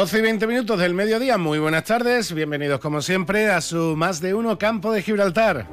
12 0.00 0.18
y 0.18 0.22
20 0.22 0.46
minutos 0.46 0.80
del 0.80 0.94
mediodía, 0.94 1.36
muy 1.36 1.58
buenas 1.58 1.84
tardes, 1.84 2.32
bienvenidos 2.32 2.80
como 2.80 3.02
siempre 3.02 3.50
a 3.50 3.60
su 3.60 3.96
más 3.98 4.22
de 4.22 4.32
uno 4.32 4.56
campo 4.56 4.92
de 4.92 5.02
Gibraltar. 5.02 5.66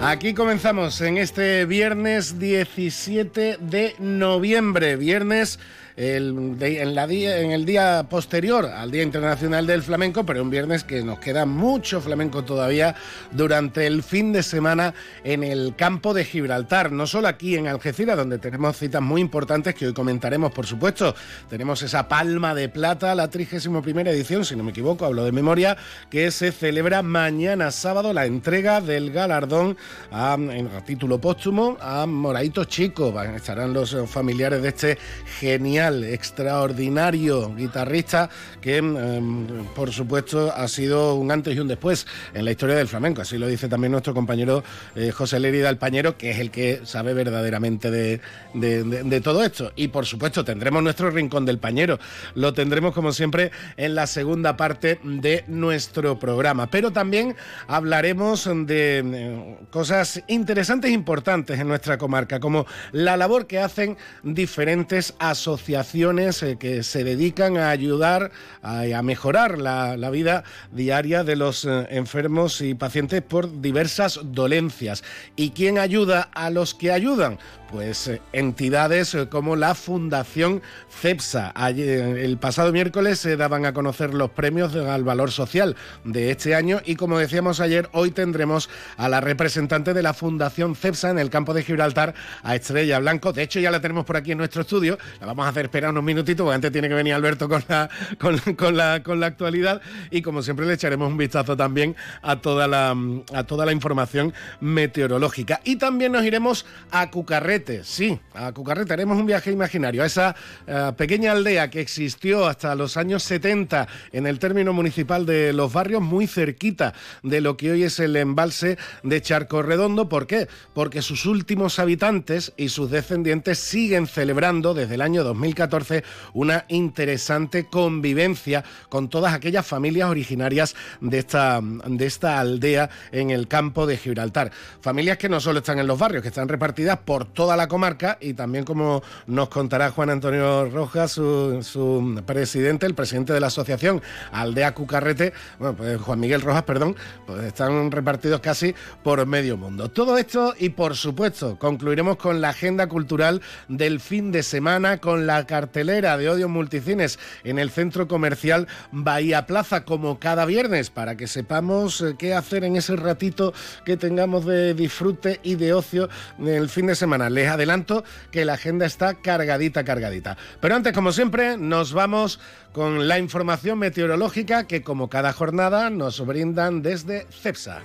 Aquí 0.00 0.34
comenzamos 0.34 1.00
en 1.00 1.16
este 1.16 1.64
viernes 1.64 2.38
17 2.38 3.58
de 3.58 3.96
noviembre, 3.98 4.94
viernes 4.94 5.58
el, 5.96 6.56
en, 6.60 7.50
el 7.52 7.64
día 7.64 8.06
posterior 8.08 8.66
al 8.66 8.90
Día 8.90 9.02
Internacional 9.02 9.66
del 9.66 9.82
Flamenco, 9.82 10.26
pero 10.26 10.42
un 10.42 10.50
viernes 10.50 10.82
que 10.82 11.02
nos 11.02 11.20
queda 11.20 11.46
mucho 11.46 12.00
flamenco 12.00 12.44
todavía 12.44 12.96
durante 13.30 13.86
el 13.86 14.02
fin 14.02 14.32
de 14.32 14.42
semana 14.42 14.94
en 15.22 15.44
el 15.44 15.74
campo 15.76 16.12
de 16.12 16.24
Gibraltar, 16.24 16.90
no 16.90 17.06
solo 17.06 17.28
aquí 17.28 17.56
en 17.56 17.68
Algeciras, 17.68 18.16
donde 18.16 18.38
tenemos 18.38 18.76
citas 18.76 19.02
muy 19.02 19.20
importantes 19.20 19.74
que 19.74 19.86
hoy 19.86 19.94
comentaremos, 19.94 20.52
por 20.52 20.66
supuesto. 20.66 21.14
Tenemos 21.48 21.82
esa 21.82 22.08
palma 22.08 22.54
de 22.54 22.68
plata, 22.68 23.14
la 23.14 23.30
31 23.30 23.82
edición, 24.10 24.44
si 24.44 24.56
no 24.56 24.64
me 24.64 24.70
equivoco, 24.70 25.04
hablo 25.04 25.24
de 25.24 25.32
memoria, 25.32 25.76
que 26.10 26.30
se 26.30 26.50
celebra 26.50 27.02
mañana 27.02 27.70
sábado 27.70 28.12
la 28.12 28.26
entrega 28.26 28.80
del 28.80 29.12
galardón 29.12 29.76
a, 30.10 30.34
en 30.34 30.68
título 30.84 31.20
póstumo 31.20 31.76
a 31.80 32.06
Moraito 32.06 32.64
Chico. 32.64 33.14
Estarán 33.22 33.72
los 33.72 33.96
familiares 34.08 34.62
de 34.62 34.68
este 34.68 34.98
genial 35.38 35.83
extraordinario 35.92 37.54
guitarrista 37.54 38.30
que, 38.60 38.78
em, 38.78 39.46
por 39.74 39.92
supuesto, 39.92 40.52
ha 40.54 40.66
sido 40.68 41.14
un 41.14 41.30
antes 41.30 41.54
y 41.54 41.60
un 41.60 41.68
después 41.68 42.06
en 42.32 42.44
la 42.44 42.50
historia 42.50 42.76
del 42.76 42.88
flamenco. 42.88 43.22
Así 43.22 43.38
lo 43.38 43.46
dice 43.46 43.68
también 43.68 43.92
nuestro 43.92 44.14
compañero 44.14 44.64
eh, 44.94 45.10
José 45.10 45.38
Lerida 45.40 45.68
Alpañero, 45.68 46.16
que 46.16 46.30
es 46.30 46.38
el 46.38 46.50
que 46.50 46.80
sabe 46.84 47.14
verdaderamente 47.14 47.90
de, 47.90 48.20
de, 48.54 49.20
todo 49.20 49.44
esto. 49.44 49.72
Y, 49.76 49.88
por 49.88 50.06
supuesto, 50.06 50.44
tendremos 50.44 50.82
nuestro 50.82 51.10
rincón 51.10 51.44
del 51.44 51.58
pañero. 51.58 51.98
Lo 52.34 52.52
tendremos, 52.54 52.94
como 52.94 53.12
siempre, 53.12 53.50
en 53.76 53.94
la 53.94 54.06
segunda 54.06 54.56
parte 54.56 54.98
de 55.02 55.44
nuestro 55.48 56.18
programa. 56.18 56.68
Pero 56.68 56.92
también 56.92 57.36
hablaremos 57.66 58.48
de 58.66 59.02
eh, 59.04 59.56
cosas 59.70 60.22
interesantes 60.28 60.90
e 60.90 60.94
importantes 60.94 61.58
en 61.58 61.68
nuestra 61.68 61.98
comarca, 61.98 62.40
como 62.40 62.66
la 62.92 63.16
labor 63.16 63.46
que 63.46 63.58
hacen 63.58 63.96
diferentes 64.22 65.14
asociaciones 65.18 65.73
eh, 65.74 66.56
que 66.58 66.82
se 66.82 67.04
dedican 67.04 67.56
a 67.56 67.70
ayudar 67.70 68.30
a, 68.62 69.02
mejorar 69.02 69.58
la, 69.58 70.10
vida 70.10 70.44
diaria 70.70 71.24
de 71.24 71.36
los 71.36 71.64
eh, 71.64 71.86
enfermos 71.90 72.60
y 72.60 72.74
pacientes 72.74 73.22
por 73.22 73.60
diversas 73.60 74.20
dolencias. 74.22 75.02
¿Y 75.36 75.50
quién 75.50 75.78
ayuda 75.78 76.28
a 76.32 76.50
los 76.50 76.74
que 76.74 76.92
ayudan? 76.92 77.38
pues 77.70 78.06
eh, 78.06 78.22
entidades 78.32 79.16
como 79.30 79.56
la 79.56 79.74
Fundación 79.74 80.62
CEPSA. 81.00 81.52
el 81.66 82.38
pasado 82.38 82.70
miércoles 82.70 83.18
se 83.18 83.36
daban 83.36 83.66
a 83.66 83.72
conocer 83.72 84.14
los 84.14 84.30
premios 84.30 84.76
al 84.76 85.02
valor 85.02 85.32
social 85.32 85.74
de 86.04 86.30
este 86.30 86.54
año 86.54 86.80
y 86.84 86.94
como 86.94 87.18
decíamos 87.18 87.58
ayer, 87.58 87.88
hoy 87.92 88.12
tendremos 88.12 88.70
a 88.96 89.08
la 89.08 89.20
representante 89.20 89.92
de 89.92 90.02
la 90.02 90.14
Fundación 90.14 90.76
CEPSA 90.76 91.10
en 91.10 91.18
el 91.18 91.30
campo 91.30 91.52
de 91.52 91.64
Gibraltar, 91.64 92.14
a 92.44 92.54
Estrella 92.54 93.00
Blanco. 93.00 93.32
De 93.32 93.42
hecho, 93.42 93.58
ya 93.58 93.72
la 93.72 93.80
tenemos 93.80 94.04
por 94.04 94.16
aquí 94.16 94.32
en 94.32 94.38
nuestro 94.38 94.62
estudio. 94.62 94.96
La 95.20 95.26
vamos 95.26 95.46
a 95.46 95.48
hacer 95.48 95.63
esperar 95.64 95.90
unos 95.90 96.04
minutitos, 96.04 96.44
porque 96.44 96.54
antes 96.54 96.72
tiene 96.72 96.88
que 96.88 96.94
venir 96.94 97.14
Alberto 97.14 97.48
con 97.48 97.62
la, 97.68 97.88
con, 98.18 98.76
la, 98.76 99.02
con 99.02 99.20
la 99.20 99.26
actualidad 99.26 99.80
y 100.10 100.22
como 100.22 100.42
siempre 100.42 100.66
le 100.66 100.74
echaremos 100.74 101.08
un 101.08 101.16
vistazo 101.16 101.56
también 101.56 101.96
a 102.22 102.36
toda 102.36 102.66
la, 102.68 102.96
a 103.32 103.44
toda 103.44 103.66
la 103.66 103.72
información 103.72 104.32
meteorológica. 104.60 105.60
Y 105.64 105.76
también 105.76 106.12
nos 106.12 106.24
iremos 106.24 106.66
a 106.90 107.10
Cucarrete 107.10 107.64
sí, 107.84 108.18
a 108.34 108.52
Cucarrete 108.52 108.92
haremos 108.92 109.18
un 109.18 109.26
viaje 109.26 109.50
imaginario, 109.50 110.02
a 110.02 110.06
esa 110.06 110.34
eh, 110.66 110.92
pequeña 110.96 111.32
aldea 111.32 111.70
que 111.70 111.80
existió 111.80 112.46
hasta 112.46 112.74
los 112.74 112.96
años 112.96 113.22
70 113.22 113.88
en 114.12 114.26
el 114.26 114.38
término 114.38 114.72
municipal 114.72 115.26
de 115.26 115.52
Los 115.52 115.72
Barrios, 115.72 116.02
muy 116.02 116.26
cerquita 116.26 116.94
de 117.22 117.40
lo 117.40 117.56
que 117.56 117.72
hoy 117.72 117.84
es 117.84 117.98
el 118.00 118.16
embalse 118.16 118.78
de 119.02 119.22
Charco 119.22 119.62
Redondo. 119.62 120.08
¿Por 120.08 120.26
qué? 120.26 120.48
Porque 120.72 121.02
sus 121.02 121.26
últimos 121.26 121.78
habitantes 121.78 122.52
y 122.56 122.68
sus 122.68 122.90
descendientes 122.90 123.58
siguen 123.58 124.06
celebrando 124.06 124.74
desde 124.74 124.94
el 124.94 125.02
año 125.02 125.24
2014 125.54 126.04
una 126.34 126.64
interesante 126.68 127.66
convivencia 127.66 128.64
con 128.88 129.08
todas 129.08 129.32
aquellas 129.32 129.66
familias 129.66 130.10
originarias 130.10 130.74
de 131.00 131.18
esta, 131.18 131.60
de 131.62 132.06
esta 132.06 132.40
aldea 132.40 132.90
en 133.12 133.30
el 133.30 133.48
campo 133.48 133.86
de 133.86 133.96
Gibraltar. 133.96 134.50
Familias 134.80 135.18
que 135.18 135.28
no 135.28 135.40
solo 135.40 135.60
están 135.60 135.78
en 135.78 135.86
los 135.86 135.98
barrios, 135.98 136.22
que 136.22 136.28
están 136.28 136.48
repartidas 136.48 136.98
por 136.98 137.24
toda 137.24 137.56
la 137.56 137.68
comarca 137.68 138.18
y 138.20 138.34
también 138.34 138.64
como 138.64 139.02
nos 139.26 139.48
contará 139.48 139.90
Juan 139.90 140.10
Antonio 140.10 140.68
Rojas, 140.70 141.12
su, 141.12 142.22
presidente, 142.26 142.86
el 142.86 142.94
presidente 142.94 143.32
de 143.32 143.40
la 143.40 143.46
asociación 143.46 144.02
Aldea 144.32 144.74
Cucarrete, 144.74 145.32
bueno, 145.58 145.76
pues 145.76 146.00
Juan 146.00 146.20
Miguel 146.20 146.40
Rojas, 146.40 146.64
perdón, 146.64 146.96
pues 147.26 147.44
están 147.44 147.90
repartidos 147.90 148.40
casi 148.40 148.74
por 149.02 149.24
medio 149.26 149.56
mundo. 149.56 149.90
Todo 149.90 150.18
esto 150.18 150.54
y 150.58 150.70
por 150.70 150.96
supuesto 150.96 151.58
concluiremos 151.58 152.16
con 152.16 152.40
la 152.40 152.50
agenda 152.50 152.88
cultural 152.88 153.40
del 153.68 154.00
fin 154.00 154.32
de 154.32 154.42
semana, 154.42 154.98
con 154.98 155.26
la 155.26 155.43
cartelera 155.46 156.16
de 156.16 156.28
Odio 156.28 156.48
Multicines 156.48 157.18
en 157.44 157.58
el 157.58 157.70
centro 157.70 158.08
comercial 158.08 158.68
Bahía 158.90 159.46
Plaza, 159.46 159.84
como 159.84 160.18
cada 160.18 160.44
viernes, 160.44 160.90
para 160.90 161.16
que 161.16 161.26
sepamos 161.26 162.00
eh, 162.00 162.14
qué 162.18 162.34
hacer 162.34 162.64
en 162.64 162.76
ese 162.76 162.96
ratito 162.96 163.52
que 163.84 163.96
tengamos 163.96 164.44
de 164.44 164.74
disfrute 164.74 165.40
y 165.42 165.54
de 165.54 165.72
ocio 165.72 166.08
el 166.38 166.68
fin 166.68 166.86
de 166.86 166.94
semana 166.94 167.26
adelanto 167.26 168.04
que 168.30 168.44
la 168.44 168.54
agenda 168.54 168.86
está 168.86 169.14
cargadita, 169.14 169.84
cargadita. 169.84 170.36
Pero 170.60 170.76
antes, 170.76 170.92
como 170.92 171.12
siempre, 171.12 171.56
nos 171.56 171.92
vamos 171.92 172.40
con 172.72 173.08
la 173.08 173.18
información 173.18 173.78
meteorológica 173.78 174.66
que, 174.66 174.82
como 174.82 175.08
cada 175.08 175.32
jornada, 175.32 175.90
nos 175.90 176.24
brindan 176.24 176.82
desde 176.82 177.26
CEPSA. 177.30 177.82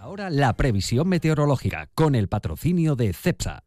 Ahora 0.00 0.30
la 0.30 0.52
previsión 0.54 1.08
meteorológica 1.08 1.88
con 1.94 2.14
el 2.14 2.28
patrocinio 2.28 2.96
de 2.96 3.12
CEPSA. 3.12 3.62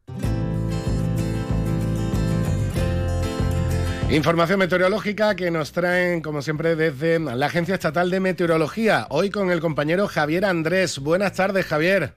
Información 4.10 4.60
meteorológica 4.60 5.34
que 5.34 5.50
nos 5.50 5.72
traen, 5.72 6.20
como 6.22 6.40
siempre, 6.40 6.76
desde 6.76 7.18
la 7.18 7.46
Agencia 7.46 7.74
Estatal 7.74 8.08
de 8.08 8.20
Meteorología. 8.20 9.08
Hoy 9.10 9.30
con 9.30 9.50
el 9.50 9.60
compañero 9.60 10.06
Javier 10.06 10.44
Andrés. 10.44 11.00
Buenas 11.00 11.32
tardes, 11.32 11.66
Javier. 11.66 12.14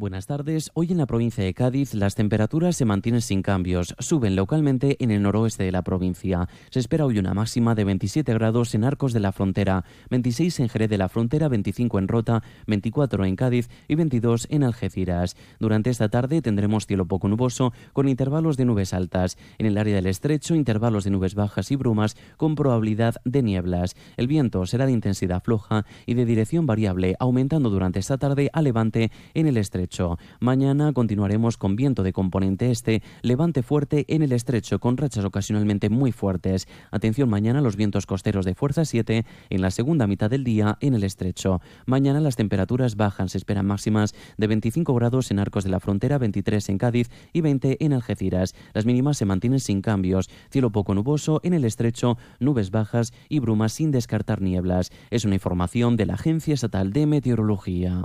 Buenas 0.00 0.26
tardes. 0.26 0.70
Hoy 0.72 0.92
en 0.92 0.96
la 0.96 1.04
provincia 1.04 1.44
de 1.44 1.52
Cádiz 1.52 1.92
las 1.92 2.14
temperaturas 2.14 2.74
se 2.74 2.86
mantienen 2.86 3.20
sin 3.20 3.42
cambios. 3.42 3.94
Suben 3.98 4.34
localmente 4.34 4.96
en 4.98 5.10
el 5.10 5.20
noroeste 5.20 5.64
de 5.64 5.72
la 5.72 5.82
provincia. 5.82 6.48
Se 6.70 6.80
espera 6.80 7.04
hoy 7.04 7.18
una 7.18 7.34
máxima 7.34 7.74
de 7.74 7.84
27 7.84 8.32
grados 8.32 8.74
en 8.74 8.84
Arcos 8.84 9.12
de 9.12 9.20
la 9.20 9.32
Frontera, 9.32 9.84
26 10.08 10.60
en 10.60 10.68
Jerez 10.70 10.88
de 10.88 10.96
la 10.96 11.10
Frontera, 11.10 11.48
25 11.48 11.98
en 11.98 12.08
Rota, 12.08 12.42
24 12.66 13.26
en 13.26 13.36
Cádiz 13.36 13.68
y 13.88 13.94
22 13.94 14.46
en 14.48 14.64
Algeciras. 14.64 15.36
Durante 15.58 15.90
esta 15.90 16.08
tarde 16.08 16.40
tendremos 16.40 16.86
cielo 16.86 17.04
poco 17.04 17.28
nuboso 17.28 17.74
con 17.92 18.08
intervalos 18.08 18.56
de 18.56 18.64
nubes 18.64 18.94
altas. 18.94 19.36
En 19.58 19.66
el 19.66 19.76
área 19.76 19.96
del 19.96 20.06
estrecho, 20.06 20.54
intervalos 20.54 21.04
de 21.04 21.10
nubes 21.10 21.34
bajas 21.34 21.70
y 21.72 21.76
brumas 21.76 22.16
con 22.38 22.54
probabilidad 22.54 23.16
de 23.26 23.42
nieblas. 23.42 23.96
El 24.16 24.28
viento 24.28 24.64
será 24.64 24.86
de 24.86 24.92
intensidad 24.92 25.42
floja 25.42 25.84
y 26.06 26.14
de 26.14 26.24
dirección 26.24 26.64
variable, 26.64 27.16
aumentando 27.18 27.68
durante 27.68 27.98
esta 27.98 28.16
tarde 28.16 28.48
a 28.54 28.62
levante 28.62 29.10
en 29.34 29.46
el 29.46 29.58
estrecho 29.58 29.89
Mañana 30.38 30.92
continuaremos 30.92 31.56
con 31.56 31.74
viento 31.74 32.02
de 32.02 32.12
componente 32.12 32.70
este, 32.70 33.02
levante 33.22 33.62
fuerte 33.62 34.04
en 34.08 34.22
el 34.22 34.32
estrecho 34.32 34.78
con 34.78 34.96
rachas 34.96 35.24
ocasionalmente 35.24 35.90
muy 35.90 36.12
fuertes. 36.12 36.68
Atención 36.90 37.28
mañana 37.28 37.60
los 37.60 37.76
vientos 37.76 38.06
costeros 38.06 38.44
de 38.44 38.54
fuerza 38.54 38.84
7 38.84 39.24
en 39.50 39.60
la 39.60 39.70
segunda 39.70 40.06
mitad 40.06 40.30
del 40.30 40.44
día 40.44 40.78
en 40.80 40.94
el 40.94 41.02
estrecho. 41.02 41.60
Mañana 41.86 42.20
las 42.20 42.36
temperaturas 42.36 42.96
bajan, 42.96 43.28
se 43.28 43.38
esperan 43.38 43.66
máximas 43.66 44.14
de 44.36 44.46
25 44.46 44.94
grados 44.94 45.30
en 45.30 45.38
Arcos 45.40 45.64
de 45.64 45.70
la 45.70 45.80
Frontera, 45.80 46.18
23 46.18 46.68
en 46.68 46.78
Cádiz 46.78 47.10
y 47.32 47.40
20 47.40 47.84
en 47.84 47.92
Algeciras. 47.92 48.54
Las 48.72 48.86
mínimas 48.86 49.16
se 49.16 49.24
mantienen 49.24 49.60
sin 49.60 49.82
cambios. 49.82 50.30
Cielo 50.50 50.70
poco 50.70 50.94
nuboso 50.94 51.40
en 51.42 51.54
el 51.54 51.64
estrecho, 51.64 52.16
nubes 52.38 52.70
bajas 52.70 53.12
y 53.28 53.40
brumas 53.40 53.72
sin 53.72 53.90
descartar 53.90 54.40
nieblas. 54.40 54.90
Es 55.10 55.24
una 55.24 55.34
información 55.34 55.96
de 55.96 56.06
la 56.06 56.14
Agencia 56.14 56.54
Estatal 56.54 56.92
de 56.92 57.06
Meteorología. 57.06 58.04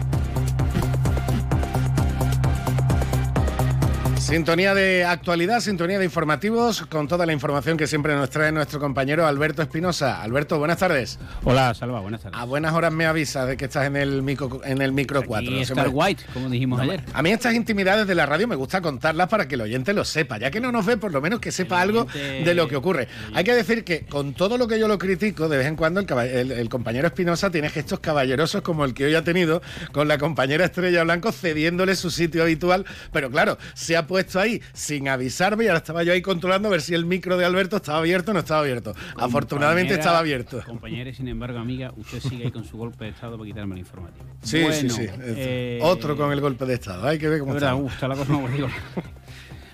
Sintonía 4.31 4.73
de 4.73 5.03
actualidad, 5.03 5.59
sintonía 5.59 5.99
de 5.99 6.05
informativos, 6.05 6.83
con 6.83 7.09
toda 7.09 7.25
la 7.25 7.33
información 7.33 7.75
que 7.75 7.85
siempre 7.85 8.15
nos 8.15 8.29
trae 8.29 8.49
nuestro 8.53 8.79
compañero 8.79 9.27
Alberto 9.27 9.61
Espinosa. 9.61 10.21
Alberto, 10.21 10.57
buenas 10.57 10.77
tardes. 10.77 11.19
Hola, 11.43 11.73
Salva, 11.73 11.99
buenas 11.99 12.21
tardes. 12.21 12.39
A 12.39 12.45
buenas 12.45 12.73
horas 12.73 12.93
me 12.93 13.05
avisas 13.05 13.45
de 13.45 13.57
que 13.57 13.65
estás 13.65 13.87
en 13.87 13.97
el 13.97 14.23
micro, 14.23 14.61
en 14.63 14.81
el 14.81 14.93
micro 14.93 15.21
4. 15.25 15.51
Y 15.51 15.59
Star 15.63 15.89
White, 15.91 16.23
como 16.33 16.49
dijimos 16.49 16.79
ayer. 16.79 17.03
A 17.11 17.21
mí 17.21 17.31
estas 17.31 17.55
intimidades 17.55 18.07
de 18.07 18.15
la 18.15 18.25
radio 18.25 18.47
me 18.47 18.55
gusta 18.55 18.79
contarlas 18.79 19.27
para 19.27 19.49
que 19.49 19.55
el 19.55 19.61
oyente 19.61 19.91
lo 19.91 20.05
sepa. 20.05 20.37
Ya 20.37 20.49
que 20.49 20.61
no 20.61 20.71
nos 20.71 20.85
ve, 20.85 20.95
por 20.95 21.11
lo 21.11 21.19
menos 21.19 21.41
que 21.41 21.51
sepa 21.51 21.81
algo 21.81 22.07
de 22.13 22.53
lo 22.55 22.69
que 22.69 22.77
ocurre. 22.77 23.09
Hay 23.33 23.43
que 23.43 23.53
decir 23.53 23.83
que 23.83 24.05
con 24.05 24.33
todo 24.33 24.57
lo 24.57 24.65
que 24.65 24.79
yo 24.79 24.87
lo 24.87 24.97
critico, 24.97 25.49
de 25.49 25.57
vez 25.57 25.67
en 25.67 25.75
cuando 25.75 25.99
el, 25.99 26.51
el 26.53 26.69
compañero 26.69 27.05
Espinosa 27.05 27.51
tiene 27.51 27.69
gestos 27.69 27.99
caballerosos 27.99 28.61
como 28.61 28.85
el 28.85 28.93
que 28.93 29.03
hoy 29.03 29.15
ha 29.15 29.25
tenido 29.25 29.61
con 29.91 30.07
la 30.07 30.17
compañera 30.17 30.63
Estrella 30.63 31.03
Blanco 31.03 31.33
cediéndole 31.33 31.97
su 31.97 32.09
sitio 32.09 32.43
habitual. 32.43 32.85
Pero 33.11 33.29
claro, 33.29 33.57
se 33.73 33.97
ha 33.97 34.07
puesto 34.07 34.20
ahí 34.35 34.61
sin 34.73 35.07
avisarme 35.09 35.65
y 35.65 35.67
ahora 35.67 35.79
estaba 35.79 36.03
yo 36.03 36.13
ahí 36.13 36.21
controlando 36.21 36.67
a 36.67 36.71
ver 36.71 36.81
si 36.81 36.93
el 36.93 37.05
micro 37.05 37.37
de 37.37 37.45
Alberto 37.45 37.77
estaba 37.77 37.99
abierto 37.99 38.31
o 38.31 38.33
no 38.33 38.39
estaba 38.39 38.61
abierto. 38.61 38.93
Afortunadamente 39.17 39.93
estaba 39.93 40.19
abierto. 40.19 40.61
Compañera 40.65 41.13
sin 41.13 41.27
embargo, 41.27 41.59
amiga, 41.59 41.93
usted 41.97 42.19
sigue 42.19 42.45
ahí 42.45 42.51
con 42.51 42.63
su 42.63 42.77
golpe 42.77 43.05
de 43.05 43.11
Estado 43.11 43.37
para 43.37 43.47
quitarme 43.47 43.75
el 43.75 43.79
informativo. 43.79 44.25
Sí, 44.43 44.63
sí, 44.71 44.89
sí. 44.89 45.05
Eh, 45.19 45.79
Otro 45.81 46.15
con 46.15 46.31
el 46.31 46.41
golpe 46.41 46.65
de 46.65 46.75
Estado. 46.75 47.07
Hay 47.07 47.17
que 47.19 47.27
ver 47.29 47.39
cómo 47.39 47.55
está. 47.55 47.73
gusta 47.73 48.07
la 48.07 48.15
cosa, 48.15 48.31
no 48.31 48.47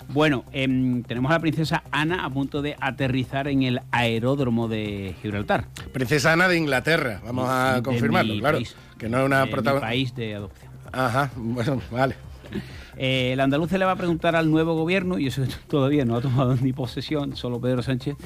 Bueno, 0.08 0.44
em, 0.52 1.02
tenemos 1.02 1.30
a 1.30 1.34
la 1.34 1.40
princesa 1.40 1.82
Ana 1.90 2.24
a 2.24 2.30
punto 2.30 2.62
de 2.62 2.76
aterrizar 2.80 3.46
en 3.46 3.62
el 3.62 3.82
aeródromo 3.90 4.66
de 4.66 5.14
Gibraltar. 5.20 5.66
Princesa 5.92 6.32
Ana 6.32 6.48
de 6.48 6.56
Inglaterra, 6.56 7.20
vamos 7.24 7.46
a 7.48 7.82
confirmarlo, 7.84 8.38
claro. 8.38 8.58
que 8.96 9.08
no 9.10 9.18
es 9.18 9.26
una 9.26 9.44
protagonista. 9.46 9.86
país 9.86 10.14
de 10.14 10.34
adopción. 10.34 10.72
Ajá, 10.92 11.30
bueno, 11.36 11.82
vale. 11.90 12.14
Eh, 12.96 13.32
el 13.32 13.40
andaluz 13.40 13.70
le 13.72 13.84
va 13.84 13.92
a 13.92 13.96
preguntar 13.96 14.36
al 14.36 14.50
nuevo 14.50 14.74
gobierno, 14.74 15.18
y 15.18 15.26
eso 15.26 15.42
todavía 15.68 16.04
no 16.04 16.16
ha 16.16 16.20
tomado 16.20 16.56
ni 16.56 16.72
posesión, 16.72 17.36
solo 17.36 17.60
Pedro 17.60 17.82
Sánchez, 17.82 18.16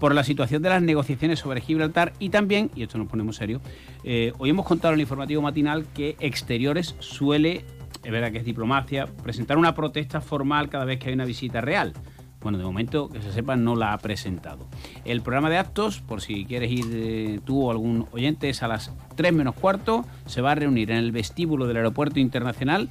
por 0.00 0.14
la 0.14 0.24
situación 0.24 0.62
de 0.62 0.70
las 0.70 0.82
negociaciones 0.82 1.38
sobre 1.38 1.60
Gibraltar 1.60 2.12
y 2.18 2.30
también, 2.30 2.70
y 2.74 2.82
esto 2.82 2.98
nos 2.98 3.08
ponemos 3.08 3.36
serio, 3.36 3.60
eh, 4.02 4.32
hoy 4.38 4.50
hemos 4.50 4.66
contado 4.66 4.94
en 4.94 4.98
el 4.98 5.02
informativo 5.02 5.42
matinal 5.42 5.86
que 5.94 6.16
Exteriores 6.20 6.94
suele 6.98 7.64
es 8.04 8.12
verdad 8.12 8.30
que 8.30 8.38
es 8.38 8.44
diplomacia, 8.44 9.06
presentar 9.06 9.56
una 9.56 9.74
protesta 9.74 10.20
formal 10.20 10.68
cada 10.68 10.84
vez 10.84 10.98
que 10.98 11.08
hay 11.08 11.14
una 11.14 11.24
visita 11.24 11.60
real. 11.62 11.94
Bueno, 12.42 12.58
de 12.58 12.64
momento, 12.64 13.08
que 13.08 13.22
se 13.22 13.32
sepa, 13.32 13.56
no 13.56 13.74
la 13.74 13.94
ha 13.94 13.98
presentado. 13.98 14.68
El 15.06 15.22
programa 15.22 15.48
de 15.48 15.56
actos, 15.56 16.02
por 16.02 16.20
si 16.20 16.44
quieres 16.44 16.70
ir 16.70 16.84
eh, 16.92 17.40
tú 17.42 17.64
o 17.64 17.70
algún 17.70 18.06
oyente, 18.12 18.50
es 18.50 18.62
a 18.62 18.68
las 18.68 18.92
3 19.16 19.32
menos 19.32 19.54
cuarto. 19.54 20.04
Se 20.26 20.42
va 20.42 20.52
a 20.52 20.54
reunir 20.54 20.90
en 20.90 20.98
el 20.98 21.10
vestíbulo 21.10 21.66
del 21.66 21.78
Aeropuerto 21.78 22.20
Internacional 22.20 22.90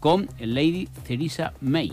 con 0.00 0.28
Lady 0.38 0.88
Theresa 1.06 1.52
May. 1.60 1.92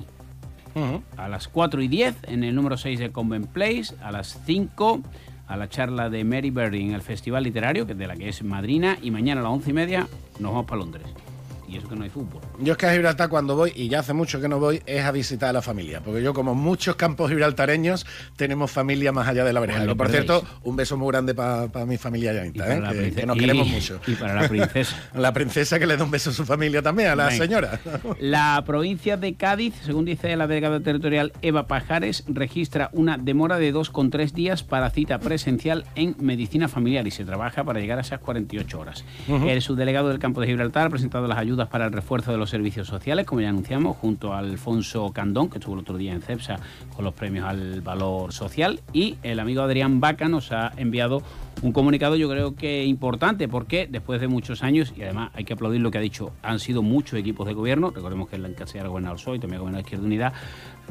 A 1.18 1.27
las 1.27 1.48
4 1.48 1.81
y 1.81 1.88
10 1.88 2.15
en 2.24 2.44
el 2.44 2.54
número 2.56 2.77
6 2.77 3.00
de 3.00 3.12
Convent 3.12 3.48
Place. 3.48 3.95
A 4.01 4.12
las 4.12 4.42
5 4.45 5.01
a 5.48 5.57
la 5.57 5.69
charla 5.69 6.09
de 6.09 6.24
Mary 6.24 6.50
Berry 6.50 6.81
en 6.81 6.94
el 6.94 7.01
Festival 7.01 7.44
Literario, 7.44 7.88
que 7.88 7.95
de 7.95 8.07
la 8.07 8.15
que 8.15 8.30
es 8.30 8.44
madrina. 8.44 8.98
Y 9.01 9.12
mañana 9.12 9.42
a 9.42 9.44
las 9.45 9.54
11 9.54 9.69
y 9.69 9.74
media 9.74 10.07
nos 10.39 10.51
vamos 10.51 10.65
para 10.65 10.80
Londres 10.80 11.26
y 11.68 11.78
eso 11.78 11.88
que 11.88 11.96
no 11.96 12.04
hay 12.04 12.10
fútbol. 12.10 12.42
Yo 12.60 12.74
es 12.74 12.78
que 12.78 12.86
a 12.86 12.94
Gibraltar 12.94 13.30
cuando 13.30 13.56
voy, 13.56 13.74
y 13.75 13.90
ya 13.90 14.00
hace 14.00 14.14
mucho 14.14 14.40
que 14.40 14.48
no 14.48 14.60
voy, 14.60 14.81
es 14.86 15.04
a 15.04 15.12
visitar 15.12 15.50
a 15.50 15.54
la 15.54 15.62
familia, 15.62 16.02
porque 16.02 16.24
yo 16.24 16.34
como 16.34 16.56
muchos 16.56 16.96
campos 16.96 17.30
gibraltareños 17.30 18.06
tenemos 18.36 18.72
familia 18.72 19.12
más 19.12 19.28
allá 19.28 19.44
de 19.44 19.54
la 19.54 19.60
vereda. 19.60 19.96
por 19.96 20.10
cierto, 20.10 20.44
un 20.64 20.75
beso 20.75 20.98
muy 20.98 21.10
grande 21.10 21.36
para 21.36 21.86
mi 21.86 21.98
familia 21.98 22.34
Yanita, 22.34 22.74
¿eh? 22.74 23.12
que, 23.14 23.25
nos 23.25 23.38
queremos 23.38 23.68
mucho. 23.68 24.00
Y 24.08 24.14
para 24.14 24.42
la 24.42 24.48
princesa. 24.48 25.10
la 25.16 25.34
princesa 25.34 25.80
que 25.80 25.86
le 25.86 25.98
da 25.98 26.04
un 26.04 26.12
beso 26.12 26.30
a 26.30 26.34
su 26.34 26.46
familia 26.46 26.81
también, 26.81 27.10
a 27.10 27.16
la 27.16 27.31
señora. 27.31 27.80
la 28.20 28.63
provincia 28.66 29.18
de 29.18 29.36
Cádiz, 29.36 29.74
según 29.84 30.06
dice 30.06 30.36
la 30.38 30.48
delegada 30.48 30.80
territorial 30.80 31.34
Eva 31.42 31.68
Pajares, 31.68 32.24
registra 32.28 32.90
una 32.94 33.18
demora 33.18 33.58
de 33.58 33.74
2,3 33.74 34.31
días 34.31 34.63
para 34.63 34.90
cita 34.90 35.20
presencial 35.20 35.86
en 35.96 36.16
medicina 36.20 36.68
familiar 36.68 37.08
y 37.08 37.12
se 37.12 37.25
trabaja 37.25 37.63
para 37.63 37.80
llegar 37.80 37.98
a 37.98 38.02
esas 38.02 38.20
48 38.20 38.80
horas. 38.80 39.04
El 39.28 39.62
subdelegado 39.62 40.10
del 40.10 40.20
campo 40.20 40.42
de 40.42 40.48
Gibraltar 40.48 40.88
ha 40.88 40.90
presentado 40.90 41.28
las 41.28 41.38
ayudas 41.38 41.56
para 41.65 41.88
el 41.88 41.92
refuerzo 41.92 42.31
de 42.31 42.38
los 42.38 42.51
servicios 42.51 42.88
sociales, 42.88 43.25
como 43.25 43.42
ya 43.42 43.50
anunciamos, 43.50 43.98
junto 43.98 44.33
a 44.33 44.39
Alfonso 44.39 45.12
Candón, 45.12 45.50
que 45.50 45.57
estuvo 45.57 45.74
el 45.74 45.81
otro 45.81 45.98
día 45.98 46.13
en 46.13 46.21
CEPSA 46.21 46.59
con 46.95 47.04
los 47.04 47.13
premios 47.15 47.45
al 47.45 47.81
valor 47.81 48.31
social, 48.31 48.81
y 48.94 49.18
el 49.24 49.39
amigo 49.39 49.63
Adrián 49.63 50.00
Baca 50.00 50.27
nos 50.27 50.51
ha 50.51 50.71
enviado 50.77 51.24
un 51.63 51.71
comunicado 51.71 52.15
yo 52.15 52.30
creo 52.30 52.56
que 52.56 52.86
importante 52.86 53.48
porque 53.48 53.88
después 53.89 54.21
de 54.21 54.27
muchos 54.27 54.62
años, 54.62 54.94
y 54.95 55.01
además 55.01 55.31
hay 55.33 55.44
que 55.44 55.54
aplaudir 55.54 55.81
lo 55.81 55.89
que 55.89 55.98
ha 55.98 56.01
dicho, 56.01 56.31
han 56.44 56.59
sido 56.59 56.83
muchos 56.83 57.19
equipos 57.19 57.48
de 57.48 57.54
gobierno, 57.54 57.89
recordemos 57.89 58.30
que 58.30 58.36
el 58.36 58.45
Encasilla 58.45 58.83
ha 58.83 58.88
gobernado 58.88 59.15
el 59.15 59.19
PSOE 59.19 59.38
y 59.38 59.39
también 59.39 59.57
ha 59.57 59.62
gobernado 59.62 59.81
Izquierda 59.81 60.06
Unidad, 60.06 60.33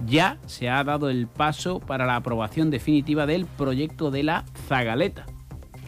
ya 0.06 0.38
se 0.46 0.68
ha 0.68 0.82
dado 0.82 1.08
el 1.08 1.28
paso 1.28 1.78
para 1.78 2.04
la 2.04 2.16
aprobación 2.16 2.70
definitiva 2.70 3.26
del 3.26 3.46
proyecto 3.46 4.10
de 4.10 4.24
la 4.24 4.44
Zagaleta. 4.66 5.26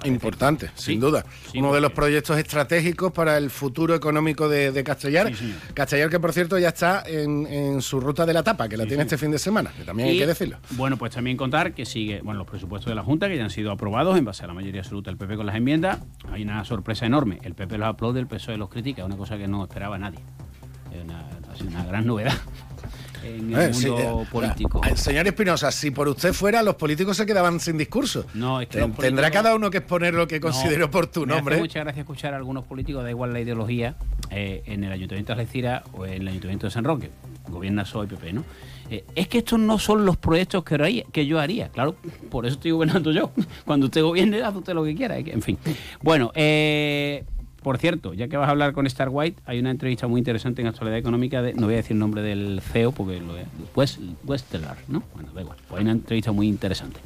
Importante, 0.05 0.71
sin 0.75 1.01
duda. 1.01 1.25
Uno 1.55 1.73
de 1.73 1.81
los 1.81 1.93
proyectos 1.93 2.39
estratégicos 2.39 3.13
para 3.13 3.37
el 3.37 3.51
futuro 3.51 3.95
económico 3.95 4.49
de, 4.49 4.85
Castellar. 4.85 5.33
Castellar 5.75 6.09
que, 6.09 6.21
por 6.21 6.33
cierto, 6.33 6.59
ya 6.59 6.69
está 6.69 7.03
en, 7.07 7.83
su 7.83 8.01
ruta 8.01 8.25
de 8.27 8.33
la 8.33 8.43
tapa, 8.43 8.69
que 8.69 8.77
la 8.77 8.87
tiene 8.87 9.03
este 9.03 9.19
fin 9.19 9.31
de 9.31 9.39
semana, 9.39 9.71
que 9.77 9.85
también 9.85 10.11
hay 10.11 10.19
que 10.19 10.27
decirlo. 10.27 10.59
Bueno, 10.71 10.97
pues 10.97 11.13
también 11.13 11.37
contar 11.37 11.75
que 11.75 11.85
sigue, 11.85 12.21
bueno, 12.23 12.39
los 12.39 12.47
presupuestos 12.47 12.91
de 12.91 12.95
la 12.95 13.03
Junta, 13.03 13.29
que 13.29 13.37
ya 13.37 13.45
han 13.45 13.51
sido 13.51 13.73
aprobados 13.73 14.17
en 14.17 14.25
base 14.25 14.45
a 14.45 14.47
la 14.47 14.55
mayoría 14.55 14.81
absoluta 14.81 15.11
del 15.11 15.19
PP 15.19 15.37
con 15.37 15.47
las 15.47 15.57
enmiendas. 15.57 15.99
Hay 16.31 16.43
una 16.43 16.65
sorpresa 16.65 17.07
enorme. 17.07 17.39
El 17.43 17.55
PP 17.55 17.79
los 17.79 17.89
aplaude, 17.89 18.21
el 18.21 18.27
PSOE 18.27 18.57
los 18.57 18.69
critica, 18.69 19.05
una 19.05 19.17
cosa 19.17 19.37
que 19.37 19.49
no 19.49 19.63
esperaba 19.63 19.99
nadie. 19.99 20.21
Es 20.93 21.03
una, 21.03 21.29
una 21.67 21.85
gran 21.85 22.07
novedad 22.07 22.35
en 23.23 23.53
el 23.53 23.61
eh, 23.61 23.71
mundo 23.73 24.23
eh, 24.23 24.27
político. 24.31 24.81
Eh, 24.85 24.97
señor 24.97 25.27
Espinosa, 25.27 25.71
si 25.71 25.91
por 25.91 26.09
usted 26.09 26.33
fuera, 26.33 26.63
los 26.63 26.75
políticos 26.77 27.17
se 27.17 27.27
quedaban 27.27 27.61
sin 27.61 27.79
discurso. 27.79 28.27
No, 28.35 28.61
es 28.61 28.69
que 28.69 28.87
Tendrá 28.99 29.31
cada 29.31 29.55
uno 29.55 29.71
que 29.71 29.79
exponer 29.79 30.15
lo 30.15 30.27
que 30.27 30.41
considere 30.41 30.83
oportuno, 30.85 31.37
hombre. 31.37 31.59
Muchas 31.59 31.85
gracias 31.85 32.03
escuchar 32.03 32.35
a 32.35 32.37
algunos 32.37 32.65
políticos, 32.65 33.05
da 33.05 33.11
igual 33.11 33.33
la 33.33 33.41
ideología, 33.41 33.97
en 34.31 34.85
el 34.85 34.93
Ayuntamiento 34.93 35.35
de 35.35 35.41
Algeciras 35.41 35.83
o 35.93 36.07
en 36.07 36.23
el 36.23 36.29
Ayuntamiento 36.29 36.67
de 36.67 36.71
San 36.71 36.85
Roque. 36.85 37.11
Gobierna 37.49 37.85
SOE 37.85 38.05
y 38.05 38.09
PP, 38.09 38.33
¿no? 38.33 38.45
es 39.15 39.29
que 39.29 39.39
estos 39.39 39.59
no 39.61 39.79
son 39.79 40.07
los 40.07 40.17
proyectos 40.17 40.65
que, 40.65 41.07
que 41.13 41.27
yo 41.27 41.39
haría. 41.39 41.69
Claro, 41.69 41.97
por 42.31 42.47
eso 42.47 42.55
estoy 42.55 42.71
gobernando 42.71 43.13
yo. 43.13 43.33
Cuando 43.67 43.87
usted 43.87 44.03
gobierne, 44.03 44.43
haz 44.43 44.55
usted 44.55 44.73
lo 44.75 44.85
que 44.85 44.95
quiera. 44.95 45.19
En 45.19 45.43
fin. 45.43 45.59
Bueno, 46.03 46.33
eh 46.35 47.25
por 47.69 47.77
cierto, 47.77 48.15
ya 48.15 48.29
que 48.29 48.39
vas 48.39 48.49
a 48.49 48.53
hablar 48.53 48.73
con 48.73 48.87
Star 48.87 49.11
White, 49.11 49.43
hay 49.45 49.59
una 49.59 49.71
entrevista 49.71 50.07
muy 50.07 50.21
interesante 50.21 50.63
en 50.63 50.69
Actualidad 50.69 50.97
Económica, 50.97 51.43
de, 51.43 51.53
no 51.53 51.67
voy 51.67 51.75
a 51.75 51.77
decir 51.77 51.93
el 51.93 51.99
nombre 51.99 52.23
del 52.23 52.63
CEO 52.63 52.93
porque 52.93 53.21
lo 53.21 53.35
West, 53.77 54.01
Westelar, 54.25 54.79
¿no? 54.89 55.03
Bueno, 55.13 55.29
da 55.35 55.43
igual, 55.43 55.59
pues 55.69 55.79
hay 55.79 55.83
una 55.83 55.93
entrevista 55.93 56.33
muy 56.33 56.49
interesante. 56.49 56.99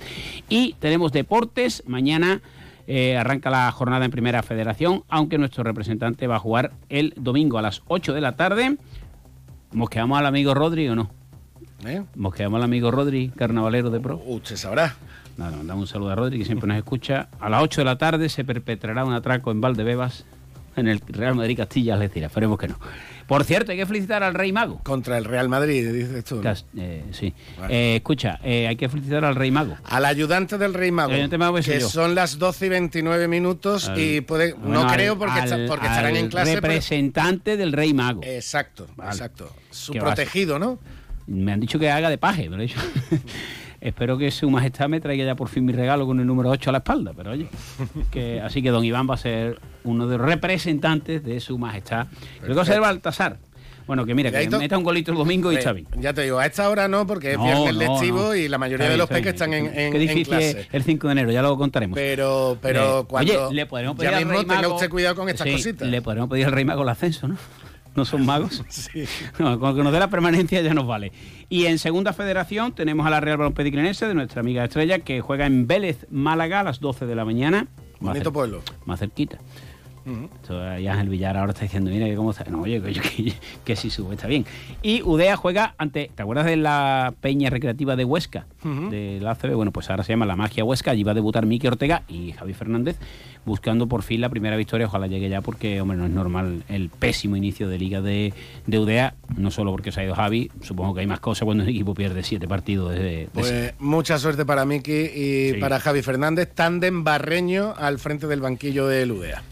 Y 0.48 0.74
tenemos 0.74 1.10
deportes, 1.10 1.82
mañana 1.88 2.42
eh, 2.86 3.16
arranca 3.16 3.50
la 3.50 3.72
jornada 3.72 4.04
en 4.04 4.12
Primera 4.12 4.40
Federación, 4.44 5.02
aunque 5.08 5.36
nuestro 5.36 5.64
representante 5.64 6.28
va 6.28 6.36
a 6.36 6.38
jugar 6.38 6.70
el 6.88 7.12
domingo 7.16 7.58
a 7.58 7.62
las 7.62 7.82
8 7.88 8.12
de 8.12 8.20
la 8.20 8.36
tarde. 8.36 8.76
¿Mosqueamos 9.72 10.16
al 10.16 10.26
amigo 10.26 10.54
Rodri 10.54 10.86
o 10.86 10.94
no? 10.94 11.10
¿Eh? 11.84 12.04
¿Mosqueamos 12.14 12.58
al 12.58 12.62
amigo 12.62 12.92
Rodri, 12.92 13.30
carnavalero 13.30 13.90
de 13.90 13.98
pro? 13.98 14.22
Usted 14.26 14.54
sabrá. 14.54 14.94
Nada, 15.36 15.56
mandamos 15.56 15.82
un 15.82 15.88
saludo 15.88 16.10
a 16.10 16.14
Rodri, 16.14 16.38
que 16.38 16.44
siempre 16.44 16.68
nos 16.68 16.76
escucha. 16.76 17.30
A 17.40 17.48
las 17.48 17.64
8 17.64 17.80
de 17.80 17.84
la 17.84 17.98
tarde 17.98 18.28
se 18.28 18.44
perpetrará 18.44 19.04
un 19.04 19.12
atraco 19.12 19.50
en 19.50 19.60
Valdebebas 19.60 20.24
en 20.76 20.88
el 20.88 21.00
Real 21.00 21.34
Madrid 21.34 21.56
Castilla 21.56 21.96
decir, 21.96 22.24
esperemos 22.24 22.58
que 22.58 22.68
no. 22.68 22.78
Por 23.26 23.44
cierto, 23.44 23.72
hay 23.72 23.78
que 23.78 23.86
felicitar 23.86 24.22
al 24.22 24.34
Rey 24.34 24.52
Mago. 24.52 24.80
Contra 24.82 25.16
el 25.16 25.24
Real 25.24 25.48
Madrid, 25.48 25.90
dices 25.90 26.24
tú. 26.24 26.42
Eh, 26.76 27.04
sí. 27.12 27.32
Eh, 27.68 27.96
escucha, 27.96 28.38
eh, 28.42 28.66
hay 28.66 28.76
que 28.76 28.88
felicitar 28.88 29.24
al 29.24 29.36
Rey 29.36 29.50
Mago. 29.50 29.76
Al 29.84 30.04
ayudante 30.04 30.58
del 30.58 30.74
Rey 30.74 30.90
Mago. 30.90 31.12
que 31.64 31.80
son 31.80 32.14
las 32.14 32.38
12 32.38 32.66
y 32.66 32.68
29 32.68 33.28
minutos 33.28 33.90
y 33.96 34.20
puede. 34.20 34.54
no 34.62 34.86
creo 34.88 35.18
porque, 35.18 35.66
porque 35.68 35.86
estarán 35.86 36.16
en 36.16 36.28
clase. 36.28 36.56
Representante 36.56 37.56
del 37.56 37.72
Rey 37.72 37.94
Mago. 37.94 38.20
Exacto, 38.24 38.86
exacto. 39.02 39.50
Su 39.70 39.94
protegido, 39.94 40.58
¿no? 40.58 40.78
Me 41.26 41.52
han 41.52 41.60
dicho 41.60 41.78
que 41.78 41.90
haga 41.90 42.10
de 42.10 42.18
paje, 42.18 42.50
pero 42.50 42.62
Espero 43.82 44.16
que 44.16 44.30
su 44.30 44.48
majestad 44.48 44.88
me 44.88 45.00
traiga 45.00 45.24
ya 45.24 45.34
por 45.34 45.48
fin 45.48 45.64
mi 45.64 45.72
regalo 45.72 46.06
con 46.06 46.20
el 46.20 46.26
número 46.26 46.50
8 46.50 46.70
a 46.70 46.72
la 46.72 46.78
espalda, 46.78 47.12
pero 47.16 47.32
oye, 47.32 47.48
que, 48.12 48.40
así 48.40 48.62
que 48.62 48.70
don 48.70 48.84
Iván 48.84 49.10
va 49.10 49.14
a 49.14 49.18
ser 49.18 49.58
uno 49.82 50.06
de 50.06 50.18
los 50.18 50.26
representantes 50.26 51.24
de 51.24 51.40
su 51.40 51.58
majestad. 51.58 52.06
Creo 52.38 52.50
que 52.50 52.54
va 52.54 52.62
a 52.62 52.66
ser 52.66 52.80
Baltasar. 52.80 53.38
Bueno, 53.84 54.06
que 54.06 54.14
mira, 54.14 54.30
que 54.30 54.48
meta 54.48 54.78
un 54.78 54.84
golito 54.84 55.10
el 55.10 55.18
domingo 55.18 55.50
y 55.50 55.56
Xavi. 55.56 55.88
Ya 55.98 56.14
te 56.14 56.22
digo, 56.22 56.38
a 56.38 56.46
esta 56.46 56.70
hora 56.70 56.86
no, 56.86 57.08
porque 57.08 57.32
es 57.32 57.42
viernes 57.42 57.74
lectivo 57.74 58.36
y 58.36 58.46
la 58.46 58.56
mayoría 58.56 58.88
de 58.88 58.96
los 58.96 59.08
peques 59.08 59.32
están 59.32 59.52
en, 59.52 59.66
en, 59.76 59.92
Qué 59.92 59.98
difícil 59.98 60.34
Es 60.34 60.68
el 60.70 60.84
5 60.84 61.08
de 61.08 61.12
enero, 61.12 61.32
ya 61.32 61.42
lo 61.42 61.56
contaremos. 61.56 61.96
Pero, 61.96 62.58
pero 62.62 63.00
eh, 63.00 63.04
cuando 63.08 63.46
oye, 63.48 63.54
le 63.56 63.66
podemos 63.66 63.96
pedir 63.96 64.12
ya 64.12 64.18
mismo 64.18 64.44
tenga 64.46 64.68
usted 64.68 64.88
cuidado 64.88 65.16
con 65.16 65.28
estas 65.28 65.50
cositas. 65.50 65.88
Le 65.88 66.00
podemos 66.00 66.30
pedir 66.30 66.46
al 66.46 66.52
Rey 66.52 66.64
Mago 66.64 66.82
el 66.82 66.88
ascenso, 66.88 67.26
¿no? 67.26 67.36
No 67.94 68.04
son 68.04 68.26
magos. 68.26 68.62
Sí. 68.72 69.04
con 69.36 69.76
que 69.76 69.82
nos 69.82 69.92
dé 69.92 69.98
la 69.98 70.08
permanencia 70.08 70.60
ya 70.60 70.74
nos 70.74 70.86
vale. 70.86 71.12
Y 71.48 71.66
en 71.66 71.78
segunda 71.78 72.12
federación 72.12 72.72
tenemos 72.72 73.06
a 73.06 73.10
la 73.10 73.20
Real 73.20 73.36
Balompié 73.38 73.64
de 73.70 74.14
nuestra 74.14 74.40
amiga 74.40 74.64
Estrella, 74.64 75.00
que 75.00 75.20
juega 75.20 75.46
en 75.46 75.66
Vélez, 75.66 76.06
Málaga, 76.10 76.60
a 76.60 76.62
las 76.64 76.80
12 76.80 77.06
de 77.06 77.14
la 77.14 77.24
mañana. 77.24 77.68
Bonito 78.00 78.32
pueblo. 78.32 78.62
Más 78.86 79.00
cerquita. 79.00 79.38
Y 80.78 80.86
Ángel 80.86 81.08
Villar 81.08 81.36
ahora 81.36 81.52
está 81.52 81.62
diciendo, 81.62 81.90
mira 81.90 82.06
que 82.06 82.16
cómo 82.16 82.30
está. 82.30 82.44
No, 82.44 82.62
oye, 82.62 82.80
que, 82.80 83.34
que, 83.64 83.76
si 83.76 83.90
sube 83.90 84.14
está 84.14 84.26
bien. 84.26 84.44
Y 84.82 85.02
Udea 85.02 85.36
juega 85.36 85.74
ante, 85.78 86.10
¿te 86.14 86.22
acuerdas 86.22 86.46
de 86.46 86.56
la 86.56 87.14
peña 87.20 87.50
recreativa 87.50 87.96
de 87.96 88.04
Huesca? 88.04 88.46
De 88.62 89.18
la 89.20 89.32
ACB, 89.32 89.54
bueno, 89.54 89.72
pues 89.72 89.90
ahora 89.90 90.04
se 90.04 90.12
llama 90.12 90.26
La 90.26 90.36
Magia 90.36 90.64
Huesca, 90.64 90.92
allí 90.92 91.02
va 91.02 91.12
a 91.12 91.14
debutar 91.14 91.46
Miki 91.46 91.66
Ortega 91.66 92.02
y 92.08 92.32
Javi 92.32 92.54
Fernández, 92.54 92.96
buscando 93.44 93.88
por 93.88 94.02
fin 94.02 94.20
la 94.20 94.28
primera 94.28 94.56
victoria, 94.56 94.86
ojalá 94.86 95.08
llegue 95.08 95.28
ya 95.28 95.40
porque, 95.40 95.80
hombre, 95.80 95.96
no 95.98 96.06
es 96.06 96.12
normal 96.12 96.62
el 96.68 96.88
pésimo 96.88 97.36
inicio 97.36 97.68
de 97.68 97.78
liga 97.78 98.00
de, 98.00 98.32
de 98.66 98.78
Udea, 98.78 99.14
no 99.36 99.50
solo 99.50 99.72
porque 99.72 99.90
se 99.90 100.00
ha 100.00 100.04
ido 100.04 100.14
Javi, 100.14 100.50
supongo 100.60 100.94
que 100.94 101.00
hay 101.00 101.06
más 101.06 101.20
cosas 101.20 101.44
cuando 101.44 101.64
un 101.64 101.70
equipo 101.70 101.94
pierde 101.94 102.22
siete 102.22 102.46
partidos. 102.46 102.94
De, 102.94 103.28
pues 103.32 103.74
mucha 103.78 104.18
suerte 104.18 104.44
para 104.44 104.64
Miki 104.64 105.10
y 105.14 105.54
para 105.54 105.80
Javi 105.80 106.02
Fernández, 106.02 106.52
tándem 106.54 107.04
barreño 107.04 107.74
al 107.76 107.98
frente 107.98 108.26
del 108.26 108.40
banquillo 108.40 108.86
de 108.86 109.10
Udea 109.10 109.42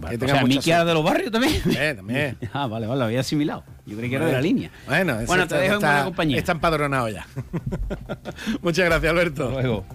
o 0.00 0.26
sea, 0.26 0.44
Miki 0.44 0.70
era 0.70 0.84
de 0.84 0.94
los 0.94 1.04
barrios 1.04 1.30
también. 1.30 1.62
Eh, 1.76 1.94
también. 1.96 2.38
ah, 2.52 2.66
vale, 2.66 2.86
vale, 2.86 2.98
lo 2.98 3.04
había 3.06 3.20
asimilado. 3.20 3.64
Yo 3.86 3.96
creí 3.96 4.10
que 4.10 4.16
era 4.16 4.26
de 4.26 4.32
la 4.32 4.40
línea. 4.40 4.70
Bueno, 4.86 5.18
bueno 5.26 5.46
te 5.46 5.56
dejo 5.56 5.74
en 5.74 5.80
buena 5.80 6.04
compañía. 6.04 6.38
Está 6.38 6.52
empadronado 6.52 7.08
ya. 7.08 7.26
Muchas 8.62 8.86
gracias, 8.86 9.10
Alberto. 9.10 9.48
Hasta 9.48 9.60
luego. 9.60 9.86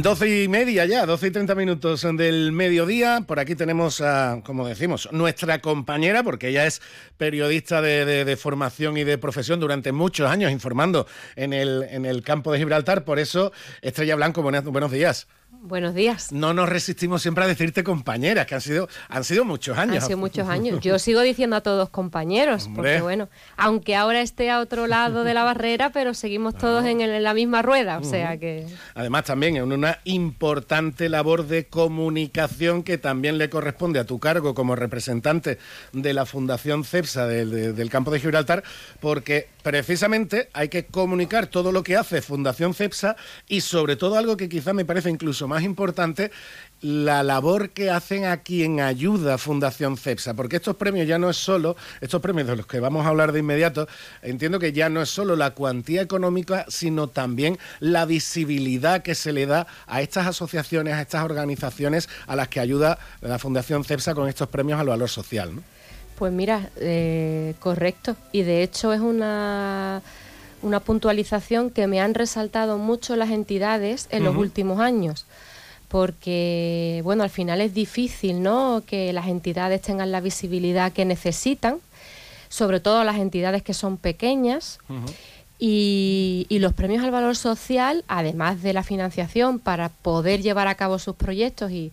12 0.00 0.44
y 0.44 0.48
media 0.48 0.86
ya, 0.86 1.04
12 1.04 1.26
y 1.26 1.30
30 1.32 1.54
minutos 1.54 2.06
del 2.14 2.52
mediodía. 2.52 3.24
Por 3.26 3.38
aquí 3.38 3.54
tenemos, 3.54 4.00
a, 4.00 4.40
como 4.42 4.66
decimos, 4.66 5.08
nuestra 5.12 5.60
compañera, 5.60 6.22
porque 6.22 6.48
ella 6.48 6.64
es 6.64 6.80
periodista 7.18 7.82
de, 7.82 8.36
formación 8.36 8.96
y 8.96 9.04
de 9.04 9.18
profesión 9.18 9.60
durante 9.60 9.92
muchos 9.92 10.30
años 10.30 10.50
informando 10.50 11.06
en 11.36 11.52
el, 11.52 11.82
en 11.90 12.06
el 12.06 12.22
campo 12.22 12.52
de 12.52 12.58
Gibraltar. 12.58 13.04
Por 13.04 13.18
eso, 13.18 13.52
Estrella 13.82 14.16
Blanco, 14.16 14.40
buenos 14.40 14.90
días. 14.90 15.28
Buenos 15.60 15.94
días. 15.94 16.32
No 16.32 16.54
nos 16.54 16.66
resistimos 16.66 17.20
siempre 17.20 17.44
a 17.44 17.46
decirte 17.46 17.84
compañeras, 17.84 18.46
que 18.46 18.54
han 18.54 18.62
sido, 18.62 18.88
han 19.08 19.22
sido 19.22 19.44
muchos 19.44 19.76
años. 19.76 19.96
Han 19.96 20.08
sido 20.08 20.18
muchos 20.18 20.48
años. 20.48 20.80
Yo 20.80 20.98
sigo 20.98 21.20
diciendo 21.20 21.56
a 21.56 21.60
todos 21.60 21.90
compañeros, 21.90 22.70
porque 22.74 23.02
bueno, 23.02 23.28
aunque 23.58 23.94
ahora 23.94 24.22
esté 24.22 24.50
a 24.50 24.60
otro 24.60 24.86
lado 24.86 25.24
de 25.24 25.34
la 25.34 25.44
barrera, 25.44 25.90
pero 25.92 26.14
seguimos 26.14 26.56
todos 26.56 26.86
en, 26.86 27.22
la 27.22 27.34
misma 27.34 27.60
rueda, 27.60 27.98
o 27.98 28.04
sea 28.04 28.38
que... 28.38 28.66
Además 28.94 29.24
también 29.24 29.56
en 29.56 29.70
una 29.70 29.98
importante 30.04 31.10
labor 31.10 31.46
de 31.46 31.66
comunicación 31.66 32.82
que 32.82 32.96
también 32.96 33.36
le 33.36 33.50
corresponde 33.50 34.00
a 34.00 34.04
tu 34.04 34.18
cargo 34.18 34.54
como 34.54 34.74
representante 34.74 35.58
de 35.92 36.14
la 36.14 36.24
Fundación 36.24 36.82
CEPSA 36.82 37.26
del 37.26 37.90
campo 37.90 38.10
de 38.10 38.20
Gibraltar, 38.20 38.64
porque 39.00 39.48
precisamente 39.62 40.48
hay 40.54 40.68
que 40.68 40.86
comunicar 40.86 41.46
todo 41.46 41.72
lo 41.72 41.82
que 41.82 41.96
hace 41.96 42.22
Fundación 42.22 42.72
CEPSA 42.72 43.16
y 43.48 43.60
sobre 43.60 43.96
todo 43.96 44.16
algo 44.16 44.36
que 44.36 44.48
quizá 44.48 44.72
me 44.72 44.84
parece 44.84 45.10
incluso 45.10 45.41
más 45.48 45.62
importante, 45.62 46.30
la 46.82 47.22
labor 47.22 47.70
que 47.70 47.90
hacen 47.90 48.24
aquí 48.24 48.64
en 48.64 48.80
ayuda 48.80 49.38
Fundación 49.38 49.96
CEPSA, 49.96 50.34
porque 50.34 50.56
estos 50.56 50.76
premios 50.76 51.06
ya 51.06 51.18
no 51.18 51.30
es 51.30 51.36
solo, 51.36 51.76
estos 52.00 52.20
premios 52.20 52.48
de 52.48 52.56
los 52.56 52.66
que 52.66 52.80
vamos 52.80 53.06
a 53.06 53.08
hablar 53.08 53.30
de 53.30 53.38
inmediato, 53.38 53.86
entiendo 54.20 54.58
que 54.58 54.72
ya 54.72 54.88
no 54.88 55.00
es 55.00 55.08
solo 55.08 55.36
la 55.36 55.52
cuantía 55.52 56.02
económica, 56.02 56.66
sino 56.68 57.06
también 57.06 57.56
la 57.78 58.04
visibilidad 58.04 59.02
que 59.02 59.14
se 59.14 59.32
le 59.32 59.46
da 59.46 59.68
a 59.86 60.02
estas 60.02 60.26
asociaciones, 60.26 60.94
a 60.94 61.02
estas 61.02 61.24
organizaciones 61.24 62.08
a 62.26 62.34
las 62.34 62.48
que 62.48 62.58
ayuda 62.58 62.98
la 63.20 63.38
Fundación 63.38 63.84
CEPSA 63.84 64.14
con 64.14 64.28
estos 64.28 64.48
premios 64.48 64.80
al 64.80 64.88
valor 64.88 65.08
social. 65.08 65.52
Pues 66.18 66.32
mira, 66.32 66.70
eh, 66.76 67.54
correcto. 67.58 68.16
Y 68.32 68.42
de 68.42 68.62
hecho 68.62 68.92
es 68.92 69.00
una, 69.00 70.02
una 70.62 70.80
puntualización 70.80 71.70
que 71.70 71.86
me 71.86 72.00
han 72.00 72.14
resaltado 72.14 72.78
mucho 72.78 73.16
las 73.16 73.30
entidades 73.30 74.08
en 74.10 74.24
los 74.24 74.36
últimos 74.36 74.80
años 74.80 75.26
porque 75.92 77.02
bueno, 77.04 77.22
al 77.22 77.28
final 77.28 77.60
es 77.60 77.74
difícil, 77.74 78.42
¿no? 78.42 78.82
que 78.86 79.12
las 79.12 79.28
entidades 79.28 79.82
tengan 79.82 80.10
la 80.10 80.22
visibilidad 80.22 80.90
que 80.90 81.04
necesitan, 81.04 81.80
sobre 82.48 82.80
todo 82.80 83.04
las 83.04 83.16
entidades 83.16 83.62
que 83.62 83.74
son 83.74 83.98
pequeñas. 83.98 84.78
y, 85.58 86.46
los 86.48 86.72
premios 86.72 87.04
al 87.04 87.10
valor 87.10 87.36
social, 87.36 88.04
además 88.08 88.62
de 88.62 88.72
la 88.72 88.82
financiación 88.82 89.58
para 89.58 89.90
poder 89.90 90.40
llevar 90.40 90.66
a 90.66 90.76
cabo 90.76 90.98
sus 90.98 91.14
proyectos 91.14 91.70
y, 91.70 91.92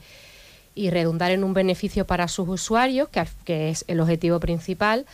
redundar 0.92 1.32
en 1.32 1.44
un 1.44 1.54
beneficio 1.54 2.06
para 2.06 2.30
sus 2.30 2.48
usuarios, 2.48 3.10
que, 3.10 3.70
es 3.70 3.84
el 3.90 4.00
objetivo 4.00 4.40
principal, 4.40 5.06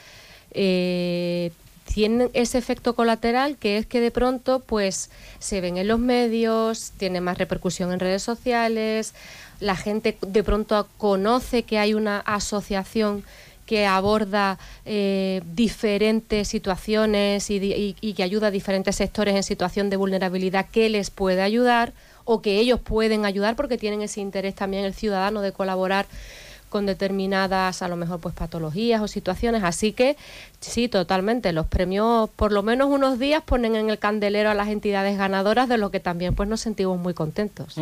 eh, 0.51 1.51
tienen 1.85 2.29
ese 2.33 2.57
efecto 2.57 2.95
colateral 2.95 3.57
que 3.57 3.77
es 3.77 3.85
que 3.85 4.01
de 4.01 4.11
pronto 4.11 4.59
pues 4.59 5.09
se 5.39 5.61
ven 5.61 5.77
en 5.77 5.87
los 5.87 5.99
medios, 5.99 6.91
tiene 6.97 7.21
más 7.21 7.37
repercusión 7.37 7.91
en 7.93 7.99
redes 7.99 8.23
sociales, 8.23 9.13
la 9.59 9.75
gente 9.75 10.17
de 10.21 10.43
pronto 10.43 10.87
conoce 10.97 11.63
que 11.63 11.79
hay 11.79 11.93
una 11.93 12.19
asociación 12.19 13.23
que 13.65 13.85
aborda 13.85 14.59
eh, 14.85 15.41
diferentes 15.53 16.47
situaciones 16.47 17.49
y, 17.49 17.95
y, 17.99 18.13
que 18.13 18.23
ayuda 18.23 18.47
a 18.47 18.51
diferentes 18.51 18.95
sectores 18.95 19.35
en 19.35 19.43
situación 19.43 19.89
de 19.89 19.97
vulnerabilidad 19.97 20.67
que 20.69 20.87
les 20.89 21.09
puede 21.09 21.41
ayudar 21.41 21.93
o 22.25 22.41
que 22.41 22.59
ellos 22.59 22.79
pueden 22.79 23.25
ayudar 23.25 23.55
porque 23.55 23.77
tienen 23.77 24.01
ese 24.01 24.21
interés 24.21 24.53
también 24.53 24.85
el 24.85 24.93
ciudadano 24.93 25.41
de 25.41 25.51
colaborar 25.51 26.05
con 26.75 26.85
determinadas, 26.85 27.81
a 27.81 27.87
lo 27.87 27.95
mejor, 27.95 28.19
pues 28.19 28.35
patologías 28.35 29.01
o 29.01 29.07
situaciones. 29.07 29.63
Así 29.63 29.93
que 29.93 30.17
sí, 30.59 30.89
totalmente. 30.89 31.53
Los 31.53 31.67
premios, 31.67 32.29
por 32.31 32.51
lo 32.51 32.63
menos 32.63 32.89
unos 32.89 33.17
días, 33.17 33.41
ponen 33.43 33.77
en 33.77 33.89
el 33.89 33.97
candelero 33.97 34.49
a 34.49 34.53
las 34.53 34.67
entidades 34.67 35.17
ganadoras, 35.17 35.69
de 35.69 35.77
lo 35.77 35.89
que 35.89 36.01
también 36.01 36.35
pues 36.35 36.49
nos 36.49 36.59
sentimos 36.59 36.99
muy 36.99 37.13
contentos. 37.13 37.77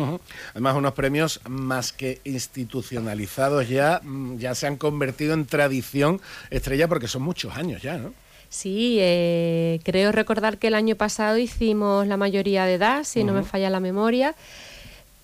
Además, 0.52 0.76
unos 0.76 0.92
premios 0.92 1.40
más 1.48 1.92
que 1.92 2.20
institucionalizados 2.22 3.68
ya, 3.68 4.00
mm, 4.00 4.36
ya 4.38 4.54
se 4.54 4.68
han 4.68 4.76
convertido 4.76 5.34
en 5.34 5.46
tradición 5.46 6.20
estrella 6.50 6.86
porque 6.86 7.08
son 7.08 7.22
muchos 7.22 7.56
años 7.56 7.82
ya, 7.82 7.98
¿no? 7.98 8.14
Sí, 8.48 8.98
eh, 9.00 9.80
creo 9.82 10.12
recordar 10.12 10.58
que 10.58 10.68
el 10.68 10.76
año 10.76 10.94
pasado 10.94 11.36
hicimos 11.38 12.06
la 12.06 12.16
mayoría 12.16 12.64
de 12.64 12.74
edad, 12.74 13.02
si 13.02 13.24
no 13.24 13.32
me 13.32 13.42
falla 13.42 13.70
la 13.70 13.80
memoria. 13.80 14.36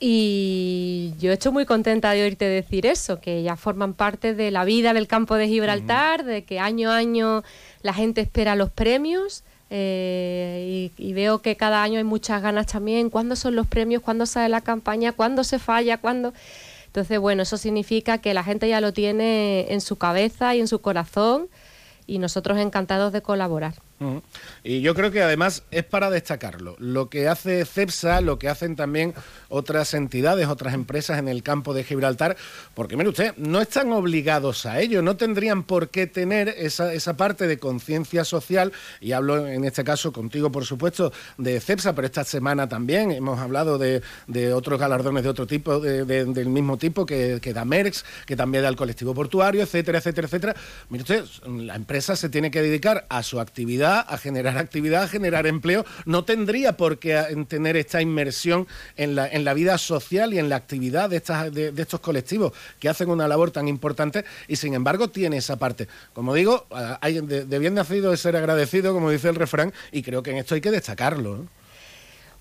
Y 0.02 1.12
yo 1.18 1.30
estoy 1.30 1.52
muy 1.52 1.66
contenta 1.66 2.12
de 2.12 2.22
oírte 2.22 2.46
decir 2.46 2.86
eso, 2.86 3.20
que 3.20 3.42
ya 3.42 3.56
forman 3.56 3.92
parte 3.92 4.34
de 4.34 4.50
la 4.50 4.64
vida 4.64 4.94
del 4.94 5.06
campo 5.06 5.34
de 5.34 5.46
Gibraltar, 5.46 6.24
de 6.24 6.42
que 6.42 6.58
año 6.58 6.90
a 6.90 6.96
año 6.96 7.44
la 7.82 7.92
gente 7.92 8.22
espera 8.22 8.56
los 8.56 8.70
premios. 8.70 9.44
Eh, 9.68 10.90
y, 10.96 11.12
veo 11.12 11.40
que 11.40 11.54
cada 11.56 11.82
año 11.82 11.98
hay 11.98 12.04
muchas 12.04 12.40
ganas 12.40 12.66
también. 12.66 13.10
¿Cuándo 13.10 13.36
son 13.36 13.54
los 13.54 13.66
premios? 13.66 14.02
¿Cuándo 14.02 14.24
sale 14.24 14.48
la 14.48 14.62
campaña? 14.62 15.12
¿Cuándo 15.12 15.44
se 15.44 15.58
falla? 15.58 15.98
¿Cuándo? 15.98 16.32
Entonces, 16.86 17.18
bueno, 17.18 17.42
eso 17.42 17.58
significa 17.58 18.18
que 18.18 18.32
la 18.32 18.42
gente 18.42 18.68
ya 18.70 18.80
lo 18.80 18.94
tiene 18.94 19.66
en 19.70 19.82
su 19.82 19.96
cabeza 19.96 20.54
y 20.54 20.60
en 20.60 20.66
su 20.66 20.80
corazón 20.80 21.48
y 22.06 22.18
nosotros 22.18 22.58
encantados 22.58 23.12
de 23.12 23.20
colaborar. 23.20 23.74
Y 24.64 24.80
yo 24.80 24.94
creo 24.94 25.10
que 25.10 25.22
además 25.22 25.62
es 25.70 25.84
para 25.84 26.08
destacarlo. 26.08 26.74
Lo 26.78 27.10
que 27.10 27.28
hace 27.28 27.66
CEPSA, 27.66 28.22
lo 28.22 28.38
que 28.38 28.48
hacen 28.48 28.74
también 28.74 29.12
otras 29.50 29.92
entidades, 29.92 30.48
otras 30.48 30.72
empresas 30.72 31.18
en 31.18 31.28
el 31.28 31.42
campo 31.42 31.74
de 31.74 31.84
Gibraltar, 31.84 32.36
porque 32.74 32.96
mire 32.96 33.10
usted, 33.10 33.36
no 33.36 33.60
están 33.60 33.92
obligados 33.92 34.64
a 34.64 34.80
ello, 34.80 35.02
no 35.02 35.16
tendrían 35.16 35.64
por 35.64 35.90
qué 35.90 36.06
tener 36.06 36.48
esa, 36.48 36.94
esa 36.94 37.16
parte 37.16 37.46
de 37.46 37.58
conciencia 37.58 38.24
social, 38.24 38.72
y 39.00 39.12
hablo 39.12 39.46
en 39.46 39.64
este 39.64 39.84
caso 39.84 40.12
contigo, 40.12 40.50
por 40.50 40.64
supuesto, 40.64 41.12
de 41.36 41.60
CEPSA, 41.60 41.94
pero 41.94 42.06
esta 42.06 42.24
semana 42.24 42.68
también 42.68 43.10
hemos 43.10 43.38
hablado 43.38 43.76
de, 43.76 44.02
otros 44.54 44.80
galardones 44.80 45.24
de 45.24 45.28
otro 45.28 45.46
tipo, 45.46 45.78
del 45.78 46.48
mismo 46.48 46.78
tipo 46.78 47.04
que, 47.04 47.38
que 47.42 47.52
da 47.52 47.66
MERX, 47.66 48.04
que 48.24 48.36
también 48.36 48.62
da 48.62 48.70
el 48.70 48.76
colectivo 48.76 49.14
portuario, 49.14 49.62
etcétera, 49.62 49.98
etcétera, 49.98 50.26
etcétera. 50.26 50.56
Mire 50.88 51.02
usted, 51.02 51.24
la 51.46 51.74
empresa 51.74 52.16
se 52.16 52.30
tiene 52.30 52.50
que 52.50 52.62
dedicar 52.62 53.06
a 53.10 53.22
su 53.22 53.40
actividad 53.40 53.89
a 53.98 54.16
generar 54.16 54.56
actividad, 54.56 55.02
a 55.02 55.08
generar 55.08 55.48
empleo, 55.48 55.84
no 56.04 56.24
tendría 56.24 56.76
por 56.76 56.98
qué 56.98 57.44
tener 57.48 57.76
esta 57.76 58.00
inmersión 58.00 58.68
en 58.96 59.16
la, 59.16 59.26
en 59.26 59.44
la 59.44 59.54
vida 59.54 59.76
social 59.78 60.32
y 60.32 60.38
en 60.38 60.48
la 60.48 60.56
actividad 60.56 61.10
de, 61.10 61.16
estas, 61.16 61.52
de, 61.52 61.72
estos 61.76 61.98
colectivos 61.98 62.52
que 62.78 62.88
hacen 62.88 63.10
una 63.10 63.26
labor 63.26 63.50
tan 63.50 63.66
importante 63.66 64.24
y 64.46 64.56
sin 64.56 64.74
embargo 64.74 65.08
tiene 65.08 65.38
esa 65.38 65.56
parte. 65.56 65.88
Como 66.12 66.34
digo, 66.34 66.66
hay, 67.00 67.20
de, 67.20 67.58
bien 67.58 67.74
nacido 67.74 68.12
de 68.12 68.16
ser 68.16 68.36
agradecido, 68.36 68.92
como 68.94 69.10
dice 69.10 69.28
el 69.28 69.34
refrán, 69.34 69.72
y 69.90 70.02
creo 70.02 70.22
que 70.22 70.30
en 70.30 70.36
esto 70.36 70.54
hay 70.54 70.60
que 70.60 70.70
destacarlo. 70.70 71.46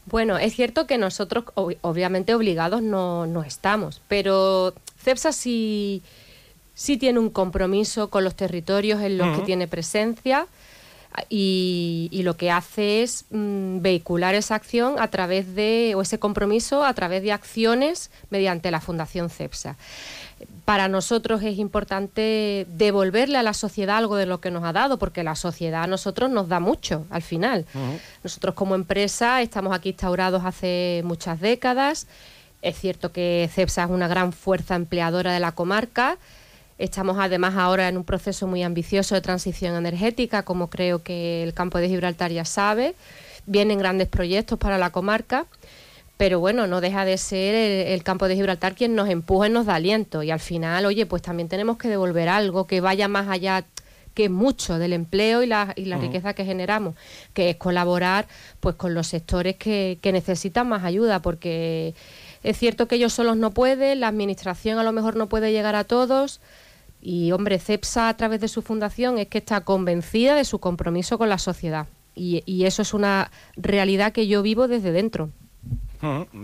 Bueno, 0.05 0.37
es 0.37 0.55
cierto 0.55 0.87
que 0.87 0.97
nosotros 0.97 1.45
obviamente 1.55 2.33
obligados 2.33 2.81
no, 2.81 3.25
no 3.25 3.43
estamos, 3.43 4.01
pero 4.07 4.73
CEPSA 5.03 5.31
sí, 5.33 6.01
sí 6.73 6.97
tiene 6.97 7.19
un 7.19 7.29
compromiso 7.29 8.09
con 8.09 8.23
los 8.23 8.35
territorios 8.35 9.01
en 9.01 9.17
los 9.17 9.37
que 9.37 9.43
tiene 9.43 9.67
presencia 9.67 10.47
y, 11.29 12.21
lo 12.23 12.37
que 12.37 12.51
hace 12.51 13.01
es 13.01 13.25
mm, 13.29 13.81
vehicular 13.81 14.35
esa 14.35 14.55
acción 14.55 14.95
a 14.99 15.07
través 15.09 15.55
de, 15.55 15.93
o 15.95 16.01
ese 16.01 16.19
compromiso 16.19 16.83
a 16.83 16.93
través 16.93 17.23
de 17.23 17.31
acciones 17.31 18.11
mediante 18.29 18.71
la 18.71 18.81
Fundación 18.81 19.29
CEPSA. 19.29 19.75
Para 20.65 20.87
nosotros 20.87 21.41
es 21.41 21.57
importante 21.57 22.67
devolverle 22.69 23.37
a 23.37 23.43
la 23.43 23.53
sociedad 23.53 23.97
algo 23.97 24.15
de 24.15 24.25
lo 24.25 24.39
que 24.39 24.51
nos 24.51 24.63
ha 24.63 24.71
dado, 24.71 24.99
porque 24.99 25.23
la 25.23 25.35
sociedad 25.35 25.83
a 25.83 25.87
nosotros 25.87 26.29
nos 26.29 26.47
da 26.47 26.59
mucho 26.59 27.05
al 27.09 27.23
final. 27.23 27.65
Nosotros 28.23 28.53
como 28.53 28.75
empresa 28.75 29.41
estamos 29.41 29.73
aquí 29.73 29.89
instaurados 29.89 30.45
hace 30.45 31.01
muchas 31.03 31.39
décadas 31.39 32.07
Es 32.61 32.77
cierto 32.77 33.11
que 33.11 33.49
CEPSA 33.51 33.85
es 33.85 33.89
una 33.89 34.07
gran 34.07 34.31
fuerza 34.31 34.75
empleadora 34.75 35.33
de 35.33 35.39
la 35.39 35.53
comarca. 35.53 36.17
Estamos 36.79 37.17
además 37.19 37.55
ahora 37.57 37.89
en 37.89 37.97
un 37.97 38.05
proceso 38.05 38.47
muy 38.47 38.63
ambicioso 38.63 39.13
de 39.13 39.19
transición 39.19 39.75
energética, 39.75 40.43
como 40.43 40.69
creo 40.69 41.03
que 41.03 41.43
el 41.43 41.53
campo 41.53 41.77
de 41.77 41.89
Gibraltar 41.89 42.31
ya 42.31 42.45
sabe. 42.45 42.95
Vienen 43.45 43.79
grandes 43.79 44.07
proyectos 44.07 44.57
para 44.57 44.77
la 44.77 44.89
comarca, 44.89 45.45
pero 46.15 46.39
bueno, 46.39 46.67
no 46.67 46.79
deja 46.79 47.03
de 47.03 47.17
ser 47.17 47.53
el, 47.53 48.03
campo 48.03 48.29
de 48.29 48.35
Gibraltar 48.35 48.75
quien 48.75 48.95
nos 48.95 49.09
empuja 49.09 49.47
y 49.47 49.51
nos 49.51 49.65
da 49.65 49.75
aliento. 49.75 50.23
Y 50.23 50.31
al 50.31 50.39
final, 50.39 50.85
oye, 50.85 51.05
pues 51.05 51.21
también 51.21 51.49
tenemos 51.49 51.77
que 51.77 51.89
devolver 51.89 52.29
algo 52.29 52.65
que 52.65 52.79
vaya 52.79 53.09
más 53.09 53.27
allá 53.27 53.65
que 54.13 54.29
mucho 54.29 54.79
del 54.79 54.93
empleo 54.93 55.43
y 55.43 55.47
la, 55.47 55.73
y 55.75 55.85
la 55.85 55.97
riqueza 55.97 56.33
que 56.33 56.45
generamos, 56.45 56.95
que 57.33 57.49
es 57.49 57.57
colaborar 57.57 58.25
pues 58.61 58.75
con 58.75 58.93
los 58.93 59.07
sectores 59.07 59.57
que, 59.57 59.97
que 60.01 60.13
necesitan 60.13 60.67
más 60.67 60.85
ayuda, 60.85 61.21
porque 61.21 61.93
es 62.41 62.57
cierto 62.57 62.87
que 62.87 62.95
ellos 62.95 63.11
solos 63.13 63.35
no 63.35 63.51
pueden, 63.51 63.99
la 63.99 64.07
administración 64.07 64.79
a 64.79 64.83
lo 64.83 64.93
mejor 64.93 65.17
no 65.17 65.27
puede 65.27 65.51
llegar 65.51 65.75
a 65.75 65.83
todos. 65.83 66.39
Y 67.01 67.31
hombre, 67.31 67.59
CEPSA 67.59 68.09
a 68.09 68.17
través 68.17 68.41
de 68.41 68.47
su 68.47 68.61
fundación 68.61 69.17
es 69.17 69.27
que 69.27 69.37
está 69.37 69.61
convencida 69.61 70.35
de 70.35 70.45
su 70.45 70.59
compromiso 70.59 71.17
con 71.17 71.29
la 71.29 71.37
sociedad. 71.37 71.87
Y, 72.15 72.43
y 72.45 72.65
eso 72.65 72.81
es 72.81 72.93
una 72.93 73.31
realidad 73.55 74.11
que 74.11 74.27
yo 74.27 74.41
vivo 74.41 74.67
desde 74.67 74.91
dentro 74.91 75.29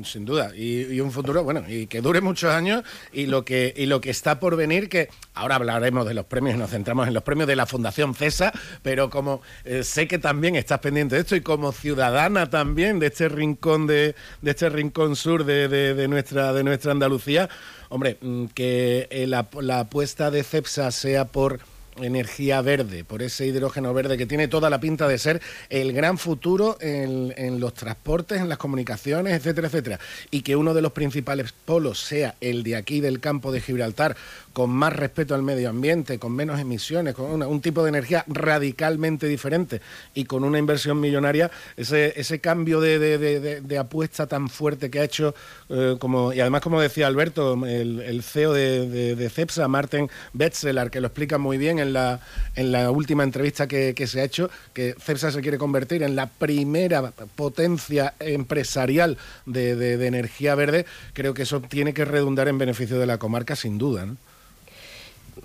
sin 0.04 0.26
duda. 0.26 0.52
Y, 0.56 1.00
un 1.00 1.12
futuro, 1.12 1.44
bueno, 1.44 1.64
y 1.68 1.88
que 1.88 2.02
dure 2.02 2.22
muchos 2.22 2.52
años 2.52 2.84
y 3.14 3.26
lo 3.26 3.46
que, 3.46 3.74
y 3.76 3.86
lo 3.86 4.02
que 4.02 4.10
está 4.10 4.40
por 4.40 4.56
venir, 4.56 4.90
que 4.90 5.10
ahora 5.34 5.56
hablaremos 5.56 6.06
de 6.06 6.14
los 6.14 6.26
premios 6.26 6.58
nos 6.58 6.72
centramos 6.72 7.08
en 7.08 7.14
los 7.14 7.24
premios 7.24 7.48
de 7.48 7.56
la 7.56 7.66
Fundación 7.66 8.16
CESA, 8.16 8.52
pero 8.82 9.10
como 9.10 9.42
eh, 9.64 9.84
sé 9.84 10.08
que 10.08 10.20
también 10.20 10.56
estás 10.56 10.80
pendiente 10.80 11.16
de 11.16 11.22
esto 11.22 11.36
y 11.36 11.42
como 11.42 11.72
ciudadana 11.72 12.50
también 12.50 13.00
de 13.00 13.08
este 13.08 13.30
rincón 13.30 13.88
de, 13.88 14.16
de 14.42 14.52
este 14.52 14.70
rincón 14.70 15.16
sur 15.16 15.46
de, 15.46 15.68
de, 15.68 16.08
nuestra, 16.08 16.54
de 16.54 16.64
nuestra 16.64 16.92
Andalucía, 16.92 17.50
hombre, 17.90 18.18
mm, 18.22 18.46
que 18.48 19.26
la, 19.28 19.48
la 19.62 19.82
apuesta 19.82 20.32
de 20.32 20.44
CEPSA 20.44 20.92
sea 20.92 21.26
por 21.26 21.60
energía 22.02 22.62
verde, 22.62 23.04
por 23.04 23.22
ese 23.22 23.46
hidrógeno 23.46 23.94
verde 23.94 24.18
que 24.18 24.26
tiene 24.26 24.48
toda 24.48 24.70
la 24.70 24.80
pinta 24.80 25.08
de 25.08 25.18
ser 25.18 25.42
el 25.70 25.94
gran 25.94 26.18
futuro 26.18 26.78
en, 26.82 27.60
los 27.60 27.74
transportes, 27.74 28.42
en 28.42 28.50
las 28.50 28.58
comunicaciones, 28.58 29.34
etcétera, 29.34 29.68
etcétera. 29.68 30.00
Y 30.32 30.42
que 30.42 30.56
uno 30.56 30.74
de 30.74 30.82
los 30.82 30.92
principales 30.92 31.54
polos 31.54 32.00
sea 32.00 32.36
el 32.42 32.64
de 32.64 32.76
aquí 32.76 33.00
del 33.00 33.20
campo 33.20 33.52
de 33.52 33.62
Gibraltar, 33.62 34.16
con 34.56 34.70
más 34.70 34.94
respeto 34.94 35.36
al 35.36 35.44
medio 35.44 35.70
ambiente, 35.70 36.18
con 36.18 36.32
menos 36.32 36.62
emisiones, 36.62 37.14
con 37.14 37.44
un 37.44 37.60
tipo 37.60 37.84
de 37.84 37.90
energía 37.90 38.24
radicalmente 38.26 39.28
diferente 39.28 39.82
y 40.14 40.24
con 40.24 40.46
una 40.46 40.58
inversión 40.58 40.98
millonaria, 40.98 41.52
ese, 41.76 42.14
ese 42.16 42.40
cambio 42.40 42.80
de, 42.80 43.78
apuesta 43.78 44.28
tan 44.28 44.48
fuerte 44.48 44.90
que 44.90 45.02
ha 45.02 45.04
hecho, 45.04 45.36
eh, 45.68 45.98
como, 46.00 46.32
y 46.32 46.40
además 46.40 46.62
como 46.62 46.80
decía 46.80 47.08
Alberto, 47.08 47.66
el, 47.66 48.24
CEO 48.24 48.54
de, 48.54 49.30
CEPSA, 49.30 49.68
Martin 49.68 50.10
Betzeler, 50.32 50.90
que 50.90 51.02
lo 51.02 51.08
explica 51.08 51.38
muy 51.38 51.58
bien 51.58 51.80
en 51.80 51.92
la, 51.92 52.22
en 52.56 52.72
la 52.72 52.92
última 52.92 53.26
entrevista 53.26 53.68
que, 53.68 53.94
que 53.94 54.08
se 54.08 54.22
ha 54.22 54.24
hecho, 54.24 54.50
que 54.74 54.96
CEPSA 54.98 55.32
se 55.32 55.42
quiere 55.42 55.58
convertir 55.58 56.02
en 56.02 56.16
la 56.16 56.28
primera 56.28 57.12
potencia 57.36 58.14
empresarial 58.22 59.18
de, 59.46 60.08
energía 60.08 60.56
verde, 60.56 60.86
creo 61.12 61.34
que 61.34 61.42
eso 61.42 61.60
tiene 61.60 61.94
que 61.94 62.06
redundar 62.06 62.48
en 62.48 62.58
beneficio 62.58 62.98
de 62.98 63.06
la 63.06 63.18
comarca 63.18 63.58
sin 63.58 63.78
duda. 63.78 64.06
¿no? 64.06 64.16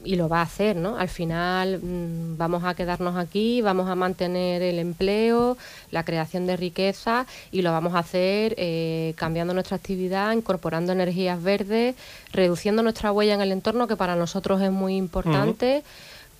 Y 0.04 0.16
lo 0.16 0.28
va 0.28 0.40
a 0.40 0.42
hacer, 0.42 0.76
¿no? 0.76 0.96
Al 0.96 1.08
final 1.08 1.80
mm, 1.82 2.36
vamos 2.36 2.64
a 2.64 2.74
quedarnos 2.74 3.16
aquí, 3.16 3.60
vamos 3.60 3.88
a 3.88 3.94
mantener 3.94 4.62
el 4.62 4.78
empleo, 4.78 5.56
la 5.90 6.04
creación 6.04 6.46
de 6.46 6.56
riqueza 6.56 7.26
y 7.52 7.62
lo 7.62 7.72
vamos 7.72 7.94
a 7.94 7.98
hacer 7.98 8.54
eh, 8.56 9.14
cambiando 9.16 9.52
nuestra 9.54 9.76
actividad, 9.76 10.32
incorporando 10.32 10.92
energías 10.92 11.42
verdes, 11.42 11.96
reduciendo 12.32 12.82
nuestra 12.82 13.12
huella 13.12 13.34
en 13.34 13.40
el 13.40 13.52
entorno, 13.52 13.86
que 13.88 13.96
para 13.96 14.16
nosotros 14.16 14.62
es 14.62 14.70
muy 14.70 14.96
importante, 14.96 15.82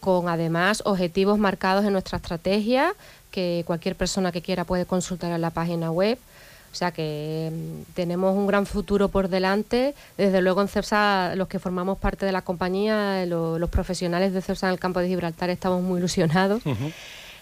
con 0.00 0.28
además 0.28 0.82
objetivos 0.86 1.38
marcados 1.38 1.84
en 1.84 1.92
nuestra 1.92 2.18
estrategia, 2.18 2.94
que 3.30 3.64
cualquier 3.66 3.94
persona 3.94 4.32
que 4.32 4.42
quiera 4.42 4.64
puede 4.64 4.86
consultar 4.86 5.32
en 5.32 5.40
la 5.40 5.50
página 5.50 5.90
web 5.90 6.18
o 6.72 6.74
sea 6.74 6.92
que 6.92 7.50
mm, 7.52 7.92
tenemos 7.94 8.36
un 8.36 8.46
gran 8.46 8.66
futuro 8.66 9.08
por 9.08 9.28
delante. 9.28 9.94
Desde 10.16 10.40
luego 10.42 10.62
en 10.62 10.68
CEPSA, 10.68 11.34
los 11.34 11.48
que 11.48 11.58
formamos 11.58 11.98
parte 11.98 12.26
de 12.26 12.32
la 12.32 12.42
compañía, 12.42 13.26
los 13.26 13.70
profesionales 13.70 14.32
de 14.32 14.40
CEPSA 14.40 14.68
en 14.68 14.72
el 14.74 14.78
campo 14.78 15.00
de 15.00 15.08
Gibraltar, 15.08 15.50
estamos 15.50 15.82
muy 15.82 15.98
ilusionados. 15.98 16.62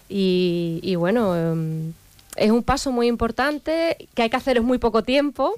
y, 0.09 0.81
y, 0.83 0.95
bueno, 0.97 1.37
em, 1.37 1.93
es 2.39 2.51
un 2.51 2.63
paso 2.63 2.93
muy 2.93 3.07
importante 3.07 4.09
que 4.15 4.23
hay 4.23 4.31
que 4.31 4.37
hacer 4.37 4.57
en 4.57 4.65
muy 4.65 4.79
poco 4.79 5.03
tiempo, 5.03 5.55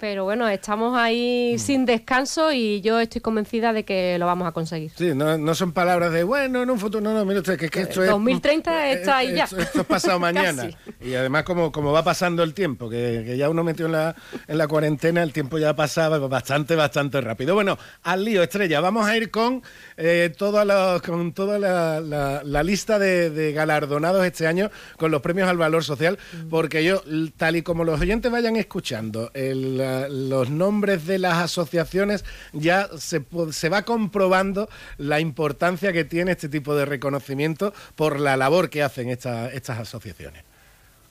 pero 0.00 0.24
bueno, 0.24 0.48
estamos 0.48 0.96
ahí 0.96 1.54
mm. 1.54 1.58
sin 1.58 1.84
descanso 1.84 2.52
y 2.52 2.80
yo 2.80 3.00
estoy 3.00 3.20
convencida 3.20 3.72
de 3.72 3.84
que 3.84 4.16
lo 4.18 4.26
vamos 4.26 4.48
a 4.48 4.52
conseguir. 4.52 4.90
Sí, 4.96 5.12
no, 5.14 5.54
son 5.54 5.72
palabras 5.72 6.12
de, 6.12 6.24
bueno, 6.24 6.62
en 6.62 6.70
un 6.70 6.78
futuro, 6.78 7.02
no, 7.02 7.12
no, 7.12 7.24
mire 7.24 7.40
usted, 7.40 7.58
que, 7.58 7.68
que 7.68 7.82
esto 7.82 8.04
2030 8.04 8.88
es... 8.88 8.96
2030 8.96 9.00
está 9.00 9.16
ahí 9.18 9.34
ya. 9.34 9.44
Esto, 9.44 9.80
es 9.80 9.86
pasado 9.86 10.18
mañana. 10.20 10.70
y 11.00 11.14
además 11.14 11.44
como, 11.44 11.72
como 11.72 11.92
va 11.92 12.02
pasando 12.02 12.42
el 12.42 12.54
tiempo, 12.54 12.88
que, 12.88 13.36
ya 13.36 13.48
uno 13.48 13.64
metió 13.64 13.86
en 13.86 13.92
la, 13.92 14.14
en 14.46 14.58
la 14.58 14.68
cuarentena, 14.68 15.22
el 15.22 15.32
tiempo 15.32 15.58
ya 15.58 15.74
pasaba 15.74 16.18
bastante, 16.18 16.76
bastante 16.76 17.20
rápido. 17.20 17.54
Bueno, 17.54 17.78
al 18.02 18.24
lío, 18.24 18.42
Estrella, 18.42 18.80
vamos 18.80 19.06
a 19.06 19.16
ir 19.16 19.30
con, 19.30 19.62
eh, 19.96 20.32
toda, 20.36 21.00
con 21.00 21.32
toda 21.32 21.58
la, 21.58 22.62
lista 22.62 23.00
de, 23.00 23.30
de 23.30 23.52
galardonados 23.52 24.24
este 24.24 24.46
año 24.46 24.70
con 24.96 25.10
los 25.10 25.20
premios 25.20 25.48
al 25.48 25.56
valor 25.56 25.82
social 25.82 26.11
porque 26.50 26.84
yo, 26.84 27.02
tal 27.36 27.56
y 27.56 27.62
como 27.62 27.84
los 27.84 28.00
oyentes 28.00 28.30
vayan 28.30 28.56
escuchando 28.56 29.30
los 29.34 30.50
nombres 30.50 31.06
de 31.06 31.18
las 31.18 31.38
asociaciones, 31.38 32.24
ya 32.52 32.88
se, 32.98 33.24
se 33.50 33.68
va 33.68 33.82
comprobando 33.82 34.68
la 34.98 35.20
importancia 35.20 35.92
que 35.92 36.04
tiene 36.04 36.32
este 36.32 36.48
tipo 36.48 36.74
de 36.74 36.84
reconocimiento 36.84 37.72
por 37.94 38.20
la 38.20 38.36
labor 38.36 38.70
que 38.70 38.82
hacen 38.82 39.08
estas 39.08 39.78
asociaciones. 39.78 40.44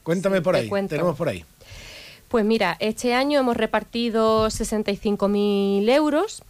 Cuéntame 0.03 0.41
por 0.41 0.55
ahí, 0.55 0.69
tenemos 0.87 1.15
por 1.15 1.29
ahí. 1.29 1.45
Pues 2.27 2.45
mira, 2.45 2.77
este 2.79 3.13
año 3.13 3.41
hemos 3.41 3.57
repartido 3.57 4.47
65.000 4.47 5.89
euros 5.89 6.43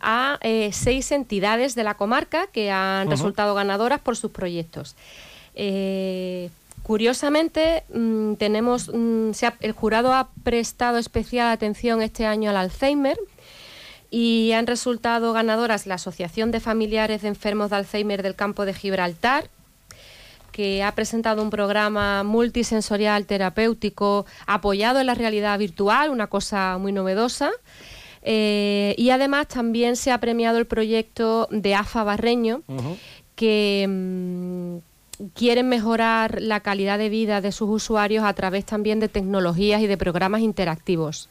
a 0.00 0.38
eh, 0.42 0.70
seis 0.72 1.10
entidades 1.12 1.74
de 1.74 1.82
la 1.82 1.94
comarca 1.94 2.46
que 2.46 2.70
han 2.70 3.10
resultado 3.10 3.54
ganadoras 3.54 4.00
por 4.00 4.16
sus 4.16 4.30
proyectos. 4.30 4.94
Eh, 5.56 6.50
Curiosamente, 6.84 7.84
mm, 7.94 8.34
tenemos, 8.34 8.90
mm, 8.92 9.30
el 9.60 9.72
jurado 9.72 10.12
ha 10.12 10.28
prestado 10.42 10.98
especial 10.98 11.48
atención 11.48 12.02
este 12.02 12.26
año 12.26 12.50
al 12.50 12.58
Alzheimer 12.58 13.18
y 14.10 14.52
han 14.52 14.66
resultado 14.66 15.32
ganadoras 15.32 15.86
la 15.86 15.94
Asociación 15.94 16.50
de 16.50 16.60
Familiares 16.60 17.22
de 17.22 17.28
Enfermos 17.28 17.70
de 17.70 17.76
Alzheimer 17.76 18.22
del 18.22 18.34
Campo 18.34 18.66
de 18.66 18.74
Gibraltar, 18.74 19.48
que 20.52 20.82
ha 20.82 20.94
presentado 20.94 21.42
un 21.42 21.48
programa 21.48 22.22
multisensorial 22.22 23.24
terapéutico 23.24 24.26
apoyado 24.46 25.00
en 25.00 25.06
la 25.06 25.14
realidad 25.14 25.58
virtual, 25.58 26.10
una 26.10 26.26
cosa 26.26 26.76
muy 26.78 26.92
novedosa. 26.92 27.50
Eh, 28.20 28.94
y 28.98 29.08
además 29.08 29.48
también 29.48 29.96
se 29.96 30.12
ha 30.12 30.18
premiado 30.18 30.58
el 30.58 30.66
proyecto 30.66 31.48
de 31.50 31.74
AFA 31.74 32.04
Barreño, 32.04 32.60
que, 33.36 33.86
mm, 33.88 34.93
quieren 35.34 35.68
mejorar 35.68 36.40
la 36.40 36.60
calidad 36.60 36.98
de 36.98 37.08
vida 37.08 37.40
de 37.40 37.52
sus 37.52 37.68
usuarios 37.70 38.24
a 38.24 38.32
través 38.32 38.64
también 38.64 39.00
de 39.00 39.08
tecnologías 39.08 39.80
y 39.80 39.86
de 39.86 39.96
programas 39.96 40.40
interactivos. 40.40 41.28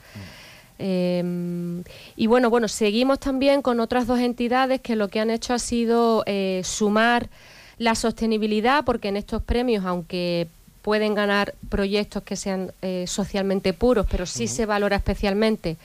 Em, 0.79 1.83
y 2.15 2.27
bueno, 2.27 2.49
bueno, 2.49 2.67
seguimos 2.67 3.19
también 3.19 3.61
con 3.61 3.79
otras 3.79 4.07
dos 4.07 4.19
entidades 4.19 4.81
que 4.81 4.95
lo 4.95 5.07
que 5.07 5.19
han 5.19 5.29
hecho 5.29 5.53
ha 5.53 5.59
sido 5.59 6.23
eh, 6.25 6.61
sumar 6.63 7.29
la 7.77 7.95
sostenibilidad, 7.95 8.83
porque 8.85 9.09
en 9.09 9.17
estos 9.17 9.43
premios, 9.43 9.85
aunque 9.85 10.47
pueden 10.81 11.15
ganar 11.15 11.55
proyectos 11.69 12.23
que 12.23 12.35
sean 12.35 12.73
eh, 12.81 13.05
socialmente 13.07 13.73
puros, 13.73 14.05
pero 14.09 14.25
sí 14.25 14.47
se 14.47 14.65
valora 14.65 14.97
especialmente 14.97 15.77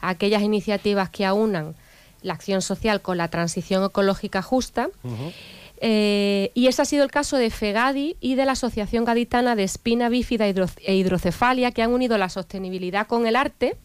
aquellas 0.00 0.42
iniciativas 0.42 1.10
que 1.10 1.26
aunan 1.26 1.74
la 2.22 2.32
acción 2.32 2.62
social 2.62 3.00
con 3.00 3.18
la 3.18 3.28
transición 3.28 3.84
ecológica 3.84 4.42
justa. 4.42 4.88
Eh, 5.80 6.50
y 6.54 6.66
ese 6.66 6.82
ha 6.82 6.84
sido 6.84 7.04
el 7.04 7.10
caso 7.10 7.36
de 7.36 7.50
FEGADI 7.50 8.16
y 8.20 8.34
de 8.34 8.44
la 8.44 8.52
Asociación 8.52 9.04
Gaditana 9.04 9.54
de 9.54 9.64
Espina 9.64 10.08
Bífida 10.08 10.46
e 10.46 10.94
Hidrocefalia, 10.94 11.70
que 11.72 11.82
han 11.82 11.92
unido 11.92 12.18
la 12.18 12.28
sostenibilidad 12.28 13.06
con 13.06 13.26
el 13.26 13.36
arte. 13.36 13.76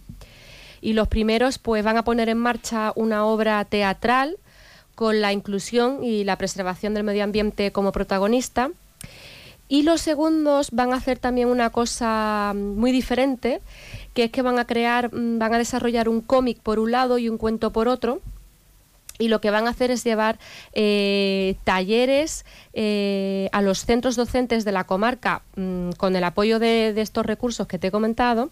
Y 0.81 0.93
los 0.93 1.07
primeros 1.07 1.59
pues, 1.59 1.83
van 1.83 1.97
a 1.97 2.03
poner 2.03 2.29
en 2.29 2.37
marcha 2.37 2.91
una 2.95 3.25
obra 3.25 3.63
teatral 3.65 4.37
con 4.95 5.21
la 5.21 5.33
inclusión 5.33 6.03
y 6.03 6.23
la 6.23 6.37
preservación 6.37 6.93
del 6.93 7.03
medio 7.03 7.23
ambiente 7.23 7.71
como 7.71 7.91
protagonista. 7.91 8.69
Y 9.69 9.83
los 9.83 10.01
segundos 10.01 10.71
van 10.71 10.93
a 10.93 10.97
hacer 10.97 11.19
también 11.19 11.47
una 11.47 11.69
cosa 11.69 12.53
muy 12.55 12.91
diferente, 12.91 13.61
que 14.13 14.25
es 14.25 14.31
que 14.31 14.41
van 14.41 14.59
a 14.59 14.65
crear, 14.65 15.13
mm, 15.13 15.39
van 15.39 15.53
a 15.53 15.57
desarrollar 15.57 16.09
un 16.09 16.21
cómic 16.21 16.59
por 16.59 16.79
un 16.79 16.91
lado 16.91 17.17
y 17.17 17.29
un 17.29 17.37
cuento 17.37 17.71
por 17.71 17.87
otro, 17.87 18.21
y 19.19 19.27
lo 19.27 19.41
que 19.41 19.51
van 19.51 19.67
a 19.67 19.71
hacer 19.71 19.91
es 19.91 20.03
llevar 20.03 20.39
eh, 20.73 21.55
talleres 21.63 22.45
eh, 22.73 23.49
a 23.51 23.61
los 23.61 23.85
centros 23.85 24.15
docentes 24.15 24.65
de 24.65 24.71
la 24.71 24.85
comarca 24.85 25.43
mm, 25.55 25.91
con 25.91 26.15
el 26.15 26.23
apoyo 26.23 26.59
de, 26.59 26.93
estos 26.97 27.25
recursos 27.25 27.67
que 27.67 27.77
te 27.77 27.87
he 27.87 27.91
comentado 27.91 28.49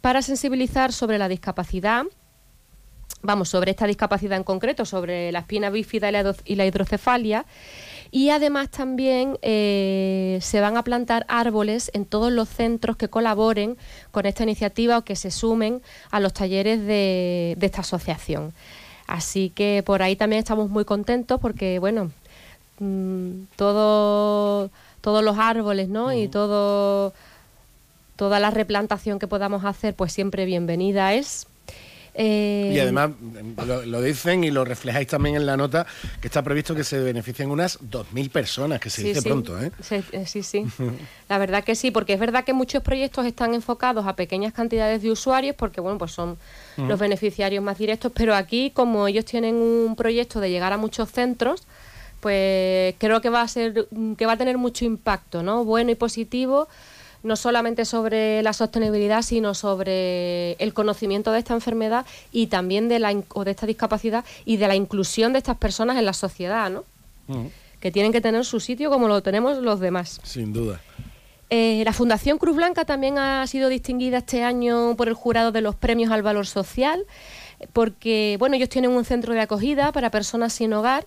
para 0.00 0.22
sensibilizar 0.22 0.92
sobre 0.92 1.18
la 1.18 1.28
discapacidad 1.28 2.04
vamos, 3.22 3.48
sobre 3.48 3.70
esta 3.70 3.86
discapacidad 3.86 4.36
en 4.36 4.44
concreto, 4.44 4.84
sobre 4.84 5.32
la 5.32 5.38
espina 5.38 5.70
bífida 5.70 6.10
y 6.44 6.54
la, 6.56 6.66
hidrocefalia. 6.66 7.46
Y 8.10 8.28
además 8.28 8.68
también 8.68 9.38
eh, 9.40 10.38
se 10.42 10.60
van 10.60 10.76
a 10.76 10.84
plantar 10.84 11.24
árboles 11.28 11.90
en 11.94 12.04
todos 12.04 12.30
los 12.30 12.50
centros 12.50 12.98
que 12.98 13.08
colaboren 13.08 13.78
con 14.10 14.26
esta 14.26 14.42
iniciativa 14.42 14.98
o 14.98 15.04
que 15.04 15.16
se 15.16 15.30
sumen 15.30 15.80
a 16.10 16.20
los 16.20 16.34
talleres 16.34 16.86
de 16.86 17.56
esta 17.62 17.80
asociación. 17.80 18.52
Así 19.06 19.50
que 19.50 19.82
por 19.84 20.02
ahí 20.02 20.16
también 20.16 20.40
estamos 20.40 20.70
muy 20.70 20.84
contentos 20.84 21.40
porque, 21.40 21.78
bueno, 21.78 22.10
mm, 22.78 23.44
todo, 23.56 24.70
todos 25.00 25.24
los 25.24 25.38
árboles, 25.38 25.88
¿no? 25.88 26.12
Y 26.12 26.28
todo, 26.28 27.12
toda 28.16 28.40
la 28.40 28.50
replantación 28.50 29.18
que 29.18 29.26
podamos 29.28 29.64
hacer, 29.64 29.94
pues 29.94 30.12
siempre 30.12 30.46
bienvenida 30.46 31.14
es. 31.14 31.46
Eh, 32.16 32.70
y 32.72 32.78
además 32.78 33.10
lo, 33.86 34.00
dicen 34.00 34.44
y 34.44 34.52
lo 34.52 34.64
reflejáis 34.64 35.08
también 35.08 35.34
en 35.34 35.46
la 35.46 35.56
nota 35.56 35.84
que 36.20 36.28
está 36.28 36.42
previsto 36.42 36.72
que 36.74 36.84
se 36.84 37.00
beneficien 37.00 37.50
unas 37.50 37.80
2.000 37.80 38.30
personas, 38.30 38.80
que 38.80 38.88
se 38.88 39.02
dice 39.02 39.20
pronto. 39.20 39.60
¿eh? 39.60 39.72
¿eh? 39.90 40.24
Sí, 40.24 40.44
sí, 40.44 40.64
la 41.28 41.38
verdad 41.38 41.64
que 41.64 41.74
sí, 41.74 41.90
porque 41.90 42.12
es 42.12 42.20
verdad 42.20 42.44
que 42.44 42.52
muchos 42.52 42.82
proyectos 42.84 43.26
están 43.26 43.52
enfocados 43.52 44.06
a 44.06 44.14
pequeñas 44.14 44.52
cantidades 44.52 45.02
de 45.02 45.10
usuarios, 45.10 45.56
porque 45.56 45.80
bueno, 45.80 45.98
pues 45.98 46.12
son 46.12 46.38
los 46.76 46.98
beneficiarios 46.98 47.62
más 47.64 47.78
directos, 47.78 48.12
pero 48.14 48.34
aquí 48.34 48.70
como 48.70 49.08
ellos 49.08 49.24
tienen 49.24 49.56
un 49.56 49.96
proyecto 49.96 50.38
de 50.38 50.50
llegar 50.50 50.72
a 50.72 50.76
muchos 50.76 51.10
centros, 51.10 51.64
pues 52.20 52.94
creo 52.98 53.20
que 53.20 53.28
va 53.28 53.42
a 53.42 53.48
ser 53.48 53.88
que 54.16 54.26
va 54.26 54.32
a 54.32 54.36
tener 54.36 54.56
mucho 54.56 54.84
impacto, 54.84 55.42
¿no? 55.42 55.64
Bueno 55.64 55.90
y 55.90 55.94
positivo 55.94 56.68
no 57.24 57.36
solamente 57.36 57.84
sobre 57.84 58.42
la 58.42 58.52
sostenibilidad, 58.52 59.22
sino 59.22 59.54
sobre 59.54 60.52
el 60.52 60.72
conocimiento 60.74 61.32
de 61.32 61.40
esta 61.40 61.54
enfermedad 61.54 62.06
y 62.30 62.46
también 62.46 62.88
de, 62.88 62.98
la, 63.00 63.14
o 63.32 63.44
de 63.44 63.50
esta 63.50 63.66
discapacidad 63.66 64.24
y 64.44 64.58
de 64.58 64.68
la 64.68 64.76
inclusión 64.76 65.32
de 65.32 65.38
estas 65.38 65.56
personas 65.56 65.96
en 65.96 66.04
la 66.04 66.12
sociedad, 66.12 66.70
¿no? 66.70 66.84
Que 67.80 67.90
tienen 67.90 68.12
que 68.12 68.20
tener 68.20 68.44
su 68.44 68.60
sitio 68.60 68.90
como 68.90 69.08
lo 69.08 69.22
tenemos 69.22 69.58
los 69.58 69.80
demás. 69.80 70.20
Sin 70.22 70.52
duda. 70.52 70.80
Eh, 71.50 71.82
la 71.84 71.92
Fundación 71.92 72.38
Cruz 72.38 72.56
Blanca 72.56 72.84
también 72.84 73.18
ha 73.18 73.46
sido 73.46 73.68
distinguida 73.68 74.18
este 74.18 74.42
año 74.42 74.94
por 74.96 75.08
el 75.08 75.14
jurado 75.14 75.50
de 75.50 75.62
los 75.62 75.74
premios 75.74 76.10
al 76.10 76.22
valor 76.22 76.46
social, 76.46 77.04
porque 77.72 78.36
bueno, 78.38 78.56
ellos 78.56 78.68
tienen 78.68 78.90
un 78.90 79.04
centro 79.04 79.32
de 79.32 79.40
acogida 79.40 79.92
para 79.92 80.10
personas 80.10 80.52
sin 80.52 80.72
hogar 80.74 81.06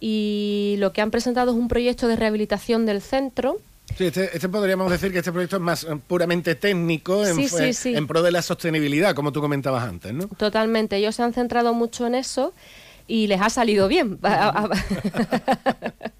y 0.00 0.76
lo 0.78 0.92
que 0.92 1.02
han 1.02 1.10
presentado 1.10 1.52
es 1.52 1.58
un 1.58 1.68
proyecto 1.68 2.08
de 2.08 2.16
rehabilitación 2.16 2.86
del 2.86 3.02
centro 3.02 3.58
Sí, 3.96 4.06
este, 4.06 4.30
este, 4.34 4.48
podríamos 4.48 4.90
decir 4.90 5.12
que 5.12 5.18
este 5.18 5.32
proyecto 5.32 5.56
es 5.56 5.62
más 5.62 5.84
eh, 5.84 5.96
puramente 6.06 6.54
técnico 6.54 7.24
en, 7.26 7.38
en 7.38 8.06
pro 8.06 8.22
de 8.22 8.32
la 8.32 8.42
sostenibilidad, 8.42 9.14
como 9.14 9.32
tú 9.32 9.40
comentabas 9.40 9.84
antes, 9.84 10.12
¿no? 10.12 10.28
Totalmente. 10.28 10.96
Ellos 10.96 11.14
se 11.14 11.22
han 11.22 11.32
centrado 11.32 11.74
mucho 11.74 12.06
en 12.06 12.14
eso 12.14 12.54
y 13.06 13.26
les 13.26 13.40
ha 13.40 13.50
salido 13.50 13.88
bien. 13.88 14.18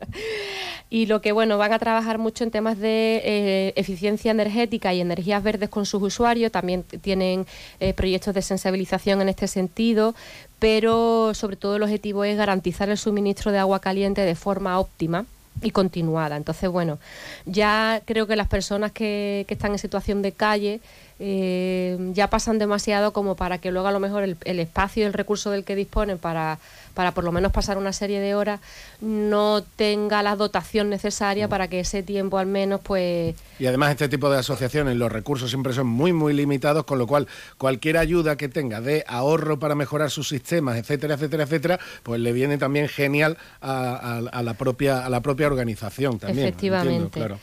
y 0.91 1.07
lo 1.07 1.21
que 1.23 1.33
bueno, 1.33 1.57
van 1.59 1.73
a 1.73 1.79
trabajar 1.79 2.19
mucho 2.19 2.45
en 2.45 2.51
temas 2.51 2.79
de 2.79 3.23
eh, 3.25 3.73
eficiencia 3.77 4.31
energética 4.31 4.93
y 4.93 5.01
energías 5.01 5.43
verdes 5.43 5.69
con 5.69 5.87
sus 5.87 6.03
usuarios, 6.03 6.53
también 6.53 6.83
tienen 6.83 7.47
eh, 7.81 7.95
proyectos 7.95 8.35
de 8.35 8.43
sensibilización 8.43 9.23
en 9.23 9.29
este 9.29 9.49
sentido, 9.49 10.15
pero 10.59 11.33
sobre 11.35 11.57
todo 11.57 11.77
el 11.77 11.83
objetivo 11.83 12.25
es 12.25 12.37
garantizar 12.37 12.91
el 12.91 12.99
suministro 12.99 13.53
de 13.53 13.59
agua 13.59 13.81
caliente 13.81 14.21
de 14.23 14.35
forma 14.35 14.79
óptima 14.79 15.25
y 15.61 15.71
continuada. 15.71 16.37
Entonces, 16.37 16.71
bueno, 16.71 16.99
ya 17.45 18.03
creo 18.05 18.27
que 18.27 18.37
las 18.37 18.49
personas 18.49 18.93
que, 18.93 19.45
que 19.47 19.55
están 19.55 19.73
en 19.73 19.79
situación 19.79 20.23
de 20.23 20.33
calle 20.33 20.81
eh, 21.19 21.97
ya 22.13 22.29
pasan 22.29 22.59
demasiado 22.59 23.13
como 23.13 23.37
para 23.37 23.59
que 23.59 23.71
luego 23.71 23.89
a 23.89 23.93
lo 23.93 24.01
mejor 24.01 24.23
el, 24.23 24.37
el 24.45 24.59
espacio 24.59 25.03
y 25.03 25.07
el 25.07 25.13
recurso 25.13 25.51
del 25.51 25.65
que 25.65 25.77
disponen 25.77 26.19
para 26.19 26.59
para 26.95 27.13
por 27.13 27.25
lo 27.25 27.33
menos 27.33 27.53
pasar 27.53 27.79
una 27.79 27.93
serie 27.93 28.21
de 28.21 28.35
horas, 28.35 28.61
no 29.01 29.63
tenga 29.77 30.23
la 30.23 30.37
dotación 30.37 30.91
necesaria 30.91 31.49
para 31.49 31.69
que 31.69 31.81
ese 31.81 32.03
tiempo 32.03 32.39
al 32.39 32.47
menos 32.47 32.81
pues... 32.83 33.35
Y 33.59 33.67
además 33.67 33.91
este 33.91 34.09
tipo 34.09 34.31
de 34.31 34.39
asociaciones, 34.39 34.97
los 34.97 35.11
recursos 35.11 35.51
siempre 35.51 35.73
son 35.73 35.87
muy, 35.87 36.13
muy 36.13 36.33
limitados, 36.33 36.85
con 36.85 36.99
lo 36.99 37.07
cual 37.07 37.29
cualquier 37.59 37.97
ayuda 37.97 38.37
que 38.37 38.49
tenga 38.49 38.81
de 38.81 39.05
ahorro 39.07 39.59
para 39.59 39.75
mejorar 39.75 40.11
sus 40.11 40.29
sistemas, 40.29 40.77
etcétera, 40.77 41.15
etcétera, 41.15 41.45
etcétera, 41.45 41.81
pues 42.03 42.21
le 42.21 42.33
viene 42.33 42.59
también 42.59 42.89
genial 42.89 43.39
a, 43.61 44.21
la, 44.43 44.55
propia, 44.55 45.05
a 45.05 45.09
la 45.09 45.21
propia 45.21 45.47
organización 45.47 46.19
también. 46.19 46.49
Efectivamente. 46.49 47.19
claro. 47.19 47.39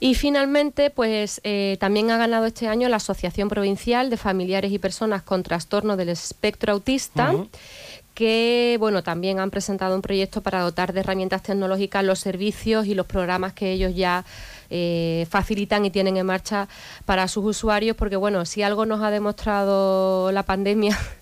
Y 0.00 0.14
finalmente, 0.14 0.88
pues 0.90 1.40
eh, 1.44 1.76
también 1.78 2.10
ha 2.10 2.16
ganado 2.16 2.46
este 2.46 2.66
año 2.66 2.88
la 2.88 2.96
Asociación 2.96 3.50
Provincial 3.50 4.08
de 4.08 4.16
Familiares 4.16 4.72
y 4.72 4.78
Personas 4.78 5.22
con 5.22 5.42
Trastorno 5.42 5.96
del 5.96 6.08
Espectro 6.08 6.72
Autista 6.72 7.34
que 8.20 8.76
bueno, 8.78 9.02
también 9.02 9.38
han 9.38 9.50
presentado 9.50 9.94
un 9.94 10.02
proyecto 10.02 10.42
para 10.42 10.60
dotar 10.60 10.92
de 10.92 11.00
herramientas 11.00 11.42
tecnológicas 11.42 12.04
los 12.04 12.18
servicios 12.18 12.86
y 12.86 12.94
los 12.94 13.06
programas 13.06 13.54
que 13.54 13.72
ellos 13.72 13.94
ya 13.94 14.26
eh, 14.68 15.26
facilitan 15.30 15.86
y 15.86 15.90
tienen 15.90 16.18
en 16.18 16.26
marcha 16.26 16.68
para 17.06 17.28
sus 17.28 17.44
usuarios, 17.44 17.96
porque 17.96 18.16
bueno, 18.16 18.44
si 18.44 18.62
algo 18.62 18.84
nos 18.84 19.02
ha 19.02 19.10
demostrado 19.10 20.32
la 20.32 20.42
pandemia 20.42 20.98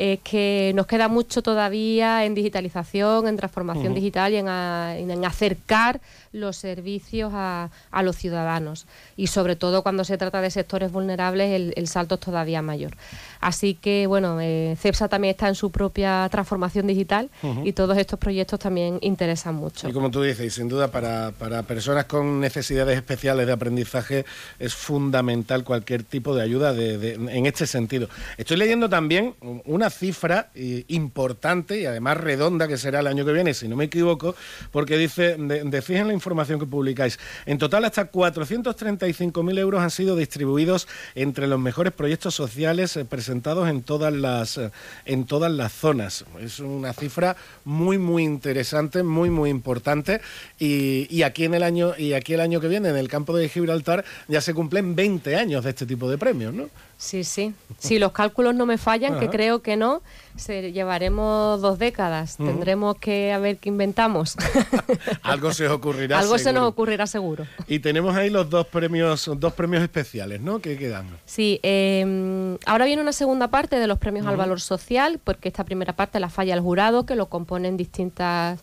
es 0.00 0.18
que 0.20 0.72
nos 0.74 0.86
queda 0.86 1.08
mucho 1.08 1.42
todavía 1.42 2.24
en 2.24 2.34
digitalización, 2.34 3.28
en 3.28 3.36
transformación 3.36 3.92
digital 3.92 4.32
y 4.32 4.36
en, 4.36 5.24
acercar 5.26 6.00
los 6.32 6.56
servicios 6.56 7.30
a, 7.34 7.68
los 8.02 8.16
ciudadanos. 8.16 8.86
Y 9.18 9.26
sobre 9.26 9.56
todo 9.56 9.82
cuando 9.82 10.04
se 10.04 10.16
trata 10.16 10.40
de 10.40 10.50
sectores 10.50 10.90
vulnerables, 10.90 11.50
el, 11.50 11.74
el 11.76 11.86
salto 11.86 12.14
es 12.14 12.20
todavía 12.22 12.62
mayor. 12.62 12.96
Así 13.40 13.74
que, 13.74 14.06
bueno, 14.06 14.38
eh, 14.40 14.76
CEPSA 14.78 15.08
también 15.08 15.32
está 15.32 15.48
en 15.48 15.54
su 15.54 15.70
propia 15.70 16.28
transformación 16.30 16.86
digital 16.86 17.30
y 17.64 17.72
todos 17.72 17.96
estos 17.96 18.18
proyectos 18.18 18.58
también 18.58 18.98
interesan 19.00 19.54
mucho. 19.54 19.88
Y 19.88 19.92
como 19.92 20.10
tú 20.10 20.22
dices, 20.22 20.46
y 20.46 20.50
sin 20.50 20.68
duda 20.68 20.88
para, 20.88 21.32
personas 21.62 22.04
con 22.04 22.38
necesidades 22.40 22.96
especiales 22.96 23.46
de 23.46 23.52
aprendizaje 23.52 24.26
es 24.58 24.74
fundamental 24.74 25.64
cualquier 25.64 26.02
tipo 26.02 26.34
de 26.34 26.42
ayuda 26.42 26.74
en 26.76 27.46
este 27.46 27.66
sentido. 27.66 28.08
Estoy 28.36 28.58
leyendo 28.58 28.88
también 28.90 29.34
una 29.64 29.88
cifra 29.88 30.50
eh, 30.54 30.84
importante 30.88 31.80
y 31.80 31.86
además 31.86 32.18
redonda 32.18 32.68
que 32.68 32.76
será 32.76 33.00
el 33.00 33.06
año 33.06 33.24
que 33.24 33.32
viene, 33.32 33.54
si 33.54 33.68
no 33.68 33.76
me 33.76 33.84
equivoco, 33.84 34.34
porque 34.70 34.98
dice, 34.98 35.32
en 35.32 35.70
la 35.70 36.12
información 36.12 36.60
que 36.60 36.66
publicáis, 36.66 37.18
en 37.46 37.56
total 37.56 37.86
hasta 37.86 38.10
435.000 38.10 39.58
euros 39.58 39.80
han 39.80 39.90
sido 39.90 40.14
distribuidos 40.14 40.88
entre 41.14 41.46
los 41.46 41.58
mejores 41.58 41.92
proyectos 41.92 42.34
sociales 42.34 42.96
eh, 42.96 43.04
presentados 43.04 43.29
presentados 43.30 43.68
en 43.68 43.82
todas 43.82 44.12
las 44.12 44.58
eh, 44.58 44.72
en 45.04 45.24
todas 45.24 45.52
las 45.52 45.72
zonas. 45.72 46.24
Es 46.40 46.58
una 46.58 46.92
cifra 46.92 47.36
muy 47.64 47.96
muy 47.96 48.24
interesante, 48.24 49.04
muy 49.04 49.30
muy 49.30 49.50
importante 49.50 50.20
y, 50.58 51.22
aquí 51.22 51.44
en 51.44 51.54
el 51.54 51.62
año 51.62 51.92
y 51.96 52.14
aquí 52.14 52.34
el 52.34 52.40
año 52.40 52.60
que 52.60 52.66
viene 52.66 52.88
en 52.88 52.96
el 52.96 53.06
campo 53.06 53.36
de 53.36 53.48
Gibraltar 53.48 54.04
ya 54.26 54.40
se 54.40 54.52
cumplen 54.52 54.96
20 54.96 55.36
años 55.36 55.62
de 55.62 55.70
este 55.70 55.86
tipo 55.86 56.10
de 56.10 56.18
premios, 56.18 56.52
¿no? 56.52 56.68
Sí, 57.00 57.24
sí. 57.24 57.54
Si 57.78 57.98
los 57.98 58.12
cálculos 58.12 58.54
no 58.54 58.66
me 58.66 58.76
fallan, 58.76 59.18
que 59.18 59.30
creo 59.30 59.62
que 59.62 59.74
no, 59.74 60.02
se 60.36 60.70
llevaremos 60.70 61.62
dos 61.62 61.78
décadas. 61.78 62.36
Tendremos 62.36 62.98
que 62.98 63.32
a 63.32 63.38
ver 63.38 63.56
qué 63.56 63.70
inventamos. 63.70 64.36
Algo 65.22 65.50
se 65.54 65.66
os 65.66 65.72
ocurrirá. 65.72 66.18
Algo 66.18 66.36
se 66.36 66.52
nos 66.52 66.68
ocurrirá 66.68 67.06
seguro. 67.06 67.46
Y 67.66 67.78
tenemos 67.78 68.14
ahí 68.16 68.28
los 68.28 68.50
dos 68.50 68.66
premios, 68.66 69.30
dos 69.38 69.54
premios 69.54 69.82
especiales, 69.82 70.42
¿no? 70.42 70.58
Que 70.58 70.76
quedan. 70.76 71.06
Sí. 71.24 71.58
Em, 71.62 72.58
ahora 72.66 72.84
viene 72.84 73.00
una 73.00 73.14
segunda 73.14 73.48
parte 73.48 73.76
de 73.76 73.86
los 73.86 73.98
premios 73.98 74.26
al 74.26 74.36
valor 74.36 74.60
social, 74.60 75.20
porque 75.24 75.48
esta 75.48 75.64
primera 75.64 75.94
parte 75.96 76.20
la 76.20 76.28
falla 76.28 76.52
el 76.52 76.60
jurado, 76.60 77.06
que 77.06 77.14
lo 77.14 77.30
componen 77.30 77.78
distintas 77.78 78.60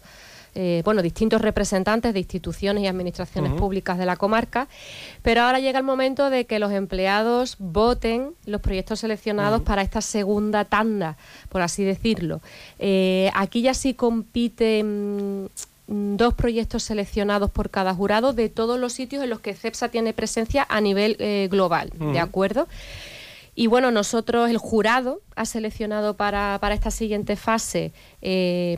eh, 0.59 0.81
bueno, 0.83 1.03
distintos 1.03 1.39
representantes 1.39 2.15
de 2.15 2.19
instituciones 2.19 2.83
y 2.83 2.87
administraciones 2.87 3.53
públicas 3.53 3.99
de 3.99 4.07
la 4.07 4.15
comarca, 4.15 4.67
pero 5.21 5.43
ahora 5.43 5.59
llega 5.59 5.77
el 5.77 5.85
momento 5.85 6.31
de 6.31 6.47
que 6.47 6.57
los 6.57 6.71
empleados 6.71 7.57
voten 7.59 8.31
los 8.47 8.59
proyectos 8.59 9.01
seleccionados 9.01 9.61
para 9.61 9.83
esta 9.83 10.01
segunda 10.01 10.65
tanda, 10.65 11.15
por 11.49 11.61
así 11.61 11.83
decirlo. 11.83 12.41
Eh, 12.79 13.29
aquí 13.35 13.61
ya 13.61 13.75
sí 13.75 13.93
compiten 13.93 15.43
mm, 15.87 16.15
dos 16.15 16.33
proyectos 16.33 16.81
seleccionados 16.81 17.51
por 17.51 17.69
cada 17.69 17.93
jurado 17.93 18.33
de 18.33 18.49
todos 18.49 18.79
los 18.79 18.93
sitios 18.93 19.23
en 19.23 19.29
los 19.29 19.41
que 19.41 19.53
CEPSA 19.53 19.89
tiene 19.89 20.11
presencia 20.13 20.65
a 20.67 20.81
nivel 20.81 21.17
eh, 21.19 21.49
global, 21.51 21.91
¿de 21.99 22.19
acuerdo? 22.19 22.67
Y 23.59 23.65
bueno, 23.65 23.89
nosotros, 23.89 24.51
el 24.51 24.59
jurado, 24.59 25.19
ha 25.35 25.45
seleccionado 25.45 26.13
para, 26.13 26.59
esta 26.71 26.91
siguiente 26.91 27.35
fase 27.35 27.91
eh, 28.21 28.77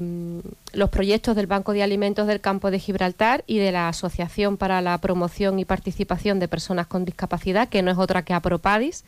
los 0.72 0.90
proyectos 0.90 1.36
del 1.36 1.48
Banco 1.48 1.74
de 1.74 1.84
Alimentos 1.84 2.28
del 2.28 2.40
Campo 2.40 2.72
de 2.72 2.80
Gibraltar 2.80 3.44
y 3.46 3.58
de 3.58 3.74
la 3.74 3.90
Asociación 3.90 4.56
para 4.56 4.80
la 4.82 4.98
Promoción 5.00 5.60
y 5.60 5.66
Participación 5.66 6.40
de 6.40 6.48
Personas 6.48 6.88
con 6.88 7.04
Discapacidad, 7.04 7.68
que 7.68 7.82
no 7.82 7.92
es 7.92 7.98
otra 7.98 8.24
que 8.24 8.34
APROPADIS. 8.34 9.04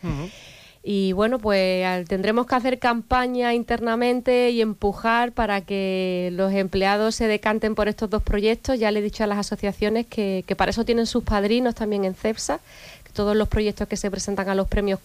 y 0.84 1.14
bueno, 1.14 1.40
pues 1.40 2.06
tendremos 2.06 2.48
que 2.48 2.56
hacer 2.56 2.78
campaña 2.78 3.54
internamente 3.54 4.50
y 4.50 4.60
empujar 4.60 5.32
para 5.32 5.62
que 5.62 6.32
los 6.34 6.52
empleados 6.52 7.16
se 7.16 7.28
decanten 7.28 7.76
por 7.76 7.88
estos 7.88 8.10
dos 8.10 8.24
proyectos. 8.24 8.78
Ya 8.78 8.92
le 8.92 9.00
he 9.00 9.04
dicho 9.04 9.24
a 9.24 9.28
las 9.28 9.38
asociaciones 9.38 10.06
que, 10.06 10.44
que 10.46 10.56
para 10.58 10.72
eso 10.72 10.84
tienen 10.84 11.06
sus 11.06 11.24
padrinos 11.24 11.76
también 11.76 12.04
en 12.04 12.14
CEPSA, 12.14 12.60
todos 13.14 13.36
los 13.36 13.48
proyectos 13.48 13.88
que 13.88 13.98
se 13.98 14.10
presentan 14.12 14.50
a 14.50 14.56
los 14.56 14.68
premios 14.68 15.00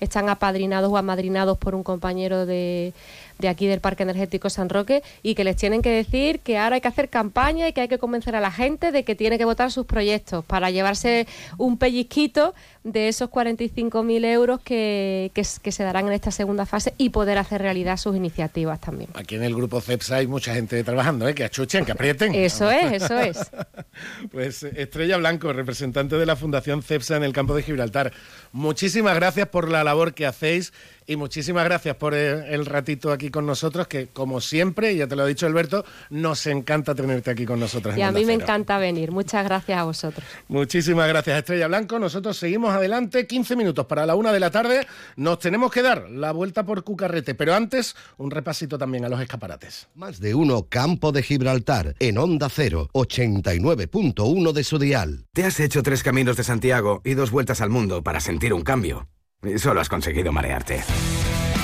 están 0.00 0.28
apadrinados 0.28 0.90
o 0.92 0.96
amadrinados 0.96 1.58
por 1.58 1.74
un 1.74 1.82
compañero 1.82 2.46
de, 2.46 2.92
de 3.38 3.48
aquí 3.48 3.66
del 3.66 3.80
Parque 3.80 4.02
Energético 4.02 4.50
San 4.50 4.68
Roque 4.68 5.02
y 5.22 5.34
que 5.34 5.44
les 5.44 5.56
tienen 5.56 5.82
que 5.82 5.90
decir 5.90 6.40
que 6.40 6.58
ahora 6.58 6.76
hay 6.76 6.80
que 6.80 6.88
hacer 6.88 7.08
campaña 7.08 7.68
y 7.68 7.72
que 7.72 7.82
hay 7.82 7.88
que 7.88 7.98
convencer 7.98 8.36
a 8.36 8.40
la 8.40 8.50
gente 8.50 8.92
de 8.92 9.04
que 9.04 9.14
tiene 9.14 9.38
que 9.38 9.44
votar 9.44 9.70
sus 9.70 9.86
proyectos 9.86 10.44
para 10.44 10.70
llevarse 10.70 11.26
un 11.56 11.78
pellizquito 11.78 12.54
de 12.84 13.08
esos 13.08 13.30
45.000 13.30 14.24
euros 14.24 14.60
que, 14.60 15.30
que, 15.34 15.44
se 15.44 15.84
darán 15.84 16.06
en 16.06 16.12
esta 16.12 16.30
segunda 16.30 16.66
fase 16.66 16.94
y 16.96 17.10
poder 17.10 17.38
hacer 17.38 17.60
realidad 17.60 17.96
sus 17.96 18.16
iniciativas 18.16 18.80
también. 18.80 19.10
Aquí 19.14 19.36
en 19.36 19.44
el 19.44 19.54
grupo 19.54 19.80
CEPSA 19.80 20.16
hay 20.16 20.26
mucha 20.26 20.54
gente 20.54 20.82
trabajando, 20.82 21.28
¿eh? 21.28 21.34
que 21.34 21.44
achuchen, 21.44 21.84
que 21.84 21.92
aprieten. 21.92 22.34
Eso 22.34 22.70
es, 22.70 23.02
eso 23.02 23.18
es. 23.18 23.38
pues 24.32 24.62
Estrella 24.62 25.18
Blanco, 25.18 25.52
representante 25.52 26.16
de 26.16 26.26
la 26.26 26.36
Fundación 26.36 26.82
CEPSA 26.82 27.16
en 27.16 27.24
el 27.24 27.32
campo 27.32 27.54
de 27.54 27.62
Gibraltar. 27.62 28.12
Muchísimas 28.52 29.14
gracias 29.14 29.48
por 29.48 29.70
la 29.70 29.84
labor 29.84 30.14
que 30.14 30.26
hacéis 30.26 30.72
y 31.08 31.16
muchísimas 31.16 31.64
gracias 31.64 31.96
por 31.96 32.14
el, 32.14 32.66
ratito 32.66 33.10
aquí 33.10 33.30
con 33.30 33.46
nosotros, 33.46 33.88
que 33.88 34.08
como 34.08 34.42
siempre, 34.42 34.94
ya 34.94 35.06
te 35.06 35.16
lo 35.16 35.22
ha 35.22 35.26
dicho 35.26 35.46
Alberto, 35.46 35.84
nos 36.10 36.46
encanta 36.46 36.94
tenerte 36.94 37.30
aquí 37.30 37.46
con 37.46 37.58
nosotros. 37.58 37.96
Y 37.96 38.02
a 38.02 38.12
mí 38.12 38.26
me 38.26 38.34
encanta 38.34 38.76
venir. 38.76 39.10
Muchas 39.10 39.42
gracias 39.42 39.78
a 39.78 39.84
vosotros. 39.84 40.26
Muchísimas 40.48 41.08
gracias, 41.08 41.38
Estrella 41.38 41.66
Blanco. 41.66 41.98
Nosotros 41.98 42.36
seguimos 42.36 42.74
adelante, 42.74 43.26
15 43.26 43.56
minutos 43.56 43.86
para 43.86 44.04
la 44.04 44.14
una 44.16 44.32
de 44.32 44.40
la 44.40 44.50
tarde. 44.50 44.86
Nos 45.16 45.38
tenemos 45.38 45.72
que 45.72 45.80
dar 45.80 46.10
la 46.10 46.32
vuelta 46.32 46.66
por 46.66 46.84
Cucarrete, 46.84 47.34
pero 47.34 47.54
antes 47.54 47.96
un 48.18 48.30
repasito 48.30 48.76
también 48.76 49.06
a 49.06 49.08
los 49.08 49.22
escaparates. 49.22 49.88
Más 49.94 50.20
de 50.20 50.34
uno 50.34 50.66
Campo 50.68 51.10
de 51.10 51.22
Gibraltar, 51.22 51.94
en 52.00 52.18
Onda 52.18 52.50
0, 52.50 52.90
89.1 52.92 54.52
de 54.52 54.62
su 54.64 54.78
dial. 54.78 55.24
Te 55.32 55.44
has 55.44 55.58
hecho 55.58 55.82
tres 55.82 56.02
caminos 56.02 56.36
de 56.36 56.44
Santiago 56.44 57.00
y 57.02 57.14
dos 57.14 57.30
vueltas 57.30 57.62
al 57.62 57.70
mundo 57.70 58.02
para 58.02 58.20
sentir 58.20 58.52
un 58.52 58.60
cambio. 58.60 59.08
Solo 59.56 59.80
has 59.80 59.88
conseguido 59.88 60.32
marearte. 60.32 60.82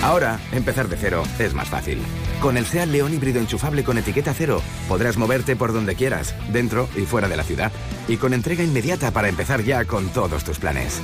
Ahora, 0.02 0.38
empezar 0.52 0.88
de 0.88 0.96
cero 0.96 1.24
es 1.40 1.54
más 1.54 1.68
fácil. 1.68 1.98
Con 2.40 2.56
el 2.56 2.66
SEAT 2.66 2.88
León 2.88 3.12
híbrido 3.12 3.40
enchufable 3.40 3.82
con 3.82 3.98
etiqueta 3.98 4.32
cero, 4.32 4.62
podrás 4.86 5.16
moverte 5.16 5.56
por 5.56 5.72
donde 5.72 5.96
quieras, 5.96 6.34
dentro 6.52 6.88
y 6.96 7.00
fuera 7.00 7.28
de 7.28 7.36
la 7.36 7.42
ciudad, 7.42 7.72
y 8.06 8.16
con 8.16 8.32
entrega 8.32 8.62
inmediata 8.62 9.10
para 9.10 9.28
empezar 9.28 9.64
ya 9.64 9.84
con 9.86 10.08
todos 10.10 10.44
tus 10.44 10.58
planes. 10.58 11.00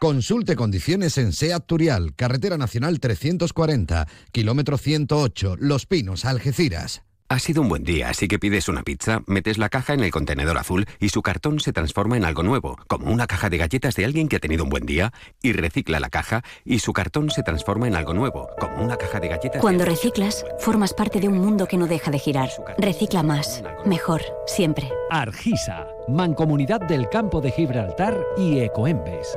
Consulte 0.00 0.56
condiciones 0.56 1.16
en 1.18 1.32
SEAT 1.32 1.64
Turial, 1.66 2.14
Carretera 2.16 2.56
Nacional 2.56 2.98
340, 2.98 4.08
kilómetro 4.32 4.78
108, 4.78 5.56
Los 5.58 5.86
Pinos, 5.86 6.24
Algeciras. 6.24 7.02
Ha 7.30 7.38
sido 7.40 7.60
un 7.60 7.68
buen 7.68 7.84
día, 7.84 8.08
así 8.08 8.26
que 8.26 8.38
pides 8.38 8.70
una 8.70 8.82
pizza, 8.82 9.20
metes 9.26 9.58
la 9.58 9.68
caja 9.68 9.92
en 9.92 10.00
el 10.00 10.10
contenedor 10.10 10.56
azul 10.56 10.86
y 10.98 11.10
su 11.10 11.20
cartón 11.20 11.60
se 11.60 11.74
transforma 11.74 12.16
en 12.16 12.24
algo 12.24 12.42
nuevo, 12.42 12.78
como 12.86 13.12
una 13.12 13.26
caja 13.26 13.50
de 13.50 13.58
galletas 13.58 13.96
de 13.96 14.06
alguien 14.06 14.28
que 14.28 14.36
ha 14.36 14.38
tenido 14.38 14.64
un 14.64 14.70
buen 14.70 14.86
día, 14.86 15.12
y 15.42 15.52
recicla 15.52 16.00
la 16.00 16.08
caja 16.08 16.42
y 16.64 16.78
su 16.78 16.94
cartón 16.94 17.28
se 17.30 17.42
transforma 17.42 17.86
en 17.86 17.96
algo 17.96 18.14
nuevo, 18.14 18.48
como 18.58 18.82
una 18.82 18.96
caja 18.96 19.20
de 19.20 19.28
galletas. 19.28 19.60
Cuando 19.60 19.84
reciclas, 19.84 20.46
formas 20.58 20.94
parte 20.94 21.20
de 21.20 21.28
un 21.28 21.36
mundo 21.36 21.66
que 21.66 21.76
no 21.76 21.86
deja 21.86 22.10
de 22.10 22.18
girar. 22.18 22.48
Recicla 22.78 23.22
más, 23.22 23.62
mejor, 23.84 24.22
siempre. 24.46 24.90
Argisa, 25.10 25.86
Mancomunidad 26.08 26.80
del 26.80 27.10
Campo 27.10 27.42
de 27.42 27.50
Gibraltar 27.50 28.18
y 28.38 28.60
Ecoembes. 28.60 29.36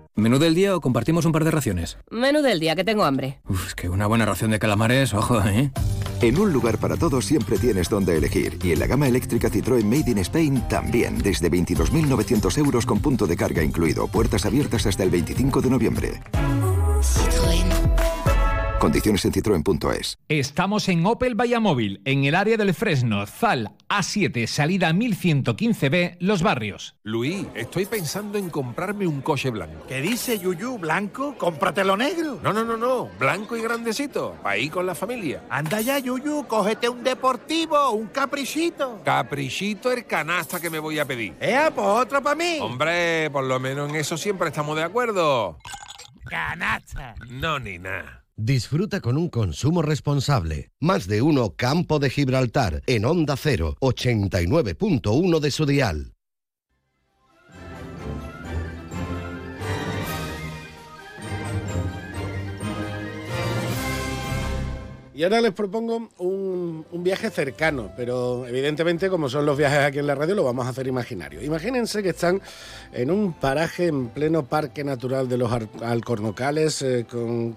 ¿Menú 0.15 0.39
del 0.39 0.55
día 0.55 0.75
o 0.75 0.81
compartimos 0.81 1.25
un 1.25 1.31
par 1.31 1.45
de 1.45 1.51
raciones? 1.51 1.97
Menú 2.09 2.41
del 2.41 2.59
día, 2.59 2.75
que 2.75 2.83
tengo 2.83 3.05
hambre. 3.05 3.39
Uf, 3.47 3.67
es 3.67 3.75
que 3.75 3.87
una 3.87 4.07
buena 4.07 4.25
ración 4.25 4.51
de 4.51 4.59
calamares, 4.59 5.13
ojo, 5.13 5.41
¿eh? 5.41 5.71
En 6.21 6.37
un 6.37 6.51
lugar 6.51 6.77
para 6.79 6.97
todos 6.97 7.25
siempre 7.25 7.57
tienes 7.57 7.89
donde 7.89 8.17
elegir. 8.17 8.59
Y 8.61 8.73
en 8.73 8.79
la 8.79 8.87
gama 8.87 9.07
eléctrica 9.07 9.49
Citroën 9.49 9.85
Made 9.85 10.11
in 10.11 10.17
Spain 10.19 10.67
también. 10.67 11.17
Desde 11.17 11.49
22.900 11.49 12.57
euros 12.57 12.85
con 12.85 12.99
punto 12.99 13.25
de 13.25 13.37
carga 13.37 13.63
incluido. 13.63 14.07
Puertas 14.07 14.45
abiertas 14.45 14.85
hasta 14.85 15.03
el 15.03 15.09
25 15.09 15.61
de 15.61 15.69
noviembre. 15.69 16.21
Condiciones 18.81 19.23
en 19.25 19.31
citroen.es. 19.31 20.17
Estamos 20.27 20.89
en 20.89 21.05
Opel 21.05 21.39
Vallamóvil, 21.39 22.01
en 22.03 22.23
el 22.23 22.33
área 22.33 22.57
del 22.57 22.73
Fresno, 22.73 23.27
Zal, 23.27 23.69
A7, 23.89 24.47
salida 24.47 24.91
1115B, 24.91 26.17
Los 26.19 26.41
Barrios. 26.41 26.95
Luis, 27.03 27.45
estoy 27.53 27.85
pensando 27.85 28.39
en 28.39 28.49
comprarme 28.49 29.05
un 29.05 29.21
coche 29.21 29.51
blanco. 29.51 29.85
¿Qué 29.87 30.01
dice 30.01 30.39
Yuyu? 30.39 30.79
¿Blanco? 30.79 31.35
Cómpratelo 31.37 31.95
negro. 31.95 32.39
No, 32.41 32.51
no, 32.51 32.65
no, 32.65 32.75
no. 32.75 33.11
Blanco 33.19 33.55
y 33.55 33.61
grandecito. 33.61 34.37
Ahí 34.43 34.67
con 34.67 34.87
la 34.87 34.95
familia. 34.95 35.43
Anda 35.51 35.79
ya, 35.81 35.99
Yuyu. 35.99 36.47
Cógete 36.47 36.89
un 36.89 37.03
deportivo, 37.03 37.91
un 37.91 38.07
caprichito. 38.07 38.99
Caprichito 39.05 39.91
el 39.91 40.07
canasta 40.07 40.59
que 40.59 40.71
me 40.71 40.79
voy 40.79 40.97
a 40.97 41.05
pedir. 41.05 41.35
¡Eh, 41.39 41.69
pues 41.75 41.85
otro 41.85 42.23
para 42.23 42.35
mí! 42.35 42.57
Hombre, 42.59 43.29
por 43.29 43.43
lo 43.43 43.59
menos 43.59 43.91
en 43.91 43.97
eso 43.97 44.17
siempre 44.17 44.47
estamos 44.47 44.75
de 44.75 44.81
acuerdo. 44.81 45.59
¡Canasta! 46.25 47.13
No, 47.29 47.59
ni 47.59 47.77
nada. 47.77 48.20
Disfruta 48.43 49.01
con 49.01 49.17
un 49.17 49.29
consumo 49.29 49.83
responsable. 49.83 50.71
Más 50.79 51.05
de 51.05 51.21
uno 51.21 51.53
Campo 51.55 51.99
de 51.99 52.09
Gibraltar 52.09 52.81
en 52.87 53.05
Onda 53.05 53.37
0, 53.37 53.77
89.1 53.79 55.39
de 55.39 55.51
su 55.51 55.67
dial. 55.67 56.15
Y 65.21 65.23
ahora 65.23 65.39
les 65.39 65.51
propongo 65.51 66.09
un, 66.17 66.83
viaje 66.93 67.29
cercano, 67.29 67.91
pero 67.95 68.47
evidentemente 68.47 69.07
como 69.07 69.29
son 69.29 69.45
los 69.45 69.55
viajes 69.55 69.77
aquí 69.77 69.99
en 69.99 70.07
la 70.07 70.15
radio 70.15 70.33
lo 70.33 70.43
vamos 70.43 70.65
a 70.65 70.69
hacer 70.69 70.87
imaginario. 70.87 71.43
Imagínense 71.43 72.01
que 72.01 72.09
están 72.09 72.41
en 72.91 73.11
un 73.11 73.33
paraje 73.33 73.85
en 73.85 74.07
pleno 74.07 74.43
Parque 74.47 74.83
Natural 74.83 75.29
de 75.29 75.37
los 75.37 75.51
Alcornocales 75.83 76.81
eh, 76.81 77.05
con, 77.07 77.55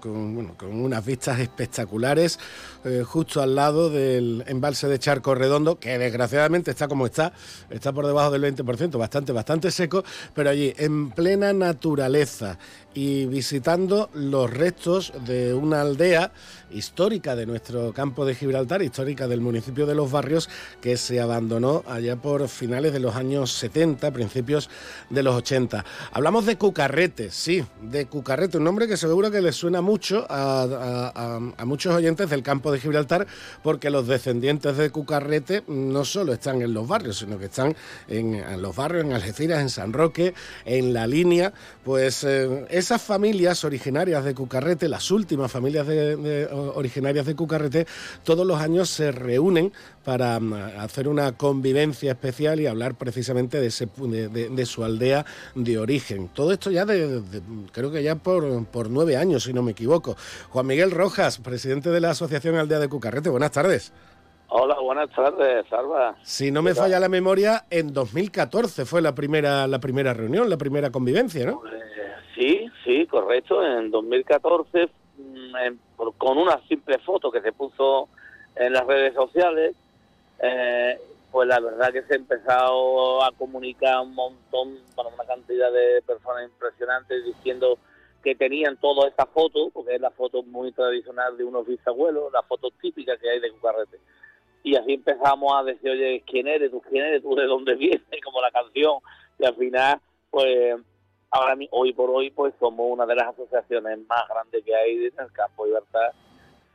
unas 0.61 1.03
vistas 1.03 1.39
espectaculares 1.39 2.37
eh, 2.83 3.01
justo 3.03 3.41
al 3.41 3.55
lado 3.55 3.89
del 3.89 4.43
embalse 4.45 4.87
de 4.87 4.99
Charco 4.99 5.33
Redondo, 5.33 5.79
que 5.79 5.97
desgraciadamente 5.97 6.69
está 6.69 6.87
como 6.87 7.07
está, 7.07 7.33
está 7.71 7.91
por 7.91 8.05
debajo 8.05 8.29
del 8.29 8.43
20%, 8.43 8.95
bastante, 8.95 9.31
bastante 9.31 9.71
seco, 9.71 10.03
pero 10.35 10.51
allí 10.51 10.71
en 10.77 11.09
plena 11.09 11.51
naturaleza 11.51 12.59
y 12.93 13.25
visitando 13.25 14.09
los 14.13 14.51
restos 14.51 15.13
de 15.25 15.53
una 15.53 15.81
aldea 15.81 16.31
histórica 16.71 17.35
de 17.35 17.45
nuestro 17.55 17.93
campo 17.93 18.25
de 18.25 18.35
Gibraltar, 18.35 18.81
histórica 18.81 19.29
del 19.29 19.39
municipio 19.39 19.85
de 19.85 19.95
Los 19.95 20.11
Barrios, 20.11 20.49
que 20.81 20.97
se 20.97 21.21
abandonó 21.21 21.85
allá 21.87 22.17
por 22.17 22.49
finales 22.49 22.91
de 22.91 22.99
los 22.99 23.15
años 23.15 23.53
70, 23.53 24.11
principios 24.11 24.69
de 25.09 25.23
los 25.23 25.35
80. 25.35 25.85
Hablamos 26.11 26.45
de 26.45 26.57
Cucarrete, 26.57 27.31
sí, 27.31 27.63
de 27.81 28.07
Cucarrete, 28.07 28.57
un 28.57 28.65
nombre 28.65 28.89
que 28.89 28.97
seguro 28.97 29.31
que 29.31 29.41
les 29.41 29.55
suena 29.55 29.79
mucho 29.79 30.25
a, 30.29 31.39
muchos 31.63 31.95
oyentes 31.95 32.29
del 32.29 32.43
campo 32.43 32.73
de 32.73 32.81
Gibraltar, 32.81 33.25
porque 33.63 33.89
los 33.89 34.05
descendientes 34.05 34.75
de 34.75 34.89
Cucarrete 34.89 35.63
no 35.69 36.03
solo 36.03 36.33
están 36.33 36.61
en 36.61 36.73
los 36.73 36.85
barrios, 36.85 37.19
sino 37.19 37.39
que 37.39 37.45
están 37.45 37.73
en, 38.09 38.61
los 38.61 38.75
barrios, 38.75 39.05
en 39.05 39.13
Algeciras, 39.13 39.61
en 39.61 39.69
San 39.69 39.93
Roque, 39.93 40.33
en 40.65 40.93
la 40.93 41.07
línea, 41.07 41.53
pues 41.85 42.25
eh, 42.25 42.65
esas 42.69 43.01
familias 43.01 43.63
originarias 43.63 44.25
de 44.25 44.35
Cucarrete, 44.35 44.89
las 44.89 45.09
últimas 45.09 45.49
familias 45.49 45.87
de 45.87 46.49
originarias 46.51 47.25
de 47.25 47.34
Cucarrete, 47.35 47.85
todos 48.23 48.45
los 48.45 48.59
años 48.59 48.89
se 48.89 49.11
reúnen 49.11 49.71
para 50.03 50.39
mm, 50.39 50.53
hacer 50.79 51.07
una 51.07 51.37
convivencia 51.37 52.11
especial 52.11 52.59
y 52.59 52.67
hablar 52.67 52.95
precisamente 52.95 53.59
de, 53.59 53.67
ese, 53.67 53.87
de, 53.87 54.65
su 54.65 54.83
aldea 54.83 55.25
de 55.55 55.77
origen. 55.77 56.29
Todo 56.29 56.51
esto 56.51 56.71
ya 56.71 56.85
de, 56.85 57.21
creo 57.71 57.91
que 57.91 58.03
ya 58.03 58.15
por, 58.15 58.65
por 58.67 58.89
nueve 58.89 59.17
años, 59.17 59.43
si 59.43 59.53
no 59.53 59.63
me 59.63 59.71
equivoco. 59.71 60.15
Juan 60.49 60.67
Miguel 60.67 60.91
Rojas, 60.91 61.39
presidente 61.39 61.89
de 61.89 61.99
la 61.99 62.11
Asociación 62.11 62.55
Aldea 62.55 62.79
de 62.79 62.89
Cucarrete, 62.89 63.29
buenas 63.29 63.51
tardes. 63.51 63.91
Hola, 64.47 64.79
buenas 64.79 65.09
tardes, 65.09 65.65
Salva. 65.69 66.15
Si 66.21 66.51
no 66.51 66.61
me 66.61 66.75
falla 66.75 66.99
la 66.99 67.09
memoria, 67.09 67.65
en 67.69 67.93
2014 67.93 68.85
fue 68.85 69.01
la 69.01 69.15
primera, 69.15 69.67
la 69.67 69.79
primera 69.79 70.13
reunión, 70.13 70.49
la 70.49 70.57
primera 70.57 70.91
convivencia, 70.91 71.45
¿no? 71.45 71.61
Pues, 71.61 71.73
sí, 72.35 72.69
sí, 72.83 73.07
correcto. 73.07 73.65
En 73.65 73.89
2014 73.91 74.89
con 76.17 76.37
una 76.37 76.59
simple 76.67 76.99
foto 76.99 77.31
que 77.31 77.41
se 77.41 77.51
puso 77.51 78.09
en 78.55 78.73
las 78.73 78.85
redes 78.85 79.13
sociales, 79.13 79.75
eh, 80.39 80.99
pues 81.31 81.47
la 81.47 81.59
verdad 81.59 81.91
que 81.91 82.03
se 82.03 82.13
ha 82.13 82.17
empezado 82.17 83.23
a 83.23 83.31
comunicar 83.31 84.01
un 84.01 84.15
montón, 84.15 84.79
para 84.95 85.09
una 85.09 85.25
cantidad 85.25 85.71
de 85.71 86.01
personas 86.03 86.45
impresionantes 86.45 87.25
diciendo 87.25 87.77
que 88.23 88.35
tenían 88.35 88.77
toda 88.77 89.07
esta 89.07 89.25
foto, 89.25 89.69
porque 89.71 89.95
es 89.95 90.01
la 90.01 90.11
foto 90.11 90.43
muy 90.43 90.71
tradicional 90.71 91.37
de 91.37 91.43
unos 91.43 91.67
bisabuelos, 91.67 92.33
la 92.33 92.41
foto 92.41 92.71
típica 92.81 93.17
que 93.17 93.29
hay 93.29 93.39
de 93.39 93.51
Cucarrete. 93.51 93.99
Y 94.63 94.75
así 94.75 94.93
empezamos 94.93 95.53
a 95.55 95.63
decir, 95.63 95.91
oye, 95.91 96.23
¿quién 96.25 96.47
eres? 96.47 96.71
¿Tú 96.71 96.81
quién 96.89 97.05
eres? 97.05 97.21
¿Tú 97.21 97.35
de 97.35 97.45
dónde 97.45 97.75
vienes? 97.75 98.01
Como 98.23 98.41
la 98.41 98.49
canción. 98.49 98.97
Y 99.37 99.45
al 99.45 99.55
final, 99.55 99.99
pues, 100.31 100.75
ahora 101.35 101.57
hoy 101.71 101.91
por 101.93 102.09
hoy, 102.09 102.31
pues 102.31 102.53
somos 102.59 102.87
una 102.89 103.05
de 103.05 103.15
las 103.15 103.27
asociaciones 103.27 103.99
más 104.07 104.27
grandes 104.29 104.63
que 104.63 104.73
hay 104.73 104.95
en 105.05 105.19
el 105.19 105.31
campo 105.33 105.65
de 105.65 105.71
libertad. 105.71 106.11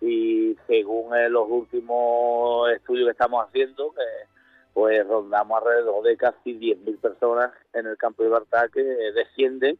Y 0.03 0.57
según 0.66 1.16
eh, 1.16 1.29
los 1.31 1.49
últimos 1.49 2.70
estudios 2.70 3.07
que 3.07 3.12
estamos 3.12 3.46
haciendo, 3.46 3.92
que 3.92 4.29
pues 4.75 5.07
rondamos 5.07 5.59
alrededor 5.59 6.05
de 6.05 6.16
casi 6.16 6.55
10.000 6.55 7.01
personas 7.01 7.53
en 7.73 7.87
el 7.87 7.96
campo 7.96 8.23
de 8.23 8.29
libertad 8.29 8.66
que 8.73 8.83
descienden 8.83 9.79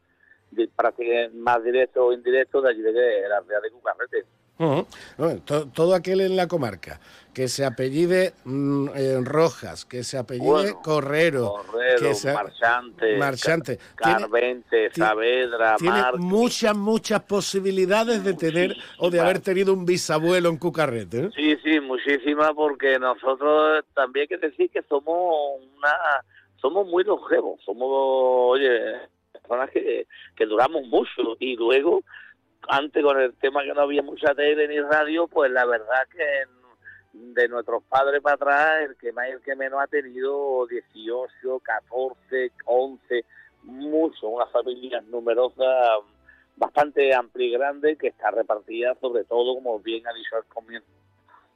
de, 0.51 0.69
prácticamente 0.69 1.37
más 1.37 1.63
directo 1.63 2.07
o 2.07 2.13
indirecto 2.13 2.61
de 2.61 2.71
allí 2.71 2.83
de 2.83 3.29
la 3.29 3.41
Real 3.41 3.63
de 3.63 3.71
Cucarrete. 3.71 4.25
todo, 5.75 5.95
aquel 5.95 6.23
en 6.23 6.37
la 6.37 6.49
comarca 6.49 7.01
que 7.33 7.49
se 7.49 7.65
apellide 7.65 8.33
mm, 8.45 9.25
Rojas, 9.25 9.85
que 9.85 10.03
se 10.05 10.19
apellide 10.19 10.75
Correro, 10.83 11.57
que 11.99 12.15
sea 12.15 12.35
Marchante, 12.35 13.17
Marchante 13.19 13.79
Carvente, 13.95 14.91
Saavedra, 14.93 15.77
tiene 15.77 16.03
muchas, 16.19 16.77
muchas 16.77 17.23
posibilidades 17.23 18.25
de 18.25 18.35
tener 18.35 18.77
o 18.99 19.11
de 19.11 19.21
haber 19.21 19.41
tenido 19.41 19.73
un 19.73 19.85
bisabuelo 19.85 20.49
en 20.49 20.59
Cucarrete. 20.59 21.27
¿eh? 21.27 21.31
Sí, 21.35 21.57
sí, 21.63 21.81
muchísimas, 21.81 22.53
porque 22.55 22.99
nosotros 22.99 23.85
también 23.95 24.23
hay 24.23 24.39
que 24.39 24.47
decir 24.47 24.71
que 24.71 24.83
somos 24.83 25.61
una 25.77 25.93
somos 26.61 26.87
muy 26.87 27.05
longevos, 27.05 27.59
somos, 27.65 27.89
oye, 27.91 28.69
personas 29.33 29.71
que, 29.71 30.07
que 30.37 30.47
duramos 30.47 30.87
mucho 30.89 31.37
y 31.39 31.57
luego 31.57 32.03
antes 32.69 33.03
con 33.03 33.19
el 33.19 33.33
tema 33.35 33.63
que 33.63 33.73
no 33.73 33.83
había 33.83 34.03
mucha 34.03 34.35
tele 34.35 34.69
ni 34.69 34.81
radio, 34.81 35.27
pues 35.27 35.51
la 35.51 35.65
verdad 35.65 36.07
que 36.11 36.45
de 37.13 37.49
nuestros 37.49 37.83
padres 37.85 38.21
para 38.23 38.35
atrás, 38.35 38.89
el 38.89 38.97
que 38.97 39.13
más 39.13 39.29
y 39.29 39.33
el 39.33 39.41
que 39.41 39.57
menos 39.57 39.81
ha 39.81 39.87
tenido 39.87 40.67
18, 40.67 41.61
14, 41.61 42.53
11, 42.65 43.25
mucho, 43.65 44.29
una 44.29 44.47
familia 44.47 45.01
numerosa, 45.03 45.65
bastante 46.57 47.15
amplia 47.15 47.47
y 47.47 47.53
grande, 47.53 47.97
que 47.97 48.09
está 48.09 48.31
repartida 48.31 48.95
sobre 49.01 49.25
todo, 49.25 49.55
como 49.55 49.81
bien 49.81 50.07
ha 50.07 50.13
dicho 50.13 50.37
al 50.37 50.45
comienzo, 50.45 50.89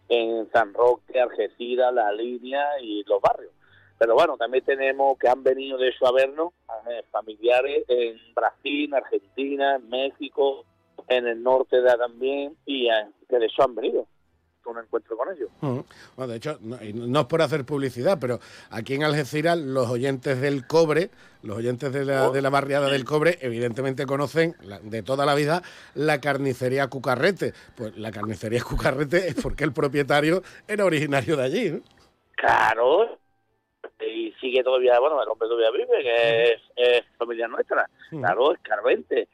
en 0.08 0.50
San 0.52 0.74
Roque, 0.74 1.20
Algeciras, 1.20 1.92
La 1.94 2.12
Línea 2.12 2.80
y 2.80 3.04
los 3.04 3.20
barrios. 3.20 3.52
Pero 3.96 4.14
bueno, 4.14 4.36
también 4.36 4.64
tenemos 4.64 5.16
que 5.18 5.28
han 5.28 5.44
venido 5.44 5.78
de 5.78 5.88
eso 5.88 6.06
a 6.06 6.12
vernos, 6.12 6.52
eh, 6.90 7.04
familiares 7.12 7.84
en 7.88 8.18
Brasil, 8.34 8.92
Argentina, 8.92 9.78
México, 9.78 10.64
en 11.08 11.28
el 11.28 11.42
norte 11.42 11.80
de 11.80 11.96
también, 11.96 12.56
y 12.66 12.88
eh, 12.88 13.06
que 13.28 13.38
de 13.38 13.46
eso 13.46 13.62
han 13.62 13.74
venido 13.74 14.06
un 14.66 14.78
encuentro 14.78 15.16
con 15.16 15.32
ellos. 15.32 15.50
Bueno, 15.60 16.32
de 16.32 16.36
hecho, 16.36 16.58
no, 16.60 16.76
es 17.20 17.26
por 17.26 17.42
hacer 17.42 17.64
publicidad, 17.64 18.18
pero 18.20 18.40
aquí 18.70 18.94
en 18.94 19.04
Algeciras 19.04 19.58
los 19.58 19.88
oyentes 19.88 20.40
del 20.40 20.66
cobre, 20.66 21.10
los 21.42 21.58
oyentes 21.58 21.92
de 21.92 22.04
la, 22.04 22.30
de 22.30 22.42
la 22.42 22.50
barriada 22.50 22.88
del 22.88 23.04
cobre, 23.04 23.38
evidentemente 23.40 24.06
conocen 24.06 24.54
de 24.82 25.02
toda 25.02 25.26
la 25.26 25.34
vida 25.34 25.62
la 25.94 26.20
carnicería 26.20 26.88
Cucarrete. 26.88 27.52
Pues 27.76 27.96
la 27.96 28.10
carnicería 28.10 28.62
Cucarrete 28.62 29.28
es 29.28 29.34
porque 29.34 29.64
el 29.64 29.72
propietario 29.72 30.42
era 30.68 30.84
originario 30.84 31.36
de 31.36 31.42
allí. 31.42 31.82
Claro, 32.36 33.18
y 34.06 34.32
sigue 34.40 34.62
todavía, 34.62 34.98
bueno, 34.98 35.22
el 35.22 35.28
hombre 35.28 35.48
todavía 35.48 35.70
vive, 35.70 36.02
que 36.02 36.52
es, 36.76 37.04
familia 37.16 37.48
nuestra, 37.48 37.88
claro, 38.10 38.52
es 38.52 38.60
Carvente, 38.60 39.28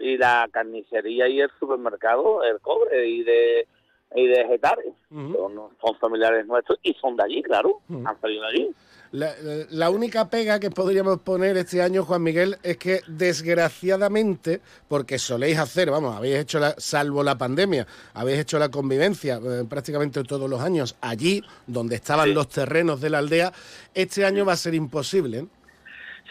y 0.00 0.16
la 0.16 0.48
carnicería 0.50 1.28
y 1.28 1.40
el 1.40 1.50
supermercado, 1.58 2.42
el 2.44 2.60
cobre, 2.60 3.06
y 3.06 3.22
de 3.22 3.66
y 4.14 4.26
de 4.26 4.46
Getares, 4.46 4.94
son, 5.10 5.98
familiares 6.00 6.46
nuestros 6.46 6.78
y 6.82 6.94
son 6.94 7.16
de 7.16 7.24
allí, 7.24 7.42
claro, 7.42 7.80
han 7.90 8.20
salido 8.20 8.42
de 8.42 8.48
allí. 8.48 8.74
La, 9.12 9.90
única 9.90 10.28
pega 10.28 10.58
que 10.60 10.70
podríamos 10.70 11.20
poner 11.20 11.56
este 11.56 11.80
año, 11.80 12.04
Juan 12.04 12.22
Miguel, 12.22 12.56
es 12.62 12.76
que 12.76 13.00
desgraciadamente, 13.06 14.60
porque 14.88 15.18
soléis 15.18 15.58
hacer, 15.58 15.90
vamos, 15.90 16.14
habéis 16.14 16.36
hecho, 16.36 16.58
la, 16.58 16.74
salvo 16.76 17.22
la 17.22 17.38
pandemia, 17.38 17.86
habéis 18.14 18.40
hecho 18.40 18.58
la 18.58 18.68
convivencia 18.68 19.36
eh, 19.36 19.64
prácticamente 19.68 20.22
todos 20.24 20.50
los 20.50 20.60
años 20.60 20.96
allí, 21.00 21.42
donde 21.66 21.96
estaban 21.96 22.34
los 22.34 22.48
terrenos 22.48 23.00
de 23.00 23.10
la 23.10 23.18
aldea, 23.18 23.52
este 23.94 24.24
año 24.24 24.44
va 24.44 24.52
a 24.52 24.56
ser 24.56 24.74
imposible. 24.74 25.38
¿eh? 25.38 25.46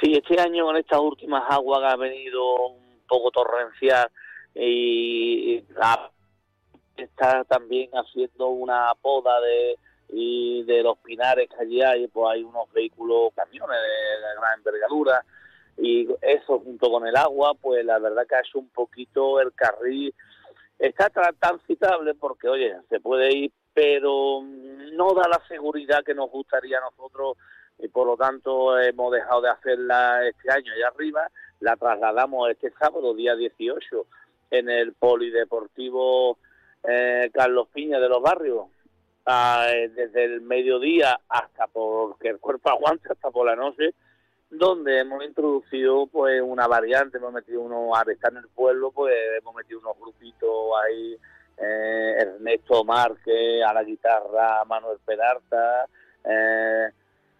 Sí, 0.01 0.13
este 0.13 0.39
año 0.39 0.65
con 0.65 0.77
estas 0.77 0.99
últimas 0.99 1.43
aguas 1.49 1.79
que 1.79 1.87
ha 1.87 1.95
venido 1.95 2.67
un 2.67 2.99
poco 3.07 3.31
torrencial 3.31 4.09
y 4.53 5.63
está 7.03 7.43
también 7.43 7.89
haciendo 7.91 8.47
una 8.47 8.93
poda 9.01 9.39
de 9.41 9.77
y 10.09 10.63
de 10.63 10.83
los 10.83 10.97
pinares 10.99 11.49
que 11.49 11.63
allí 11.63 11.81
hay, 11.81 12.07
pues 12.07 12.33
hay 12.33 12.43
unos 12.43 12.71
vehículos, 12.71 13.33
camiones 13.35 13.77
de, 13.77 14.39
gran 14.39 14.59
envergadura, 14.59 15.25
y 15.77 16.07
eso 16.21 16.59
junto 16.59 16.89
con 16.89 17.07
el 17.07 17.15
agua, 17.15 17.53
pues 17.59 17.83
la 17.83 17.99
verdad 17.99 18.25
que 18.27 18.35
ha 18.35 18.39
hecho 18.39 18.59
un 18.59 18.69
poquito 18.69 19.41
el 19.41 19.53
carril, 19.53 20.13
está 20.79 21.09
tan 21.09 21.59
citable 21.67 22.13
porque, 22.13 22.47
oye, 22.47 22.75
se 22.89 22.99
puede 22.99 23.35
ir, 23.35 23.51
pero 23.73 24.41
no 24.93 25.13
da 25.13 25.27
la 25.27 25.41
seguridad 25.47 26.03
que 26.03 26.13
nos 26.13 26.29
gustaría 26.29 26.77
a 26.77 26.81
nosotros, 26.81 27.37
y 27.79 27.89
por 27.89 28.07
lo 28.07 28.15
tanto 28.15 28.79
hemos 28.79 29.11
dejado 29.11 29.41
de 29.41 29.49
hacerla 29.49 30.25
este 30.25 30.49
año. 30.49 30.71
Allá 30.71 30.87
arriba, 30.87 31.29
la 31.59 31.75
trasladamos 31.75 32.49
este 32.51 32.71
sábado, 32.79 33.13
día 33.13 33.35
18, 33.35 34.05
en 34.51 34.69
el 34.69 34.93
Polideportivo 34.93 36.37
eh, 36.87 37.29
Carlos 37.33 37.67
Piña 37.73 37.99
de 37.99 38.09
los 38.09 38.21
Barrios, 38.21 38.67
eh, 39.27 39.89
desde 39.95 40.25
el 40.25 40.41
mediodía 40.41 41.19
hasta 41.27 41.67
porque 41.67 42.29
el 42.29 42.39
cuerpo 42.39 42.69
aguante, 42.71 43.09
hasta 43.11 43.31
por 43.31 43.45
la 43.45 43.55
noche, 43.55 43.93
donde 44.49 44.99
hemos 44.99 45.23
introducido 45.23 46.07
pues 46.07 46.41
una 46.41 46.67
variante, 46.67 47.17
hemos 47.17 47.33
metido 47.33 47.61
uno, 47.61 47.95
a 47.95 48.03
estar 48.11 48.31
en 48.31 48.39
el 48.39 48.47
pueblo, 48.49 48.91
pues 48.91 49.13
hemos 49.39 49.55
metido 49.55 49.79
unos 49.79 49.97
grupitos 49.99 50.71
ahí, 50.83 51.17
eh, 51.57 52.15
Ernesto 52.19 52.83
Márquez 52.83 53.63
a 53.65 53.73
la 53.73 53.83
guitarra, 53.83 54.63
Manuel 54.65 54.99
Peralta, 55.05 55.87
eh, 56.23 56.89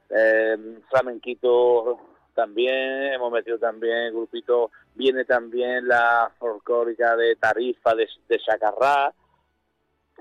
eh, 0.10 0.58
Flamenquito 0.90 2.00
también, 2.34 3.14
hemos 3.14 3.32
metido 3.32 3.58
también 3.58 4.14
grupito, 4.14 4.72
viene 4.94 5.26
también 5.26 5.88
la 5.88 6.32
folclórica 6.38 7.16
de 7.16 7.36
Tarifa 7.36 7.96
de, 7.96 8.08
de 8.28 8.40
Chacarrá, 8.40 9.14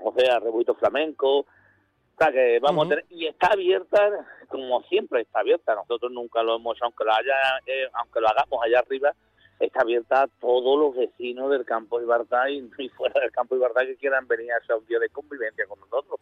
o 0.03 0.13
sea, 0.13 0.39
Rebuito 0.39 0.75
Flamenco, 0.75 1.39
o 1.39 2.17
sea 2.17 2.31
que 2.31 2.59
vamos 2.59 2.85
a 2.85 2.89
tener, 2.89 3.05
y 3.09 3.27
está 3.27 3.47
abierta, 3.47 4.25
como 4.47 4.81
siempre 4.83 5.21
está 5.21 5.39
abierta, 5.39 5.75
nosotros 5.75 6.11
nunca 6.11 6.43
lo 6.43 6.55
hemos 6.55 6.75
hecho, 6.75 6.85
aunque 6.85 7.03
lo 7.03 7.13
haya, 7.13 7.35
eh, 7.65 7.89
aunque 7.93 8.21
lo 8.21 8.29
hagamos 8.29 8.59
allá 8.63 8.79
arriba, 8.79 9.13
está 9.59 9.81
abierta 9.81 10.23
a 10.23 10.27
todos 10.39 10.79
los 10.79 10.95
vecinos 10.95 11.49
del 11.49 11.65
campo 11.65 11.97
de 11.97 12.05
Libertad 12.05 12.47
y, 12.79 12.89
fuera 12.89 13.19
del 13.21 13.31
campo 13.31 13.55
Libertad 13.55 13.81
que 13.81 13.97
quieran 13.97 14.27
venir 14.27 14.51
a 14.51 14.57
hacer 14.57 14.75
un 14.75 14.85
día 14.85 14.99
de 14.99 15.09
convivencia 15.09 15.65
con 15.67 15.79
nosotros. 15.79 16.19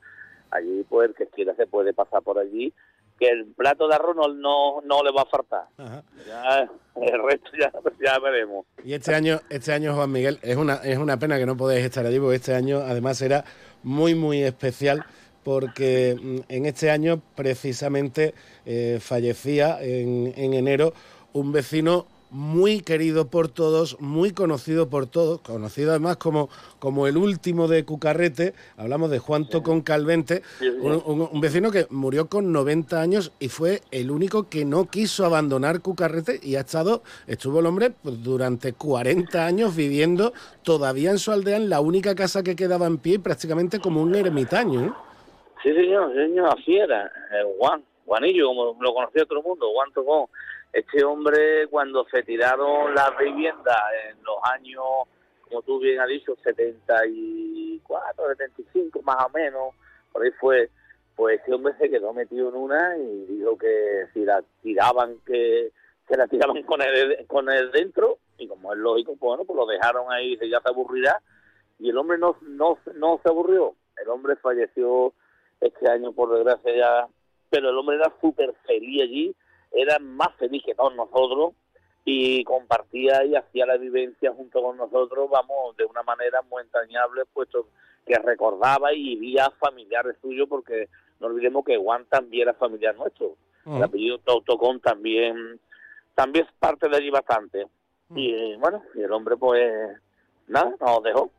Allí, 0.51 0.83
pues, 0.87 1.09
el 1.09 1.15
que 1.15 1.27
quiera 1.27 1.55
se 1.55 1.65
puede 1.65 1.93
pasar 1.93 2.21
por 2.21 2.37
allí, 2.37 2.71
que 3.19 3.29
el 3.29 3.45
plato 3.47 3.87
de 3.87 3.95
arroz 3.95 4.15
no, 4.15 4.81
no, 4.81 5.03
le 5.03 5.11
va 5.11 5.21
a 5.21 5.25
faltar. 5.25 5.67
Ya, 6.27 6.69
el 6.95 7.23
resto 7.23 7.49
ya, 7.59 7.71
ya, 8.03 8.19
veremos. 8.19 8.65
Y 8.83 8.93
este 8.93 9.13
año, 9.15 9.39
este 9.49 9.73
año, 9.73 9.95
Juan 9.95 10.11
Miguel, 10.11 10.39
es 10.41 10.57
una, 10.57 10.75
es 10.75 10.97
una 10.97 11.17
pena 11.17 11.37
que 11.37 11.45
no 11.45 11.57
podéis 11.57 11.85
estar 11.85 12.05
allí, 12.05 12.19
porque 12.19 12.35
este 12.35 12.53
año 12.53 12.79
además 12.79 13.21
era 13.21 13.43
muy, 13.83 14.15
muy 14.15 14.43
especial 14.43 15.05
porque 15.43 16.17
mm, 16.21 16.39
en 16.47 16.65
este 16.65 16.89
año 16.89 17.21
precisamente 17.35 18.33
eh, 18.65 18.99
fallecía 19.01 19.81
en, 19.81 20.33
en 20.37 20.53
enero 20.53 20.93
un 21.33 21.51
vecino 21.51 22.07
muy 22.33 22.81
querido 22.81 23.27
por 23.27 23.47
todos, 23.47 24.01
muy 24.01 24.33
conocido 24.33 24.89
por 24.89 25.05
todos, 25.05 25.39
conocido 25.41 25.91
además 25.91 26.17
como, 26.17 26.49
como 26.79 27.05
el 27.07 27.15
último 27.15 27.67
de 27.67 27.85
Cucarrete, 27.85 28.53
hablamos 28.75 29.11
de 29.11 29.19
Juan 29.19 29.47
Tocón 29.47 29.81
Calvente, 29.81 30.41
un, 30.81 31.39
vecino 31.39 31.71
que 31.71 31.85
murió 31.91 32.27
con 32.27 32.51
90 32.51 32.99
años 32.99 33.31
y 33.39 33.49
fue 33.49 33.81
el 33.91 34.09
único 34.09 34.49
que 34.49 34.65
no 34.65 34.85
quiso 34.85 35.25
abandonar 35.25 35.81
Cucarrete 35.81 36.39
y 36.41 36.55
ha 36.55 36.61
estado, 36.61 37.03
estuvo 37.27 37.59
el 37.59 37.67
hombre 37.67 37.91
pues, 37.91 38.23
durante 38.23 38.73
40 38.73 39.45
años 39.45 39.75
viviendo 39.75 40.33
todavía 40.63 41.11
en 41.11 41.19
su 41.19 41.31
aldea 41.31 41.57
en 41.57 41.69
la 41.69 41.81
única 41.81 42.15
casa 42.15 42.41
que 42.41 42.55
quedaba 42.55 42.87
en 42.87 42.97
pie, 42.97 43.19
prácticamente 43.19 43.79
como 43.79 44.01
un 44.01 44.15
ermitaño. 44.15 44.85
¿eh? 44.87 44.91
Sí, 45.61 45.71
señor, 45.71 46.11
señor, 46.15 46.49
así 46.57 46.75
era, 46.75 47.05
eh, 47.05 47.43
Juan, 47.59 47.83
Juanillo, 48.07 48.47
como 48.47 48.77
lo 48.81 48.93
conocía 48.93 49.23
todo 49.25 49.37
el 49.37 49.45
mundo, 49.45 49.67
Juan 49.71 49.91
Tocón 49.93 50.25
este 50.73 51.03
hombre, 51.03 51.67
cuando 51.67 52.05
se 52.09 52.23
tiraron 52.23 52.93
las 52.93 53.17
viviendas 53.17 53.77
en 54.09 54.23
los 54.23 54.37
años 54.51 55.07
como 55.53 55.61
tú 55.61 55.79
bien 55.79 55.99
has 55.99 56.07
dicho, 56.07 56.35
74, 56.43 58.27
75 58.27 59.01
más 59.03 59.25
o 59.25 59.29
menos, 59.29 59.75
por 60.11 60.23
ahí 60.23 60.31
fue, 60.39 60.69
pues 61.15 61.39
ese 61.41 61.53
hombre 61.53 61.75
se 61.77 61.89
quedó 61.91 62.11
metido 62.11 62.49
en 62.49 62.55
una 62.55 62.97
y 62.97 63.25
dijo 63.25 63.55
que 63.57 64.07
si 64.13 64.25
la 64.25 64.43
tiraban, 64.63 65.17
que 65.25 65.71
se 66.07 66.17
la 66.17 66.27
tiraban 66.27 66.63
con 66.63 66.81
él, 66.81 67.25
con 67.27 67.51
él 67.51 67.71
dentro, 67.71 68.17
y 68.39 68.47
como 68.47 68.73
es 68.73 68.79
lógico, 68.79 69.11
pues 69.11 69.19
bueno, 69.19 69.45
pues 69.45 69.57
lo 69.57 69.67
dejaron 69.67 70.11
ahí, 70.11 70.37
ya 70.49 70.59
se 70.59 70.69
aburrirá, 70.69 71.21
y 71.77 71.89
el 71.89 71.97
hombre 71.97 72.17
no, 72.17 72.35
no, 72.41 72.79
no 72.95 73.19
se 73.21 73.29
aburrió, 73.29 73.75
el 74.01 74.09
hombre 74.09 74.35
falleció 74.37 75.13
este 75.61 75.87
año 75.87 76.13
por 76.13 76.33
desgracia 76.33 76.75
ya, 76.75 77.07
pero 77.51 77.69
el 77.69 77.77
hombre 77.77 77.97
era 77.97 78.11
súper 78.19 78.53
feliz 78.65 79.03
allí, 79.03 79.35
era 79.73 79.99
más 79.99 80.35
feliz 80.35 80.63
que 80.65 80.75
todos 80.75 80.95
nosotros, 80.95 81.53
y 82.05 82.43
compartía 82.43 83.23
y 83.25 83.35
hacía 83.35 83.65
la 83.65 83.77
vivencia 83.77 84.31
junto 84.33 84.61
con 84.61 84.77
nosotros, 84.77 85.29
vamos, 85.29 85.75
de 85.77 85.85
una 85.85 86.03
manera 86.03 86.41
muy 86.43 86.61
entrañable, 86.63 87.23
puesto 87.33 87.67
que 88.05 88.15
recordaba 88.15 88.93
y 88.93 89.15
vía 89.15 89.49
familiares 89.59 90.17
suyos, 90.21 90.47
porque 90.49 90.89
no 91.19 91.27
olvidemos 91.27 91.63
que 91.63 91.77
Juan 91.77 92.05
también 92.05 92.49
era 92.49 92.53
familiar 92.53 92.95
nuestro. 92.95 93.35
El 93.65 93.81
apellido 93.81 94.17
Tautocón 94.17 94.81
también, 94.81 95.57
también 96.15 96.45
es 96.45 96.51
parte 96.59 96.89
de 96.89 96.97
allí 96.97 97.09
bastante. 97.09 97.65
Y 98.13 98.55
bueno, 98.57 98.83
y 98.93 99.01
el 99.01 99.11
hombre 99.13 99.37
pues 99.37 99.97
nada, 100.47 100.75
nos 100.81 101.03
dejó. 101.03 101.31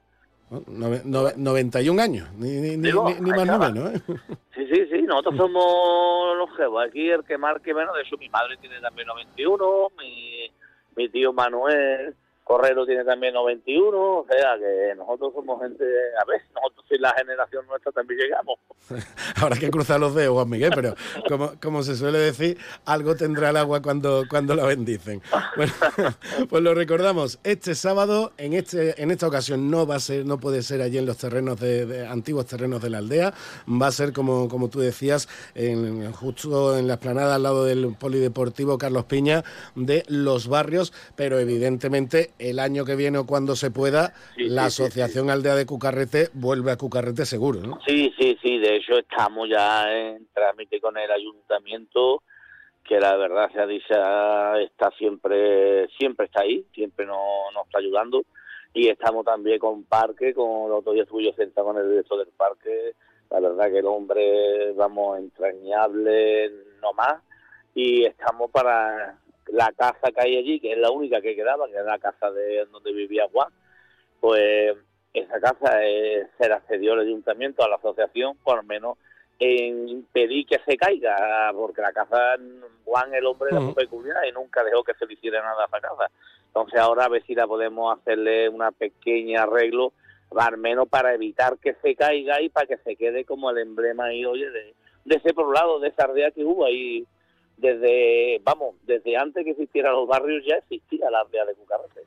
Nove- 0.51 1.03
nove- 1.05 1.35
91 1.37 1.99
años, 2.01 2.29
ni, 2.35 2.49
ni, 2.61 2.77
ni, 2.77 2.89
Digo, 2.89 3.09
ni- 3.09 3.15
más 3.33 3.47
ni 3.47 3.59
menos. 3.59 3.95
¿eh? 3.95 4.01
Sí, 4.55 4.67
sí, 4.73 4.87
sí, 4.93 5.03
nosotros 5.03 5.37
somos 5.37 6.37
los 6.37 6.57
jefos. 6.57 6.85
Aquí 6.87 7.11
el 7.11 7.25
que 7.25 7.37
marque 7.37 7.75
menos, 7.75 7.95
de 7.97 8.03
hecho 8.03 8.17
mi 8.19 8.29
madre 8.29 8.57
tiene 8.59 8.81
también 8.81 9.09
91, 9.09 9.89
mi, 9.99 10.49
mi 10.97 11.09
tío 11.09 11.33
Manuel 11.33 12.15
Correro 12.45 12.85
tiene 12.85 13.05
también 13.05 13.33
91, 13.33 13.99
o 13.99 14.27
sea 14.31 14.59
que 14.59 14.95
nosotros 14.97 15.33
somos 15.35 15.63
gente, 15.63 15.85
a 16.21 16.25
ver, 16.27 16.43
nosotros 16.55 16.85
si 16.91 16.99
la 16.99 17.11
generación 17.15 17.67
nuestra 17.67 17.91
también 17.91 18.21
llegamos. 18.21 18.59
Habrá 19.43 19.57
que 19.57 19.71
cruzar 19.71 19.99
los 19.99 20.15
dedos, 20.15 20.35
Juan 20.35 20.51
Miguel, 20.51 20.73
pero 20.75 20.95
como, 21.27 21.53
como 21.59 21.83
se 21.83 21.97
suele 21.97 22.19
decir, 22.19 22.59
algo 22.85 23.17
tendrá 23.17 23.49
el 23.49 23.57
agua 23.57 23.81
cuando, 23.81 24.25
cuando 24.29 24.55
la 24.55 24.67
bendicen. 24.67 25.23
Bueno, 25.57 25.73
pues 26.51 26.63
lo 26.63 26.75
recordamos, 26.75 27.39
este 27.45 27.75
sábado, 27.75 28.33
en 28.37 28.53
este, 28.53 29.03
en 29.03 29.11
esta 29.11 29.27
ocasión 29.27 29.71
no 29.71 29.87
va 29.87 29.97
a 29.97 30.01
ser, 30.01 30.27
no 30.27 30.39
puede 30.39 30.63
ser 30.63 30.83
allí 30.83 30.99
en 30.99 31.07
los 31.07 31.17
terrenos 31.17 31.59
de, 31.59 32.07
antiguos 32.07 32.45
terrenos 32.45 32.83
de 32.83 32.91
la 32.91 32.99
aldea, 32.99 33.33
va 33.67 33.87
a 33.87 33.93
ser 33.93 34.13
como, 34.13 34.51
como 34.51 34.69
tú 34.69 34.81
decías, 34.81 35.31
en, 35.55 36.13
justo 36.13 36.77
en 36.77 36.89
la 36.89 36.95
esplanada 36.95 37.37
al 37.37 37.43
lado 37.43 37.65
del 37.65 37.97
polideportivo 37.99 38.77
Carlos 38.77 39.07
Piña 39.07 39.45
de 39.75 40.05
los 40.09 40.47
barrios, 40.47 40.93
pero 41.17 41.39
evidentemente 41.39 42.34
el 42.39 42.59
año 42.59 42.85
que 42.85 42.97
viene 42.97 43.19
o 43.19 43.27
cuando 43.27 43.57
se 43.57 43.71
pueda, 43.71 44.13
Sí, 44.35 44.49
la 44.49 44.71
sí, 44.71 44.77
sí, 44.77 44.83
Asociación 44.83 45.31
Aldea 45.31 45.55
de 45.55 45.67
Cucarrete 45.67 46.29
vuelve 46.33 46.73
a 46.73 46.77
Cucarrete 46.77 47.25
seguro, 47.27 47.61
¿no? 47.61 47.79
Sí, 47.87 48.13
sí, 48.19 48.37
sí, 48.43 48.59
de 48.59 48.77
hecho 48.77 48.99
estamos 48.99 49.49
ya 49.49 49.93
en 49.93 50.27
trámite 50.33 50.81
con 50.81 50.97
el 50.97 51.11
ayuntamiento, 51.11 52.23
que 52.85 53.01
la 53.01 53.17
verdad 53.17 53.51
se 53.53 53.61
ha 53.61 53.67
dicho 53.67 53.95
está 54.61 54.91
siempre, 54.99 55.89
siempre 55.99 56.27
está 56.27 56.43
ahí, 56.43 56.65
siempre 56.75 57.07
nos, 57.07 57.53
nos 57.55 57.67
está 57.67 57.79
ayudando. 57.79 58.25
Y 58.75 58.89
estamos 58.89 59.25
también 59.25 59.61
con 59.61 59.85
Parque, 59.85 60.35
con 60.35 60.69
los 60.69 60.81
otro 60.81 60.93
día 60.93 61.05
estuve 61.05 61.25
yo 61.25 61.33
sentado 61.35 61.69
con 61.69 61.79
el 61.79 61.89
director 61.89 62.19
del 62.19 62.35
parque, 62.37 62.95
la 63.31 63.41
verdad 63.41 63.71
que 63.71 63.79
el 63.79 63.87
hombre, 63.87 64.73
vamos, 64.73 65.19
entrañable, 65.19 66.51
no 66.83 66.93
más. 66.93 67.23
Y 67.75 68.05
estamos 68.05 68.51
para 68.51 69.19
la 69.49 69.73
casa 69.73 70.11
que 70.13 70.21
hay 70.21 70.37
allí, 70.37 70.61
que 70.61 70.73
es 70.73 70.79
la 70.79 70.91
única 70.91 71.21
que 71.21 71.35
quedaba, 71.35 71.69
que 71.69 71.77
es 71.77 71.85
la 71.85 71.99
casa 71.99 72.31
de 72.31 72.65
donde 72.67 72.93
vivía 72.93 73.29
Juan, 73.33 73.49
pues 74.21 74.77
esa 75.13 75.41
casa 75.41 75.85
eh, 75.85 76.27
se 76.39 76.49
la 76.49 76.61
cedió 76.63 76.95
el 76.95 77.01
ayuntamiento 77.01 77.63
a 77.63 77.69
la 77.69 77.77
asociación 77.77 78.37
por 78.43 78.57
lo 78.57 78.63
menos 78.65 78.99
en 79.39 79.89
impedir 79.89 80.47
que 80.47 80.59
se 80.65 80.77
caiga, 80.77 81.51
porque 81.55 81.83
la 81.83 81.93
casa, 81.93 82.37
Juan 82.85 83.15
el 83.15 83.27
hombre 83.27 83.51
era 83.51 83.61
muy 83.61 83.71
Ujú. 83.71 83.77
peculiar 83.77 84.27
y 84.27 84.33
nunca 84.33 84.63
dejó 84.63 84.85
que 84.85 84.95
se 84.95 85.07
le 85.07 85.15
hiciera 85.15 85.43
nada 85.43 85.65
a 85.65 85.67
esa 85.67 85.81
casa. 85.81 86.11
Entonces 86.47 86.79
ahora 86.79 87.05
a 87.05 87.09
ver 87.09 87.25
si 87.27 87.35
la 87.35 87.47
podemos 87.47 87.99
hacerle 87.99 88.49
una 88.49 88.71
pequeña 88.71 89.43
arreglo, 89.43 89.93
al 90.37 90.57
menos 90.57 90.89
para 90.89 91.15
evitar 91.15 91.59
que 91.59 91.75
se 91.83 91.95
caiga 91.95 92.41
y 92.41 92.49
para 92.49 92.67
que 92.67 92.79
se 92.79 92.97
quede 92.97 93.25
como 93.25 93.51
el 93.51 93.59
emblema 93.59 94.07
ahí, 94.07 94.25
oye, 94.25 94.51
de, 94.51 94.75
de 95.05 95.17
ese 95.17 95.35
poblado, 95.35 95.81
de 95.81 95.89
esa 95.89 96.05
aldea 96.05 96.31
que 96.31 96.45
hubo 96.45 96.65
ahí 96.65 97.05
desde, 97.65 98.41
vamos, 98.45 98.75
desde 98.87 99.17
antes 99.17 99.43
que 99.45 99.51
existieran 99.53 99.93
los 99.95 100.07
barrios 100.07 100.45
ya 100.47 100.57
existía 100.57 101.11
la 101.11 101.21
aldea 101.21 101.45
de 101.47 101.55
Cucarrete. 101.55 102.03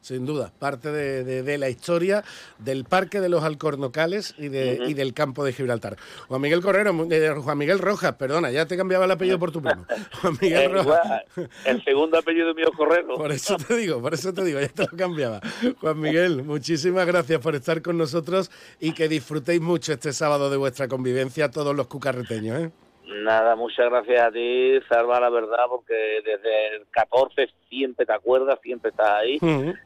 Sin 0.00 0.26
duda, 0.26 0.52
parte 0.58 0.92
de, 0.92 1.24
de- 1.24 1.42
de 1.42 1.56
la 1.56 1.70
historia 1.70 2.22
del 2.58 2.84
Parque 2.84 3.22
de 3.22 3.30
los 3.30 3.42
Alcornocales 3.42 4.34
y, 4.36 4.48
de, 4.48 4.78
y 4.86 4.92
del 4.92 5.14
campo 5.14 5.42
de 5.46 5.54
Gibraltar. 5.54 5.96
Juan 6.28 6.42
Miguel 6.42 6.60
Correro, 6.60 6.90
eh, 7.10 7.34
Juan 7.42 7.56
Miguel 7.56 7.78
Rojas, 7.78 8.14
perdona, 8.16 8.50
ya 8.50 8.66
te 8.66 8.76
cambiaba 8.76 9.06
el 9.06 9.10
apellido 9.12 9.38
por 9.38 9.50
tu 9.50 9.62
primo. 9.62 9.86
Juan 10.20 10.36
Miguel 10.42 10.60
Eh, 10.60 10.68
Rojas. 10.68 11.22
el 11.64 11.82
segundo 11.84 12.18
apellido 12.18 12.52
mío 12.52 12.66
es 12.70 12.76
Correro. 12.76 13.14
Por 13.16 13.32
eso 13.32 13.56
te 13.56 13.76
digo, 13.78 14.02
por 14.02 14.12
eso 14.12 14.34
te 14.34 14.44
digo, 14.44 14.60
ya 14.60 14.68
te 14.68 14.82
lo 14.82 14.88
cambiaba. 14.94 15.40
Juan 15.80 15.98
Miguel, 15.98 16.42
muchísimas 16.42 17.06
gracias 17.06 17.40
por 17.40 17.54
estar 17.54 17.80
con 17.80 17.96
nosotros 17.96 18.50
y 18.80 18.92
que 18.92 19.08
disfrutéis 19.08 19.62
mucho 19.62 19.94
este 19.94 20.12
sábado 20.12 20.50
de 20.50 20.58
vuestra 20.58 20.86
convivencia 20.86 21.50
todos 21.50 21.74
los 21.74 21.86
cucarreteños. 21.86 22.60
¿eh? 22.64 22.70
Nada, 23.06 23.54
muchas 23.54 23.90
gracias 23.90 24.28
a 24.28 24.32
ti, 24.32 24.78
Salva, 24.88 25.20
la 25.20 25.28
verdad, 25.28 25.66
porque 25.68 25.94
desde 26.24 26.76
el 26.76 26.86
14 26.90 27.48
siempre 27.68 28.06
te 28.06 28.12
acuerdas, 28.12 28.58
siempre 28.62 28.90
estás 28.90 29.20
ahí 29.20 29.38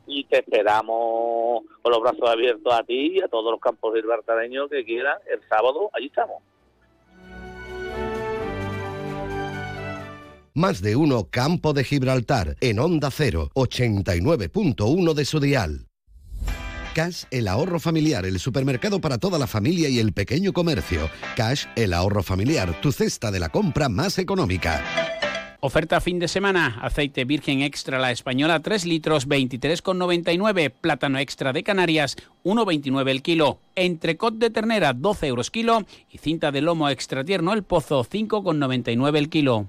y 0.06 0.24
te 0.24 0.38
esperamos 0.38 1.64
con 1.82 1.92
los 1.92 2.00
brazos 2.00 2.30
abiertos 2.30 2.72
a 2.72 2.84
ti 2.84 3.16
y 3.16 3.20
a 3.20 3.28
todos 3.28 3.50
los 3.50 3.60
campos 3.60 3.94
gibraltareños 3.94 4.70
que 4.70 4.84
quieran. 4.84 5.18
El 5.28 5.40
sábado, 5.48 5.90
allí 5.94 6.06
estamos. 6.06 6.42
Más 10.54 10.82
de 10.82 10.96
uno 10.96 11.28
Campo 11.30 11.72
de 11.72 11.84
Gibraltar 11.84 12.56
en 12.60 12.80
Onda 12.80 13.10
0, 13.12 13.50
89.1 13.54 15.14
de 15.14 15.24
su 15.24 15.38
dial. 15.38 15.88
Cash, 16.94 17.24
el 17.30 17.48
ahorro 17.48 17.80
familiar, 17.80 18.26
el 18.26 18.38
supermercado 18.38 19.00
para 19.00 19.18
toda 19.18 19.38
la 19.38 19.46
familia 19.46 19.88
y 19.88 19.98
el 19.98 20.12
pequeño 20.12 20.52
comercio. 20.52 21.10
Cash, 21.36 21.66
el 21.76 21.92
ahorro 21.92 22.22
familiar, 22.22 22.80
tu 22.80 22.92
cesta 22.92 23.30
de 23.30 23.40
la 23.40 23.48
compra 23.48 23.88
más 23.88 24.18
económica. 24.18 24.82
Oferta 25.60 26.00
fin 26.00 26.20
de 26.20 26.28
semana. 26.28 26.78
Aceite 26.82 27.24
virgen 27.24 27.62
extra 27.62 27.98
la 27.98 28.12
española 28.12 28.60
3 28.60 28.84
litros 28.86 29.28
23,99. 29.28 30.70
Plátano 30.70 31.18
extra 31.18 31.52
de 31.52 31.64
Canarias 31.64 32.16
1,29 32.44 33.08
el 33.10 33.22
kilo. 33.22 33.58
Entrecot 33.78 34.34
de 34.34 34.50
ternera 34.50 34.92
12 34.92 35.26
euros 35.26 35.50
kilo. 35.50 35.84
Y 36.10 36.18
cinta 36.18 36.50
de 36.52 36.60
lomo 36.60 36.88
extra 36.88 37.24
tierno 37.24 37.52
el 37.52 37.62
pozo 37.62 38.04
5,99 38.04 39.16
el 39.16 39.28
kilo. 39.28 39.68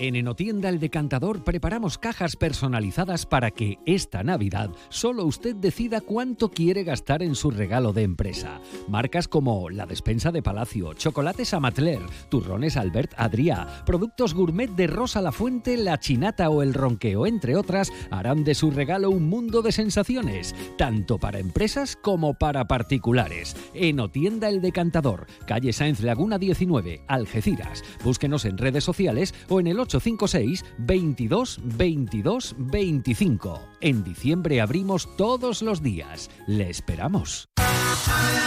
En 0.00 0.14
Enotienda 0.14 0.68
El 0.68 0.78
Decantador 0.78 1.42
preparamos 1.42 1.98
cajas 1.98 2.36
personalizadas 2.36 3.26
para 3.26 3.50
que 3.50 3.78
esta 3.84 4.22
Navidad 4.22 4.70
solo 4.90 5.24
usted 5.24 5.56
decida 5.56 6.00
cuánto 6.00 6.50
quiere 6.50 6.84
gastar 6.84 7.22
en 7.22 7.34
su 7.34 7.50
regalo 7.50 7.92
de 7.92 8.02
empresa. 8.02 8.60
Marcas 8.86 9.26
como 9.26 9.70
la 9.70 9.86
despensa 9.86 10.30
de 10.30 10.42
Palacio, 10.42 10.94
chocolates 10.94 11.52
Amatler, 11.52 12.00
turrones 12.28 12.76
Albert 12.76 13.12
Adrià, 13.16 13.84
productos 13.84 14.34
gourmet 14.34 14.70
de 14.70 14.86
Rosa 14.86 15.20
La 15.20 15.32
Fuente, 15.32 15.76
La 15.76 15.98
Chinata 15.98 16.48
o 16.48 16.62
El 16.62 16.74
Ronqueo, 16.74 17.26
entre 17.26 17.56
otras, 17.56 17.92
harán 18.10 18.44
de 18.44 18.54
su 18.54 18.70
regalo 18.70 19.10
un 19.10 19.28
mundo 19.28 19.62
de 19.62 19.72
sensaciones, 19.72 20.54
tanto 20.76 21.18
para 21.18 21.40
empresas 21.40 21.96
como 21.96 22.34
para 22.34 22.68
particulares. 22.68 23.47
Enotienda 23.74 24.48
El 24.48 24.60
Decantador, 24.60 25.26
calle 25.46 25.72
Sáenz 25.72 26.00
Laguna 26.00 26.38
19, 26.38 27.02
Algeciras. 27.06 27.82
Búsquenos 28.04 28.44
en 28.44 28.58
redes 28.58 28.84
sociales 28.84 29.34
o 29.48 29.60
en 29.60 29.66
el 29.66 29.80
856 29.80 30.64
22 30.78 31.60
22 31.62 32.56
25. 32.58 33.60
En 33.80 34.04
diciembre 34.04 34.60
abrimos 34.60 35.16
todos 35.16 35.62
los 35.62 35.82
días. 35.82 36.30
Le 36.46 36.70
esperamos. 36.70 37.48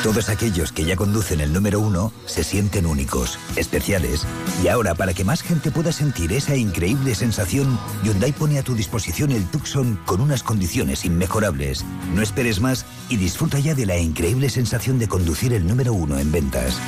Todos 0.04 0.30
aquellos 0.30 0.72
que 0.72 0.84
ya 0.84 0.96
conducen 0.96 1.42
el 1.42 1.54
número 1.54 1.80
uno 1.80 2.12
se 2.26 2.44
sienten 2.44 2.88
únicos, 2.88 3.38
especiales. 3.56 4.26
Y 4.64 4.68
ahora, 4.68 4.96
para 4.96 5.14
que 5.14 5.24
más 5.24 5.44
gente 5.44 5.70
pueda 5.70 5.92
sentir 5.92 6.34
esa 6.34 6.56
increíble 6.56 7.14
sensación, 7.14 7.78
Hyundai 8.04 8.32
pone 8.32 8.58
a 8.58 8.64
tu 8.64 8.74
disposición 8.74 9.32
el 9.32 9.46
Tucson 9.46 10.00
con 10.06 10.20
unas 10.20 10.42
condiciones 10.42 11.06
inmejorables. 11.06 11.86
No 12.16 12.24
esperes 12.24 12.62
más 12.62 12.86
y 13.10 13.18
disfruta 13.18 13.60
ya 13.60 13.76
de 13.76 13.86
la 13.86 14.00
increíble 14.00 14.50
sensación 14.50 14.91
de 15.00 15.08
conducir 15.08 15.54
el 15.54 15.68
número 15.68 15.94
uno 15.94 16.18
en 16.20 16.32
ventas. 16.32 16.80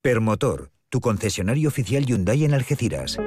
Permotor, 0.00 0.70
tu 0.88 1.00
concesionario 1.00 1.68
oficial 1.68 2.04
Hyundai 2.04 2.44
en 2.44 2.54
Algeciras. 2.54 3.18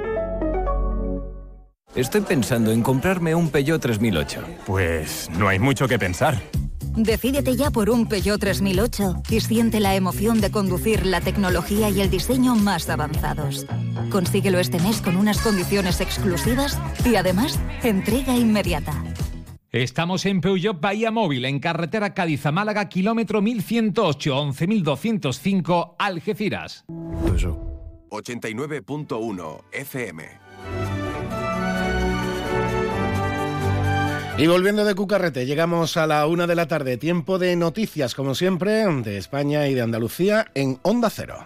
Estoy 1.96 2.22
pensando 2.22 2.72
en 2.72 2.82
comprarme 2.82 3.34
un 3.34 3.50
Peugeot 3.50 3.82
3008. 3.82 4.42
Pues 4.66 5.30
no 5.38 5.48
hay 5.48 5.60
mucho 5.60 5.88
que 5.88 5.98
pensar. 5.98 6.42
Decídete 6.98 7.56
ya 7.56 7.72
por 7.72 7.90
un 7.90 8.08
Peugeot 8.08 8.40
3008 8.40 9.24
y 9.30 9.40
siente 9.40 9.80
la 9.80 9.96
emoción 9.96 10.42
de 10.42 10.52
conducir 10.52 11.06
la 11.06 11.22
tecnología 11.22 11.90
y 11.90 12.02
el 12.02 12.10
diseño 12.10 12.56
más 12.56 12.90
avanzados. 12.90 13.66
Consíguelo 14.12 14.60
este 14.60 14.80
mes 14.80 15.02
con 15.02 15.16
unas 15.16 15.40
condiciones 15.40 16.02
exclusivas 16.02 16.78
y 17.06 17.16
además 17.16 17.60
entrega 17.84 18.36
inmediata. 18.36 19.04
Estamos 19.76 20.26
en 20.26 20.40
Peugeot 20.40 20.80
Bahía 20.80 21.12
Móvil, 21.12 21.44
en 21.44 21.60
carretera 21.60 22.14
Cádiz 22.14 22.46
a 22.46 22.54
Málaga, 22.54 22.88
kilómetro 22.88 23.42
1108, 23.42 24.54
11205, 24.54 25.98
Algeciras. 26.00 26.86
89.1 26.88 29.64
FM. 29.74 30.24
Y 34.38 34.48
volviendo 34.48 34.86
de 34.86 34.96
Cucarrete, 34.96 35.46
llegamos 35.46 35.98
a 35.98 36.08
la 36.08 36.26
una 36.26 36.48
de 36.48 36.56
la 36.56 36.70
tarde. 36.70 36.96
Tiempo 36.96 37.38
de 37.38 37.58
noticias, 37.58 38.16
como 38.16 38.34
siempre, 38.34 38.86
de 38.86 39.18
España 39.18 39.68
y 39.68 39.74
de 39.74 39.82
Andalucía 39.82 40.48
en 40.54 40.80
Onda 40.84 41.10
Cero. 41.10 41.46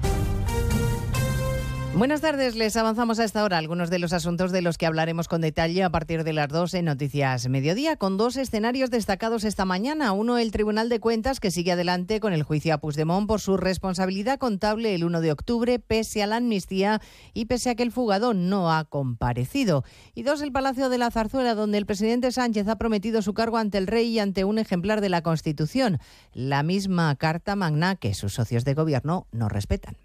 Buenas 1.93 2.21
tardes, 2.21 2.55
les 2.55 2.77
avanzamos 2.77 3.19
a 3.19 3.25
esta 3.25 3.43
hora 3.43 3.57
algunos 3.57 3.89
de 3.89 3.99
los 3.99 4.13
asuntos 4.13 4.53
de 4.53 4.61
los 4.61 4.77
que 4.77 4.85
hablaremos 4.85 5.27
con 5.27 5.41
detalle 5.41 5.83
a 5.83 5.89
partir 5.89 6.23
de 6.23 6.31
las 6.31 6.47
dos 6.47 6.73
en 6.73 6.85
Noticias 6.85 7.49
Mediodía, 7.49 7.97
con 7.97 8.15
dos 8.17 8.37
escenarios 8.37 8.89
destacados 8.89 9.43
esta 9.43 9.65
mañana. 9.65 10.13
Uno, 10.13 10.37
el 10.37 10.51
Tribunal 10.51 10.87
de 10.87 11.01
Cuentas, 11.01 11.41
que 11.41 11.51
sigue 11.51 11.73
adelante 11.73 12.21
con 12.21 12.31
el 12.31 12.43
juicio 12.43 12.73
a 12.73 12.77
Puigdemont 12.77 13.27
por 13.27 13.41
su 13.41 13.57
responsabilidad 13.57 14.39
contable 14.39 14.95
el 14.95 15.03
1 15.03 15.19
de 15.19 15.33
octubre, 15.33 15.79
pese 15.79 16.23
a 16.23 16.27
la 16.27 16.37
amnistía 16.37 17.01
y 17.33 17.45
pese 17.45 17.69
a 17.69 17.75
que 17.75 17.83
el 17.83 17.91
fugado 17.91 18.33
no 18.33 18.71
ha 18.71 18.85
comparecido. 18.85 19.83
Y 20.15 20.23
dos, 20.23 20.41
el 20.41 20.53
Palacio 20.53 20.87
de 20.87 20.97
la 20.97 21.11
Zarzuela, 21.11 21.55
donde 21.55 21.77
el 21.77 21.85
presidente 21.85 22.31
Sánchez 22.31 22.69
ha 22.69 22.77
prometido 22.77 23.21
su 23.21 23.33
cargo 23.33 23.57
ante 23.57 23.77
el 23.77 23.87
rey 23.87 24.07
y 24.07 24.19
ante 24.19 24.45
un 24.45 24.59
ejemplar 24.59 25.01
de 25.01 25.09
la 25.09 25.23
Constitución, 25.23 25.99
la 26.33 26.63
misma 26.63 27.13
Carta 27.17 27.57
Magna 27.57 27.97
que 27.97 28.13
sus 28.13 28.33
socios 28.33 28.63
de 28.63 28.75
gobierno 28.75 29.27
no 29.33 29.49
respetan. 29.49 29.97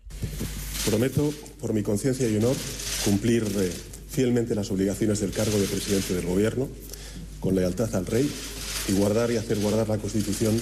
Prometo, 0.86 1.34
por 1.60 1.72
mi 1.72 1.82
conciencia 1.82 2.28
y 2.28 2.36
honor, 2.36 2.54
cumplir 3.04 3.42
eh, 3.58 3.72
fielmente 4.08 4.54
las 4.54 4.70
obligaciones 4.70 5.18
del 5.18 5.32
cargo 5.32 5.58
de 5.58 5.66
presidente 5.66 6.14
del 6.14 6.26
Gobierno, 6.26 6.68
con 7.40 7.56
lealtad 7.56 7.92
al 7.96 8.06
Rey 8.06 8.30
y 8.86 8.92
guardar 8.92 9.32
y 9.32 9.36
hacer 9.36 9.58
guardar 9.58 9.88
la 9.88 9.98
Constitución 9.98 10.58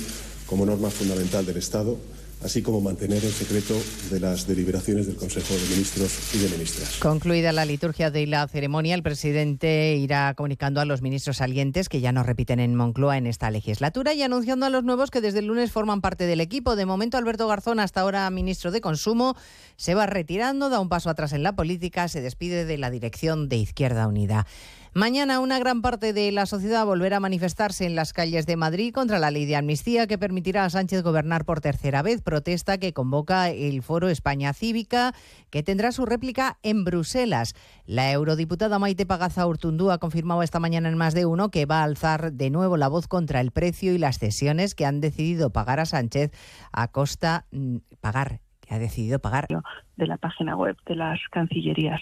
como 0.47 0.65
norma 0.65 0.89
fundamental 0.89 1.45
del 1.45 1.59
Estado 1.59 1.99
así 2.45 2.63
como 2.63 2.81
mantener 2.81 3.25
el 3.25 3.33
secreto 3.33 3.75
de 4.11 4.21
las 4.21 4.47
deliberaciones 4.47 5.07
del 5.07 5.17
Consejo 5.17 5.55
de 5.55 5.63
Ministros 5.71 6.35
y 6.35 6.39
de 6.39 6.49
Ministras. 6.51 6.99
Concluida 6.99 7.53
la 7.53 7.65
liturgia 7.65 8.11
de 8.11 8.27
la 8.27 8.47
ceremonia, 8.47 8.95
el 8.95 9.03
presidente 9.03 9.97
irá 9.97 10.35
comunicando 10.35 10.81
a 10.81 10.85
los 10.85 11.01
ministros 11.01 11.39
salientes 11.39 11.89
que 11.89 12.01
ya 12.01 12.13
no 12.13 12.23
repiten 12.23 12.61
en 12.61 12.75
Moncloa 12.75 13.17
en 13.17 13.27
esta 13.27 13.51
legislatura 13.51 14.13
y 14.13 14.23
anunciando 14.23 14.67
a 14.67 14.71
los 14.71 14.85
nuevos 14.85 15.11
que 15.11 15.23
desde 15.23 15.39
el 15.39 15.47
lunes 15.47 15.73
forman 15.73 16.03
parte 16.03 16.27
del 16.27 16.41
equipo. 16.41 16.77
De 16.77 16.85
momento, 16.85 17.17
Alberto 17.17 17.49
Garzón, 17.49 17.81
hasta 17.81 18.03
ahora 18.03 18.29
ministro 18.31 18.71
de 18.71 18.83
Consumo, 18.83 19.37
se 19.77 19.95
va 19.95 20.07
retirando, 20.07 20.69
da 20.69 20.81
un 20.81 20.91
paso 20.91 21.09
atrás 21.09 21.33
en 21.33 21.43
la 21.43 21.57
política, 21.57 22.09
se 22.09 22.21
despide 22.21 22.67
de 22.67 22.77
la 22.77 22.91
dirección 22.91 23.49
de 23.49 23.57
Izquierda 23.57 24.07
Unida. 24.07 24.47
Mañana 24.97 25.41
una 25.41 25.59
gran 25.59 25.83
parte 25.83 26.13
de 26.13 26.31
la 26.31 26.47
sociedad 26.47 26.87
volverá 26.87 27.17
a 27.17 27.21
manifestarse 27.21 27.85
en 27.85 27.97
las 27.97 28.13
calles 28.13 28.47
de 28.47 28.57
Madrid 28.57 28.95
contra 28.95 29.19
la 29.19 29.33
ley 29.33 29.45
de 29.45 29.57
amnistía 29.57 30.07
que 30.07 30.19
permitirá 30.19 30.65
a 30.65 30.71
Sánchez 30.71 31.03
gobernar 31.03 31.45
por 31.45 31.61
tercera 31.61 32.01
vez, 32.01 32.23
protesta 32.23 32.79
que 32.79 32.93
convoca 32.93 33.51
el 33.51 33.83
Foro 33.83 34.09
España 34.09 34.53
Cívica, 34.53 35.13
que 35.51 35.65
tendrá 35.65 35.91
su 35.91 36.07
réplica 36.07 36.59
en 36.63 36.85
Bruselas. 36.85 37.57
La 37.87 38.13
eurodiputada 38.13 38.79
Maite 38.79 39.05
Pagaza 39.05 39.49
Urtundú 39.49 39.91
ha 39.91 39.99
confirmado 39.99 40.45
esta 40.45 40.61
mañana 40.61 40.89
en 40.89 40.97
más 40.97 41.13
de 41.13 41.27
uno 41.27 41.51
que 41.51 41.67
va 41.67 41.81
a 41.81 41.85
alzar 41.85 42.33
de 42.33 42.51
nuevo 42.51 42.77
la 42.77 42.87
voz 42.87 43.09
contra 43.09 43.41
el 43.41 43.51
precio 43.51 43.95
y 43.95 43.99
las 43.99 44.21
cesiones 44.21 44.77
que 44.77 44.87
han 44.87 45.01
decidido 45.01 45.51
pagar 45.51 45.81
a 45.81 45.87
Sánchez 45.87 46.31
a 46.71 46.87
costa 46.87 47.47
mm, 47.51 47.79
pagar 48.01 48.43
que 48.61 48.77
ha 48.77 48.79
decidido 48.79 49.19
pagar. 49.19 49.49
De 49.97 50.07
la 50.07 50.19
página 50.19 50.57
web 50.57 50.77
de 50.87 50.95
las 50.95 51.19
cancillerías 51.33 52.01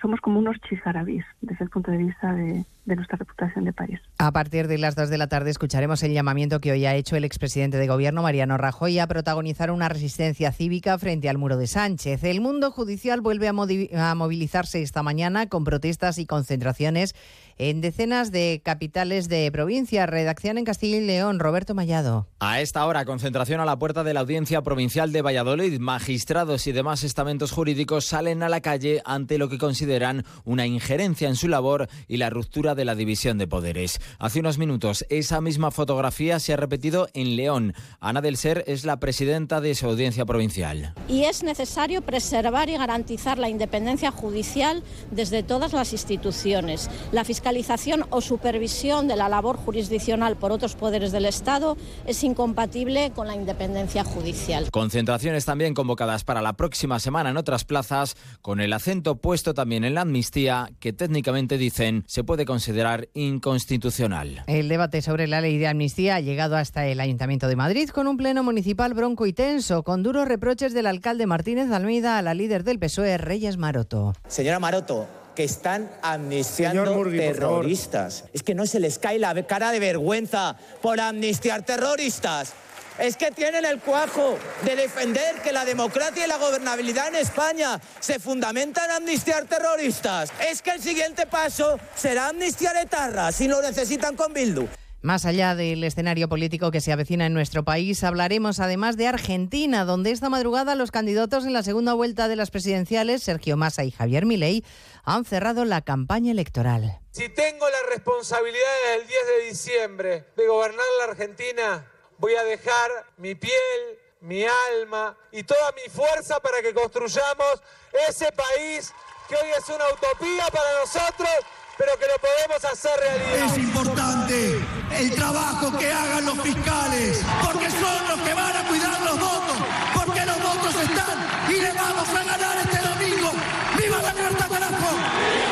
somos 0.00 0.20
como 0.20 0.38
unos 0.38 0.60
chisgarabís 0.60 1.24
desde 1.40 1.64
el 1.64 1.70
punto 1.70 1.90
de 1.90 1.98
vista 1.98 2.32
de, 2.32 2.64
de, 2.86 2.96
nuestra 2.96 3.18
reputación 3.18 3.64
de 3.64 3.72
país. 3.72 4.00
A 4.18 4.32
partir 4.32 4.68
de 4.68 4.78
las 4.78 4.94
dos 4.94 5.10
de 5.10 5.18
la 5.18 5.26
tarde 5.26 5.50
escucharemos 5.50 6.02
el 6.02 6.12
llamamiento 6.12 6.60
que 6.60 6.72
hoy 6.72 6.86
ha 6.86 6.94
hecho 6.94 7.16
el 7.16 7.24
expresidente 7.24 7.76
de 7.76 7.86
Gobierno, 7.86 8.22
Mariano 8.22 8.56
Rajoy, 8.56 8.98
a 8.98 9.06
protagonizar 9.06 9.70
una 9.70 9.88
resistencia 9.88 10.52
cívica 10.52 10.98
frente 10.98 11.28
al 11.28 11.38
muro 11.38 11.56
de 11.56 11.66
Sánchez. 11.66 12.24
El 12.24 12.40
mundo 12.40 12.70
judicial 12.70 13.20
vuelve 13.20 13.48
a, 13.48 14.10
a 14.10 14.14
movilizarse 14.14 14.82
esta 14.82 15.02
mañana 15.02 15.48
con 15.48 15.64
protestas 15.64 16.18
y 16.18 16.26
concentraciones 16.26 17.14
en 17.58 17.80
decenas 17.80 18.30
de 18.32 18.60
capitales 18.64 19.28
de 19.28 19.50
provincia. 19.50 20.06
Redacción 20.06 20.58
en 20.58 20.64
Castilla 20.64 20.98
y 20.98 21.06
León, 21.06 21.38
Roberto 21.38 21.74
Mallado. 21.74 22.26
A 22.38 22.60
esta 22.60 22.84
hora, 22.86 23.04
concentración 23.04 23.60
a 23.60 23.64
la 23.64 23.78
puerta 23.78 24.04
de 24.04 24.14
la 24.14 24.20
Audiencia 24.20 24.62
Provincial 24.62 25.12
de 25.12 25.22
Valladolid. 25.22 25.78
Magistrados 25.80 26.66
y 26.66 26.72
demás 26.72 27.02
estamentos 27.02 27.50
jurídicos 27.50 28.04
salen 28.04 28.42
a 28.42 28.48
la 28.48 28.60
calle 28.60 29.02
ante 29.04 29.38
lo 29.38 29.48
que 29.48 29.58
consideran 29.58 30.24
una 30.44 30.66
injerencia 30.66 31.28
en 31.28 31.36
su 31.36 31.48
labor 31.48 31.88
y 32.08 32.18
la 32.18 32.30
ruptura 32.30 32.74
de 32.76 32.84
la 32.84 32.94
división 32.94 33.38
de 33.38 33.48
poderes. 33.48 33.98
Hace 34.20 34.40
unos 34.40 34.58
minutos, 34.58 35.04
esa 35.08 35.40
misma 35.40 35.70
fotografía 35.72 36.38
se 36.38 36.52
ha 36.52 36.56
repetido 36.56 37.08
en 37.14 37.34
León. 37.34 37.74
Ana 37.98 38.20
del 38.20 38.36
Ser 38.36 38.62
es 38.68 38.84
la 38.84 39.00
presidenta 39.00 39.60
de 39.60 39.74
su 39.74 39.86
audiencia 39.86 40.24
provincial. 40.24 40.94
Y 41.08 41.24
es 41.24 41.42
necesario 41.42 42.02
preservar 42.02 42.68
y 42.68 42.76
garantizar 42.76 43.38
la 43.38 43.48
independencia 43.48 44.10
judicial 44.10 44.84
desde 45.10 45.42
todas 45.42 45.72
las 45.72 45.92
instituciones. 45.92 46.88
La 47.10 47.24
fiscalización 47.24 48.04
o 48.10 48.20
supervisión 48.20 49.08
de 49.08 49.16
la 49.16 49.28
labor 49.28 49.56
jurisdiccional 49.56 50.36
por 50.36 50.52
otros 50.52 50.76
poderes 50.76 51.12
del 51.12 51.24
Estado 51.24 51.76
es 52.06 52.22
incompatible 52.22 53.12
con 53.14 53.26
la 53.26 53.34
independencia 53.34 54.04
judicial. 54.04 54.70
Concentraciones 54.70 55.44
también 55.44 55.74
convocadas 55.74 56.24
para 56.24 56.42
la 56.42 56.52
próxima 56.52 57.00
semana 57.00 57.30
en 57.30 57.36
otras 57.36 57.64
plazas, 57.64 58.16
con 58.42 58.60
el 58.60 58.72
acento 58.72 59.16
puesto 59.16 59.54
también 59.54 59.84
en 59.84 59.94
la 59.94 60.02
amnistía, 60.02 60.70
que 60.80 60.92
técnicamente 60.92 61.58
dicen 61.58 62.04
se 62.06 62.24
puede 62.24 62.44
considerar 62.66 63.08
inconstitucional. 63.14 64.42
El 64.48 64.68
debate 64.68 65.00
sobre 65.00 65.28
la 65.28 65.40
ley 65.40 65.56
de 65.56 65.68
amnistía 65.68 66.16
ha 66.16 66.20
llegado 66.20 66.56
hasta 66.56 66.84
el 66.86 66.98
Ayuntamiento 66.98 67.46
de 67.46 67.54
Madrid 67.54 67.90
con 67.90 68.08
un 68.08 68.16
pleno 68.16 68.42
municipal 68.42 68.92
bronco 68.92 69.26
y 69.26 69.32
tenso, 69.32 69.84
con 69.84 70.02
duros 70.02 70.26
reproches 70.26 70.74
del 70.74 70.86
alcalde 70.86 71.26
Martínez 71.26 71.70
Almeida 71.70 72.18
a 72.18 72.22
la 72.22 72.34
líder 72.34 72.64
del 72.64 72.80
PSOE, 72.80 73.18
Reyes 73.18 73.56
Maroto. 73.56 74.14
Señora 74.26 74.58
Maroto, 74.58 75.06
que 75.36 75.44
están 75.44 75.88
amnistiando 76.02 76.92
Murgui, 76.92 77.18
terroristas. 77.18 78.24
Es 78.32 78.42
que 78.42 78.56
no 78.56 78.66
se 78.66 78.80
les 78.80 78.98
cae 78.98 79.20
la 79.20 79.46
cara 79.46 79.70
de 79.70 79.78
vergüenza 79.78 80.56
por 80.82 80.98
amnistiar 80.98 81.64
terroristas. 81.64 82.52
Es 82.98 83.16
que 83.16 83.30
tienen 83.30 83.64
el 83.64 83.78
cuajo 83.78 84.38
de 84.64 84.74
defender 84.74 85.36
que 85.42 85.52
la 85.52 85.64
democracia 85.64 86.24
y 86.24 86.28
la 86.28 86.38
gobernabilidad 86.38 87.08
en 87.08 87.16
España 87.16 87.80
se 88.00 88.18
fundamentan 88.18 88.86
en 88.86 88.96
amnistiar 88.96 89.44
terroristas. 89.44 90.32
Es 90.50 90.62
que 90.62 90.70
el 90.70 90.82
siguiente 90.82 91.26
paso 91.26 91.78
será 91.94 92.28
amnistiar 92.28 92.76
etarras 92.76 93.34
si 93.34 93.48
lo 93.48 93.60
necesitan 93.60 94.16
con 94.16 94.32
Bildu. 94.32 94.66
Más 95.02 95.24
allá 95.24 95.54
del 95.54 95.84
escenario 95.84 96.28
político 96.28 96.72
que 96.72 96.80
se 96.80 96.90
avecina 96.90 97.26
en 97.26 97.34
nuestro 97.34 97.64
país, 97.64 98.02
hablaremos 98.02 98.58
además 98.58 98.96
de 98.96 99.06
Argentina, 99.06 99.84
donde 99.84 100.10
esta 100.10 100.30
madrugada 100.30 100.74
los 100.74 100.90
candidatos 100.90 101.44
en 101.44 101.52
la 101.52 101.62
segunda 101.62 101.92
vuelta 101.92 102.26
de 102.26 102.34
las 102.34 102.50
presidenciales, 102.50 103.22
Sergio 103.22 103.56
Massa 103.56 103.84
y 103.84 103.92
Javier 103.92 104.26
Milei, 104.26 104.64
han 105.04 105.24
cerrado 105.24 105.64
la 105.64 105.82
campaña 105.82 106.32
electoral. 106.32 106.98
Si 107.12 107.28
tengo 107.28 107.68
la 107.68 107.94
responsabilidad 107.94 108.96
del 108.96 109.06
10 109.06 109.18
de 109.38 109.48
diciembre 109.48 110.24
de 110.36 110.48
gobernar 110.48 110.84
la 110.98 111.12
Argentina, 111.12 111.86
voy 112.18 112.34
a 112.34 112.44
dejar 112.44 113.06
mi 113.16 113.34
piel, 113.34 113.98
mi 114.20 114.44
alma 114.44 115.16
y 115.32 115.42
toda 115.42 115.72
mi 115.72 115.90
fuerza 115.90 116.40
para 116.40 116.62
que 116.62 116.72
construyamos 116.74 117.62
ese 118.08 118.30
país 118.32 118.92
que 119.28 119.34
hoy 119.36 119.50
es 119.58 119.68
una 119.68 119.84
utopía 119.88 120.46
para 120.52 120.80
nosotros, 120.80 121.28
pero 121.76 121.98
que 121.98 122.06
lo 122.06 122.18
podemos 122.18 122.64
hacer 122.64 122.98
realidad. 122.98 123.46
Es 123.46 123.58
importante 123.58 124.60
el 124.92 125.14
trabajo 125.14 125.76
que 125.78 125.92
hagan 125.92 126.24
los 126.24 126.40
fiscales, 126.40 127.20
porque 127.44 127.70
son 127.70 128.08
los 128.08 128.20
que 128.20 128.34
van 128.34 128.56
a 128.56 128.68
cuidar 128.68 129.00
los 129.02 129.18
votos, 129.18 129.56
porque 129.94 130.24
los 130.24 130.42
votos 130.42 130.74
están 130.76 131.50
y 131.50 131.60
le 131.60 131.72
vamos 131.72 132.08
a 132.08 132.24
ganar 132.24 132.56
este 132.58 132.88
domingo. 132.88 133.32
¡Viva 133.76 134.02
la 134.02 134.14
carta, 134.14 134.48
carajo! 134.48 135.45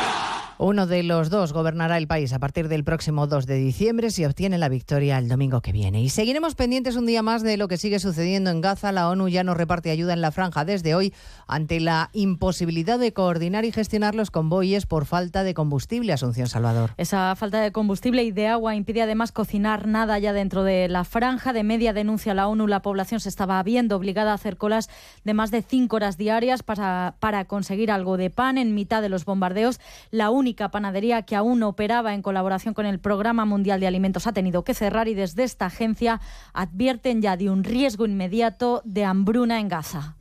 Uno 0.57 0.87
de 0.87 1.03
los 1.03 1.29
dos 1.29 1.51
gobernará 1.51 1.97
el 1.97 2.07
país 2.07 2.31
a 2.31 2.39
partir 2.39 2.69
del 2.69 2.85
próximo 2.85 3.27
2 3.27 3.45
de 3.45 3.55
diciembre 3.55 4.09
si 4.09 4.23
obtiene 4.23 4.57
la 4.57 4.69
victoria 4.69 5.17
el 5.17 5.27
domingo 5.27 5.59
que 5.61 5.73
viene. 5.73 6.01
Y 6.01 6.07
seguiremos 6.07 6.55
pendientes 6.55 6.95
un 6.95 7.05
día 7.05 7.21
más 7.21 7.43
de 7.43 7.57
lo 7.57 7.67
que 7.67 7.77
sigue 7.77 7.99
sucediendo 7.99 8.51
en 8.51 8.61
Gaza. 8.61 8.93
La 8.93 9.09
ONU 9.09 9.27
ya 9.27 9.43
no 9.43 9.53
reparte 9.53 9.91
ayuda 9.91 10.13
en 10.13 10.21
la 10.21 10.31
franja 10.31 10.63
desde 10.63 10.95
hoy 10.95 11.13
ante 11.45 11.81
la 11.81 12.09
imposibilidad 12.13 12.97
de 12.97 13.11
coordinar 13.11 13.65
y 13.65 13.73
gestionar 13.73 14.15
los 14.15 14.31
convoyes 14.31 14.85
por 14.85 15.05
falta 15.05 15.43
de 15.43 15.53
combustible. 15.53 16.13
Asunción 16.13 16.47
Salvador. 16.47 16.91
Esa 16.95 17.35
falta 17.35 17.59
de 17.59 17.73
combustible 17.73 18.23
y 18.23 18.31
de 18.31 18.47
agua 18.47 18.75
impide 18.75 19.01
además 19.01 19.33
cocinar 19.33 19.87
nada 19.87 20.17
ya 20.19 20.31
dentro 20.31 20.63
de 20.63 20.87
la 20.87 21.03
franja. 21.03 21.51
De 21.51 21.63
media 21.63 21.91
denuncia 21.91 22.33
la 22.33 22.47
ONU, 22.47 22.67
la 22.67 22.81
población 22.81 23.19
se 23.19 23.27
estaba 23.27 23.61
viendo 23.63 23.97
obligada 23.97 24.31
a 24.31 24.35
hacer 24.35 24.55
colas 24.55 24.89
de 25.25 25.33
más 25.33 25.51
de 25.51 25.61
cinco 25.61 25.97
horas 25.97 26.17
diarias 26.17 26.63
para, 26.63 27.15
para 27.19 27.43
conseguir 27.43 27.91
algo 27.91 28.15
de 28.15 28.29
pan 28.29 28.57
en 28.57 28.73
mitad 28.73 29.01
de 29.01 29.09
los 29.09 29.25
bombardeos. 29.25 29.81
La 30.11 30.29
única 30.45 30.69
panadería 30.69 31.23
que 31.23 31.35
aún 31.35 31.63
operaba 31.63 32.13
en 32.13 32.21
colaboración 32.21 32.75
con 32.75 32.85
el 32.85 32.99
Programa 32.99 33.45
Mundial 33.45 33.79
de 33.79 33.87
Alimentos 33.87 34.27
ha 34.27 34.31
tenido 34.31 34.63
que 34.63 34.75
cerrar 34.75 35.07
y 35.07 35.15
desde 35.15 35.43
esta 35.43 35.65
agencia 35.65 36.21
advierten 36.53 37.19
ya 37.19 37.35
de 37.35 37.49
un 37.49 37.63
riesgo 37.63 38.05
inmediato 38.05 38.83
de 38.85 39.05
hambruna 39.05 39.59
en 39.59 39.69
Gaza. 39.69 40.13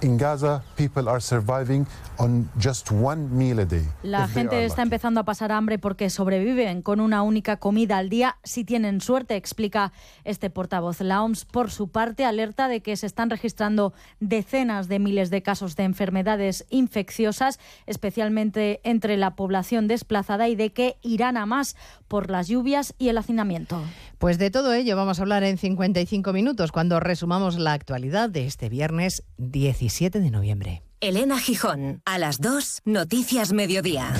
In 0.00 0.16
Gaza, 0.16 0.62
people 0.76 1.08
are 1.08 1.20
surviving 1.20 1.84
on 2.18 2.48
just 2.56 2.92
one 2.92 3.28
meal 3.30 3.58
a 3.58 3.64
day. 3.64 3.84
La 4.02 4.28
gente 4.28 4.64
está 4.64 4.82
empezando 4.82 5.20
a 5.20 5.24
pasar 5.24 5.50
hambre 5.50 5.78
porque 5.78 6.08
sobreviven 6.08 6.82
con 6.82 7.00
una 7.00 7.22
única 7.22 7.56
comida 7.56 7.98
al 7.98 8.08
día 8.08 8.36
si 8.44 8.64
tienen 8.64 9.00
suerte, 9.00 9.34
explica 9.34 9.92
este 10.24 10.50
portavoz. 10.50 11.00
La 11.00 11.22
OMS, 11.22 11.44
por 11.44 11.72
su 11.72 11.88
parte, 11.88 12.24
alerta 12.24 12.68
de 12.68 12.80
que 12.80 12.96
se 12.96 13.06
están 13.06 13.28
registrando 13.28 13.92
decenas 14.20 14.88
de 14.88 15.00
miles 15.00 15.30
de 15.30 15.42
casos 15.42 15.74
de 15.74 15.82
enfermedades 15.84 16.64
infecciosas, 16.70 17.58
especialmente 17.86 18.80
entre 18.84 19.16
la 19.16 19.34
población 19.34 19.88
desplazada 19.88 20.48
y 20.48 20.54
de 20.54 20.70
que 20.70 20.96
irán 21.02 21.36
a 21.36 21.46
más 21.46 21.76
por 22.06 22.30
las 22.30 22.46
lluvias 22.46 22.94
y 22.98 23.08
el 23.08 23.18
hacinamiento. 23.18 23.82
Pues 24.18 24.36
de 24.38 24.50
todo 24.50 24.74
ello 24.74 24.96
vamos 24.96 25.20
a 25.20 25.22
hablar 25.22 25.44
en 25.44 25.58
55 25.58 26.32
minutos 26.32 26.72
cuando 26.72 26.98
resumamos 26.98 27.56
la 27.56 27.72
actualidad 27.72 28.28
de 28.28 28.46
este 28.46 28.68
viernes 28.68 29.22
17 29.36 30.18
de 30.18 30.30
noviembre. 30.32 30.82
Elena 31.00 31.38
Gijón, 31.38 32.02
a 32.04 32.18
las 32.18 32.40
2, 32.40 32.82
Noticias 32.84 33.52
Mediodía. 33.52 34.12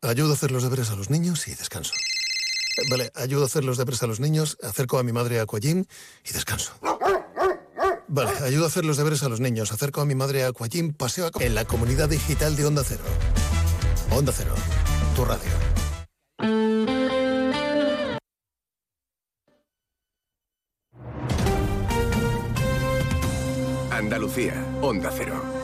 Ayudo 0.00 0.30
a 0.30 0.34
hacer 0.34 0.52
los 0.52 0.62
deberes 0.62 0.90
a 0.90 0.96
los 0.96 1.10
niños 1.10 1.48
y 1.48 1.54
descanso. 1.54 1.94
Vale, 2.90 3.10
ayudo 3.16 3.42
a 3.42 3.46
hacer 3.46 3.64
los 3.64 3.76
deberes 3.76 4.02
a 4.04 4.06
los 4.06 4.20
niños, 4.20 4.56
acerco 4.62 4.98
a 4.98 5.02
mi 5.02 5.12
madre 5.12 5.40
a 5.40 5.42
Aquagym 5.42 5.86
y 6.24 6.32
descanso. 6.32 6.72
Vale, 8.06 8.30
ayudo 8.44 8.64
a 8.64 8.68
hacer 8.68 8.84
los 8.84 8.96
deberes 8.96 9.24
a 9.24 9.28
los 9.28 9.40
niños, 9.40 9.72
acerco 9.72 10.02
a 10.02 10.04
mi 10.04 10.14
madre 10.14 10.44
a 10.44 10.48
Aquagym, 10.48 10.92
paseo 10.92 11.26
a... 11.26 11.30
en 11.42 11.56
la 11.56 11.64
comunidad 11.64 12.08
digital 12.08 12.54
de 12.54 12.66
Onda 12.66 12.84
Cero. 12.84 13.02
Onda 14.10 14.32
Cero, 14.36 14.54
tu 15.14 15.24
radio. 15.24 15.50
Andalucía, 23.90 24.54
Onda 24.82 25.10
Cero. 25.12 25.63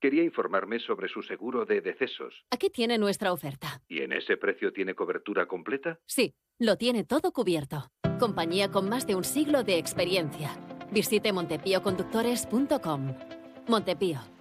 Quería 0.00 0.22
informarme 0.22 0.78
sobre 0.78 1.08
su 1.08 1.22
seguro 1.22 1.64
de 1.64 1.80
decesos. 1.80 2.44
Aquí 2.50 2.70
tiene 2.70 2.98
nuestra 2.98 3.32
oferta. 3.32 3.82
¿Y 3.88 4.02
en 4.02 4.12
ese 4.12 4.36
precio 4.36 4.72
tiene 4.72 4.94
cobertura 4.94 5.46
completa? 5.46 5.98
Sí, 6.06 6.34
lo 6.58 6.76
tiene 6.76 7.02
todo 7.02 7.32
cubierto. 7.32 7.90
Compañía 8.20 8.70
con 8.70 8.88
más 8.88 9.06
de 9.08 9.16
un 9.16 9.24
siglo 9.24 9.64
de 9.64 9.76
experiencia. 9.78 10.50
Visite 10.92 11.32
montepíoconductores.com. 11.32 13.14
Montepío, 13.66 14.20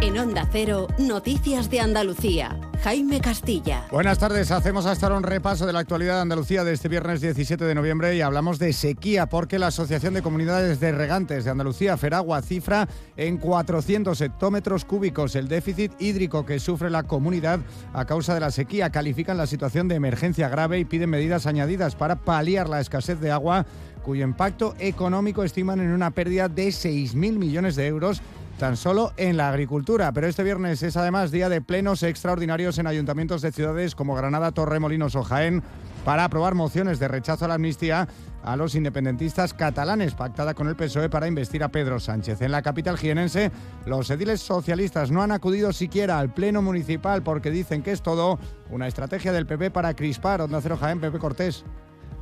En 0.00 0.16
Onda 0.16 0.48
Cero, 0.52 0.86
Noticias 0.98 1.70
de 1.70 1.80
Andalucía. 1.80 2.56
Jaime 2.84 3.20
Castilla. 3.20 3.84
Buenas 3.90 4.20
tardes, 4.20 4.52
hacemos 4.52 4.86
hasta 4.86 5.06
ahora 5.06 5.18
un 5.18 5.24
repaso 5.24 5.66
de 5.66 5.72
la 5.72 5.80
actualidad 5.80 6.14
de 6.14 6.20
Andalucía 6.20 6.62
de 6.62 6.72
este 6.72 6.88
viernes 6.88 7.20
17 7.20 7.64
de 7.64 7.74
noviembre 7.74 8.14
y 8.14 8.20
hablamos 8.20 8.60
de 8.60 8.72
sequía 8.72 9.26
porque 9.26 9.58
la 9.58 9.66
Asociación 9.66 10.14
de 10.14 10.22
Comunidades 10.22 10.78
de 10.78 10.92
Regantes 10.92 11.44
de 11.44 11.50
Andalucía, 11.50 11.96
Feragua, 11.96 12.40
cifra 12.42 12.88
en 13.16 13.38
400 13.38 14.20
hectómetros 14.20 14.84
cúbicos 14.84 15.34
el 15.34 15.48
déficit 15.48 15.92
hídrico 15.98 16.46
que 16.46 16.60
sufre 16.60 16.90
la 16.90 17.02
comunidad 17.02 17.58
a 17.92 18.04
causa 18.04 18.34
de 18.34 18.40
la 18.40 18.52
sequía. 18.52 18.90
Califican 18.90 19.36
la 19.36 19.48
situación 19.48 19.88
de 19.88 19.96
emergencia 19.96 20.48
grave 20.48 20.78
y 20.78 20.84
piden 20.84 21.10
medidas 21.10 21.46
añadidas 21.46 21.96
para 21.96 22.14
paliar 22.14 22.68
la 22.68 22.80
escasez 22.80 23.18
de 23.18 23.32
agua 23.32 23.66
cuyo 24.04 24.24
impacto 24.24 24.74
económico 24.78 25.42
estiman 25.42 25.80
en 25.80 25.90
una 25.90 26.12
pérdida 26.12 26.48
de 26.48 26.68
6.000 26.68 27.14
millones 27.36 27.76
de 27.76 27.88
euros 27.88 28.22
tan 28.58 28.76
solo 28.76 29.12
en 29.16 29.36
la 29.36 29.48
agricultura. 29.48 30.12
Pero 30.12 30.26
este 30.26 30.42
viernes 30.42 30.82
es 30.82 30.96
además 30.96 31.30
día 31.30 31.48
de 31.48 31.60
plenos 31.60 32.02
extraordinarios 32.02 32.78
en 32.78 32.86
ayuntamientos 32.86 33.40
de 33.40 33.52
ciudades 33.52 33.94
como 33.94 34.14
Granada, 34.14 34.52
Torremolinos 34.52 35.14
o 35.14 35.22
Jaén 35.22 35.62
para 36.04 36.24
aprobar 36.24 36.54
mociones 36.54 36.98
de 36.98 37.08
rechazo 37.08 37.44
a 37.44 37.48
la 37.48 37.54
amnistía 37.54 38.08
a 38.42 38.56
los 38.56 38.74
independentistas 38.74 39.52
catalanes, 39.52 40.14
pactada 40.14 40.54
con 40.54 40.68
el 40.68 40.76
PSOE 40.76 41.10
para 41.10 41.28
investir 41.28 41.62
a 41.62 41.68
Pedro 41.68 42.00
Sánchez. 42.00 42.40
En 42.40 42.52
la 42.52 42.62
capital 42.62 42.96
jienense, 42.96 43.50
los 43.84 44.10
ediles 44.10 44.40
socialistas 44.40 45.10
no 45.10 45.22
han 45.22 45.32
acudido 45.32 45.72
siquiera 45.72 46.18
al 46.18 46.32
Pleno 46.32 46.62
Municipal 46.62 47.22
porque 47.22 47.50
dicen 47.50 47.82
que 47.82 47.92
es 47.92 48.02
todo 48.02 48.38
una 48.70 48.88
estrategia 48.88 49.32
del 49.32 49.46
PP 49.46 49.70
para 49.70 49.94
crispar. 49.94 50.40
Onda 50.40 50.60
Cero 50.60 50.78
Jaén, 50.80 51.00
Pepe 51.00 51.18
Cortés. 51.18 51.64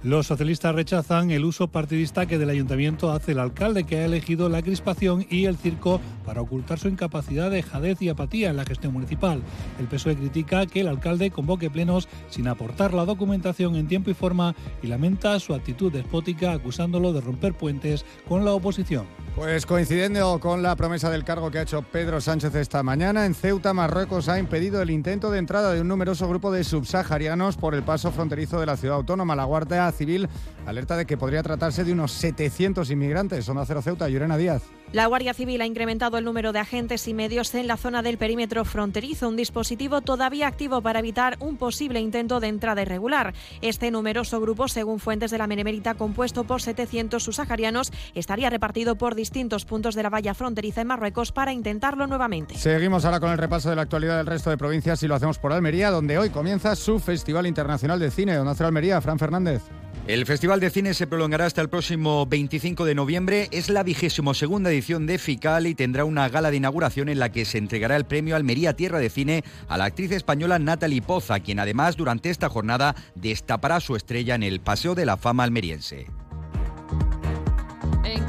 Los 0.06 0.28
socialistas 0.28 0.72
rechazan 0.72 1.32
el 1.32 1.44
uso 1.44 1.66
partidista 1.66 2.26
que 2.26 2.38
del 2.38 2.50
ayuntamiento 2.50 3.10
hace 3.10 3.32
el 3.32 3.40
alcalde, 3.40 3.82
que 3.82 3.96
ha 3.96 4.04
elegido 4.04 4.48
la 4.48 4.62
crispación 4.62 5.26
y 5.28 5.46
el 5.46 5.56
circo 5.56 6.00
para 6.24 6.40
ocultar 6.40 6.78
su 6.78 6.86
incapacidad 6.86 7.50
de 7.50 7.64
jadez 7.64 8.00
y 8.00 8.08
apatía 8.08 8.50
en 8.50 8.56
la 8.56 8.64
gestión 8.64 8.92
municipal. 8.92 9.42
El 9.80 9.88
PSOE 9.88 10.14
critica 10.14 10.64
que 10.66 10.82
el 10.82 10.86
alcalde 10.86 11.32
convoque 11.32 11.70
plenos 11.70 12.06
sin 12.28 12.46
aportar 12.46 12.94
la 12.94 13.04
documentación 13.04 13.74
en 13.74 13.88
tiempo 13.88 14.08
y 14.10 14.14
forma 14.14 14.54
y 14.80 14.86
lamenta 14.86 15.40
su 15.40 15.54
actitud 15.54 15.90
despótica 15.90 16.52
acusándolo 16.52 17.12
de 17.12 17.20
romper 17.20 17.54
puentes 17.54 18.04
con 18.28 18.44
la 18.44 18.52
oposición. 18.52 19.06
Pues 19.34 19.66
coincidiendo 19.66 20.38
con 20.40 20.62
la 20.62 20.76
promesa 20.76 21.10
del 21.10 21.24
cargo 21.24 21.50
que 21.50 21.58
ha 21.58 21.62
hecho 21.62 21.82
Pedro 21.82 22.22
Sánchez 22.22 22.54
esta 22.54 22.82
mañana, 22.82 23.26
en 23.26 23.34
Ceuta, 23.34 23.74
Marruecos 23.74 24.28
ha 24.30 24.38
impedido 24.38 24.80
el 24.80 24.88
intento 24.88 25.30
de 25.30 25.38
entrada 25.38 25.74
de 25.74 25.82
un 25.82 25.88
numeroso 25.88 26.26
grupo 26.28 26.52
de 26.52 26.64
subsaharianos 26.64 27.56
por 27.56 27.74
el 27.74 27.82
paso 27.82 28.12
fronterizo 28.12 28.60
de 28.60 28.66
la 28.66 28.78
ciudad 28.78 28.96
autónoma. 28.96 29.36
La 29.36 29.44
Guardia 29.44 29.92
Civil 29.96 30.28
alerta 30.66 30.96
de 30.96 31.06
que 31.06 31.16
podría 31.16 31.42
tratarse 31.42 31.84
de 31.84 31.92
unos 31.92 32.12
700 32.12 32.90
inmigrantes. 32.90 33.44
Son 33.44 33.56
Cero 33.66 33.82
Ceuta, 33.82 34.08
Llorena 34.08 34.36
Díaz. 34.36 34.62
La 34.92 35.06
Guardia 35.06 35.34
Civil 35.34 35.60
ha 35.60 35.66
incrementado 35.66 36.16
el 36.16 36.24
número 36.24 36.52
de 36.52 36.60
agentes 36.60 37.08
y 37.08 37.14
medios 37.14 37.54
en 37.54 37.66
la 37.66 37.76
zona 37.76 38.02
del 38.02 38.18
perímetro 38.18 38.64
fronterizo, 38.64 39.28
un 39.28 39.36
dispositivo 39.36 40.00
todavía 40.00 40.46
activo 40.46 40.80
para 40.80 41.00
evitar 41.00 41.36
un 41.40 41.56
posible 41.56 42.00
intento 42.00 42.38
de 42.38 42.48
entrada 42.48 42.82
irregular. 42.82 43.34
Este 43.62 43.90
numeroso 43.90 44.40
grupo, 44.40 44.68
según 44.68 45.00
fuentes 45.00 45.32
de 45.32 45.38
la 45.38 45.48
Menemérita, 45.48 45.94
compuesto 45.94 46.44
por 46.44 46.62
700 46.62 47.22
subsaharianos, 47.22 47.92
estaría 48.14 48.48
repartido 48.48 48.96
por 48.96 49.16
distintos 49.16 49.64
puntos 49.64 49.96
de 49.96 50.04
la 50.04 50.10
valla 50.10 50.34
fronteriza 50.34 50.82
en 50.82 50.86
Marruecos 50.86 51.32
para 51.32 51.52
intentarlo 51.52 52.06
nuevamente. 52.06 52.56
Seguimos 52.56 53.04
ahora 53.04 53.18
con 53.18 53.30
el 53.30 53.38
repaso 53.38 53.70
de 53.70 53.76
la 53.76 53.82
actualidad 53.82 54.18
del 54.18 54.26
resto 54.26 54.50
de 54.50 54.56
provincias 54.56 55.02
y 55.02 55.08
lo 55.08 55.16
hacemos 55.16 55.38
por 55.38 55.52
Almería, 55.52 55.90
donde 55.90 56.16
hoy 56.16 56.30
comienza 56.30 56.76
su 56.76 57.00
Festival 57.00 57.46
Internacional 57.46 57.98
de 57.98 58.10
Cine. 58.10 58.34
Hace 58.34 58.64
Almería, 58.64 59.00
Fran 59.00 59.18
Fernández. 59.18 59.62
El 60.06 60.24
Festival 60.24 60.60
de 60.60 60.70
Cine 60.70 60.94
se 60.94 61.08
prolongará 61.08 61.46
hasta 61.46 61.60
el 61.60 61.68
próximo 61.68 62.26
25 62.26 62.84
de 62.84 62.94
noviembre. 62.94 63.48
Es 63.50 63.68
la 63.68 63.82
vigésimo 63.82 64.34
segunda 64.34 64.70
edición 64.70 65.04
de 65.04 65.18
FICAL 65.18 65.66
y 65.66 65.74
tendrá 65.74 66.04
una 66.04 66.28
gala 66.28 66.52
de 66.52 66.58
inauguración 66.58 67.08
en 67.08 67.18
la 67.18 67.32
que 67.32 67.44
se 67.44 67.58
entregará 67.58 67.96
el 67.96 68.04
premio 68.04 68.36
Almería 68.36 68.76
Tierra 68.76 69.00
de 69.00 69.10
Cine 69.10 69.42
a 69.66 69.76
la 69.76 69.86
actriz 69.86 70.12
española 70.12 70.60
Natalie 70.60 71.02
Poza, 71.02 71.40
quien 71.40 71.58
además 71.58 71.96
durante 71.96 72.30
esta 72.30 72.48
jornada 72.48 72.94
destapará 73.16 73.80
su 73.80 73.96
estrella 73.96 74.36
en 74.36 74.44
el 74.44 74.60
Paseo 74.60 74.94
de 74.94 75.06
la 75.06 75.16
Fama 75.16 75.42
almeriense. 75.42 76.06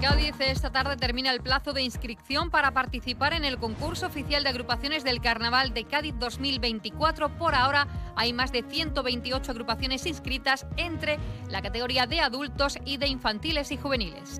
Cádiz 0.01 0.35
esta 0.39 0.71
tarde 0.71 0.95
termina 0.95 1.31
el 1.31 1.41
plazo 1.41 1.73
de 1.73 1.81
inscripción 1.81 2.51
para 2.51 2.71
participar 2.71 3.33
en 3.33 3.43
el 3.43 3.57
concurso 3.57 4.05
oficial 4.05 4.43
de 4.43 4.49
agrupaciones 4.49 5.03
del 5.03 5.21
Carnaval 5.21 5.73
de 5.73 5.85
Cádiz 5.85 6.13
2024. 6.19 7.29
Por 7.37 7.55
ahora 7.55 7.87
hay 8.15 8.31
más 8.31 8.51
de 8.51 8.61
128 8.61 9.51
agrupaciones 9.51 10.05
inscritas 10.05 10.67
entre 10.77 11.17
la 11.49 11.63
categoría 11.63 12.05
de 12.05 12.21
adultos 12.21 12.77
y 12.85 12.97
de 12.97 13.07
infantiles 13.07 13.71
y 13.71 13.77
juveniles. 13.77 14.39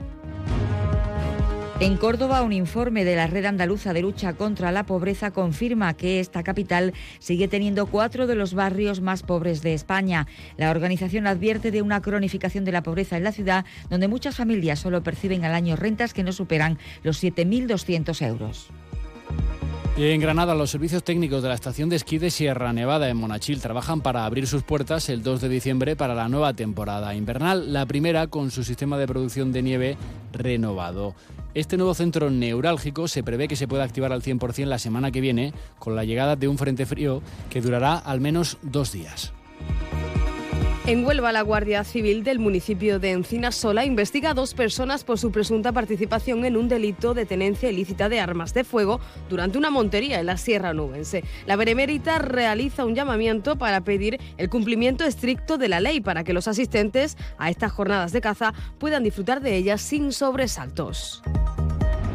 En 1.80 1.95
Córdoba, 1.95 2.41
un 2.41 2.53
informe 2.53 3.05
de 3.05 3.15
la 3.15 3.28
Red 3.28 3.45
Andaluza 3.45 3.93
de 3.93 4.01
Lucha 4.01 4.34
contra 4.34 4.71
la 4.71 4.88
Pobreza 4.88 5.30
confirma 5.30 5.93
que 5.93 6.19
esta 6.19 6.41
capital 6.41 6.91
sigue 7.19 7.47
teniendo 7.47 7.86
cuatro 7.86 8.25
de 8.25 8.34
los 8.34 8.55
barrios 8.55 8.99
más 8.99 9.21
pobres 9.21 9.61
de 9.61 9.75
España. 9.75 10.25
La 10.57 10.71
organización 10.71 11.28
advierte 11.28 11.69
de 11.69 11.84
una 11.84 12.01
cronificación 12.01 12.65
de 12.65 12.71
la 12.71 12.82
pobreza 12.82 13.15
en 13.15 13.23
la 13.23 13.32
ciudad, 13.32 13.63
donde 13.91 14.07
muchas 14.07 14.36
familias 14.36 14.80
solo 14.80 15.03
perciben 15.03 15.45
al 15.45 15.53
año 15.53 15.75
rentas 15.75 16.15
que 16.15 16.23
no 16.23 16.32
superan 16.32 16.80
los 17.03 17.23
7.200 17.23 18.25
euros. 18.25 18.69
En 19.97 20.21
Granada, 20.21 20.55
los 20.55 20.71
servicios 20.71 21.03
técnicos 21.03 21.41
de 21.43 21.49
la 21.49 21.55
estación 21.55 21.89
de 21.89 21.95
esquí 21.95 22.17
de 22.17 22.32
Sierra 22.32 22.73
Nevada 22.73 23.09
en 23.09 23.17
Monachil 23.17 23.61
trabajan 23.61 24.01
para 24.01 24.25
abrir 24.25 24.47
sus 24.47 24.63
puertas 24.63 25.09
el 25.09 25.21
2 25.21 25.41
de 25.41 25.49
diciembre 25.49 25.95
para 25.95 26.15
la 26.15 26.28
nueva 26.30 26.53
temporada 26.53 27.13
invernal, 27.15 27.73
la 27.73 27.86
primera 27.86 28.28
con 28.28 28.49
su 28.49 28.63
sistema 28.63 28.97
de 28.97 29.07
producción 29.07 29.51
de 29.51 29.63
nieve 29.63 29.97
renovado. 30.34 31.15
Este 31.54 31.78
nuevo 31.78 31.93
centro 31.93 32.30
neurálgico 32.30 33.08
se 33.08 33.24
prevé 33.24 33.48
que 33.48 33.56
se 33.56 33.68
pueda 33.68 33.84
activar 33.84 34.12
al 34.12 34.22
100% 34.22 34.66
la 34.66 34.80
semana 34.80 35.12
que 35.12 35.22
viene 35.22 35.54
con 35.80 35.95
la 35.95 36.04
llegada 36.04 36.36
de 36.36 36.48
un 36.48 36.58
frente 36.58 36.86
frío 36.86 37.22
que 37.50 37.62
durará 37.62 37.95
al 37.95 38.22
menos 38.22 38.58
dos 38.62 38.91
días. 38.91 39.34
En 40.88 41.05
Huelva, 41.05 41.33
la 41.33 41.41
Guardia 41.41 41.83
Civil 41.83 42.23
del 42.23 42.39
municipio 42.39 42.97
de 42.97 43.11
Encinasola 43.11 43.83
investiga 43.83 44.29
a 44.29 44.33
dos 44.33 44.53
personas 44.53 45.03
por 45.03 45.19
su 45.19 45.33
presunta 45.33 45.73
participación 45.73 46.45
en 46.45 46.55
un 46.55 46.69
delito 46.69 47.13
de 47.13 47.25
tenencia 47.25 47.69
ilícita 47.69 48.07
de 48.07 48.21
armas 48.21 48.53
de 48.53 48.63
fuego 48.63 49.01
durante 49.29 49.57
una 49.57 49.69
montería 49.69 50.21
en 50.21 50.27
la 50.27 50.38
Sierra 50.38 50.73
Nubense. 50.73 51.25
La 51.45 51.57
Benemérita 51.57 52.19
realiza 52.19 52.85
un 52.85 52.95
llamamiento 52.95 53.57
para 53.57 53.81
pedir 53.81 54.17
el 54.38 54.49
cumplimiento 54.49 55.03
estricto 55.03 55.57
de 55.57 55.67
la 55.67 55.81
ley 55.81 55.99
para 55.99 56.23
que 56.23 56.31
los 56.31 56.47
asistentes 56.47 57.17
a 57.38 57.49
estas 57.49 57.73
jornadas 57.73 58.13
de 58.13 58.21
caza 58.21 58.53
puedan 58.79 59.03
disfrutar 59.03 59.41
de 59.41 59.57
ellas 59.57 59.81
sin 59.81 60.13
sobresaltos. 60.13 61.21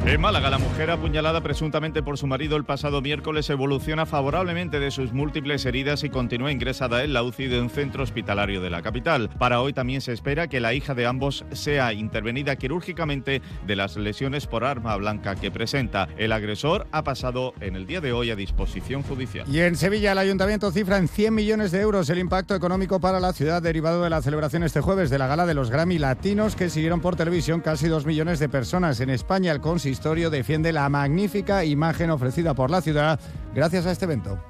En 0.05 0.20
Málaga, 0.20 0.50
la 0.50 0.59
mujer 0.59 0.90
apuñalada 0.90 1.40
presuntamente 1.42 2.03
por 2.03 2.18
su 2.18 2.26
marido 2.26 2.57
el 2.57 2.64
pasado 2.64 3.00
miércoles 3.00 3.48
evoluciona 3.48 4.05
favorablemente 4.05 4.80
de 4.80 4.90
sus 4.90 5.12
múltiples 5.12 5.64
heridas 5.64 6.03
y 6.03 6.11
continúa 6.11 6.50
ingresada 6.50 7.05
en 7.05 7.12
la 7.12 7.22
UCI 7.22 7.46
de 7.46 7.61
un 7.61 7.70
centro 7.70 8.03
hospitalario 8.03 8.61
de 8.61 8.68
la 8.68 8.82
capital. 8.82 9.30
Para 9.38 9.61
hoy 9.61 9.72
también 9.72 10.00
se 10.00 10.12
espera 10.12 10.48
que 10.48 10.59
la 10.59 10.74
hija 10.74 10.96
de 10.96 11.07
ambos 11.07 11.44
sea 11.53 11.92
intervenida 11.92 12.57
quirúrgicamente 12.57 13.42
de 13.64 13.76
las 13.76 13.96
lesiones 13.96 14.48
por 14.48 14.64
arma 14.64 14.96
blanca 14.96 15.36
que 15.36 15.53
presenta. 15.53 16.09
El 16.18 16.32
agresor 16.32 16.88
ha 16.90 17.05
pasado 17.05 17.55
en 17.61 17.76
el 17.76 17.86
día 17.86 18.00
de 18.00 18.12
hoy 18.12 18.32
a 18.32 18.36
disposición 18.36 19.05
judicial. 19.05 19.46
Y 19.48 19.61
en 19.61 19.76
Sevilla, 19.76 20.12
el 20.12 20.18
ayuntamiento 20.18 20.72
cifra 20.72 20.98
en 20.98 21.07
100 21.07 21.32
millones 21.32 21.70
de 21.70 21.80
euros 21.80 22.11
el 22.11 22.18
impacto 22.18 22.57
económico 22.57 22.98
para 22.98 23.20
la 23.20 23.32
ciudad 23.32 23.62
derivado 23.62 24.03
de 24.03 24.11
la 24.11 24.20
celebración 24.20 24.64
este 24.64 24.80
jueves 24.80 25.11
de 25.11 25.18
la 25.18 25.28
gala 25.28 25.46
de 25.46 25.55
los 25.55 25.70
Grammy 25.70 25.98
Latinos 25.98 26.57
que 26.57 26.70
siguieron 26.70 27.00
por 27.00 27.14
televisión 27.14 27.61
casi 27.61 27.86
2 27.86 28.05
millones 28.05 28.40
de 28.40 28.48
personas. 28.48 28.98
En 28.98 29.09
España, 29.09 29.53
el 29.53 29.61
consistorio 29.93 30.30
defiende 30.30 30.72
la 30.72 30.88
magnífica 30.88 31.66
imagen 31.66 32.09
ofrecida 32.09 32.55
por 32.55 32.70
la 32.70 32.80
ciudad 32.80 33.20
gracias 33.55 33.84
a 33.84 33.93
este 33.93 34.07
evento. 34.07 34.43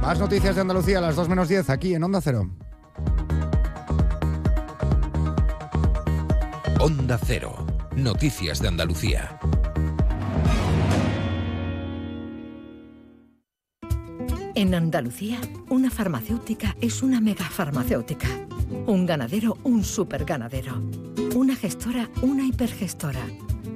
Más 0.00 0.18
noticias 0.18 0.54
de 0.54 0.62
Andalucía 0.62 0.98
a 0.98 1.00
las 1.02 1.16
2 1.16 1.28
menos 1.28 1.50
10 1.50 1.68
aquí 1.68 1.94
en 1.94 2.02
Onda 2.02 2.22
Cero. 2.22 2.48
Onda 6.80 7.18
Cero. 7.22 7.66
Noticias 7.94 8.62
de 8.62 8.68
Andalucía. 8.68 9.38
En 14.54 14.74
Andalucía, 14.74 15.40
una 15.68 15.90
farmacéutica 15.90 16.74
es 16.80 17.02
una 17.02 17.20
megafarmacéutica. 17.20 18.28
Un 18.86 19.04
ganadero, 19.04 19.58
un 19.64 19.84
superganadero. 19.84 20.80
Una 21.34 21.54
gestora, 21.54 22.08
una 22.22 22.46
hipergestora. 22.46 23.26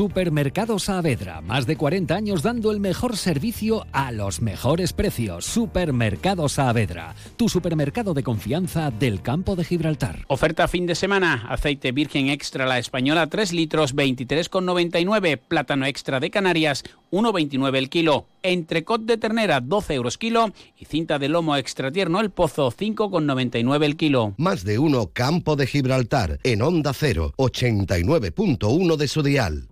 Supermercado 0.00 0.78
Saavedra, 0.78 1.42
más 1.42 1.66
de 1.66 1.76
40 1.76 2.14
años 2.14 2.42
dando 2.42 2.70
el 2.70 2.80
mejor 2.80 3.18
servicio 3.18 3.86
a 3.92 4.12
los 4.12 4.40
mejores 4.40 4.94
precios. 4.94 5.44
Supermercado 5.44 6.48
Saavedra, 6.48 7.14
tu 7.36 7.50
supermercado 7.50 8.14
de 8.14 8.22
confianza 8.22 8.90
del 8.90 9.20
campo 9.20 9.56
de 9.56 9.64
Gibraltar. 9.64 10.24
Oferta 10.28 10.68
fin 10.68 10.86
de 10.86 10.94
semana, 10.94 11.44
aceite 11.50 11.92
virgen 11.92 12.30
extra 12.30 12.64
la 12.64 12.78
española 12.78 13.26
3 13.26 13.52
litros 13.52 13.94
23,99, 13.94 15.38
plátano 15.38 15.84
extra 15.84 16.18
de 16.18 16.30
Canarias 16.30 16.82
1,29 17.10 17.76
el 17.76 17.90
kilo, 17.90 18.24
entrecot 18.42 19.02
de 19.02 19.18
ternera 19.18 19.60
12 19.60 19.92
euros 19.92 20.16
kilo 20.16 20.54
y 20.78 20.86
cinta 20.86 21.18
de 21.18 21.28
lomo 21.28 21.56
extra 21.56 21.92
tierno 21.92 22.20
el 22.20 22.30
pozo 22.30 22.72
5,99 22.72 23.84
el 23.84 23.96
kilo. 23.98 24.32
Más 24.38 24.64
de 24.64 24.78
uno 24.78 25.10
Campo 25.12 25.56
de 25.56 25.66
Gibraltar, 25.66 26.38
en 26.42 26.62
Onda 26.62 26.94
0, 26.94 27.34
89.1 27.36 28.96
de 28.96 29.06
su 29.06 29.22
dial. 29.22 29.68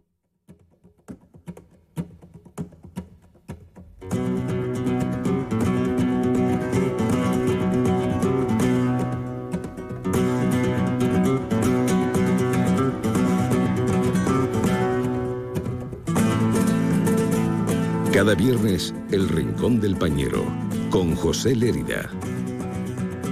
Cada 18.19 18.35
viernes, 18.35 18.93
El 19.13 19.29
Rincón 19.29 19.79
del 19.79 19.95
Pañero, 19.95 20.45
con 20.91 21.15
José 21.15 21.55
Lérida. 21.55 22.11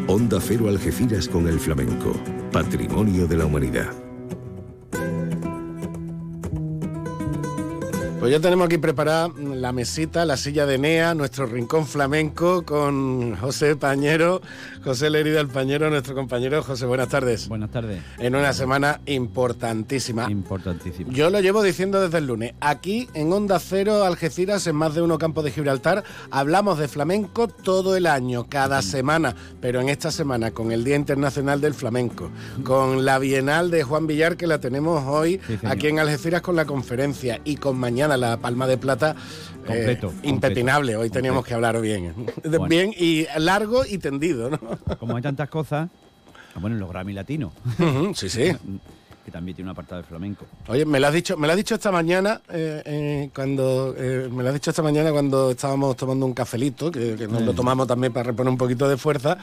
Onda 0.07 0.39
Cero 0.41 0.68
Algeciras 0.68 1.26
con 1.28 1.49
el 1.49 1.59
flamenco. 1.59 2.12
Patrimonio 2.53 3.26
de 3.26 3.37
la 3.37 3.47
Humanidad. 3.47 4.05
Pues 8.27 8.35
ya 8.35 8.41
tenemos 8.41 8.66
aquí 8.66 8.79
preparada 8.79 9.31
la 9.39 9.70
mesita, 9.70 10.24
la 10.24 10.37
silla 10.37 10.66
de 10.66 10.79
Nea, 10.79 11.14
nuestro 11.14 11.47
rincón 11.47 11.87
flamenco 11.87 12.64
con 12.64 13.37
José 13.37 13.77
Pañero, 13.77 14.43
José 14.83 15.11
Lerida 15.11 15.39
el 15.41 15.47
Pañero, 15.47 15.91
nuestro 15.91 16.16
compañero. 16.16 16.61
José, 16.64 16.87
buenas 16.87 17.09
tardes. 17.09 17.47
Buenas 17.49 17.70
tardes. 17.70 18.03
En 18.18 18.35
una 18.35 18.53
semana 18.53 19.01
importantísima. 19.07 20.29
Importantísima. 20.29 21.12
Yo 21.12 21.31
lo 21.31 21.39
llevo 21.39 21.62
diciendo 21.62 22.01
desde 22.01 22.18
el 22.18 22.27
lunes. 22.27 22.55
Aquí 22.61 23.09
en 23.14 23.33
Onda 23.33 23.61
Cero, 23.61 24.03
Algeciras, 24.03 24.66
en 24.66 24.74
más 24.74 24.97
de 24.97 25.03
uno 25.03 25.18
campo 25.18 25.45
de 25.45 25.53
Gibraltar, 25.53 26.03
hablamos 26.33 26.81
de 26.81 26.89
flamenco 26.89 27.47
todo 27.47 27.95
el 27.95 28.07
año, 28.07 28.49
cada 28.49 28.83
semana. 28.83 29.37
Pero 29.61 29.81
en 29.81 29.89
esta 29.89 30.11
semana, 30.11 30.51
con 30.51 30.72
el 30.72 30.83
Día 30.83 30.97
Internacional 30.97 31.61
del 31.61 31.74
Flamenco, 31.74 32.33
con 32.64 33.05
la 33.05 33.20
Bienal 33.20 33.70
de 33.70 33.85
Juan 33.85 34.09
Villar, 34.09 34.37
que 34.37 34.49
la 34.49 34.59
tenemos 34.59 35.05
hoy 35.07 35.41
Sí, 35.47 35.59
aquí 35.62 35.87
en 35.87 36.01
Algeciras 36.01 36.43
con 36.43 36.57
la 36.57 36.64
conferencia, 36.64 37.41
y 37.45 37.55
con 37.55 37.79
mañana 37.79 38.16
la 38.17 38.37
Palma 38.39 38.67
de 38.67 38.79
Plata. 38.79 39.14
eh, 39.14 39.67
Completo, 39.67 40.12
impepinable, 40.23 40.97
hoy 40.97 41.11
teníamos 41.11 41.45
que 41.45 41.55
hablar 41.55 41.81
bien. 41.81 42.14
Bueno. 42.45 42.67
Bien 42.69 42.95
y 42.97 43.27
largo 43.39 43.85
y 43.85 43.99
tendido, 43.99 44.51
¿no? 44.51 44.59
Como 44.99 45.17
hay 45.17 45.23
tantas 45.23 45.49
cosas, 45.49 45.89
bueno, 46.61 46.77
los 46.77 46.89
Grammy 46.89 47.12
latinos. 47.12 47.53
Sí, 48.14 48.29
sí. 48.29 48.53
Que 49.27 49.33
también 49.33 49.57
tiene 49.57 49.69
un 49.69 49.73
apartado 49.73 50.01
de 50.03 50.07
flamenco. 50.07 50.47
Oye, 50.69 50.87
me 50.87 51.01
lo 51.01 51.09
has 51.09 51.12
dicho, 51.12 51.37
me 51.37 51.49
lo 51.49 51.53
has 51.53 51.57
dicho 51.57 51.75
esta 51.75 51.91
mañana 51.91 52.41
eh, 52.49 52.81
eh, 52.85 53.31
cuando 53.35 53.93
eh, 53.99 54.29
me 54.31 54.45
lo 54.45 54.51
has 54.51 54.55
dicho 54.55 54.71
esta 54.71 54.85
mañana 54.85 55.11
cuando 55.11 55.51
estábamos 55.51 55.97
tomando 55.97 56.25
un 56.27 56.33
cafelito, 56.33 56.93
que, 56.93 57.17
que 57.17 57.27
nos 57.27 57.43
lo 57.43 57.51
Sí. 57.51 57.57
tomamos 57.57 57.89
también 57.89 58.12
para 58.12 58.23
reponer 58.23 58.53
un 58.53 58.57
poquito 58.57 58.89
de 58.89 58.97
fuerza. 58.97 59.37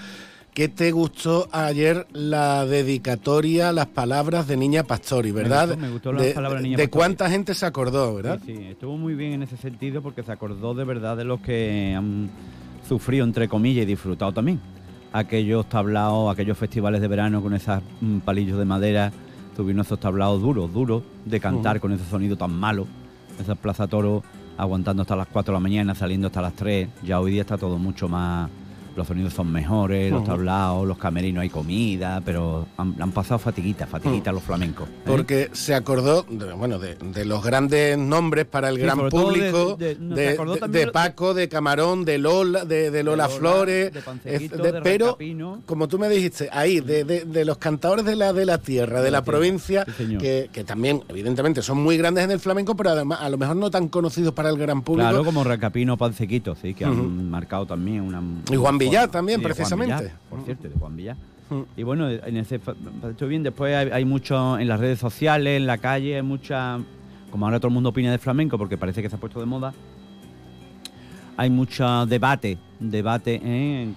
¿Qué 0.54 0.68
te 0.68 0.92
gustó 0.92 1.48
ayer 1.52 2.06
la 2.14 2.68
dedicatoria, 2.68 3.72
las 3.72 3.88
palabras 3.88 4.48
de 4.48 4.56
Niña 4.56 4.84
Pastori, 4.84 5.32
verdad? 5.32 5.70
gustó, 5.70 5.82
me 5.82 5.90
gustó 5.90 6.14
las 6.14 6.26
de, 6.26 6.34
palabras 6.34 6.62
de 6.62 6.64
Niña 6.64 6.78
de 6.78 6.84
Pastori. 6.84 7.00
cuánta 7.00 7.30
gente 7.32 7.56
se 7.56 7.66
acordó, 7.66 8.14
¿verdad? 8.14 8.40
Sí, 8.46 8.56
sí, 8.56 8.64
estuvo 8.66 8.96
muy 8.96 9.16
bien 9.16 9.34
en 9.34 9.44
ese 9.44 9.58
sentido 9.58 10.04
porque 10.04 10.22
se 10.22 10.32
acordó 10.32 10.76
de 10.76 10.84
verdad 10.84 11.18
de 11.18 11.24
los 11.24 11.42
que 11.42 11.96
han 11.98 12.30
sufrido, 12.88 13.26
entre 13.26 13.48
comillas, 13.48 13.82
y 13.82 13.86
disfrutado 13.88 14.32
también. 14.32 14.60
Aquellos 15.12 15.68
tablaos, 15.68 16.32
aquellos 16.32 16.56
festivales 16.56 17.02
de 17.02 17.08
verano 17.08 17.42
con 17.42 17.56
esos 17.56 17.82
mm, 18.02 18.20
palillos 18.20 18.60
de 18.60 18.66
madera, 18.66 19.12
tuvieron 19.56 19.82
esos 19.82 20.00
tablaos 20.00 20.40
duros, 20.40 20.72
duros, 20.72 21.02
de 21.26 21.40
cantar 21.40 21.80
con 21.80 21.94
ese 21.94 22.06
sonido 22.06 22.36
tan 22.36 22.54
malo. 22.54 22.86
Esas 23.40 23.58
plaza 23.58 23.88
toro 23.88 24.22
aguantando 24.56 25.02
hasta 25.02 25.16
las 25.16 25.28
4 25.30 25.52
de 25.52 25.56
la 25.56 25.60
mañana, 25.60 25.96
saliendo 25.96 26.28
hasta 26.28 26.44
las 26.44 26.54
3. 26.54 26.90
Ya 27.04 27.20
hoy 27.20 27.32
día 27.32 27.42
está 27.42 27.58
todo 27.58 27.80
mucho 27.80 28.08
más. 28.08 28.52
Los 28.96 29.08
sonidos 29.08 29.34
son 29.34 29.52
mejores, 29.52 30.12
los 30.12 30.24
tablaos, 30.24 30.88
los 30.88 30.98
camerinos 30.98 31.42
hay 31.42 31.50
comida, 31.50 32.22
pero 32.24 32.68
han, 32.78 32.96
han 33.02 33.12
pasado 33.12 33.40
fatiguitas, 33.40 33.90
fatiguitas 33.90 34.34
los 34.34 34.44
flamencos. 34.44 34.88
¿eh? 34.88 34.92
Porque 35.06 35.50
se 35.54 35.74
acordó, 35.74 36.24
de, 36.30 36.54
bueno, 36.54 36.78
de, 36.78 36.96
de 36.96 37.26
los 37.26 37.44
grandes 37.44 37.98
nombres 37.98 38.46
para 38.46 38.70
el 38.70 38.76
Sí, 38.76 38.82
gran 38.82 39.10
público, 39.10 39.76
de- 39.78 40.90
Paco, 40.94 41.34
de 41.34 41.50
Camarón, 41.50 42.06
de 42.06 42.18
Lola, 42.20 42.66
de, 42.66 42.92
Lola, 43.04 43.28
Lola, 43.28 43.30
Flores, 43.30 43.92
de 43.94 44.82
pero 44.84 45.18
como 45.66 45.88
tú 45.88 45.98
me 45.98 46.08
dijiste, 46.10 46.50
ahí, 46.52 46.80
de, 46.80 47.46
los 47.46 47.58
cantadores 47.58 48.06
de 48.06 48.16
la, 48.16 48.32
de 48.34 48.46
la 48.46 48.60
tierra, 48.60 49.02
de, 49.02 49.10
la, 49.12 49.22
tierra, 49.24 49.38
provincia, 49.38 49.86
sí, 49.98 50.18
que, 50.18 50.50
que 50.52 50.64
también, 50.64 51.02
evidentemente, 51.10 51.62
son 51.62 51.82
muy 51.82 51.98
grandes 51.98 52.24
en 52.24 52.32
el 52.32 52.40
flamenco, 52.40 52.76
pero 52.76 52.92
además 52.92 53.20
a 53.22 53.30
lo 53.30 53.38
mejor 53.38 53.56
no 53.56 53.72
tan 53.72 53.88
conocidos 53.88 54.34
para 54.34 54.50
el 54.50 54.58
gran 54.58 54.82
público. 54.84 55.10
Claro, 55.10 55.24
como 55.26 55.44
Recapino 55.44 55.98
Pancequito, 55.98 56.56
sí, 56.56 56.74
que 56.74 56.86
han 56.86 57.30
marcado 57.30 57.66
también 57.66 58.02
una. 58.02 58.22
Y 58.52 58.56
Juan 58.56 58.78
Villar 58.84 59.10
también, 59.10 59.42
precisamente. 59.42 59.96
Villar, 59.96 60.18
por 60.30 60.42
cierto, 60.44 60.70
de 60.70 60.76
Juan 60.76 60.96
Villar. 60.96 61.16
Y 61.78 61.84
bueno, 61.84 62.10
en 62.10 62.38
ese 62.38 62.60
estoy 63.10 63.30
bien. 63.30 63.44
Después 63.44 63.76
hay, 63.76 63.90
hay 63.92 64.06
mucho 64.06 64.58
en 64.58 64.68
las 64.68 64.80
redes 64.80 65.00
sociales, 65.00 65.58
en 65.58 65.68
la 65.68 65.78
calle, 65.78 66.16
hay 66.16 66.22
mucha. 66.22 66.80
Como 67.30 67.46
ahora 67.46 67.60
todo 67.60 67.68
el 67.70 67.74
mundo 67.74 67.90
opina 67.90 68.12
de 68.12 68.18
flamenco, 68.18 68.58
porque 68.58 68.78
parece 68.78 69.02
que 69.02 69.10
se 69.10 69.16
ha 69.16 69.20
puesto 69.20 69.40
de 69.40 69.46
moda. 69.46 69.74
Hay 71.36 71.50
mucho 71.50 72.06
debate, 72.06 72.60
debate, 72.80 73.42
¿eh? 73.44 73.88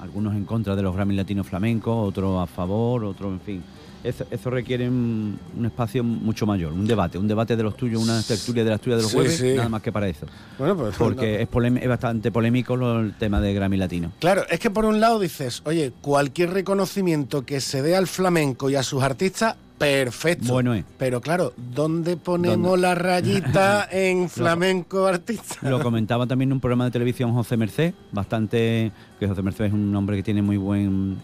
Algunos 0.00 0.36
en 0.36 0.44
contra 0.44 0.76
de 0.76 0.82
los 0.82 0.94
Grammy 0.94 1.16
Latinos 1.16 1.46
flamencos, 1.46 2.08
otros 2.08 2.40
a 2.40 2.46
favor, 2.46 3.04
otros, 3.04 3.32
en 3.32 3.40
fin. 3.40 3.62
Eso, 4.06 4.24
eso 4.30 4.50
requiere 4.50 4.88
un, 4.88 5.38
un 5.58 5.66
espacio 5.66 6.04
mucho 6.04 6.46
mayor, 6.46 6.72
un 6.72 6.86
debate, 6.86 7.18
un 7.18 7.26
debate 7.26 7.56
de 7.56 7.62
los 7.62 7.76
tuyos, 7.76 8.02
una 8.02 8.22
tertulia 8.22 8.62
de 8.64 8.70
las 8.70 8.80
tuyas 8.80 8.98
de 8.98 9.02
los 9.02 9.10
Sí, 9.10 9.16
jueves, 9.16 9.36
sí. 9.36 9.54
nada 9.56 9.68
más 9.68 9.82
que 9.82 9.90
para 9.92 10.08
eso. 10.08 10.26
Bueno, 10.58 10.76
pues, 10.76 10.94
Porque 10.96 11.46
no. 11.52 11.62
es, 11.76 11.82
es 11.82 11.88
bastante 11.88 12.30
polémico 12.30 12.76
lo- 12.76 13.00
el 13.00 13.14
tema 13.14 13.40
de 13.40 13.52
Grammy 13.52 13.76
Latino. 13.76 14.12
Claro, 14.20 14.42
es 14.48 14.60
que 14.60 14.70
por 14.70 14.84
un 14.84 15.00
lado 15.00 15.18
dices, 15.18 15.62
oye, 15.64 15.92
cualquier 16.00 16.50
reconocimiento 16.50 17.44
que 17.44 17.60
se 17.60 17.82
dé 17.82 17.96
al 17.96 18.06
flamenco 18.06 18.70
y 18.70 18.76
a 18.76 18.82
sus 18.82 19.02
artistas, 19.02 19.56
perfecto. 19.76 20.52
Bueno 20.52 20.72
es. 20.74 20.84
Pero 20.98 21.20
claro, 21.20 21.52
¿dónde 21.74 22.16
ponemos 22.16 22.70
¿Dónde? 22.70 22.82
la 22.82 22.94
rayita 22.94 23.88
en 23.92 24.28
flamenco 24.30 25.06
artista? 25.06 25.68
Lo 25.68 25.80
comentaba 25.82 26.26
también 26.26 26.48
en 26.50 26.54
un 26.54 26.60
programa 26.60 26.84
de 26.86 26.90
televisión 26.92 27.32
José 27.32 27.56
Merced, 27.56 27.92
bastante 28.12 28.92
que 29.20 29.26
José 29.26 29.42
Merced 29.42 29.64
es 29.66 29.72
un 29.72 29.94
hombre 29.94 30.16
que 30.16 30.22
tiene 30.22 30.42
muy 30.42 30.56
buen 30.56 31.16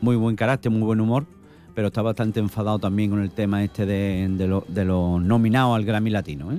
muy 0.00 0.16
buen 0.16 0.34
carácter, 0.36 0.70
muy 0.72 0.82
buen 0.82 1.00
humor, 1.00 1.26
pero 1.74 1.88
está 1.88 2.02
bastante 2.02 2.40
enfadado 2.40 2.78
también 2.78 3.10
con 3.10 3.20
el 3.20 3.30
tema 3.30 3.62
este 3.64 3.86
de, 3.86 4.28
de 4.30 4.46
lo- 4.46 4.64
de 4.68 4.84
los 4.84 5.20
nominados 5.22 5.74
al 5.76 5.84
Grammy 5.84 6.10
Latino. 6.10 6.52
¿eh? 6.52 6.58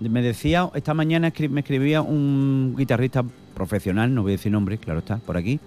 Me 0.00 0.20
decía, 0.22 0.68
esta 0.74 0.94
mañana 0.94 1.32
escri- 1.32 1.48
me 1.48 1.60
escribía 1.60 2.02
un 2.02 2.74
guitarrista 2.76 3.24
profesional, 3.54 4.12
no 4.14 4.22
voy 4.22 4.32
a 4.32 4.36
decir 4.36 4.50
nombre, 4.50 4.78
claro 4.78 4.98
está, 5.00 5.18
por 5.18 5.36
aquí, 5.36 5.60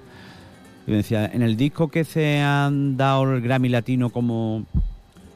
y 0.88 0.91
me 0.91 0.97
decía, 0.97 1.26
en 1.26 1.41
el 1.41 1.55
disco 1.55 1.88
que 1.88 2.03
se 2.03 2.41
han 2.41 2.97
dado 2.97 3.34
el 3.34 3.41
Grammy 3.41 3.69
Latino 3.69 4.09
como, 4.09 4.65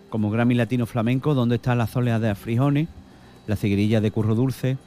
como 0.09 0.29
Grammy 0.31 0.55
Latino 0.55 0.85
Flamenco, 0.85 1.33
¿dónde 1.33 1.55
están 1.55 1.77
las 1.77 1.91
soleas 1.91 2.19
de 2.21 2.29
Afrijones, 2.29 2.87
la 3.47 3.55
seguirilla 3.55 4.01
de 4.01 4.11
Curro 4.11 4.35
Dulce 4.35 4.77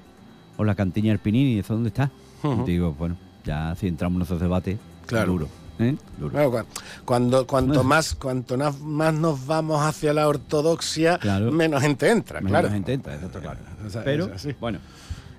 o 0.59 0.65
la 0.65 0.75
cantiña 0.75 1.09
del 1.11 1.19
Pinini? 1.21 1.59
¿Eso 1.59 1.75
dónde 1.75 1.89
está? 1.89 2.11
Ujú. 2.43 2.65
Digo, 2.65 2.95
bueno, 2.99 3.17
ya 3.45 3.75
si 3.77 3.87
entramos 3.89 4.17
en 4.19 4.23
esos 4.23 4.41
debates, 4.41 4.77
Claro. 5.07 5.33
duro. 5.33 5.49
¿Eh? 5.79 5.97
Claro, 6.31 6.65
cuando, 7.05 7.47
cuanto 7.47 7.83
más 7.85 8.15
cuanto 8.15 8.57
más 8.57 9.15
nos 9.15 9.47
vamos 9.47 9.83
hacia 9.83 10.13
la 10.13 10.29
ortodoxia, 10.29 11.19
menos 11.51 11.83
gente 11.83 12.11
entra, 12.11 12.41
Menos 12.41 12.51
claro. 12.53 12.71
gente 12.71 12.93
entra, 12.93 13.15
eso 13.15 13.27
está 13.27 13.41
claro. 13.41 13.59
O 13.87 13.91
sea, 13.91 14.05
Pero, 14.05 14.33
es 14.33 14.59
bueno. 14.61 14.79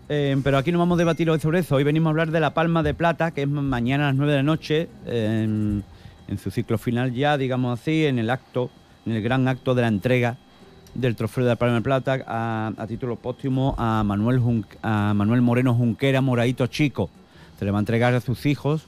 Eh, 0.10 0.36
pero 0.44 0.58
aquí 0.58 0.72
no 0.72 0.80
vamos 0.80 0.98
a 0.98 1.00
debatir 1.00 1.30
hoy 1.30 1.40
sobre 1.40 1.60
eso. 1.60 1.76
Hoy 1.76 1.84
venimos 1.86 2.08
a 2.08 2.12
hablar 2.12 2.30
de 2.32 2.40
la 2.42 2.54
Palma 2.54 2.84
de 2.84 2.94
Plata, 2.94 3.32
que 3.32 3.44
es 3.44 3.48
ma- 3.48 3.62
mañana 3.62 4.06
a 4.06 4.08
las 4.08 4.16
9 4.18 4.32
de 4.34 4.38
la 4.38 4.44
noche, 4.44 4.90
eh, 5.06 5.42
en, 5.46 5.84
en 6.28 6.38
su 6.38 6.52
ciclo 6.52 6.78
final 6.78 7.14
ya, 7.14 7.38
digamos 7.38 7.80
así, 7.80 8.06
en 8.06 8.20
el 8.20 8.30
acto, 8.30 8.70
en 9.06 9.14
el 9.14 9.22
gran 9.24 9.48
acto 9.48 9.74
de 9.76 9.82
la 9.82 9.88
entrega 9.88 10.38
del 10.94 11.16
trofeo 11.16 11.46
de 11.46 11.52
la 11.52 11.56
Palma 11.56 11.76
de 11.76 11.82
Plata 11.82 12.20
a, 12.28 12.74
a 12.78 12.86
título 12.88 13.16
póstumo 13.16 13.76
a 13.78 14.04
Manuel, 14.04 14.40
Jun- 14.42 14.66
a 14.84 15.14
Manuel 15.16 15.42
Moreno 15.42 15.74
Junquera 15.74 16.20
Moradito 16.22 16.68
Chico. 16.68 17.10
Se 17.58 17.64
le 17.66 17.72
va 17.72 17.78
a 17.78 17.82
entregar 17.82 18.14
a 18.14 18.20
sus 18.20 18.46
hijos, 18.46 18.88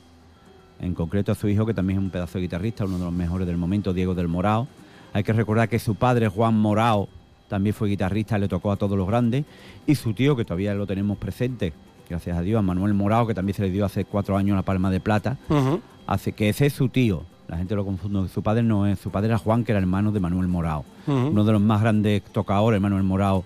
en 0.86 0.94
concreto 0.94 1.32
a 1.32 1.36
su 1.36 1.48
hijo, 1.50 1.66
que 1.66 1.74
también 1.74 2.00
es 2.00 2.06
un 2.06 2.10
pedazo 2.12 2.38
de 2.38 2.44
guitarrista, 2.44 2.86
uno 2.86 2.98
de 3.00 3.06
los 3.06 3.14
mejores 3.14 3.48
del 3.48 3.58
momento, 3.58 3.94
Diego 3.94 4.14
del 4.16 4.28
Morao. 4.28 4.68
Hay 5.14 5.24
que 5.24 5.34
recordar 5.34 5.68
que 5.70 5.80
su 5.80 5.96
padre, 5.96 6.28
Juan 6.28 6.56
Morao, 6.60 7.08
también 7.48 7.74
fue 7.74 7.90
guitarrista, 7.90 8.38
le 8.38 8.48
tocó 8.48 8.72
a 8.72 8.76
todos 8.76 8.98
los 8.98 9.08
grandes, 9.08 9.46
y 9.88 9.96
su 9.96 10.14
tío, 10.14 10.36
que 10.36 10.46
todavía 10.46 10.74
lo 10.74 10.86
tenemos 10.88 11.18
presente, 11.18 11.74
gracias 12.10 12.38
a 12.38 12.42
Dios, 12.42 12.60
a 12.60 12.62
Manuel 12.62 12.94
Morao, 12.94 13.26
que 13.28 13.34
también 13.34 13.56
se 13.56 13.62
le 13.64 13.70
dio 13.72 13.86
hace 13.86 14.06
cuatro 14.06 14.38
años 14.38 14.56
la 14.56 14.62
Palma 14.64 14.92
de 14.92 15.00
Plata, 15.00 15.38
Ujú. 15.50 15.82
hace 16.08 16.32
que 16.34 16.50
ese 16.50 16.68
es 16.68 16.74
su 16.74 16.90
tío. 16.90 17.24
La 17.48 17.58
gente 17.58 17.76
lo 17.76 17.86
confunde, 17.86 18.28
su 18.30 18.42
padre 18.42 18.64
no 18.64 18.88
es, 18.88 18.98
su 19.00 19.12
padre 19.12 19.28
era 19.28 19.38
Juan, 19.38 19.64
que 19.64 19.72
era 19.72 19.80
hermano 19.80 20.12
de 20.12 20.20
Manuel 20.20 20.48
Morao, 20.48 20.84
uno 21.08 21.44
de 21.44 21.52
los 21.52 21.62
más 21.62 21.82
grandes 21.82 22.24
tocadores, 22.24 22.82
Manuel 22.82 23.04
Morao, 23.04 23.44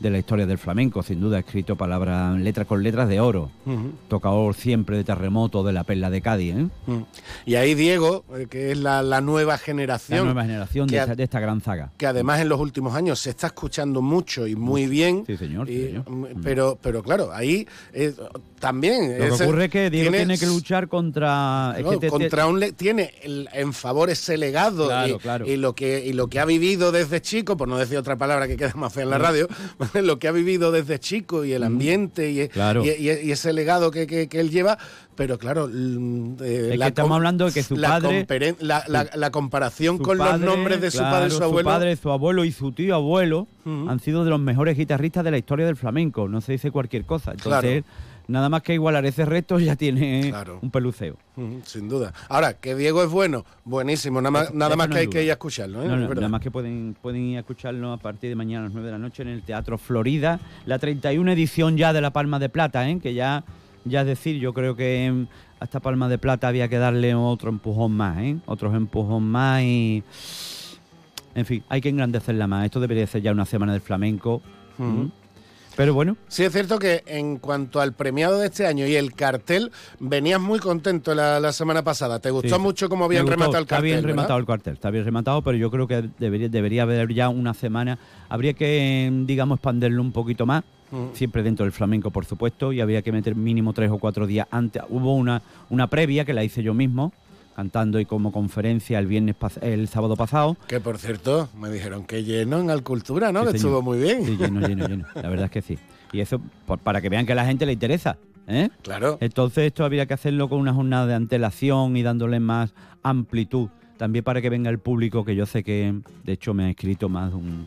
de 0.00 0.10
la 0.10 0.18
historia 0.18 0.44
del 0.46 0.58
flamenco, 0.58 1.02
sin 1.02 1.20
duda, 1.20 1.38
ha 1.38 1.40
escrito 1.40 1.74
palabras, 1.76 2.38
letras 2.38 2.66
con 2.66 2.82
letras 2.82 3.08
de 3.08 3.18
oro, 3.20 3.50
Ujú. 3.64 3.92
tocador 4.08 4.54
siempre 4.54 4.96
de 4.98 5.04
terremoto 5.04 5.62
de 5.64 5.72
la 5.72 5.84
perla 5.84 6.10
de 6.10 6.20
Cádiz, 6.20 6.54
¿eh? 6.54 6.68
Y 7.46 7.54
ahí 7.54 7.74
Diego, 7.74 8.24
eh, 8.36 8.46
que 8.50 8.72
es 8.72 8.78
la, 8.78 9.02
la 9.02 9.20
nueva 9.22 9.56
generación. 9.58 10.18
la 10.18 10.24
nueva 10.24 10.42
generación 10.44 10.86
de 10.88 10.98
a- 11.00 11.02
esta, 11.04 11.14
de 11.14 11.22
esta 11.24 11.40
gran 11.40 11.60
saga. 11.62 11.92
que 11.96 12.06
además 12.06 12.40
en 12.40 12.48
los 12.50 12.60
últimos 12.60 12.94
años 12.94 13.18
se 13.20 13.30
está 13.30 13.46
escuchando 13.48 14.02
mucho 14.02 14.46
y 14.46 14.54
muy 14.54 14.86
bien. 14.86 15.24
Sí, 15.26 15.36
señor. 15.36 15.66
sí, 15.66 15.72
y, 15.72 15.82
señor. 15.86 16.10
mm, 16.10 16.26
pero, 16.42 16.78
pero 16.82 17.02
claro, 17.02 17.30
ahí 17.32 17.66
eh, 17.94 18.14
también. 18.60 19.18
Lo 19.28 19.36
que 19.36 19.44
ocurre 19.44 19.64
es 19.66 19.70
que 19.70 19.90
Diego 19.90 20.10
tiene, 20.12 20.38
que 20.38 20.46
luchar 20.46 20.88
contra... 20.88 21.74
es 21.78 21.84
no, 21.84 21.90
que 21.90 21.96
te- 21.96 22.06
te- 22.06 22.10
contra 22.10 22.46
un 22.46 22.60
le- 22.60 22.72
tiene 22.72 23.14
el- 23.22 23.48
en 23.52 23.72
favor 23.72 24.10
ese 24.10 24.36
legado 24.36 24.86
Claro, 24.88 25.14
y, 25.16 25.18
claro. 25.18 25.46
y 25.46 25.56
lo 25.56 25.74
que 25.74 26.04
y 26.06 26.12
lo 26.12 26.28
que 26.28 26.40
ha 26.40 26.44
vivido 26.44 26.92
desde 26.92 27.20
chico 27.20 27.56
por 27.56 27.68
no 27.68 27.76
decir 27.78 27.96
otra 27.98 28.16
palabra 28.16 28.46
que 28.48 28.56
queda 28.56 28.72
más 28.74 28.92
fea 28.92 29.04
en 29.04 29.10
la 29.10 29.18
Mm. 29.18 29.22
radio 29.22 29.48
lo 30.02 30.18
que 30.18 30.28
ha 30.28 30.32
vivido 30.32 30.72
desde 30.72 30.98
chico 30.98 31.44
y 31.44 31.52
el 31.52 31.62
ambiente 31.62 32.30
y, 32.30 32.48
Claro. 32.48 32.84
y- 32.84 32.90
y- 32.90 33.10
y 33.28 33.32
ese 33.32 33.52
legado 33.52 33.90
que, 33.90 34.06
que- 34.06 34.28
que 34.28 34.40
él 34.40 34.50
lleva 34.50 34.78
pero 35.14 35.38
claro 35.38 35.68
mm, 35.72 36.34
eh, 36.42 36.70
Es 36.74 36.78
que 36.80 36.86
estamos 36.88 37.16
hablando 37.16 37.46
de 37.46 37.52
que 37.52 37.62
su 37.62 37.74
la 37.76 37.88
padre- 38.00 38.26
la, 38.60 38.84
la- 38.88 39.08
la 39.14 39.30
comparación 39.30 39.96
su 39.96 40.02
con 40.02 40.18
padre, 40.18 40.44
los 40.44 40.54
nombres 40.56 40.80
de 40.80 40.90
su 40.90 40.98
claro, 40.98 41.14
padre 41.16 41.28
y 41.28 41.30
su 41.36 41.42
abuelo 41.44 41.68
padre, 41.70 41.96
su 41.96 42.10
abuelo 42.10 42.44
y 42.44 42.52
su 42.52 42.72
tío 42.72 42.94
abuelo 42.94 43.46
han 43.64 43.98
sido 43.98 44.22
de 44.24 44.30
los 44.30 44.38
mejores 44.38 44.76
guitarristas 44.76 45.24
de 45.24 45.30
la 45.32 45.38
historia 45.38 45.66
del 45.66 45.74
flamenco. 45.74 46.28
No 46.28 46.40
se 46.40 46.52
dice 46.52 46.70
cualquier 46.70 47.04
cosa. 47.04 47.32
Entonces, 47.32 47.82
nada 48.28 48.48
más 48.48 48.62
que 48.62 48.74
igualar 48.74 49.04
ese 49.06 49.24
reto 49.24 49.58
ya 49.58 49.76
tiene 49.76 50.32
un 50.62 50.70
peluceo. 50.70 51.16
Sin 51.64 51.88
duda. 51.88 52.12
Ahora, 52.28 52.54
que 52.54 52.74
Diego 52.74 53.02
es 53.02 53.10
bueno, 53.10 53.44
buenísimo. 53.64 54.20
Nada 54.20 54.30
más, 54.30 54.42
Eso- 54.44 54.54
nada 54.54 54.70
eso 54.70 54.76
más 54.78 54.88
no 54.88 54.94
que 54.94 55.00
hay 55.00 55.06
que 55.08 55.22
ir 55.24 55.30
a 55.30 55.34
escucharlo. 55.34 55.82
¿eh? 55.82 55.88
No, 55.88 55.96
nada 56.14 56.28
más 56.28 56.40
que 56.40 56.50
pueden, 56.50 56.96
pueden 57.00 57.22
ir 57.22 57.36
a 57.36 57.40
escucharlo 57.40 57.92
a 57.92 57.98
partir 57.98 58.30
de 58.30 58.36
mañana 58.36 58.62
a 58.62 58.68
las 58.68 58.72
9 58.72 58.86
de 58.86 58.92
la 58.92 58.98
noche 58.98 59.22
en 59.22 59.28
el 59.28 59.42
Teatro 59.42 59.78
Florida, 59.78 60.40
la 60.64 60.78
31 60.78 61.30
edición 61.32 61.76
ya 61.76 61.92
de 61.92 62.00
la 62.00 62.10
Palma 62.12 62.38
de 62.38 62.48
Plata, 62.48 62.88
¿eh? 62.88 62.98
que 63.00 63.14
ya, 63.14 63.44
ya 63.84 64.00
es 64.00 64.06
decir, 64.06 64.38
yo 64.40 64.52
creo 64.54 64.76
que 64.76 65.10
mm, 65.12 65.26
a 65.60 65.64
esta 65.64 65.80
Palma 65.80 66.08
de 66.08 66.18
Plata 66.18 66.48
había 66.48 66.68
que 66.68 66.78
darle 66.78 67.14
otro 67.14 67.50
empujón 67.50 67.92
más, 67.92 68.18
¿eh? 68.18 68.36
otros 68.46 68.74
empujón 68.74 69.24
más 69.28 69.62
y... 69.62 70.02
En 71.34 71.44
fin, 71.44 71.62
hay 71.68 71.82
que 71.82 71.90
engrandecerla 71.90 72.46
más. 72.46 72.64
Esto 72.64 72.80
debería 72.80 73.06
ser 73.06 73.20
ya 73.20 73.30
una 73.30 73.44
semana 73.44 73.72
del 73.72 73.82
flamenco. 73.82 74.40
Pero 75.76 75.92
bueno, 75.94 76.16
Sí, 76.28 76.42
es 76.42 76.52
cierto 76.52 76.78
que 76.78 77.02
en 77.06 77.36
cuanto 77.36 77.80
al 77.80 77.92
premiado 77.92 78.38
de 78.38 78.46
este 78.46 78.66
año 78.66 78.86
y 78.86 78.96
el 78.96 79.12
cartel, 79.12 79.70
venías 80.00 80.40
muy 80.40 80.58
contento 80.58 81.14
la, 81.14 81.38
la 81.38 81.52
semana 81.52 81.82
pasada. 81.84 82.18
¿Te 82.18 82.30
gustó 82.30 82.56
Sí. 82.56 82.60
mucho 82.62 82.88
cómo 82.88 83.04
habían 83.04 83.24
gustó, 83.24 83.34
rematado 83.36 83.58
el 83.58 83.62
Está 83.64 83.76
cartel? 83.76 83.84
bien 83.84 83.96
¿verdad? 83.98 84.08
rematado 84.08 84.38
el 84.40 84.46
cartel, 84.46 84.72
está 84.74 84.90
bien 84.90 85.04
rematado, 85.04 85.42
pero 85.42 85.58
yo 85.58 85.70
creo 85.70 85.86
que 85.86 86.08
debería, 86.18 86.48
debería 86.48 86.82
haber 86.84 87.12
ya 87.12 87.28
una 87.28 87.52
semana. 87.54 87.98
Habría 88.28 88.54
que, 88.54 89.10
digamos, 89.26 89.56
expanderlo 89.58 90.00
un 90.02 90.12
poquito 90.12 90.46
más, 90.46 90.64
Mm. 90.90 91.14
siempre 91.14 91.42
dentro 91.42 91.64
del 91.64 91.72
flamenco, 91.72 92.10
por 92.12 92.24
supuesto, 92.26 92.72
y 92.72 92.80
habría 92.80 93.02
que 93.02 93.10
meter 93.12 93.34
mínimo 93.34 93.72
tres 93.72 93.90
o 93.90 93.98
cuatro 93.98 94.24
días 94.26 94.46
antes. 94.52 94.82
Hubo 94.88 95.14
una, 95.16 95.42
una 95.68 95.88
previa 95.88 96.24
que 96.24 96.32
la 96.32 96.44
hice 96.44 96.62
yo 96.62 96.74
mismo, 96.74 97.12
cantando 97.56 97.98
y 97.98 98.04
como 98.04 98.30
conferencia 98.32 98.98
el 98.98 99.06
viernes 99.06 99.34
el 99.62 99.88
sábado 99.88 100.14
pasado. 100.14 100.56
Que 100.68 100.78
por 100.78 100.98
cierto, 100.98 101.48
me 101.58 101.70
dijeron 101.70 102.04
que 102.04 102.22
lleno 102.22 102.60
en 102.60 102.70
Alcultura, 102.70 103.32
¿no? 103.32 103.44
Sí, 103.46 103.50
que 103.52 103.56
estuvo 103.56 103.80
muy 103.80 103.98
bien. 103.98 104.24
Sí, 104.26 104.36
lleno, 104.36 104.60
lleno, 104.68 104.86
lleno. 104.86 105.06
La 105.14 105.28
verdad 105.30 105.46
es 105.46 105.50
que 105.50 105.62
sí. 105.62 105.78
Y 106.12 106.20
eso 106.20 106.38
por- 106.66 106.78
para 106.78 107.00
que 107.00 107.08
vean 107.08 107.24
que 107.24 107.32
a 107.32 107.34
la 107.34 107.46
gente 107.46 107.64
le 107.64 107.72
interesa. 107.72 108.18
¿eh? 108.46 108.68
Claro. 108.82 109.16
Entonces 109.20 109.64
esto 109.66 109.84
habría 109.84 110.04
que 110.06 110.12
hacerlo 110.14 110.48
con 110.50 110.60
una 110.60 110.74
jornada 110.74 111.06
de 111.06 111.14
antelación 111.14 111.96
y 111.96 112.02
dándole 112.02 112.38
más 112.40 112.74
amplitud. 113.02 113.68
También 113.96 114.22
para 114.22 114.42
que 114.42 114.50
venga 114.50 114.68
el 114.68 114.78
público, 114.78 115.24
que 115.24 115.34
yo 115.34 115.46
sé 115.46 115.64
que 115.64 115.94
de 116.24 116.32
hecho 116.32 116.52
me 116.52 116.64
ha 116.64 116.70
escrito 116.70 117.08
más 117.08 117.30
de 117.30 117.36
un, 117.36 117.66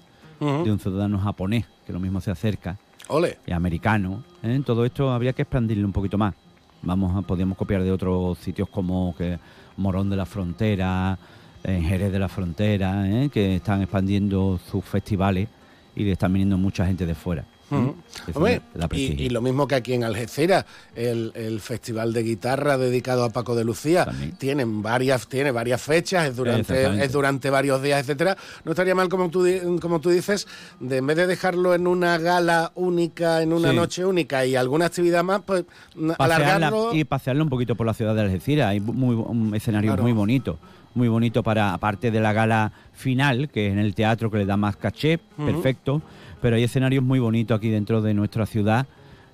de 0.63 0.71
un 0.71 0.79
ciudadano 0.79 1.17
japonés, 1.17 1.65
que 1.87 1.91
lo 1.91 1.99
mismo 1.99 2.21
se 2.21 2.29
acerca, 2.29 2.77
Ole. 3.07 3.39
y 3.47 3.51
americano. 3.51 4.23
¿eh? 4.43 4.61
Todo 4.63 4.85
esto 4.85 5.09
habría 5.11 5.33
que 5.33 5.41
expandirlo 5.41 5.87
un 5.87 5.93
poquito 5.93 6.19
más. 6.19 6.35
Vamos 6.83 7.13
a, 7.17 7.23
podríamos 7.27 7.57
copiar 7.57 7.83
de 7.83 7.91
otros 7.91 8.37
sitios 8.37 8.69
como 8.69 9.13
que 9.17 9.37
Morón 9.79 10.09
de 10.09 10.17
la 10.17 10.25
Frontera, 10.25 11.17
Jerez 11.63 12.11
de 12.11 12.19
la 12.19 12.27
Frontera, 12.29 13.09
¿eh? 13.09 13.29
que 13.29 13.55
están 13.55 13.81
expandiendo 13.81 14.59
sus 14.69 14.83
festivales 14.83 15.47
y 15.95 16.03
le 16.03 16.11
están 16.11 16.33
viniendo 16.33 16.57
mucha 16.57 16.85
gente 16.85 17.05
de 17.05 17.15
fuera. 17.15 17.45
Da- 17.69 18.61
da 18.73 18.87
y, 18.95 19.29
lo 19.29 19.41
mismo 19.41 19.67
que 19.67 19.75
aquí 19.75 19.93
en 19.93 20.03
Algeciras, 20.03 20.65
el, 20.95 21.31
el 21.35 21.59
festival 21.59 22.13
de 22.13 22.23
guitarra 22.23 22.77
dedicado 22.77 23.23
a 23.23 23.29
Paco 23.29 23.55
de 23.55 23.63
Lucía, 23.63 24.07
tienen 24.37 24.81
varias, 24.81 25.27
tiene 25.27 25.51
varias 25.51 25.81
fechas, 25.81 26.27
es 26.29 26.35
durante, 26.35 27.03
es 27.03 27.11
durante 27.11 27.49
varios 27.49 27.81
días, 27.81 28.01
etcétera. 28.01 28.35
No 28.65 28.71
estaría 28.71 28.95
mal, 28.95 29.09
como 29.09 29.29
tú, 29.29 29.45
como 29.81 29.99
tú 30.01 30.09
dices, 30.09 30.47
de 30.79 30.97
en 30.97 31.07
vez 31.07 31.17
de 31.17 31.27
dejarlo 31.27 31.73
en 31.73 31.87
una 31.87 32.17
gala 32.17 32.71
única, 32.75 33.41
en 33.41 33.53
una 33.53 33.69
Sí. 33.71 33.75
noche 33.75 34.05
única 34.05 34.45
y 34.45 34.55
alguna 34.55 34.85
actividad 34.87 35.23
más, 35.23 35.41
pues 35.45 35.65
pasearla 36.17 36.55
alargarlo. 36.55 36.93
y 36.93 37.03
pasearlo 37.03 37.43
un 37.43 37.49
poquito 37.49 37.75
por 37.75 37.85
la 37.85 37.93
ciudad 37.93 38.15
de 38.15 38.21
Algeciras. 38.21 38.67
Hay 38.69 38.79
muy, 38.79 39.15
un 39.15 39.53
escenario 39.55 39.89
Claro. 39.91 40.03
muy 40.03 40.11
bonito, 40.11 40.57
muy 40.95 41.07
bonito 41.07 41.43
para, 41.43 41.73
aparte 41.73 42.11
de 42.11 42.19
la 42.19 42.33
gala 42.33 42.71
final, 42.93 43.49
que 43.49 43.67
es 43.67 43.73
en 43.73 43.79
el 43.79 43.93
teatro 43.95 44.29
que 44.31 44.37
le 44.39 44.45
da 44.45 44.57
más 44.57 44.75
caché, 44.75 45.19
perfecto, 45.37 46.01
pero 46.41 46.55
hay 46.55 46.63
escenarios 46.63 47.03
muy 47.03 47.19
bonitos 47.19 47.57
aquí 47.57 47.69
dentro 47.69 48.01
de 48.01 48.13
nuestra 48.13 48.45
ciudad 48.45 48.87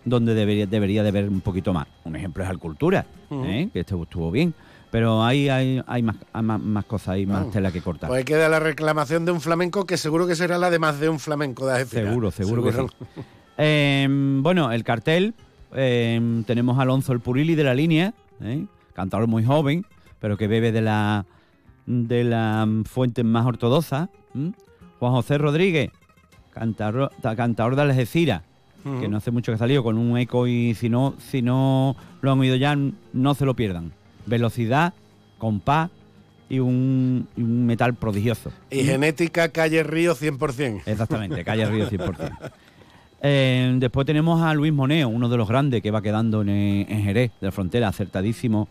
donde 0.06 0.36
debería, 0.36 0.68
debería 0.68 1.04
de 1.04 1.10
haber 1.10 1.28
un 1.28 1.42
poquito 1.42 1.74
más. 1.74 1.88
Un 2.04 2.16
ejemplo 2.16 2.44
es 2.44 2.50
Alcultura. 2.50 3.06
¿eh? 3.32 3.70
que 3.74 3.80
estuvo, 3.82 4.04
estuvo 4.04 4.32
bien, 4.32 4.54
pero 4.92 5.24
hay, 5.24 5.50
hay, 5.50 5.82
hay 5.88 6.04
más, 6.04 6.16
hay 6.32 6.44
más, 6.44 6.62
más 6.62 6.86
cosas, 6.86 7.10
hay 7.10 7.26
más 7.26 7.40
Vamos. 7.40 7.54
tela 7.54 7.72
que 7.72 7.82
cortar. 7.82 8.10
Pues 8.10 8.24
queda 8.24 8.48
la 8.48 8.60
reclamación 8.60 9.26
de 9.26 9.32
un 9.32 9.42
flamenco 9.42 9.86
que 9.86 9.98
seguro 9.98 10.28
que 10.28 10.36
será 10.36 10.58
la 10.58 10.70
de 10.70 10.80
más 10.80 11.00
de 11.00 11.10
un 11.10 11.20
flamenco 11.20 11.66
de 11.66 11.74
Algeciras. 11.74 12.08
Seguro, 12.08 12.32
seguro, 12.32 12.64
que 12.64 12.72
sí. 12.72 13.22
Eh, 13.58 14.08
bueno, 14.10 14.72
el 14.72 14.84
cartel, 14.84 15.34
eh, 15.74 16.44
tenemos 16.46 16.78
a 16.78 16.84
Alonso 16.84 17.14
el 17.14 17.20
Purili 17.20 17.56
de 17.56 17.64
la 17.64 17.74
línea, 17.74 18.14
¿eh? 18.42 18.66
cantador 18.94 19.28
muy 19.28 19.44
joven, 19.44 19.86
pero 20.20 20.38
que 20.38 20.48
bebe 20.48 20.72
de 20.72 20.82
la 20.82 21.26
de 21.86 22.24
la 22.24 22.66
mm, 22.66 22.84
fuente 22.86 23.24
más 23.24 23.46
ortodoxa. 23.46 24.10
¿m? 24.34 24.54
Juan 25.00 25.12
José 25.14 25.38
Rodríguez, 25.38 25.92
cantador, 26.56 27.12
ta- 27.22 27.36
cantador 27.36 27.76
de 27.76 27.84
Algeciras, 27.84 28.42
que 29.00 29.08
no 29.08 29.18
hace 29.18 29.32
mucho 29.32 29.52
que 29.52 29.58
salió 29.58 29.84
con 29.84 29.98
un 29.98 30.16
eco 30.18 30.48
y 30.48 30.74
si 30.76 30.90
no, 30.90 31.16
si 31.20 31.42
no 31.42 31.96
lo 32.22 32.32
han 32.32 32.40
oído 32.40 32.56
ya, 32.56 32.76
no 33.14 33.34
se 33.36 33.46
lo 33.46 33.56
pierdan. 33.56 33.92
Velocidad, 34.28 34.94
compás 35.40 35.90
y 36.50 36.60
un, 36.60 37.28
y 37.36 37.42
un 37.42 37.66
metal 37.66 37.96
prodigioso. 37.96 38.52
Y 38.70 38.84
genética 38.84 39.50
calle 39.50 39.82
Río 39.84 40.16
100%. 40.16 40.84
Exactamente, 40.86 41.44
calle 41.44 41.66
Río 41.70 41.90
100%. 41.90 42.52
Eh, 43.22 43.74
después 43.80 44.06
tenemos 44.06 44.42
a 44.44 44.54
Luis 44.54 44.72
Moneo, 44.74 45.10
uno 45.10 45.30
de 45.30 45.38
los 45.38 45.48
grandes 45.48 45.82
que 45.82 45.90
va 45.90 46.02
quedando 46.04 46.42
en, 46.42 46.50
en 46.50 47.04
Jerez 47.04 47.32
de 47.42 47.48
la 47.48 47.52
frontera, 47.52 47.88
acertadísimo 47.88 48.68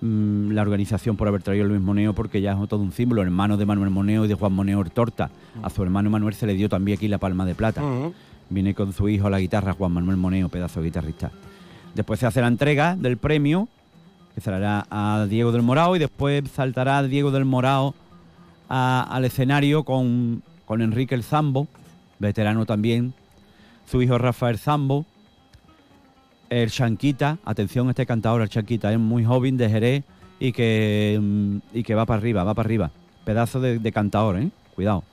mm, 0.00 0.50
la 0.52 0.62
organización 0.62 1.16
por 1.16 1.28
haber 1.28 1.42
traído 1.42 1.64
a 1.64 1.68
Luis 1.68 1.80
Moneo 1.80 2.14
porque 2.14 2.40
ya 2.40 2.52
es 2.52 2.68
todo 2.68 2.80
un 2.82 2.92
símbolo, 2.92 3.22
hermano 3.22 3.56
de 3.56 3.66
Manuel 3.66 3.90
Moneo 3.90 4.24
y 4.24 4.28
de 4.28 4.34
Juan 4.34 4.52
Moneo 4.52 4.84
Torta. 4.84 5.30
A 5.62 5.70
su 5.70 5.82
hermano 5.82 6.10
Manuel 6.10 6.34
se 6.34 6.46
le 6.46 6.54
dio 6.54 6.68
también 6.68 6.96
aquí 6.98 7.08
la 7.08 7.18
palma 7.18 7.44
de 7.46 7.54
plata. 7.54 7.82
Viene 8.48 8.74
con 8.74 8.92
su 8.92 9.08
hijo 9.08 9.26
a 9.28 9.30
la 9.30 9.38
guitarra, 9.40 9.74
Juan 9.74 9.92
Manuel 9.92 10.16
Moneo, 10.16 10.48
pedazo 10.48 10.80
de 10.80 10.86
guitarrista. 10.86 11.30
Después 11.94 12.18
se 12.20 12.26
hace 12.26 12.40
la 12.40 12.48
entrega 12.48 12.96
del 12.96 13.16
premio, 13.16 13.68
que 14.34 14.40
saldrá 14.40 14.86
a 14.90 15.26
Diego 15.28 15.52
del 15.52 15.62
Morao, 15.62 15.94
y 15.96 15.98
después 15.98 16.42
saltará 16.50 17.02
Diego 17.02 17.30
del 17.30 17.44
Morao 17.44 17.94
a- 18.68 19.02
al 19.10 19.24
escenario 19.24 19.84
con, 19.84 20.42
con 20.64 20.82
Enrique 20.82 21.14
el 21.14 21.22
Zambo, 21.22 21.68
veterano 22.18 22.66
también, 22.66 23.12
su 23.86 24.02
hijo 24.02 24.18
Rafael 24.18 24.58
Zambo, 24.58 25.04
el 26.50 26.70
Chanquita, 26.70 27.38
atención 27.44 27.86
a 27.88 27.90
este 27.90 28.04
cantador, 28.06 28.42
el 28.42 28.48
Chanquita, 28.48 28.92
es 28.92 28.98
muy 28.98 29.24
joven 29.24 29.56
de 29.56 29.70
Jerez 29.70 30.04
y 30.38 30.52
que, 30.52 31.18
mm, 31.20 31.56
y 31.72 31.82
que 31.82 31.94
va 31.94 32.04
para 32.06 32.18
arriba, 32.18 32.44
va 32.44 32.54
para 32.54 32.66
arriba. 32.66 32.90
Pedazo 33.24 33.60
de, 33.60 33.78
de 33.78 33.92
cantador, 33.92 34.36
¿eh? 34.38 34.50
Cuidado. 34.74 35.04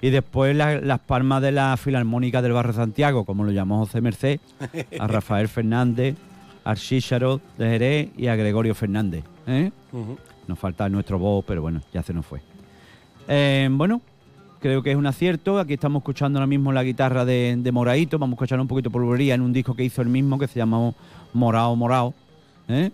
Y 0.00 0.10
después 0.10 0.56
la- 0.56 0.80
las 0.80 0.98
palmas 1.00 1.42
de 1.42 1.52
la 1.52 1.76
Filarmónica 1.76 2.40
del 2.42 2.52
Barrio 2.52 2.72
Santiago, 2.72 3.24
como 3.24 3.44
lo 3.44 3.52
llamó 3.52 3.78
José 3.84 4.00
Merced, 4.00 4.40
a 4.98 5.06
Rafael 5.06 5.48
Fernández, 5.48 6.16
al 6.64 6.76
Chícharo 6.76 7.40
de 7.58 7.68
Jerez 7.68 8.08
y 8.16 8.26
a 8.28 8.36
Gregorio 8.36 8.74
Fernández. 8.74 9.24
¿eh? 9.46 9.70
Nos 10.48 10.58
falta 10.58 10.88
nuestro 10.88 11.18
voz, 11.18 11.44
pero 11.46 11.60
bueno, 11.62 11.80
ya 11.92 12.02
se 12.02 12.14
nos 12.14 12.24
fue. 12.24 12.40
Eh, 13.28 13.68
bueno, 13.70 14.00
creo 14.60 14.82
que 14.82 14.92
es 14.92 14.96
un 14.96 15.06
acierto. 15.06 15.58
Aquí 15.58 15.74
estamos 15.74 16.00
escuchando 16.00 16.38
ahora 16.38 16.46
mismo 16.46 16.72
la 16.72 16.82
guitarra 16.82 17.24
de, 17.24 17.56
de 17.58 17.72
Moraito. 17.72 18.18
Vamos 18.18 18.34
a 18.34 18.36
escuchar 18.36 18.60
un 18.60 18.68
poquito 18.68 18.90
por 18.90 19.02
polvoría 19.02 19.34
en 19.34 19.40
un 19.40 19.52
disco 19.52 19.74
que 19.74 19.84
hizo 19.84 20.02
él 20.02 20.08
mismo 20.08 20.38
que 20.38 20.46
se 20.46 20.58
llamó 20.58 20.94
Morao 21.32 21.74
Morao. 21.74 22.14
¿eh? 22.68 22.90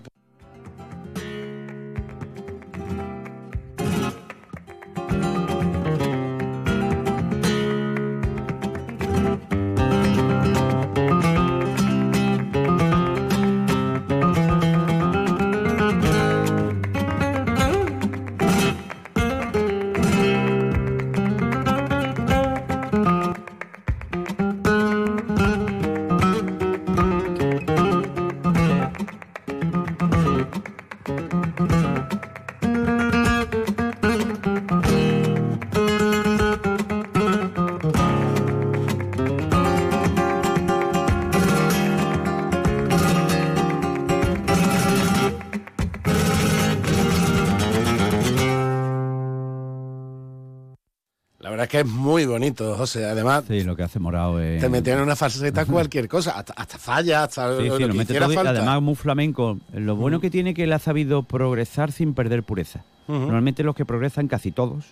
Es 51.66 51.70
que 51.70 51.80
es 51.80 51.86
muy 51.86 52.24
bonito, 52.26 52.74
José. 52.76 53.04
Además, 53.04 53.44
Sí, 53.48 53.62
lo 53.62 53.76
que 53.76 53.82
hace 53.82 53.98
Morao 53.98 54.40
es... 54.40 54.60
te 54.60 54.68
meten 54.68 54.94
en 54.96 55.02
una 55.02 55.14
falseta 55.16 55.64
cualquier 55.66 56.08
cosa, 56.08 56.32
hasta, 56.38 56.52
hasta 56.54 56.78
falla, 56.78 57.24
hasta 57.24 57.56
Sí, 57.58 57.68
lo, 57.68 57.76
sí, 57.76 57.84
lo 57.84 57.94
mete 57.94 58.14
todo 58.18 58.30
falta. 58.32 58.50
además 58.50 58.80
muy 58.82 58.94
flamenco. 58.94 59.58
Lo 59.72 59.96
bueno 59.96 60.20
que 60.20 60.30
tiene 60.30 60.50
es 60.50 60.56
que 60.56 60.64
él 60.64 60.72
ha 60.72 60.78
sabido 60.78 61.22
progresar 61.22 61.92
sin 61.92 62.14
perder 62.14 62.42
pureza. 62.42 62.84
Normalmente 63.08 63.62
los 63.62 63.76
que 63.76 63.84
progresan, 63.84 64.26
casi 64.26 64.50
todos, 64.50 64.86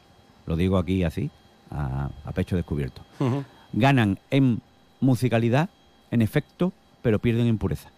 lo 0.47 0.55
digo 0.57 0.79
aquí 0.79 1.03
así, 1.03 1.31
a, 1.71 2.11
a 2.25 2.33
pecho 2.33 2.55
descubierto, 2.55 3.03
ganan 3.73 4.19
en 4.31 4.61
musicalidad, 5.01 5.69
en 6.13 6.23
efecto, 6.23 6.73
pero 7.03 7.19
pierden 7.19 7.47
en 7.49 7.59
pureza. 7.59 7.91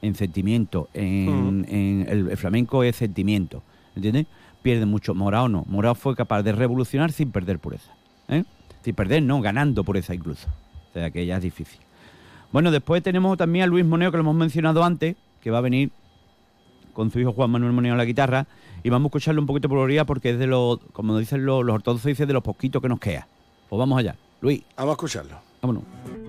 en 0.00 0.14
sentimiento, 0.14 0.88
en, 0.94 1.66
en 1.68 2.06
el, 2.08 2.30
el 2.30 2.36
flamenco 2.36 2.84
es 2.84 2.96
sentimiento, 2.96 3.62
¿entiendes? 3.96 4.26
Pierde 4.68 4.84
mucho. 4.84 5.14
Morao 5.14 5.48
no. 5.48 5.64
Morao 5.66 5.94
fue 5.94 6.14
capaz 6.14 6.42
de 6.42 6.52
revolucionar 6.52 7.10
sin 7.10 7.32
perder 7.32 7.58
pureza. 7.58 7.90
¿eh? 8.28 8.44
Sin 8.82 8.94
perder, 8.94 9.22
no, 9.22 9.40
ganando 9.40 9.82
pureza 9.82 10.14
incluso. 10.14 10.46
O 10.90 10.92
sea 10.92 11.10
que 11.10 11.24
ya 11.24 11.36
es 11.36 11.42
difícil. 11.42 11.80
Bueno, 12.52 12.70
después 12.70 13.02
tenemos 13.02 13.38
también 13.38 13.64
a 13.64 13.66
Luis 13.66 13.86
Moneo, 13.86 14.10
que 14.10 14.18
lo 14.18 14.24
hemos 14.24 14.34
mencionado 14.34 14.84
antes, 14.84 15.16
que 15.40 15.50
va 15.50 15.56
a 15.56 15.62
venir 15.62 15.90
con 16.92 17.10
su 17.10 17.18
hijo 17.18 17.32
Juan 17.32 17.50
Manuel 17.50 17.72
Moneo 17.72 17.94
a 17.94 17.96
la 17.96 18.04
guitarra. 18.04 18.46
Y 18.82 18.90
vamos 18.90 19.06
a 19.06 19.08
escucharlo 19.08 19.40
un 19.40 19.46
poquito 19.46 19.70
por 19.70 19.78
orilla 19.78 20.04
porque 20.04 20.28
es 20.32 20.38
de 20.38 20.46
los, 20.46 20.80
como 20.92 21.16
dicen 21.16 21.46
los, 21.46 21.64
los 21.64 21.76
ortodoxos, 21.76 22.04
dice 22.04 22.26
de 22.26 22.34
los 22.34 22.42
poquitos 22.42 22.82
que 22.82 22.90
nos 22.90 23.00
queda. 23.00 23.26
Pues 23.70 23.78
vamos 23.78 23.98
allá. 23.98 24.16
Luis. 24.42 24.64
Vamos 24.76 24.90
a 24.90 24.92
escucharlo. 24.92 25.38
Vámonos. 25.62 26.27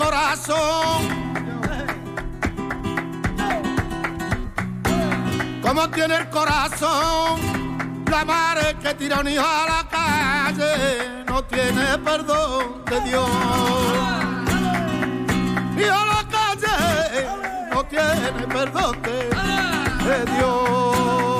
Corazón? 0.00 0.98
¿Cómo 5.62 5.88
tiene 5.90 6.16
el 6.16 6.30
corazón? 6.30 7.40
La 8.10 8.24
madre 8.24 8.76
que 8.82 8.94
tira 8.94 9.20
un 9.20 9.28
hijo 9.28 9.44
a 9.44 9.66
la 9.66 9.88
calle 9.88 11.24
no 11.26 11.44
tiene 11.44 11.98
perdón 11.98 12.82
de 12.86 13.00
Dios. 13.02 13.30
Y 15.76 15.84
a 15.84 16.04
la 16.12 16.22
calle 16.36 17.28
no 17.70 17.84
tiene 17.84 18.46
perdón 18.48 19.02
de, 19.02 19.18
de 20.08 20.24
Dios. 20.32 21.39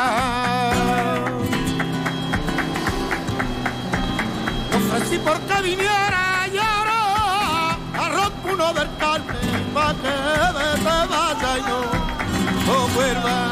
Lo 4.70 4.78
ofrecí 4.78 5.18
porque 5.20 5.62
viniera 5.64 6.46
y 6.54 6.58
ahora 6.58 7.70
arranco 7.94 8.50
uno 8.54 8.74
del 8.74 8.90
Carmen 9.00 9.74
pa' 9.74 9.94
que 9.94 10.02
te 10.02 11.08
vaya 11.10 11.58
y 11.58 11.62
no, 11.62 11.80
no 12.74 12.88
vuelva. 12.94 13.52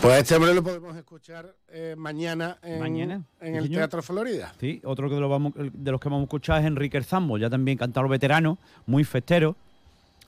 Pues 0.00 0.18
este 0.22 0.36
hombre 0.36 0.54
lo 0.54 0.62
podemos 0.62 0.96
escuchar 0.96 1.54
eh, 1.68 1.94
mañana 1.98 2.56
en, 2.62 2.80
Mañana, 2.80 3.14
en 3.42 3.52
sí, 3.52 3.58
el 3.58 3.62
señor. 3.64 3.78
Teatro 3.80 4.02
Florida. 4.02 4.54
Sí, 4.58 4.80
otro 4.84 5.10
que 5.10 5.16
de 5.16 5.20
los, 5.20 5.28
vamos- 5.30 5.52
de 5.54 5.90
los 5.92 6.00
que 6.00 6.08
vamos 6.08 6.22
a 6.22 6.24
escuchar 6.24 6.60
es 6.62 6.66
Enrique 6.66 6.96
El 6.96 7.04
Zambo, 7.04 7.36
ya 7.36 7.50
también 7.50 7.76
cantador 7.76 8.08
veterano, 8.08 8.56
muy 8.86 9.04
festero, 9.04 9.54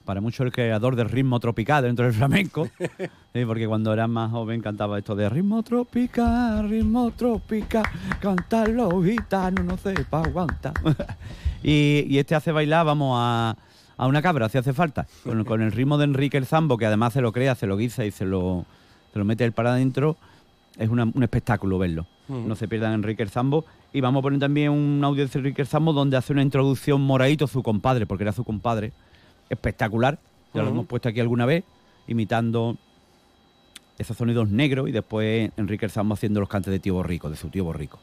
para 0.05 0.21
mucho 0.21 0.43
el 0.45 0.53
creador 0.53 0.97
del 0.97 1.09
ritmo 1.09 1.41
tropical 1.41 1.83
dentro 1.85 2.05
del 2.05 2.15
flamenco, 2.15 2.69
Sí, 3.33 3.45
porque 3.47 3.67
cuando 3.67 3.93
era 3.93 4.07
más 4.07 4.31
joven 4.31 4.61
cantaba 4.61 4.99
esto 4.99 5.17
de 5.17 5.29
ritmo 5.29 5.63
tropical, 5.63 6.69
ritmo 6.69 7.11
tropical, 7.13 7.85
cantar 8.21 8.69
los 8.69 9.05
gitanos, 9.05 9.65
no 9.65 9.77
sepa 9.77 10.23
aguantar. 10.23 10.75
y, 11.63 12.05
y 12.09 12.19
este 12.19 12.35
hace 12.35 12.53
bailar, 12.53 12.87
vamos 12.87 13.17
a, 13.19 13.57
a 13.97 14.07
una 14.07 14.23
cabra, 14.23 14.49
si 14.49 14.59
hace 14.59 14.73
falta, 14.73 15.07
con, 15.25 15.45
con 15.45 15.63
el 15.63 15.73
ritmo 15.73 15.99
de 15.99 16.05
Enrique 16.05 16.37
El 16.37 16.47
Zambo, 16.47 16.77
que 16.79 16.87
además 16.87 17.13
se 17.13 17.21
lo 17.21 17.33
crea, 17.33 17.55
se 17.55 17.67
lo 17.67 17.77
guisa 17.77 18.05
y 18.05 18.11
se 18.11 18.25
lo, 18.25 18.65
se 19.13 19.19
lo 19.19 19.25
mete 19.25 19.45
él 19.45 19.53
para 19.53 19.73
adentro, 19.73 20.17
es 20.79 20.89
una- 20.89 21.05
un 21.13 21.23
espectáculo 21.23 21.79
verlo. 21.79 22.07
Mm. 22.29 22.49
No 22.49 22.55
se 22.57 22.69
pierdan 22.69 22.93
Enrique 22.95 23.23
El 23.23 23.31
Zambo. 23.31 23.65
Y 23.93 24.01
vamos 24.01 24.21
a 24.21 24.23
poner 24.23 24.41
también 24.41 24.71
un 24.73 25.01
audio 25.05 25.25
de 25.27 25.31
Enrique 25.39 25.63
El 25.63 25.69
Zambo 25.69 25.93
donde 25.93 26.17
hace 26.17 26.33
una 26.33 26.43
introducción 26.43 27.01
moradito 27.01 27.47
su 27.47 27.63
compadre, 27.63 28.07
porque 28.07 28.25
era 28.25 28.33
su 28.33 28.43
compadre. 28.43 28.93
Espectacular. 29.51 30.19
Ya 30.53 30.63
lo 30.63 30.69
hemos 30.69 30.87
puesto 30.87 31.09
aquí 31.09 31.19
alguna 31.21 31.47
vez, 31.47 31.65
imitando 32.07 32.77
esos 33.99 34.17
sonidos 34.17 34.49
negros 34.51 34.89
y 34.89 34.93
después 34.93 35.51
Enrique 35.57 35.85
El 35.85 35.91
Zambo 35.91 36.15
haciendo 36.15 36.41
los 36.41 36.49
cantes 36.49 36.71
de 36.71 36.79
tío 36.79 36.95
Borrico, 36.95 37.29
de 37.31 37.37
su 37.37 37.49
tío 37.49 37.65
Borrico. 37.65 37.99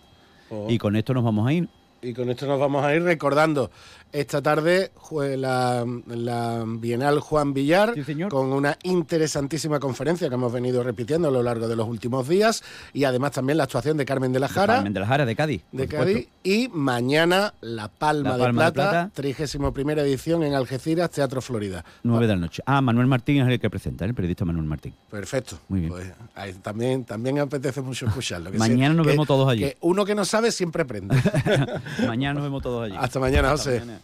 Oh. 0.49 0.67
Y 0.69 0.77
con 0.77 0.95
esto 0.95 1.13
nos 1.13 1.23
vamos 1.23 1.47
a 1.47 1.53
ir. 1.53 1.69
Y 2.01 2.13
con 2.13 2.29
esto 2.29 2.47
nos 2.47 2.59
vamos 2.59 2.83
a 2.83 2.95
ir 2.95 3.03
recordando 3.03 3.71
esta 4.11 4.41
tarde 4.41 4.91
la, 5.37 5.85
la 6.07 6.63
Bienal 6.67 7.19
Juan 7.19 7.53
Villar 7.53 7.93
con 8.29 8.53
una 8.53 8.77
interesantísima 8.83 9.79
conferencia 9.79 10.29
que 10.29 10.35
hemos 10.35 10.51
venido 10.53 10.83
repitiendo 10.83 11.27
a 11.27 11.31
lo 11.31 11.43
largo 11.43 11.67
de 11.67 11.75
los 11.75 11.87
últimos 11.87 12.27
días 12.27 12.63
y 12.93 13.03
además 13.03 13.31
también 13.31 13.57
la 13.57 13.63
actuación 13.65 13.97
de 13.97 14.05
Carmen 14.05 14.31
de 14.33 14.39
la 14.39 14.47
Jara. 14.47 14.75
Carmen 14.75 14.93
de 14.93 14.99
la 14.99 15.07
Jara 15.07 15.25
de 15.25 15.35
Cádiz. 15.35 15.63
de 15.71 15.87
Cádiz 15.87 16.27
y 16.43 16.67
mañana 16.69 17.53
La 17.61 17.87
Palma, 17.87 18.37
La 18.37 18.45
Palma 18.45 18.61
de 18.63 18.65
de 18.67 18.71
Plata. 18.73 19.11
31 19.13 19.73
primera 19.73 20.01
edición 20.01 20.43
en 20.43 20.53
Algeciras, 20.55 21.09
Teatro 21.11 21.41
Florida. 21.41 21.83
Nueve 22.03 22.27
de 22.27 22.33
la 22.35 22.39
noche. 22.41 22.63
Ah, 22.65 22.81
Manuel 22.81 23.07
Martín 23.07 23.41
es 23.41 23.47
el 23.47 23.59
que 23.59 23.69
presenta, 23.69 24.05
el 24.05 24.13
periodista 24.13 24.45
Manuel 24.45 24.65
Martín. 24.65 24.93
Perfecto. 25.09 25.57
Muy 25.69 25.81
bien. 25.81 25.91
Pues 25.91 26.11
ahí 26.35 26.53
también, 26.53 27.05
también 27.05 27.39
apetece 27.39 27.81
mucho 27.81 28.05
escucharlo. 28.07 28.51
que 28.51 28.57
Mañana 28.59 28.93
nos 28.93 29.05
que- 29.05 29.11
vemos 29.11 29.27
todos 29.27 29.47
allí. 29.49 29.61
que 29.61 29.77
uno 29.81 30.05
que 30.05 30.15
no 30.15 30.25
sabe 30.25 30.51
siempre 30.51 30.83
aprende. 30.83 31.15
Mañana 32.07 32.35
nos 32.35 32.43
vemos 32.43 32.61
todos 32.61 32.85
allí. 32.85 32.95
Hasta 32.99 33.19
mañana, 33.19 33.51
Hasta 33.51 33.69
José. 33.71 33.79
mañana. 33.81 34.00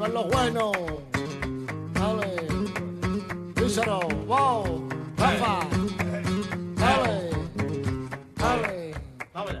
No 0.00 0.06
es 0.06 0.12
lo 0.14 0.24
bueno. 0.24 0.72
Dale. 1.92 2.48
Díselo. 3.54 4.00
Wow. 4.26 4.88
Rafa. 5.18 5.60
Dale. 6.74 7.30
Dale. 8.34 9.60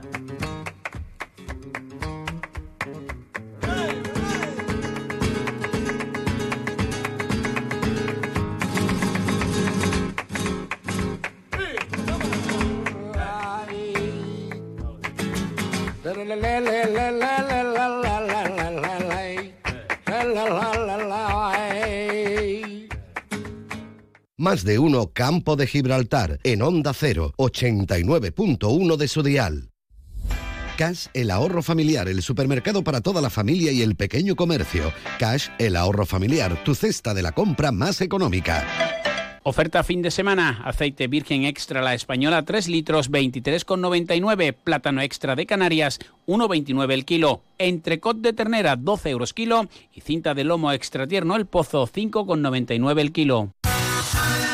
Le, 16.02 16.14
le, 16.14 16.24
le, 16.24 16.36
le, 16.36 16.60
le, 16.60 16.60
le, 16.60 16.84
le, 16.86 17.18
la, 17.18 17.29
Más 24.50 24.64
de 24.64 24.80
uno 24.80 25.12
Campo 25.12 25.54
de 25.54 25.68
Gibraltar 25.68 26.40
en 26.42 26.62
Onda 26.62 26.92
0, 26.92 27.34
89.1 27.36 28.96
de 28.96 29.06
su 29.06 29.22
dial. 29.22 29.70
Cash, 30.76 31.06
el 31.14 31.30
ahorro 31.30 31.62
familiar, 31.62 32.08
el 32.08 32.20
supermercado 32.20 32.82
para 32.82 33.00
toda 33.00 33.22
la 33.22 33.30
familia 33.30 33.70
y 33.70 33.80
el 33.80 33.94
pequeño 33.94 34.34
comercio. 34.34 34.92
Cash, 35.20 35.50
el 35.60 35.76
ahorro 35.76 36.04
familiar, 36.04 36.64
tu 36.64 36.74
cesta 36.74 37.14
de 37.14 37.22
la 37.22 37.30
compra 37.30 37.70
más 37.70 38.00
económica. 38.00 38.66
Oferta 39.44 39.84
fin 39.84 40.02
de 40.02 40.10
semana. 40.10 40.60
Aceite 40.64 41.06
virgen 41.06 41.44
extra 41.44 41.80
la 41.80 41.94
española 41.94 42.44
3 42.44 42.66
litros 42.66 43.08
23,99. 43.08 44.52
Plátano 44.52 45.00
extra 45.00 45.36
de 45.36 45.46
Canarias 45.46 46.00
1,29 46.26 46.92
el 46.92 47.04
kilo. 47.04 47.42
Entrecot 47.56 48.16
de 48.16 48.32
ternera 48.32 48.74
12 48.74 49.10
euros 49.10 49.32
kilo. 49.32 49.68
Y 49.94 50.00
cinta 50.00 50.34
de 50.34 50.42
lomo 50.42 50.72
extra 50.72 51.06
tierno 51.06 51.36
el 51.36 51.46
pozo 51.46 51.86
5,99 51.86 53.00
el 53.00 53.12
kilo. 53.12 53.52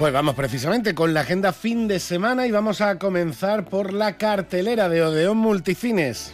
Pues 0.00 0.14
vamos 0.14 0.34
precisamente 0.34 0.94
con 0.94 1.12
la 1.12 1.20
agenda 1.20 1.52
fin 1.52 1.86
de 1.86 2.00
semana 2.00 2.46
y 2.46 2.50
vamos 2.50 2.80
a 2.80 2.98
comenzar 2.98 3.66
por 3.66 3.92
la 3.92 4.16
cartelera 4.16 4.88
de 4.88 5.02
Odeón 5.02 5.36
Multicines. 5.36 6.32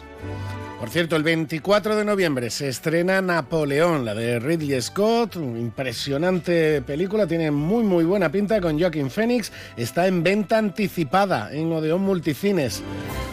Por 0.79 0.89
cierto, 0.89 1.17
el 1.17 1.23
24 1.23 1.97
de 1.97 2.05
noviembre 2.05 2.49
se 2.49 2.69
estrena 2.69 3.21
Napoleón, 3.21 4.05
la 4.05 4.15
de 4.15 4.39
Ridley 4.39 4.81
Scott, 4.81 5.35
una 5.35 5.59
impresionante 5.59 6.81
película, 6.81 7.27
tiene 7.27 7.51
muy 7.51 7.83
muy 7.83 8.05
buena 8.05 8.31
pinta 8.31 8.61
con 8.61 8.79
Joaquin 8.79 9.11
Phoenix, 9.11 9.51
está 9.75 10.07
en 10.07 10.23
venta 10.23 10.57
anticipada 10.57 11.51
en 11.51 11.69
Odeón 11.73 12.03
Multicines. 12.03 12.81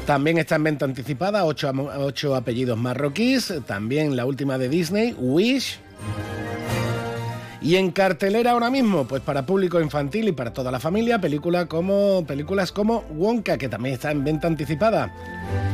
También 0.05 0.39
está 0.39 0.57
en 0.57 0.65
venta 0.65 0.85
anticipada 0.85 1.45
ocho, 1.45 1.71
ocho 1.99 2.35
apellidos 2.35 2.77
marroquíes, 2.77 3.55
también 3.69 4.17
la 4.17 4.27
última 4.27 4.59
de 4.59 4.69
Disney, 4.69 5.15
Wish, 5.17 5.79
y 7.65 7.77
en 7.77 7.93
cartelera 7.93 8.51
ahora 8.51 8.69
mismo, 8.69 9.07
pues 9.07 9.23
para 9.23 9.47
público 9.47 9.81
infantil 9.81 10.29
y 10.29 10.33
para 10.33 10.53
toda 10.53 10.71
la 10.71 10.79
familia, 10.79 11.19
película 11.19 11.65
como, 11.65 12.23
películas 12.27 12.73
como 12.73 13.05
Wonka, 13.17 13.57
que 13.57 13.71
también 13.71 13.95
está 13.95 14.11
en 14.11 14.23
venta 14.23 14.47
anticipada. 14.47 15.11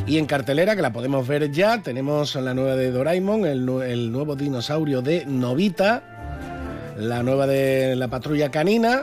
Y 0.06 0.18
en 0.18 0.26
cartelera, 0.26 0.76
que 0.76 0.82
la 0.82 0.92
podemos 0.92 1.26
ver 1.26 1.50
ya, 1.50 1.82
tenemos 1.82 2.36
la 2.36 2.54
nueva 2.54 2.76
de 2.76 2.92
Doraemon, 2.92 3.44
el, 3.44 3.68
el 3.82 4.12
nuevo 4.12 4.36
dinosaurio 4.36 5.02
de 5.02 5.26
Novita, 5.26 6.94
la 6.96 7.24
nueva 7.24 7.48
de 7.48 7.96
la 7.96 8.06
patrulla 8.06 8.52
canina 8.52 9.02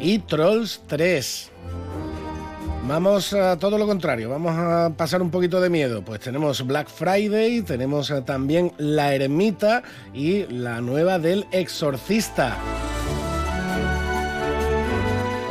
y 0.00 0.18
Trolls 0.18 0.82
3. 0.88 1.50
Vamos 2.90 3.32
a 3.34 3.56
todo 3.56 3.78
lo 3.78 3.86
contrario, 3.86 4.28
vamos 4.28 4.58
a 4.58 4.90
pasar 4.96 5.22
un 5.22 5.30
poquito 5.30 5.60
de 5.60 5.70
miedo. 5.70 6.02
Pues 6.02 6.18
tenemos 6.18 6.66
Black 6.66 6.88
Friday, 6.88 7.62
tenemos 7.62 8.10
eh, 8.10 8.20
también 8.22 8.72
La 8.78 9.14
Ermita 9.14 9.84
y 10.12 10.42
la 10.46 10.80
nueva 10.80 11.20
del 11.20 11.46
Exorcista. 11.52 12.56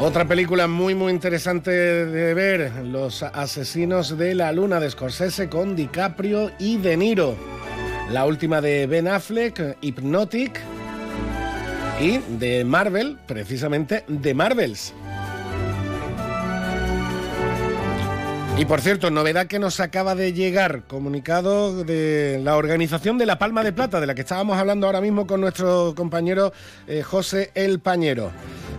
Otra 0.01 0.27
película 0.27 0.67
muy 0.67 0.95
muy 0.95 1.13
interesante 1.13 1.71
de 1.71 2.33
ver, 2.33 2.73
Los 2.83 3.23
asesinos 3.23 4.17
de 4.17 4.35
la 4.35 4.51
luna 4.51 4.81
de 4.81 4.91
Scorsese 4.91 5.47
con 5.47 5.77
DiCaprio 5.77 6.51
y 6.59 6.75
De 6.75 6.97
Niro. 6.97 7.37
La 8.11 8.25
última 8.25 8.59
de 8.59 8.85
Ben 8.85 9.07
Affleck, 9.07 9.77
Hypnotic. 9.79 10.59
Y 12.01 12.17
de 12.37 12.65
Marvel, 12.65 13.17
precisamente 13.25 14.03
de 14.09 14.33
Marvels. 14.33 14.93
Y 18.59 18.65
por 18.65 18.81
cierto, 18.81 19.09
novedad 19.09 19.47
que 19.47 19.57
nos 19.57 19.79
acaba 19.79 20.15
de 20.15 20.33
llegar, 20.33 20.83
comunicado 20.85 21.85
de 21.85 22.41
la 22.43 22.57
organización 22.57 23.17
de 23.17 23.25
la 23.25 23.39
Palma 23.39 23.63
de 23.63 23.71
Plata, 23.71 24.01
de 24.01 24.05
la 24.05 24.15
que 24.15 24.21
estábamos 24.21 24.57
hablando 24.57 24.85
ahora 24.85 24.99
mismo 24.99 25.25
con 25.25 25.39
nuestro 25.39 25.93
compañero 25.95 26.51
eh, 26.85 27.01
José 27.01 27.51
El 27.55 27.79
Pañero. 27.79 28.31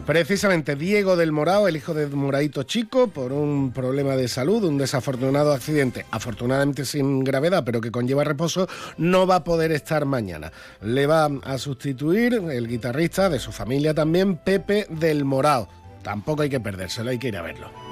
Precisamente 0.05 0.77
Diego 0.77 1.16
del 1.16 1.32
Morao, 1.32 1.66
el 1.66 1.78
hijo 1.78 1.94
de 1.94 2.09
Moraito 2.09 2.65
Chico, 2.65 3.09
por 3.09 3.32
un 3.32 3.73
problema 3.73 4.16
de 4.16 4.28
salud, 4.28 4.65
un 4.65 4.77
desafortunado 4.77 5.51
accidente, 5.55 6.05
afortunadamente 6.11 6.85
sin 6.85 7.24
gravedad, 7.24 7.65
pero 7.65 7.81
que 7.81 7.90
conlleva 7.90 8.23
reposo, 8.23 8.69
no 8.98 9.27
va 9.27 9.36
a 9.36 9.44
poder 9.44 9.73
estar 9.73 10.05
mañana. 10.05 10.52
Le 10.82 11.07
va 11.07 11.31
a 11.43 11.57
sustituir 11.57 12.35
el 12.35 12.69
guitarrista 12.69 13.31
de 13.31 13.39
su 13.39 13.51
familia 13.51 13.94
también, 13.94 14.36
Pepe 14.36 14.86
del 14.90 15.24
Morao. 15.24 15.70
Tampoco 16.02 16.43
hay 16.43 16.51
que 16.51 16.61
perdérselo, 16.61 17.09
hay 17.09 17.19
que 17.19 17.28
ir 17.28 17.39
a 17.39 17.43
verlo. 17.43 17.89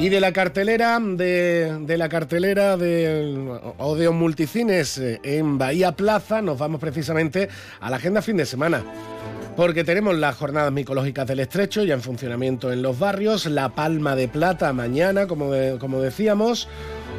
Y 0.00 0.08
de 0.08 0.18
la 0.18 0.32
cartelera 0.32 0.98
de, 0.98 1.94
la 1.98 2.08
cartelera 2.08 2.78
de 2.78 3.34
Odeon 3.76 4.16
Multicines 4.16 4.96
eh, 4.96 5.20
en 5.22 5.58
Bahía 5.58 5.92
Plaza 5.92 6.40
nos 6.40 6.58
vamos 6.58 6.80
precisamente 6.80 7.50
a 7.80 7.90
la 7.90 7.96
agenda 7.96 8.22
fin 8.22 8.38
de 8.38 8.46
semana. 8.46 8.82
Porque 9.56 9.84
tenemos 9.84 10.16
las 10.16 10.36
jornadas 10.36 10.72
micológicas 10.72 11.26
del 11.26 11.40
estrecho 11.40 11.84
ya 11.84 11.92
en 11.92 12.00
funcionamiento 12.00 12.72
en 12.72 12.80
los 12.80 12.98
barrios, 12.98 13.44
la 13.44 13.74
Palma 13.74 14.16
de 14.16 14.26
Plata 14.26 14.72
mañana, 14.72 15.26
como, 15.26 15.50
como 15.78 16.00
decíamos. 16.00 16.66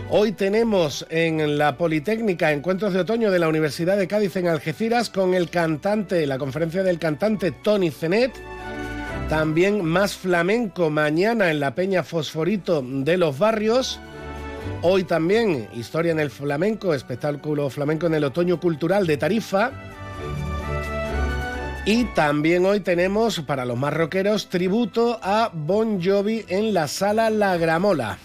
Hoy 0.10 0.32
tenemos 0.32 1.06
en 1.12 1.60
la 1.60 1.78
Politécnica 1.78 2.52
Encuentros 2.52 2.94
de 2.94 3.02
Otoño 3.02 3.30
de 3.30 3.38
la 3.38 3.48
Universidad 3.48 3.96
de 3.96 4.08
Cádiz 4.08 4.36
en 4.38 4.48
Algeciras 4.48 5.12
con 5.12 5.36
el 5.36 5.52
cantante, 5.52 6.26
la 6.26 6.40
conferencia 6.40 6.82
del 6.82 6.98
cantante 6.98 7.52
Tony 7.52 7.92
Zenet. 7.92 8.32
También 9.32 9.86
más 9.86 10.18
flamenco 10.18 10.90
mañana 10.90 11.52
en 11.52 11.62
la 11.62 11.74
Peña 11.74 12.04
Fosforito 12.04 12.84
de 12.86 13.16
los 13.16 13.40
Barrios. 13.40 13.98
Hoy 14.82 15.06
también 15.06 15.70
historia 15.74 16.12
en 16.12 16.20
el 16.20 16.30
flamenco, 16.30 16.94
espectáculo 16.94 17.70
flamenco 17.70 18.08
en 18.08 18.16
el 18.16 18.26
otoño 18.26 18.60
cultural 18.60 19.08
de 19.08 19.16
Tarifa. 19.16 19.72
Y 21.86 22.04
también 22.14 22.66
hoy 22.66 22.82
tenemos 22.82 23.40
para 23.40 23.64
los 23.64 23.78
más 23.78 23.94
rockeros 23.94 24.50
tributo 24.50 25.18
a 25.24 25.50
Bon 25.54 26.04
Jovi 26.04 26.44
en 26.50 26.74
la 26.74 26.90
sala 26.90 27.30
La 27.30 27.56
Gramola. 27.56 28.18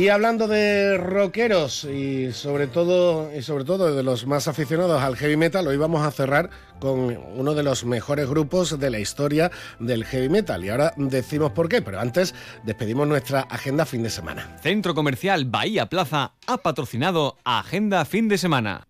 Y 0.00 0.08
hablando 0.08 0.48
de 0.48 0.96
rockeros 0.96 1.84
y 1.84 2.32
sobre 2.32 2.68
todo 2.68 3.30
y 3.36 3.42
sobre 3.42 3.64
todo 3.64 3.94
de 3.94 4.02
los 4.02 4.26
más 4.26 4.48
aficionados 4.48 5.02
al 5.02 5.14
heavy 5.14 5.36
metal, 5.36 5.66
hoy 5.68 5.76
vamos 5.76 6.06
a 6.06 6.10
cerrar 6.10 6.48
con 6.78 7.18
uno 7.36 7.52
de 7.52 7.62
los 7.62 7.84
mejores 7.84 8.26
grupos 8.26 8.80
de 8.80 8.88
la 8.88 8.98
historia 8.98 9.50
del 9.78 10.06
heavy 10.06 10.30
metal. 10.30 10.64
Y 10.64 10.70
ahora 10.70 10.94
decimos 10.96 11.52
por 11.52 11.68
qué, 11.68 11.82
pero 11.82 12.00
antes 12.00 12.34
despedimos 12.64 13.08
nuestra 13.08 13.40
agenda 13.42 13.84
fin 13.84 14.02
de 14.02 14.08
semana. 14.08 14.56
Centro 14.62 14.94
Comercial 14.94 15.44
Bahía 15.44 15.90
Plaza 15.90 16.32
ha 16.46 16.56
patrocinado 16.56 17.36
Agenda 17.44 18.06
Fin 18.06 18.28
de 18.28 18.38
Semana. 18.38 18.89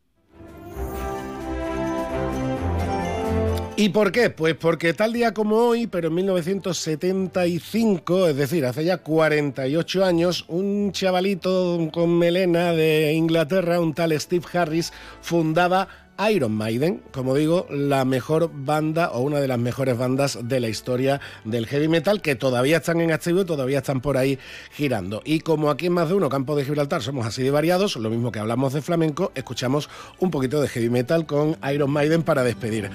¿Y 3.77 3.91
por 3.91 4.13
qué? 4.13 4.29
Pues 4.29 4.57
porque 4.57 4.93
tal 4.93 5.13
día 5.13 5.33
como 5.33 5.57
hoy, 5.57 5.87
pero 5.87 6.09
en 6.09 6.15
1975, 6.15 8.29
es 8.29 8.37
decir, 8.37 8.67
hace 8.67 8.85
ya 8.85 8.99
48 8.99 10.05
años, 10.05 10.45
un 10.49 10.93
chavalito 10.93 11.89
con 11.91 12.19
melena 12.19 12.73
de 12.73 13.15
Inglaterra, 13.15 13.81
un 13.81 13.95
tal 13.95 14.19
Steve 14.21 14.45
Harris, 14.53 14.93
fundaba 15.23 15.89
Iron 16.29 16.53
Maiden, 16.53 17.03
como 17.13 17.35
digo, 17.35 17.67
la 17.71 18.05
mejor 18.05 18.51
banda 18.53 19.11
o 19.11 19.23
una 19.23 19.41
de 19.41 19.49
las 19.49 19.59
mejores 19.59 19.97
bandas 19.97 20.39
de 20.43 20.61
la 20.61 20.69
historia 20.69 21.21
del 21.45 21.67
heavy 21.67 21.89
metal 21.89 22.21
que 22.21 22.35
todavía 22.35 22.79
están 22.79 23.01
en 23.01 23.13
activo 23.13 23.41
y 23.41 23.45
todavía 23.47 23.79
están 23.79 24.03
por 24.03 24.19
ahí 24.19 24.39
girando. 24.73 25.23
Y 25.25 25.41
como 25.41 25.71
aquí 25.71 25.87
en 25.87 25.95
más 25.95 26.09
de 26.09 26.15
uno 26.15 26.29
campo 26.29 26.57
de 26.57 26.67
Gibraltar 26.67 27.03
somos 27.03 27.25
así 27.25 27.43
de 27.43 27.51
variados, 27.51 27.97
lo 27.97 28.11
mismo 28.11 28.33
que 28.33 28.39
hablamos 28.39 28.75
de 28.75 28.83
flamenco, 28.83 29.33
escuchamos 29.35 29.89
un 30.19 30.31
poquito 30.31 30.61
de 30.61 30.69
heavy 30.69 30.91
metal 30.91 31.25
con 31.25 31.57
Iron 31.73 31.91
Maiden 31.91 32.23
para 32.23 32.45
despedir. 32.45 32.91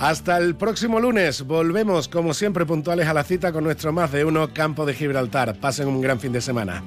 Hasta 0.00 0.38
el 0.38 0.56
próximo 0.56 0.98
lunes, 0.98 1.42
volvemos 1.42 2.08
como 2.08 2.34
siempre 2.34 2.66
puntuales 2.66 3.06
a 3.06 3.14
la 3.14 3.22
cita 3.22 3.52
con 3.52 3.64
nuestro 3.64 3.92
más 3.92 4.10
de 4.10 4.24
uno 4.24 4.52
campo 4.52 4.86
de 4.86 4.94
Gibraltar. 4.94 5.60
Pasen 5.60 5.88
un 5.88 6.00
gran 6.00 6.18
fin 6.18 6.32
de 6.32 6.40
semana. 6.40 6.82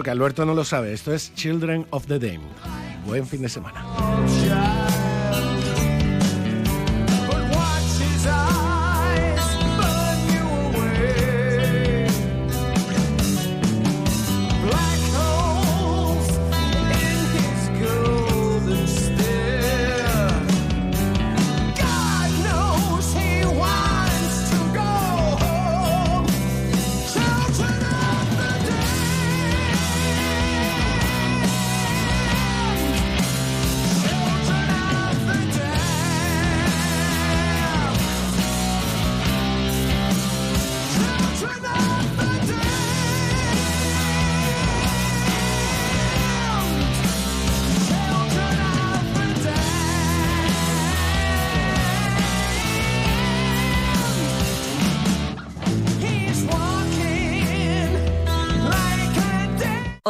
que 0.00 0.10
Alberto 0.10 0.46
no 0.46 0.54
lo 0.54 0.64
sabe. 0.64 0.92
Esto 0.92 1.12
es 1.12 1.34
Children 1.34 1.86
of 1.90 2.06
the 2.06 2.18
Dame. 2.18 2.40
Buen 3.04 3.26
fin 3.26 3.42
de 3.42 3.48
semana. 3.48 3.84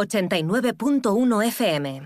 89.1 0.03 1.47
FM. 1.47 2.01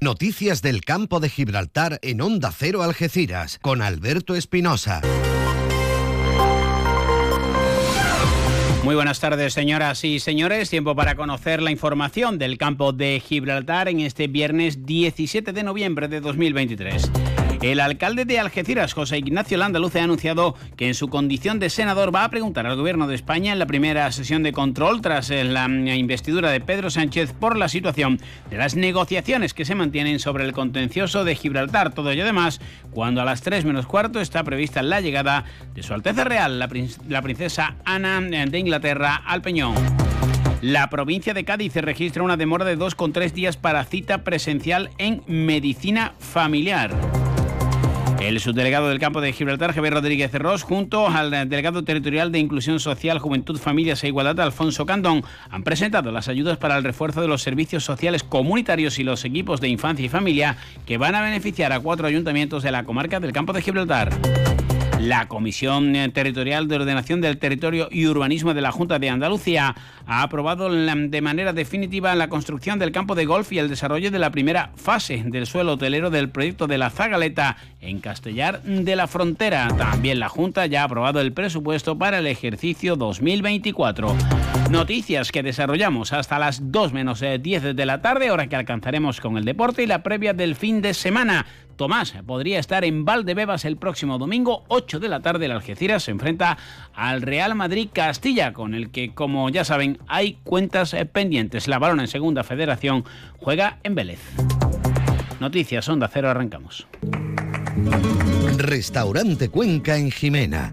Noticias 0.00 0.62
del 0.62 0.84
campo 0.84 1.20
de 1.20 1.28
Gibraltar 1.28 1.98
en 2.02 2.22
Onda 2.22 2.52
Cero 2.56 2.82
Algeciras 2.82 3.58
con 3.60 3.82
Alberto 3.82 4.34
Espinosa. 4.34 5.02
Muy 8.84 8.94
buenas 8.94 9.20
tardes, 9.20 9.52
señoras 9.52 10.02
y 10.04 10.18
señores. 10.18 10.70
Tiempo 10.70 10.96
para 10.96 11.14
conocer 11.14 11.60
la 11.60 11.70
información 11.70 12.38
del 12.38 12.56
campo 12.56 12.92
de 12.92 13.20
Gibraltar 13.20 13.88
en 13.88 14.00
este 14.00 14.28
viernes 14.28 14.86
17 14.86 15.52
de 15.52 15.62
noviembre 15.62 16.08
de 16.08 16.22
2023. 16.22 17.10
El 17.60 17.80
alcalde 17.80 18.24
de 18.24 18.38
Algeciras, 18.38 18.92
José 18.92 19.18
Ignacio 19.18 19.58
Landaluce, 19.58 19.98
ha 19.98 20.04
anunciado 20.04 20.54
que 20.76 20.86
en 20.86 20.94
su 20.94 21.08
condición 21.08 21.58
de 21.58 21.70
senador 21.70 22.14
va 22.14 22.22
a 22.22 22.30
preguntar 22.30 22.66
al 22.66 22.76
gobierno 22.76 23.08
de 23.08 23.16
España 23.16 23.52
en 23.52 23.58
la 23.58 23.66
primera 23.66 24.10
sesión 24.12 24.44
de 24.44 24.52
control 24.52 25.00
tras 25.00 25.30
la 25.30 25.66
investidura 25.66 26.52
de 26.52 26.60
Pedro 26.60 26.88
Sánchez 26.88 27.32
por 27.32 27.58
la 27.58 27.68
situación 27.68 28.20
de 28.48 28.58
las 28.58 28.76
negociaciones 28.76 29.54
que 29.54 29.64
se 29.64 29.74
mantienen 29.74 30.20
sobre 30.20 30.44
el 30.44 30.52
contencioso 30.52 31.24
de 31.24 31.34
Gibraltar. 31.34 31.92
Todo 31.92 32.12
ello 32.12 32.22
además 32.22 32.60
cuando 32.92 33.22
a 33.22 33.24
las 33.24 33.42
3 33.42 33.64
menos 33.64 33.86
cuarto 33.86 34.20
está 34.20 34.44
prevista 34.44 34.80
la 34.80 35.00
llegada 35.00 35.44
de 35.74 35.82
Su 35.82 35.94
Alteza 35.94 36.22
Real, 36.22 36.60
la, 36.60 37.22
princesa 37.22 37.74
Ana 37.84 38.20
de 38.20 38.58
Inglaterra, 38.58 39.16
al 39.26 39.42
Peñón. 39.42 39.74
La 40.60 40.90
provincia 40.90 41.34
de 41.34 41.44
Cádiz 41.44 41.74
registra 41.74 42.22
una 42.22 42.36
demora 42.36 42.64
de 42.64 42.78
2,3 42.78 43.32
días 43.32 43.56
para 43.56 43.84
cita 43.84 44.22
presencial 44.22 44.90
en 44.98 45.22
medicina 45.26 46.14
familiar. 46.20 47.27
El 48.20 48.40
subdelegado 48.40 48.88
del 48.88 48.98
campo 48.98 49.20
de 49.20 49.32
Gibraltar, 49.32 49.72
Javier 49.72 49.94
Rodríguez 49.94 50.32
Ross, 50.34 50.64
junto 50.64 51.06
al 51.06 51.30
delegado 51.48 51.84
territorial 51.84 52.32
de 52.32 52.40
Inclusión 52.40 52.80
Social, 52.80 53.20
Juventud, 53.20 53.58
Familias 53.58 54.02
e 54.02 54.08
Igualdad, 54.08 54.40
Alfonso 54.40 54.86
Candón, 54.86 55.22
han 55.50 55.62
presentado 55.62 56.10
las 56.10 56.26
ayudas 56.26 56.58
para 56.58 56.76
el 56.76 56.84
refuerzo 56.84 57.22
de 57.22 57.28
los 57.28 57.42
servicios 57.42 57.84
sociales 57.84 58.24
comunitarios 58.24 58.98
y 58.98 59.04
los 59.04 59.24
equipos 59.24 59.60
de 59.60 59.68
infancia 59.68 60.04
y 60.04 60.08
familia 60.08 60.56
que 60.84 60.98
van 60.98 61.14
a 61.14 61.22
beneficiar 61.22 61.72
a 61.72 61.78
cuatro 61.78 62.08
ayuntamientos 62.08 62.64
de 62.64 62.72
la 62.72 62.84
comarca 62.84 63.20
del 63.20 63.32
campo 63.32 63.52
de 63.52 63.62
Gibraltar. 63.62 64.10
La 65.00 65.28
Comisión 65.28 65.92
Territorial 66.12 66.66
de 66.66 66.76
Ordenación 66.76 67.20
del 67.20 67.38
Territorio 67.38 67.88
y 67.90 68.06
Urbanismo 68.06 68.52
de 68.52 68.60
la 68.60 68.72
Junta 68.72 68.98
de 68.98 69.08
Andalucía 69.08 69.76
ha 70.06 70.22
aprobado 70.22 70.68
de 70.70 71.20
manera 71.20 71.52
definitiva 71.52 72.14
la 72.16 72.28
construcción 72.28 72.78
del 72.78 72.90
campo 72.90 73.14
de 73.14 73.24
golf 73.24 73.52
y 73.52 73.58
el 73.58 73.68
desarrollo 73.68 74.10
de 74.10 74.18
la 74.18 74.30
primera 74.30 74.72
fase 74.74 75.22
del 75.24 75.46
suelo 75.46 75.74
hotelero 75.74 76.10
del 76.10 76.30
proyecto 76.30 76.66
de 76.66 76.78
la 76.78 76.90
Zagaleta 76.90 77.56
en 77.80 78.00
Castellar 78.00 78.62
de 78.62 78.96
la 78.96 79.06
Frontera. 79.06 79.68
También 79.76 80.18
la 80.18 80.28
Junta 80.28 80.66
ya 80.66 80.82
ha 80.82 80.84
aprobado 80.84 81.20
el 81.20 81.32
presupuesto 81.32 81.96
para 81.96 82.18
el 82.18 82.26
ejercicio 82.26 82.96
2024. 82.96 84.16
Noticias 84.70 85.30
que 85.30 85.42
desarrollamos 85.42 86.12
hasta 86.12 86.38
las 86.38 86.72
2 86.72 86.92
menos 86.92 87.20
10 87.20 87.64
eh, 87.64 87.74
de 87.74 87.86
la 87.86 88.02
tarde, 88.02 88.30
hora 88.30 88.48
que 88.48 88.56
alcanzaremos 88.56 89.20
con 89.20 89.38
el 89.38 89.44
deporte 89.44 89.84
y 89.84 89.86
la 89.86 90.02
previa 90.02 90.34
del 90.34 90.56
fin 90.56 90.82
de 90.82 90.92
semana. 90.92 91.46
Tomás 91.78 92.12
podría 92.26 92.58
estar 92.58 92.84
en 92.84 93.04
Valdebebas 93.04 93.64
el 93.64 93.76
próximo 93.76 94.18
domingo, 94.18 94.64
8 94.66 94.98
de 94.98 95.08
la 95.08 95.20
tarde. 95.20 95.46
El 95.46 95.52
Algeciras 95.52 96.02
se 96.02 96.10
enfrenta 96.10 96.58
al 96.92 97.22
Real 97.22 97.54
Madrid 97.54 97.88
Castilla, 97.92 98.52
con 98.52 98.74
el 98.74 98.90
que, 98.90 99.14
como 99.14 99.48
ya 99.48 99.64
saben, 99.64 99.98
hay 100.08 100.38
cuentas 100.42 100.92
eh, 100.92 101.06
pendientes. 101.06 101.68
La 101.68 101.78
balón 101.78 102.00
en 102.00 102.08
segunda 102.08 102.42
federación 102.42 103.04
juega 103.38 103.78
en 103.84 103.94
Vélez. 103.94 104.18
Noticias, 105.38 105.88
Onda 105.88 106.10
Cero, 106.12 106.28
arrancamos. 106.28 106.88
Restaurante 108.56 109.48
Cuenca 109.48 109.96
en 109.96 110.10
Jimena. 110.10 110.72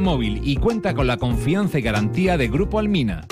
Móvil 0.00 0.36
móvil 0.36 0.48
y 0.48 0.56
cuenta 0.56 0.94
con 0.94 1.06
la 1.06 1.18
confianza 1.18 1.78
y 1.78 1.82
garantía 1.82 2.38
de 2.38 2.48
Grupo 2.48 2.78
Almina. 2.78 3.26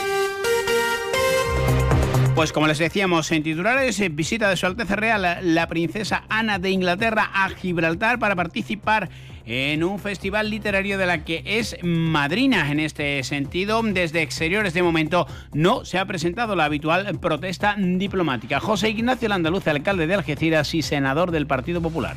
Pues 2.34 2.52
como 2.52 2.66
les 2.66 2.78
decíamos 2.78 3.32
en 3.32 3.42
titulares, 3.42 4.02
visita 4.14 4.50
de 4.50 4.56
Su 4.56 4.66
Alteza 4.66 4.94
Real 4.94 5.38
la 5.42 5.66
princesa 5.66 6.24
Ana 6.28 6.58
de 6.58 6.70
Inglaterra 6.70 7.30
a 7.32 7.48
Gibraltar 7.48 8.18
para 8.18 8.36
participar 8.36 9.08
en 9.46 9.82
un 9.82 9.98
festival 9.98 10.50
literario 10.50 10.98
de 10.98 11.06
la 11.06 11.24
que 11.24 11.42
es 11.46 11.76
madrina 11.82 12.70
en 12.70 12.80
este 12.80 13.22
sentido. 13.24 13.82
Desde 13.82 14.20
exteriores 14.20 14.74
de 14.74 14.82
momento 14.82 15.26
no 15.54 15.86
se 15.86 15.98
ha 15.98 16.04
presentado 16.04 16.54
la 16.54 16.66
habitual 16.66 17.18
protesta 17.18 17.76
diplomática. 17.78 18.60
José 18.60 18.90
Ignacio 18.90 19.30
Landaluz, 19.30 19.66
alcalde 19.68 20.06
de 20.06 20.14
Algeciras 20.14 20.74
y 20.74 20.82
senador 20.82 21.30
del 21.30 21.46
Partido 21.46 21.80
Popular. 21.80 22.16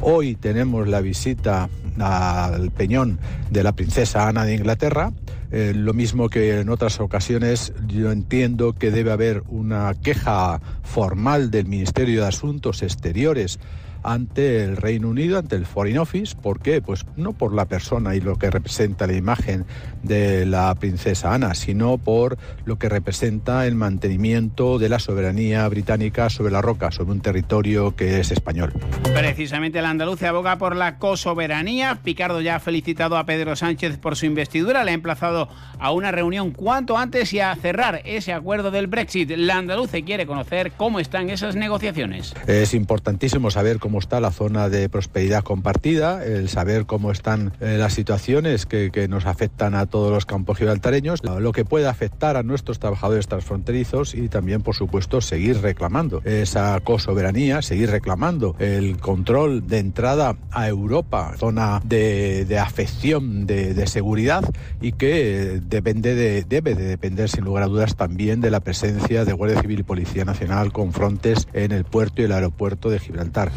Hoy 0.00 0.34
tenemos 0.34 0.88
la 0.88 1.00
visita 1.00 1.68
al 2.00 2.70
peñón 2.70 3.18
de 3.50 3.62
la 3.62 3.72
princesa 3.72 4.28
Ana 4.28 4.44
de 4.44 4.54
Inglaterra. 4.54 5.12
Eh, 5.52 5.72
lo 5.74 5.92
mismo 5.94 6.28
que 6.28 6.60
en 6.60 6.68
otras 6.68 6.98
ocasiones, 7.00 7.72
yo 7.86 8.10
entiendo 8.10 8.72
que 8.72 8.90
debe 8.90 9.12
haber 9.12 9.44
una 9.48 9.94
queja 9.94 10.60
formal 10.82 11.50
del 11.50 11.66
Ministerio 11.66 12.22
de 12.22 12.28
Asuntos 12.28 12.82
Exteriores 12.82 13.60
ante 14.04 14.62
el 14.62 14.76
Reino 14.76 15.08
Unido, 15.08 15.38
ante 15.38 15.56
el 15.56 15.66
Foreign 15.66 15.98
Office. 15.98 16.36
¿Por 16.36 16.60
qué? 16.60 16.80
Pues 16.80 17.04
no 17.16 17.32
por 17.32 17.54
la 17.54 17.64
persona 17.64 18.14
y 18.14 18.20
lo 18.20 18.36
que 18.36 18.50
representa 18.50 19.06
la 19.06 19.14
imagen 19.14 19.64
de 20.02 20.46
la 20.46 20.74
princesa 20.74 21.34
Ana, 21.34 21.54
sino 21.54 21.98
por 21.98 22.38
lo 22.64 22.78
que 22.78 22.88
representa 22.88 23.66
el 23.66 23.74
mantenimiento 23.74 24.78
de 24.78 24.88
la 24.88 24.98
soberanía 24.98 25.66
británica 25.68 26.30
sobre 26.30 26.52
la 26.52 26.62
roca, 26.62 26.90
sobre 26.90 27.12
un 27.12 27.20
territorio 27.20 27.96
que 27.96 28.20
es 28.20 28.30
español. 28.30 28.72
Precisamente 29.14 29.80
la 29.80 29.90
andalucía 29.90 30.28
aboga 30.28 30.58
por 30.58 30.76
la 30.76 30.98
cosoberanía. 30.98 32.00
Picardo 32.04 32.40
ya 32.40 32.56
ha 32.56 32.60
felicitado 32.60 33.16
a 33.16 33.24
Pedro 33.24 33.56
Sánchez 33.56 33.98
por 33.98 34.16
su 34.16 34.26
investidura, 34.26 34.84
le 34.84 34.90
ha 34.90 34.94
emplazado 34.94 35.48
a 35.78 35.92
una 35.92 36.10
reunión 36.10 36.50
cuanto 36.50 36.98
antes 36.98 37.32
y 37.32 37.40
a 37.40 37.54
cerrar 37.56 38.02
ese 38.04 38.32
acuerdo 38.32 38.70
del 38.70 38.86
Brexit. 38.86 39.30
La 39.30 39.56
andaluce 39.56 40.04
quiere 40.04 40.26
conocer 40.26 40.72
cómo 40.76 41.00
están 41.00 41.30
esas 41.30 41.56
negociaciones. 41.56 42.34
Es 42.46 42.74
importantísimo 42.74 43.50
saber 43.50 43.78
cómo 43.78 43.93
está 43.98 44.20
la 44.20 44.30
zona 44.30 44.68
de 44.68 44.88
prosperidad 44.88 45.42
compartida, 45.42 46.24
el 46.24 46.48
saber 46.48 46.86
cómo 46.86 47.10
están 47.10 47.52
eh, 47.60 47.76
las 47.78 47.94
situaciones 47.94 48.66
que, 48.66 49.04
nos 49.08 49.26
afectan 49.26 49.74
a 49.74 49.86
todos 49.86 50.10
los 50.10 50.24
campos 50.24 50.58
gibraltareños, 50.58 51.20
lo 51.24 51.52
que 51.52 51.64
puede 51.64 51.88
afectar 51.88 52.36
a 52.36 52.42
nuestros 52.42 52.78
trabajadores 52.78 53.28
transfronterizos 53.28 54.14
y 54.14 54.28
también, 54.28 54.62
por 54.62 54.74
supuesto, 54.74 55.20
seguir 55.20 55.60
reclamando 55.60 56.22
esa 56.24 56.80
cosoberanía, 56.80 57.60
seguir 57.60 57.90
reclamando 57.90 58.56
el 58.58 58.98
control 58.98 59.66
de 59.66 59.78
entrada 59.78 60.36
a 60.50 60.68
Europa, 60.68 61.34
zona 61.36 61.82
de, 61.84 62.58
afección, 62.58 63.46
de, 63.46 63.74
de, 63.74 63.86
seguridad 63.86 64.44
y 64.80 64.92
que 64.92 65.60
depende 65.62 66.14
de, 66.14 66.44
debe 66.44 66.74
de 66.74 66.84
depender, 66.84 67.28
sin 67.28 67.44
lugar 67.44 67.64
a 67.64 67.66
dudas, 67.66 67.96
también 67.96 68.40
de 68.40 68.50
la 68.50 68.60
presencia 68.60 69.24
de 69.24 69.32
Guardia 69.32 69.60
Civil 69.60 69.80
y 69.80 69.82
Policía 69.82 70.24
Nacional 70.24 70.72
con 70.72 70.92
frontes 70.92 71.46
en 71.52 71.72
el 71.72 71.84
puerto 71.84 72.22
y 72.22 72.24
el 72.24 72.32
aeropuerto 72.32 72.90
de 72.90 72.98
Gibraltar. 72.98 73.52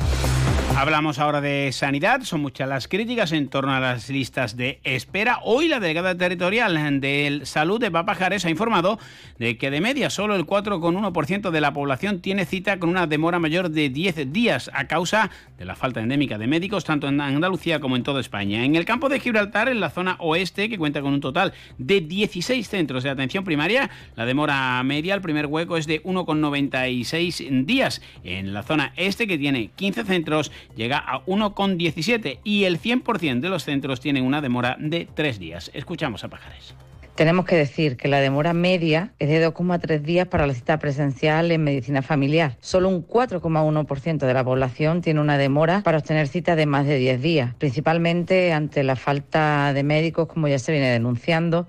Hablamos 0.78 1.18
ahora 1.18 1.42
de 1.42 1.72
sanidad. 1.72 2.22
Son 2.22 2.40
muchas 2.40 2.70
las 2.70 2.88
críticas 2.88 3.32
en 3.32 3.48
torno 3.48 3.74
a 3.74 3.80
las 3.80 4.12
listas 4.12 4.56
de 4.56 4.80
espera. 4.84 5.40
Hoy 5.44 5.68
la 5.68 5.80
delegada 5.80 6.16
territorial 6.16 7.02
de 7.02 7.42
Salud 7.46 7.80
de 7.80 7.90
Papajares 7.90 8.46
ha 8.46 8.52
informado 8.52 9.00
de 9.40 9.58
que 9.58 9.72
de 9.72 9.82
media 9.82 10.12
solo 10.12 10.36
el 10.36 10.46
4,1% 10.46 11.50
de 11.50 11.62
la 11.62 11.74
población 11.74 12.22
tiene 12.22 12.46
cita 12.46 12.78
con 12.78 12.92
una 12.92 13.08
demora 13.08 13.40
mayor 13.40 13.72
de 13.72 13.90
10 13.90 14.32
días 14.32 14.70
a 14.72 14.86
causa 14.86 15.32
de 15.58 15.66
la 15.66 15.76
falta 15.76 16.00
endémica 16.00 16.38
de 16.38 16.46
médicos 16.46 16.86
tanto 16.86 17.08
en 17.08 17.22
Andalucía 17.22 17.80
como 17.80 17.96
en 17.96 18.04
toda 18.04 18.22
España. 18.22 18.64
En 18.64 18.76
el 18.76 18.86
campo 18.86 19.10
de 19.10 19.20
Gibraltar, 19.20 19.70
en 19.70 19.80
la 19.80 19.90
zona 19.90 20.18
oeste, 20.20 20.70
que 20.70 20.78
cuenta 20.78 21.02
con 21.02 21.12
un 21.12 21.22
total 21.22 21.54
de 21.80 22.02
16 22.02 22.70
centros 22.70 23.04
de 23.04 23.10
atención 23.10 23.44
primaria, 23.44 23.90
la 24.16 24.28
demora 24.28 24.84
media, 24.84 25.16
el 25.16 25.22
primer 25.22 25.48
hueco 25.48 25.76
es 25.76 25.88
de 25.88 26.04
1,96 26.04 27.66
días. 27.66 28.00
En 28.24 28.54
la 28.54 28.62
zona 28.62 28.94
este, 28.96 29.26
que 29.26 29.40
tiene 29.40 29.72
15 29.76 30.04
centros, 30.04 30.52
llega 30.76 30.98
a 30.98 31.24
1,17 31.26 32.40
y 32.44 32.66
el 32.66 32.80
100% 32.80 33.40
de 33.40 33.50
los 33.50 33.64
centros 33.64 34.00
tienen 34.00 34.24
una 34.24 34.42
demora 34.42 34.78
de 34.80 35.08
3 35.14 35.40
días. 35.40 35.72
Escuchamos 35.74 36.24
a 36.24 36.30
Pajares. 36.30 36.76
Tenemos 37.18 37.46
que 37.46 37.56
decir 37.56 37.98
que 37.98 38.08
la 38.08 38.20
demora 38.20 38.54
media 38.54 39.12
es 39.18 39.28
de 39.28 39.44
2,3 39.44 40.02
días 40.02 40.28
para 40.28 40.46
la 40.46 40.54
cita 40.54 40.78
presencial 40.78 41.52
en 41.52 41.64
medicina 41.64 42.04
familiar. 42.04 42.58
Solo 42.62 42.90
un 42.90 43.08
4,1% 43.08 44.20
de 44.20 44.34
la 44.36 44.44
población 44.44 45.02
tiene 45.02 45.20
una 45.20 45.40
demora 45.40 45.82
para 45.82 45.98
obtener 45.98 46.28
cita 46.28 46.56
de 46.56 46.68
más 46.68 46.86
de 46.86 47.00
10 47.00 47.20
días, 47.20 47.56
principalmente 47.56 48.54
ante 48.54 48.84
la 48.84 48.96
falta 48.96 49.74
de 49.74 49.82
médicos, 49.82 50.28
como 50.28 50.48
ya 50.48 50.60
se 50.60 50.72
viene 50.72 50.92
denunciando, 50.92 51.68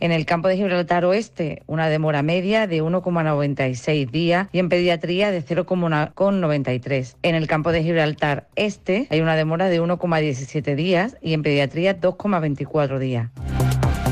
en 0.00 0.12
el 0.12 0.26
campo 0.26 0.48
de 0.48 0.56
Gibraltar 0.56 1.04
Oeste, 1.04 1.62
una 1.66 1.88
demora 1.88 2.22
media 2.22 2.66
de 2.66 2.82
1,96 2.82 4.10
días 4.10 4.48
y 4.52 4.58
en 4.58 4.68
pediatría 4.68 5.30
de 5.30 5.44
0,93. 5.44 7.16
En 7.22 7.34
el 7.34 7.46
campo 7.46 7.72
de 7.72 7.82
Gibraltar 7.82 8.48
Este 8.56 9.06
hay 9.10 9.20
una 9.20 9.36
demora 9.36 9.68
de 9.68 9.80
1,17 9.80 10.74
días 10.74 11.16
y 11.20 11.34
en 11.34 11.42
pediatría 11.42 12.00
2,24 12.00 12.98
días. 12.98 13.30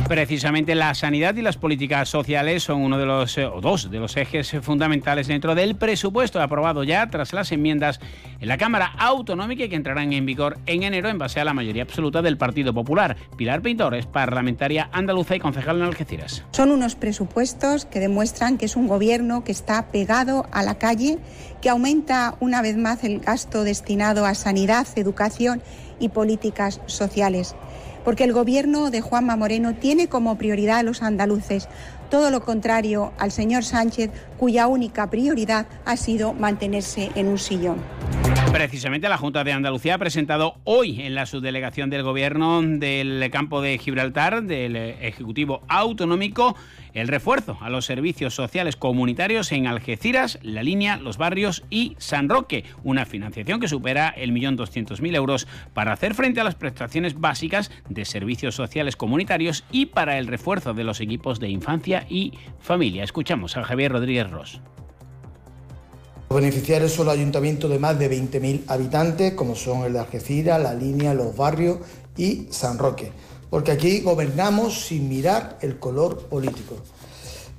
Precisamente 0.09 0.75
la 0.75 0.95
sanidad 0.95 1.35
y 1.37 1.43
las 1.43 1.59
políticas 1.59 2.09
sociales 2.09 2.63
son 2.63 2.81
uno 2.81 2.97
de 2.97 3.05
los, 3.05 3.37
eh, 3.37 3.45
o 3.45 3.61
dos 3.61 3.91
de 3.91 3.99
los 3.99 4.17
ejes 4.17 4.57
fundamentales 4.63 5.27
dentro 5.27 5.55
del 5.55 5.77
presupuesto 5.77 6.41
aprobado 6.41 6.83
ya 6.83 7.11
tras 7.11 7.35
las 7.35 7.53
enmiendas 7.53 8.01
en 8.41 8.49
la 8.49 8.57
Cámara 8.57 8.95
Autonómica 8.97 9.69
que 9.69 9.77
entrarán 9.77 10.15
en 10.15 10.25
vigor 10.25 10.57
en 10.65 10.83
enero 10.83 11.11
en 11.11 11.19
base 11.19 11.41
a 11.41 11.45
la 11.45 11.53
mayoría 11.53 11.83
absoluta 11.83 12.23
del 12.23 12.39
Partido 12.39 12.73
Popular. 12.73 13.19
Pilar 13.37 13.61
Pintor 13.61 13.97
es 13.97 14.07
parlamentaria 14.07 14.89
andaluza 14.93 15.37
y 15.37 15.41
concejal 15.41 15.77
en 15.77 15.83
Algeciras. 15.83 16.43
Son 16.53 16.71
unos 16.71 16.95
presupuestos 16.95 17.85
que 17.85 18.01
demuestran 18.01 18.57
que 18.57 18.65
es 18.65 18.77
un 18.77 18.89
gobierno 18.89 19.45
que 19.45 19.53
está 19.53 19.89
pegado 19.89 20.47
a 20.53 20.63
la 20.63 20.79
calle, 20.79 21.19
que 21.61 21.69
aumenta 21.69 22.35
una 22.41 22.63
vez 22.63 22.79
más 22.79 23.05
el 23.05 23.21
gasto 23.21 23.63
destinado 23.63 24.25
a 24.25 24.35
sanidad, 24.35 24.87
educación 24.97 25.61
y 26.01 26.09
políticas 26.09 26.81
sociales 26.87 27.55
porque 28.05 28.25
el 28.25 28.33
gobierno 28.33 28.91
de 28.91 29.01
Juanma 29.01 29.37
Moreno 29.37 29.75
tiene 29.75 30.09
como 30.09 30.37
prioridad 30.39 30.79
a 30.79 30.83
los 30.83 31.03
andaluces, 31.03 31.69
todo 32.11 32.31
lo 32.31 32.43
contrario 32.43 33.13
al 33.19 33.33
señor 33.33 33.65
Sánchez, 33.65 34.11
cuya 34.39 34.67
única 34.67 35.11
prioridad 35.11 35.67
ha 35.85 35.97
sido 35.97 36.33
mantenerse 36.33 37.11
en 37.15 37.29
un 37.29 37.39
sillón. 37.39 37.77
Precisamente 38.53 39.09
la 39.09 39.19
Junta 39.19 39.45
de 39.45 39.53
Andalucía 39.53 39.95
ha 39.95 39.99
presentado 39.99 40.57
hoy 40.65 41.03
en 41.03 41.15
la 41.15 41.27
subdelegación 41.27 41.91
del 41.91 42.03
Gobierno 42.03 42.61
del 42.63 43.31
campo 43.31 43.61
de 43.61 43.79
Gibraltar, 43.79 44.43
del 44.43 44.75
Ejecutivo 44.75 45.63
Autonómico, 45.69 46.57
el 46.95 47.09
refuerzo 47.09 47.59
a 47.61 47.69
los 47.69 47.85
servicios 47.85 48.35
sociales 48.35 48.77
comunitarios 48.77 49.53
en 49.53 49.67
Algeciras, 49.67 50.39
La 50.43 50.63
Línea, 50.63 50.97
Los 50.97 51.19
Barrios 51.19 51.65
y 51.71 51.95
San 51.99 52.29
Roque, 52.29 52.65
una 52.83 53.05
financiación 53.05 53.61
que 53.61 53.69
supera 53.69 54.09
el 54.09 54.33
millón 54.33 54.57
doscientos 54.57 55.01
mil 55.01 55.15
euros 55.15 55.47
para 55.75 55.93
hacer 55.93 56.15
frente 56.15 56.41
a 56.41 56.45
las 56.45 56.55
prestaciones 56.55 57.21
básicas 57.21 57.71
de 57.89 58.05
servicios 58.05 58.55
sociales 58.55 58.97
comunitarios 58.97 59.65
y 59.71 59.87
para 59.87 60.19
el 60.19 60.27
refuerzo 60.27 60.75
de 60.75 60.85
los 60.85 61.01
equipos 61.01 61.39
de 61.39 61.51
infancia 61.51 62.07
y 62.09 62.33
familia. 62.59 63.05
Escuchamos 63.05 63.57
a 63.57 63.65
Javier 63.65 63.93
Rodríguez 63.93 64.31
Ross. 64.31 64.61
Los 66.29 66.41
beneficiarios 66.41 66.93
son 66.93 67.07
los 67.07 67.15
ayuntamientos 67.15 67.71
de 67.71 67.79
más 67.79 67.99
de 67.99 68.11
20.000 68.11 68.65
habitantes, 68.67 69.33
como 69.33 69.55
son 69.55 69.85
el 69.85 69.95
de 69.95 70.01
Algeciras, 70.01 70.63
La 70.63 70.75
Línea, 70.75 71.15
Los 71.15 71.35
Barrios 71.35 71.79
y 72.19 72.49
San 72.51 72.77
Roque, 72.77 73.13
porque 73.49 73.73
aquí 73.73 74.01
gobernamos 74.01 74.87
sin 74.89 75.09
mirar 75.09 75.57
el 75.63 75.79
color 75.79 76.27
político. 76.27 76.77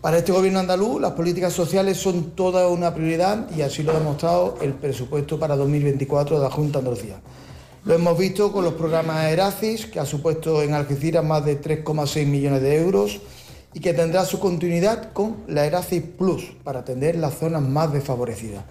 Para 0.01 0.19
este 0.19 0.31
gobierno 0.31 0.59
andaluz, 0.59 1.01
las 1.01 1.13
políticas 1.13 1.51
sociales 1.51 1.97
son 1.97 2.31
toda 2.31 2.67
una 2.67 2.93
prioridad 2.93 3.49
y 3.57 3.63
así 3.63 3.81
lo 3.81 3.91
ha 3.91 3.97
demostrado 3.97 4.59
el 4.61 4.73
presupuesto 4.73 5.39
para 5.39 5.55
2024 5.55 6.37
de 6.37 6.43
la 6.43 6.51
Junta 6.51 6.73
de 6.73 6.87
Andalucía. 6.87 7.19
Lo 7.85 7.95
hemos 7.95 8.17
visto 8.19 8.51
con 8.51 8.63
los 8.63 8.75
programas 8.75 9.31
ERACIS, 9.31 9.87
que 9.87 9.99
ha 9.99 10.05
supuesto 10.05 10.61
en 10.61 10.75
Algeciras 10.75 11.25
más 11.25 11.43
de 11.43 11.59
3,6 11.59 12.27
millones 12.27 12.61
de 12.61 12.79
euros, 12.79 13.19
y 13.73 13.79
que 13.79 13.93
tendrá 13.93 14.25
su 14.25 14.39
continuidad 14.39 15.11
con 15.13 15.37
la 15.47 15.65
Eracis 15.65 16.03
Plus 16.03 16.43
para 16.63 16.79
atender 16.79 17.15
las 17.15 17.35
zonas 17.35 17.61
más 17.61 17.93
desfavorecidas. 17.93 18.63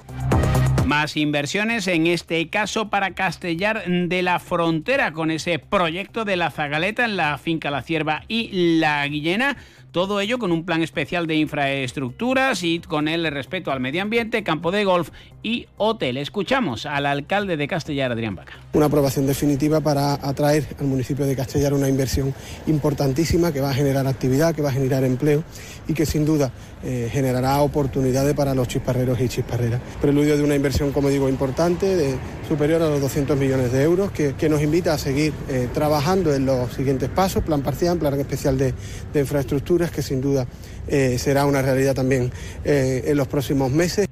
Más 0.86 1.18
inversiones, 1.18 1.86
en 1.86 2.06
este 2.06 2.48
caso 2.48 2.88
para 2.88 3.14
Castellar 3.14 3.84
de 3.86 4.22
la 4.22 4.38
Frontera, 4.38 5.12
con 5.12 5.30
ese 5.30 5.58
proyecto 5.58 6.24
de 6.24 6.36
la 6.36 6.50
Zagaleta 6.50 7.04
en 7.04 7.16
la 7.16 7.36
finca 7.36 7.70
La 7.70 7.82
Cierva 7.82 8.24
y 8.26 8.78
La 8.78 9.06
Guillena 9.06 9.58
todo 9.98 10.20
ello 10.20 10.38
con 10.38 10.52
un 10.52 10.64
plan 10.64 10.80
especial 10.80 11.26
de 11.26 11.34
infraestructuras 11.34 12.62
y 12.62 12.78
con 12.78 13.08
el 13.08 13.28
respeto 13.32 13.72
al 13.72 13.80
medio 13.80 14.00
ambiente, 14.00 14.44
campo 14.44 14.70
de 14.70 14.84
golf 14.84 15.10
y 15.42 15.66
hotel. 15.76 16.18
Escuchamos 16.18 16.86
al 16.86 17.04
alcalde 17.04 17.56
de 17.56 17.66
Castellar, 17.66 18.12
Adrián 18.12 18.36
Baca. 18.36 18.52
Una 18.74 18.86
aprobación 18.86 19.26
definitiva 19.26 19.80
para 19.80 20.14
atraer 20.14 20.68
al 20.78 20.86
municipio 20.86 21.26
de 21.26 21.34
Castellar 21.34 21.74
una 21.74 21.88
inversión 21.88 22.32
importantísima 22.68 23.50
que 23.52 23.60
va 23.60 23.70
a 23.70 23.74
generar 23.74 24.06
actividad, 24.06 24.54
que 24.54 24.62
va 24.62 24.68
a 24.68 24.72
generar 24.72 25.02
empleo 25.02 25.42
y 25.88 25.94
que 25.94 26.06
sin 26.06 26.24
duda 26.24 26.52
eh, 26.84 27.08
generará 27.10 27.60
oportunidades 27.60 28.34
para 28.34 28.54
los 28.54 28.68
chisparreros 28.68 29.20
y 29.20 29.28
chisparreras. 29.28 29.80
Preludio 30.00 30.36
de 30.36 30.44
una 30.44 30.54
inversión, 30.54 30.92
como 30.92 31.08
digo, 31.08 31.28
importante, 31.28 31.96
de, 31.96 32.14
superior 32.48 32.82
a 32.82 32.88
los 32.88 33.00
200 33.00 33.36
millones 33.36 33.72
de 33.72 33.82
euros, 33.82 34.10
que, 34.12 34.48
nos 34.48 34.62
invita 34.62 34.94
a 34.94 34.98
seguir 34.98 35.32
eh, 35.48 35.68
trabajando 35.74 36.32
en 36.32 36.46
los 36.46 36.72
siguientes 36.72 37.08
pasos, 37.08 37.42
plan 37.42 37.62
parcial, 37.62 37.98
plan 37.98 38.18
especial 38.18 38.56
de, 38.56 38.74
infraestructuras, 39.14 39.90
que 39.90 40.02
sin 40.02 40.20
duda 40.20 40.46
eh, 40.86 41.18
será 41.18 41.46
una 41.46 41.62
realidad 41.62 41.94
también 41.94 42.30
en 42.64 43.16
los 43.16 43.26
próximos 43.26 43.70
meses. 43.70 44.08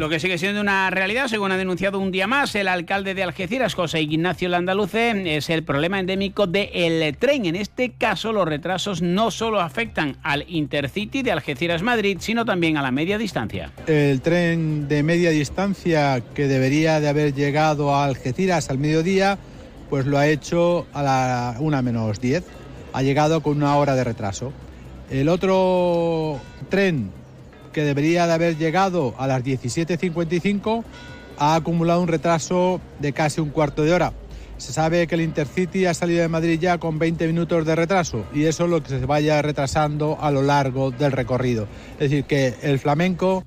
Lo 0.00 0.08
que 0.08 0.18
sigue 0.18 0.38
siendo 0.38 0.62
una 0.62 0.88
realidad, 0.88 1.28
según 1.28 1.52
ha 1.52 1.58
denunciado 1.58 1.98
un 1.98 2.10
día 2.10 2.26
más 2.26 2.54
el 2.54 2.68
alcalde 2.68 3.12
de 3.12 3.22
Algeciras, 3.22 3.74
José 3.74 4.00
Ignacio 4.00 4.48
Landaluce, 4.48 5.36
es 5.36 5.50
el 5.50 5.62
problema 5.62 6.00
endémico 6.00 6.46
del 6.46 7.18
tren. 7.18 7.44
En 7.44 7.54
este 7.54 7.90
caso, 7.90 8.32
los 8.32 8.48
retrasos 8.48 9.02
no 9.02 9.30
solo 9.30 9.60
afectan 9.60 10.16
al 10.22 10.46
Intercity 10.48 11.20
de 11.20 11.32
Algeciras-Madrid, 11.32 12.16
sino 12.20 12.46
también 12.46 12.78
a 12.78 12.82
la 12.82 12.90
media 12.90 13.18
distancia. 13.18 13.72
El 13.86 14.22
tren 14.22 14.88
de 14.88 15.02
media 15.02 15.28
distancia 15.28 16.22
que 16.32 16.48
debería 16.48 16.98
de 17.00 17.08
haber 17.10 17.34
llegado 17.34 17.94
a 17.94 18.06
Algeciras 18.06 18.70
al 18.70 18.78
mediodía, 18.78 19.36
pues 19.90 20.06
lo 20.06 20.16
ha 20.16 20.28
hecho 20.28 20.86
a 20.94 21.02
la 21.02 21.56
1 21.58 21.82
menos 21.82 22.22
10. 22.22 22.42
Ha 22.94 23.02
llegado 23.02 23.42
con 23.42 23.58
una 23.58 23.76
hora 23.76 23.94
de 23.94 24.04
retraso. 24.04 24.50
El 25.10 25.28
otro 25.28 26.40
tren 26.70 27.19
que 27.72 27.82
debería 27.82 28.26
de 28.26 28.32
haber 28.32 28.56
llegado 28.56 29.14
a 29.18 29.26
las 29.26 29.42
17.55, 29.42 30.84
ha 31.38 31.54
acumulado 31.54 32.00
un 32.00 32.08
retraso 32.08 32.80
de 32.98 33.12
casi 33.12 33.40
un 33.40 33.50
cuarto 33.50 33.82
de 33.82 33.92
hora. 33.92 34.12
Se 34.58 34.74
sabe 34.74 35.06
que 35.06 35.14
el 35.14 35.22
Intercity 35.22 35.86
ha 35.86 35.94
salido 35.94 36.20
de 36.20 36.28
Madrid 36.28 36.58
ya 36.60 36.76
con 36.76 36.98
20 36.98 37.26
minutos 37.26 37.64
de 37.64 37.74
retraso 37.74 38.24
y 38.34 38.44
eso 38.44 38.64
es 38.64 38.70
lo 38.70 38.82
que 38.82 38.90
se 38.90 39.06
vaya 39.06 39.40
retrasando 39.40 40.18
a 40.20 40.30
lo 40.30 40.42
largo 40.42 40.90
del 40.90 41.12
recorrido. 41.12 41.66
Es 41.94 42.10
decir, 42.10 42.24
que 42.24 42.54
el 42.62 42.78
flamenco 42.78 43.42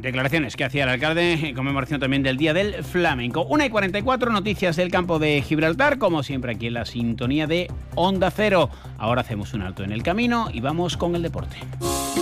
Declaraciones 0.00 0.56
que 0.56 0.64
hacía 0.64 0.84
el 0.84 0.88
alcalde 0.88 1.32
en 1.34 1.54
conmemoración 1.54 2.00
también 2.00 2.22
del 2.22 2.38
Día 2.38 2.54
del 2.54 2.82
Flamenco. 2.84 3.42
Una 3.42 3.66
y 3.66 3.70
44 3.70 4.32
noticias 4.32 4.76
del 4.76 4.90
campo 4.90 5.18
de 5.18 5.42
Gibraltar, 5.42 5.98
como 5.98 6.22
siempre 6.22 6.52
aquí 6.52 6.68
en 6.68 6.74
la 6.74 6.86
sintonía 6.86 7.46
de 7.46 7.70
Onda 7.96 8.30
Cero. 8.30 8.70
Ahora 8.96 9.20
hacemos 9.20 9.52
un 9.52 9.62
alto 9.62 9.84
en 9.84 9.92
el 9.92 10.02
camino 10.02 10.48
y 10.52 10.60
vamos 10.60 10.96
con 10.96 11.16
el 11.16 11.22
deporte. 11.22 11.58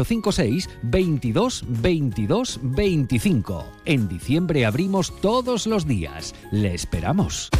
856 0.00 0.68
22 0.82 1.64
22 1.68 2.60
25. 2.62 3.64
En 3.84 4.08
diciembre 4.08 4.66
abrimos 4.66 5.14
todos 5.20 5.66
los 5.66 5.86
días. 5.86 6.34
Le 6.50 6.74
esperamos. 6.74 7.50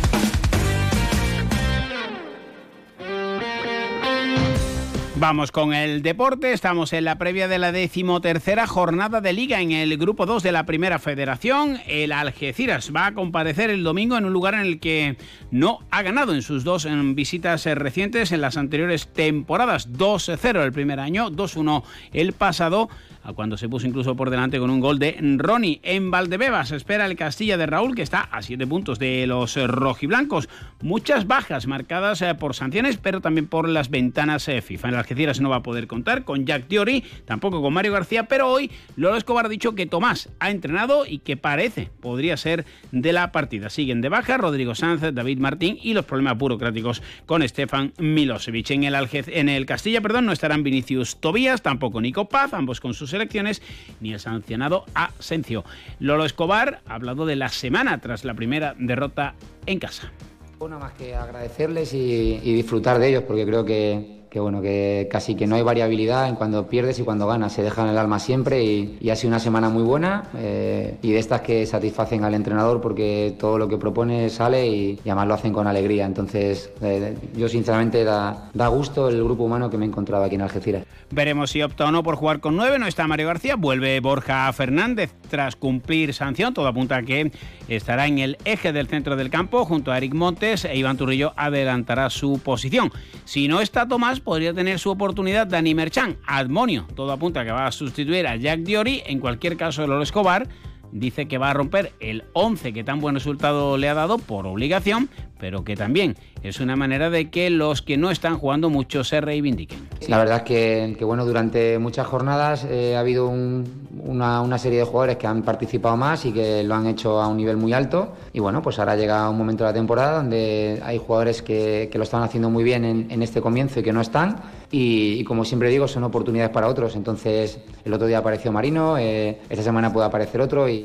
Vamos 5.17 5.53
con 5.53 5.73
el 5.73 6.03
deporte. 6.03 6.53
Estamos 6.53 6.93
en 6.93 7.05
la 7.05 7.19
previa 7.19 7.47
de 7.47 7.59
la 7.59 7.71
decimotercera 7.71 8.67
jornada 8.67 9.21
de 9.21 9.33
liga 9.33 9.61
en 9.61 9.71
el 9.71 9.97
grupo 9.97 10.27
2 10.27 10.43
de 10.43 10.51
la 10.51 10.67
primera 10.67 10.99
federación. 10.99 11.79
El 11.87 12.11
Algeciras 12.11 12.91
va 12.95 13.07
a 13.07 13.15
comparecer 13.15 13.71
el 13.71 13.85
domingo 13.85 14.17
en 14.17 14.25
un 14.25 14.33
lugar 14.33 14.55
en 14.55 14.61
el 14.63 14.81
que 14.81 15.17
no 15.53 15.79
ha 15.93 16.03
ganado 16.03 16.35
en 16.35 16.43
sus 16.43 16.65
dos 16.65 16.89
visitas 17.15 17.65
recientes 17.65 18.33
en 18.33 18.41
las 18.41 18.57
anteriores 18.57 19.07
temporadas. 19.07 19.93
2-0 19.93 20.65
el 20.65 20.73
primer 20.73 20.99
año, 20.99 21.31
2-1 21.31 21.85
el 22.13 22.33
pasado 22.33 22.89
cuando 23.33 23.57
se 23.57 23.69
puso 23.69 23.87
incluso 23.87 24.15
por 24.15 24.29
delante 24.29 24.59
con 24.59 24.69
un 24.69 24.81
gol 24.81 24.99
de 24.99 25.17
Ronnie. 25.39 25.81
En 25.83 26.11
Valdebebas 26.11 26.73
espera 26.73 27.07
el 27.07 27.17
Castilla 27.17 27.57
de 27.57 27.67
Raúl, 27.67 27.95
que 27.95 28.03
está 28.03 28.21
a 28.21 28.43
7 28.43 28.67
puntos 28.67 28.99
de 28.99 29.27
los 29.27 29.57
rojiblancos. 29.57 30.49
Muchas 30.83 31.27
bajas 31.27 31.67
marcadas 31.67 32.21
eh, 32.21 32.35
por 32.35 32.55
sanciones, 32.55 32.99
pero 32.99 33.23
también 33.23 33.47
por 33.47 33.69
las 33.69 33.89
ventanas 33.89 34.47
eh, 34.49 34.61
FIFA. 34.61 34.89
En 34.89 34.95
Algeciras 35.05 35.39
no 35.39 35.51
va 35.51 35.57
a 35.57 35.63
poder 35.63 35.87
contar 35.87 36.25
con 36.25 36.47
Jack 36.47 36.67
Diori, 36.67 37.05
tampoco 37.27 37.61
con 37.61 37.75
Mario 37.75 37.93
García, 37.93 38.27
pero 38.27 38.49
hoy 38.49 38.71
Lolo 38.97 39.19
Escobar 39.19 39.45
ha 39.45 39.49
dicho 39.51 39.75
que 39.75 39.85
Tomás 39.85 40.31
ha 40.41 40.51
entrenado 40.51 41.05
y 41.05 41.19
que 41.19 41.37
parece 41.37 41.91
podría 42.01 42.39
ser 42.39 42.65
de 42.91 43.13
la 43.13 43.31
partida. 43.31 43.69
Siguen 43.69 44.01
de 44.01 44.09
baja 44.09 44.39
Rodrigo 44.39 44.75
Sanz, 44.75 45.03
David 45.13 45.39
Martín 45.41 45.79
y 45.83 45.93
los 45.93 46.07
problemas 46.07 46.39
burocráticos 46.39 47.03
con 47.27 47.47
Stefan 47.47 47.93
Milosevic. 47.99 48.71
En 48.71 48.85
el, 48.85 48.95
en 49.13 49.49
el 49.51 49.67
Castilla 49.67 50.01
perdón, 50.01 50.25
no 50.25 50.33
estarán 50.33 50.63
Vinicius 50.63 51.21
Tobías, 51.21 51.61
tampoco 51.61 52.01
Nico 52.01 52.27
Paz, 52.27 52.55
ambos 52.55 52.81
con 52.81 52.95
sus 52.95 53.13
elecciones, 53.13 53.61
ni 54.01 54.15
el 54.15 54.21
sancionado 54.21 54.87
Asencio. 54.95 55.65
Lolo 56.01 56.25
Escobar 56.25 56.81
ha 56.87 56.95
hablado 56.95 57.27
de 57.27 57.37
la 57.37 57.51
semana 57.51 58.01
tras 58.01 58.25
la 58.25 58.33
primera 58.33 58.75
derrota 58.79 59.35
en 59.67 59.79
casa. 59.81 60.11
Bueno, 60.59 60.79
más 60.79 60.95
que 60.95 61.15
agradecerles 61.15 61.93
y 61.93 62.55
disfrutar 62.55 62.99
de 62.99 63.11
ellos, 63.11 63.25
porque 63.25 63.45
creo 63.45 63.67
que, 63.67 64.24
que 64.35 64.41
bueno, 64.41 64.61
que 64.61 65.07
casi 65.13 65.37
que 65.37 65.47
no 65.47 65.55
hay 65.55 65.63
variabilidad 65.63 66.29
en 66.29 66.35
cuando 66.35 66.67
pierdes 66.67 66.99
y 66.99 67.05
cuando 67.05 67.25
ganas, 67.29 67.53
se 67.53 67.63
dejan 67.63 67.89
el 67.89 67.97
alma 67.97 68.19
siempre 68.19 68.65
y, 68.65 69.09
ha 69.09 69.15
sido 69.15 69.29
una 69.29 69.39
semana 69.39 69.69
muy 69.69 69.85
buena 69.85 70.25
eh, 70.37 70.97
y 71.03 71.13
de 71.13 71.21
estas 71.21 71.43
que 71.43 71.65
satisfacen 71.67 72.25
al 72.25 72.35
entrenador 72.35 72.81
porque 72.81 73.37
todo 73.39 73.59
lo 73.59 73.69
que 73.69 73.79
propone 73.79 74.29
sale 74.31 74.67
y, 74.67 74.99
además 75.05 75.29
lo 75.29 75.35
hacen 75.35 75.53
con 75.53 75.69
alegría. 75.69 76.05
Entonces, 76.05 76.73
eh, 76.83 77.17
yo 77.37 77.49
sinceramente 77.49 78.03
da, 78.03 78.51
da 78.55 78.67
gusto 78.67 79.09
el 79.09 79.23
grupo 79.23 79.45
humano 79.45 79.71
que 79.71 79.79
me 79.79 79.85
he 79.85 79.89
encontrado 79.89 80.25
aquí 80.25 80.35
en 80.35 80.43
Algeciras. 80.43 80.85
Veremos 81.13 81.53
si 81.53 81.63
opta 81.63 81.85
o 81.85 81.93
no 81.93 82.03
por 82.03 82.17
jugar 82.17 82.41
con 82.41 82.57
nueve, 82.57 82.81
no 82.81 82.89
está 82.89 83.07
Mario 83.07 83.29
García, 83.29 83.55
vuelve 83.55 84.01
Borja 84.01 84.53
Fernández 84.53 85.15
tras 85.31 85.55
cumplir 85.55 86.13
sanción, 86.13 86.55
todo 86.55 86.67
apunta 86.67 86.97
a 86.97 87.03
que 87.03 87.31
estará 87.69 88.09
en 88.09 88.19
el 88.19 88.37
eje 88.45 88.73
del 88.73 88.89
centro 88.89 89.15
del 89.15 89.31
campo 89.31 89.65
junto 89.65 89.93
a 89.93 89.99
Eric 89.99 90.13
Montes 90.13 90.65
e 90.65 90.77
Iván 90.77 90.97
Turrillo 90.97 91.33
adelantará 91.37 92.11
su 92.11 92.41
posición. 92.43 92.91
Si 93.25 93.47
no 93.47 93.61
está 93.61 93.87
Tomás, 93.87 94.24
podría 94.25 94.55
tener 94.55 94.79
su 94.79 94.91
oportunidad 94.91 95.47
Dani 95.47 95.75
Merchan. 95.75 96.17
Admonio, 96.27 96.87
todo 96.97 97.13
apunta 97.13 97.45
que 97.45 97.53
va 97.53 97.67
a 97.67 97.73
sustituir 97.73 98.27
a 98.27 98.37
Jack 98.37 98.61
Diori. 98.61 99.03
En 99.07 99.21
cualquier 99.21 99.57
caso, 99.57 99.87
Lolo 99.87 100.03
Escobar 100.03 100.49
dice 100.91 101.27
que 101.27 101.39
va 101.39 101.51
a 101.51 101.55
romper 101.55 101.93
el 102.01 102.25
11 102.33 102.73
que 102.73 102.85
tan 102.85 103.01
buen 103.01 103.15
resultado 103.15 103.77
le 103.77 103.89
ha 103.89 103.95
dado 103.95 104.19
por 104.19 104.47
obligación, 104.47 105.11
pero 105.45 105.63
que 105.63 105.77
también 105.77 106.17
es 106.43 106.59
una 106.59 106.75
manera 106.75 107.11
de 107.11 107.29
que 107.29 107.51
los 107.51 107.83
que 107.83 107.99
no 107.99 108.11
están 108.11 108.39
jugando 108.39 108.71
mucho 108.71 109.05
se 109.05 109.21
reivindiquen. 109.21 109.79
La 110.09 110.17
verdad 110.17 110.39
es 110.39 110.97
que, 110.97 111.05
bueno, 111.05 111.27
durante 111.27 111.79
muchas 111.79 112.07
jornadas 112.07 112.67
eh, 112.67 112.97
ha 112.97 113.01
habido 113.01 113.29
una, 113.29 114.57
serie 114.57 114.79
de 114.79 114.85
jugadores 114.87 115.19
que 115.19 115.27
han 115.27 115.43
participado 115.43 115.99
más 115.99 116.25
y 116.25 116.33
que 116.33 116.63
lo 116.63 116.75
han 116.75 116.87
hecho 116.87 117.21
a 117.21 117.29
un 117.29 117.37
nivel 117.37 117.59
muy 117.59 117.75
alto. 117.75 118.15
Y 118.33 118.41
bueno, 118.41 118.63
pues 118.63 118.79
ahora 118.79 118.97
llega 118.97 119.29
un 119.29 119.37
momento 119.37 119.65
de 119.65 119.71
la 119.71 119.75
temporada 119.75 120.17
donde 120.17 120.81
hay 120.83 120.97
jugadores 120.97 121.43
que, 121.43 121.91
lo 121.93 122.05
están 122.05 122.23
haciendo 122.23 122.49
muy 122.49 122.65
bien 122.65 122.87
en, 122.87 123.23
este 123.23 123.43
comienzo 123.43 123.81
y 123.81 123.83
que 123.83 123.93
no 123.93 124.01
están. 124.01 124.41
Y, 124.71 125.25
como 125.25 125.45
siempre 125.45 125.69
digo, 125.69 125.87
son 125.87 126.05
oportunidades 126.05 126.55
para 126.55 126.69
otros. 126.69 126.97
Entonces, 126.97 127.59
el 127.85 127.93
otro 127.93 128.07
día 128.07 128.17
apareció 128.17 128.51
Marino, 128.51 128.97
eh, 128.97 129.41
esta 129.51 129.63
semana 129.63 129.93
puede 129.93 130.07
aparecer 130.07 130.41
otro 130.41 130.71
y... 130.71 130.85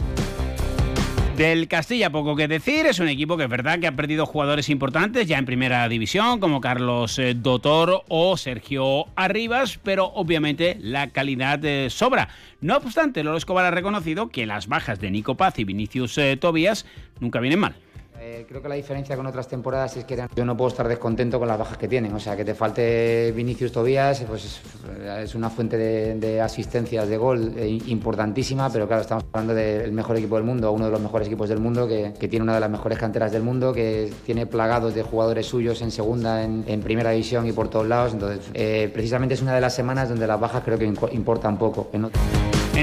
Del 1.40 1.70
Castilla, 1.70 2.10
poco 2.10 2.36
que 2.36 2.50
decir, 2.50 2.86
es 2.86 3.00
un 3.00 3.08
equipo 3.08 3.38
que 3.38 3.46
es 3.46 3.50
verdad 3.50 3.80
que 3.80 3.88
ha 3.88 3.96
perdido 3.96 4.26
jugadores 4.26 4.68
importantes 4.68 5.26
ya 5.26 5.38
en 5.38 5.46
primera 5.46 5.88
división, 5.88 6.42
como 6.42 6.60
Carlos 6.60 7.18
eh, 7.18 7.34
Dotor 7.34 8.04
o 8.10 8.36
Sergio 8.36 9.06
Arribas, 9.16 9.80
pero 9.82 10.08
obviamente 10.08 10.76
la 10.82 11.12
calidad 11.12 11.64
eh, 11.64 11.90
sobra. 11.90 12.28
No 12.60 12.76
obstante, 12.76 13.24
Lolo 13.24 13.38
Escobar 13.38 13.64
ha 13.64 13.72
reconocido 13.72 14.28
que 14.28 14.46
las 14.46 14.68
bajas 14.68 15.00
de 15.00 15.12
Nico 15.12 15.36
Paz 15.36 15.58
y 15.60 15.64
Vinicius 15.64 16.18
eh, 16.18 16.36
Tobías 16.36 16.86
nunca 17.22 17.40
vienen 17.40 17.60
mal. 17.62 17.76
Eh, 18.22 18.46
creo 18.48 18.62
que 18.62 18.68
la 18.68 18.76
diferencia 18.76 19.16
con 19.16 19.26
otras 19.26 19.48
temporadas 19.48 19.96
es 19.96 20.04
que 20.04 20.22
yo 20.36 20.44
no 20.44 20.58
puedo 20.58 20.68
estar 20.68 20.86
descontento 20.88 21.40
con 21.40 21.48
las 21.48 21.58
bajas 21.58 21.78
que 21.78 21.88
tienen. 21.88 22.14
O 22.14 22.20
sea, 22.20 22.36
que 22.36 22.44
te 22.44 22.54
falte 22.54 23.32
Vinicius 23.32 23.72
Tobías, 23.72 24.24
pues 24.28 24.60
es 25.20 25.36
una 25.36 25.50
fuente 25.50 25.78
de, 25.78 26.42
asistencias 26.42 27.08
de 27.08 27.18
gol 27.18 27.54
eh, 27.58 27.80
importantísima, 27.88 28.70
pero 28.72 28.88
claro, 28.88 29.04
estamos 29.04 29.24
hablando 29.32 29.54
del 29.54 29.92
mejor 29.94 30.18
equipo 30.18 30.36
del 30.36 30.44
mundo, 30.44 30.72
uno 30.72 30.86
de 30.86 30.92
los 30.92 31.02
mejores 31.02 31.28
equipos 31.28 31.48
del 31.48 31.60
mundo, 31.60 31.88
que, 31.88 32.12
tiene 32.30 32.44
una 32.44 32.56
de 32.56 32.60
las 32.60 32.70
mejores 32.70 32.98
canteras 32.98 33.32
del 33.32 33.42
mundo, 33.42 33.74
que 33.74 34.12
tiene 34.26 34.46
plagados 34.46 34.94
de 34.94 35.02
jugadores 35.02 35.46
suyos 35.46 35.82
en 35.82 35.92
segunda, 35.92 36.44
en, 36.44 36.82
primera 36.82 37.12
división 37.12 37.48
y 37.48 37.52
por 37.52 37.70
todos 37.70 37.88
lados. 37.88 38.14
Entonces, 38.14 38.50
eh, 38.54 38.90
precisamente 38.94 39.36
es 39.36 39.42
una 39.42 39.56
de 39.56 39.62
las 39.62 39.74
semanas 39.74 40.10
donde 40.10 40.28
las 40.28 40.40
bajas 40.40 40.64
creo 40.64 40.78
que 40.78 40.86
importan 40.86 41.58
poco. 41.58 41.90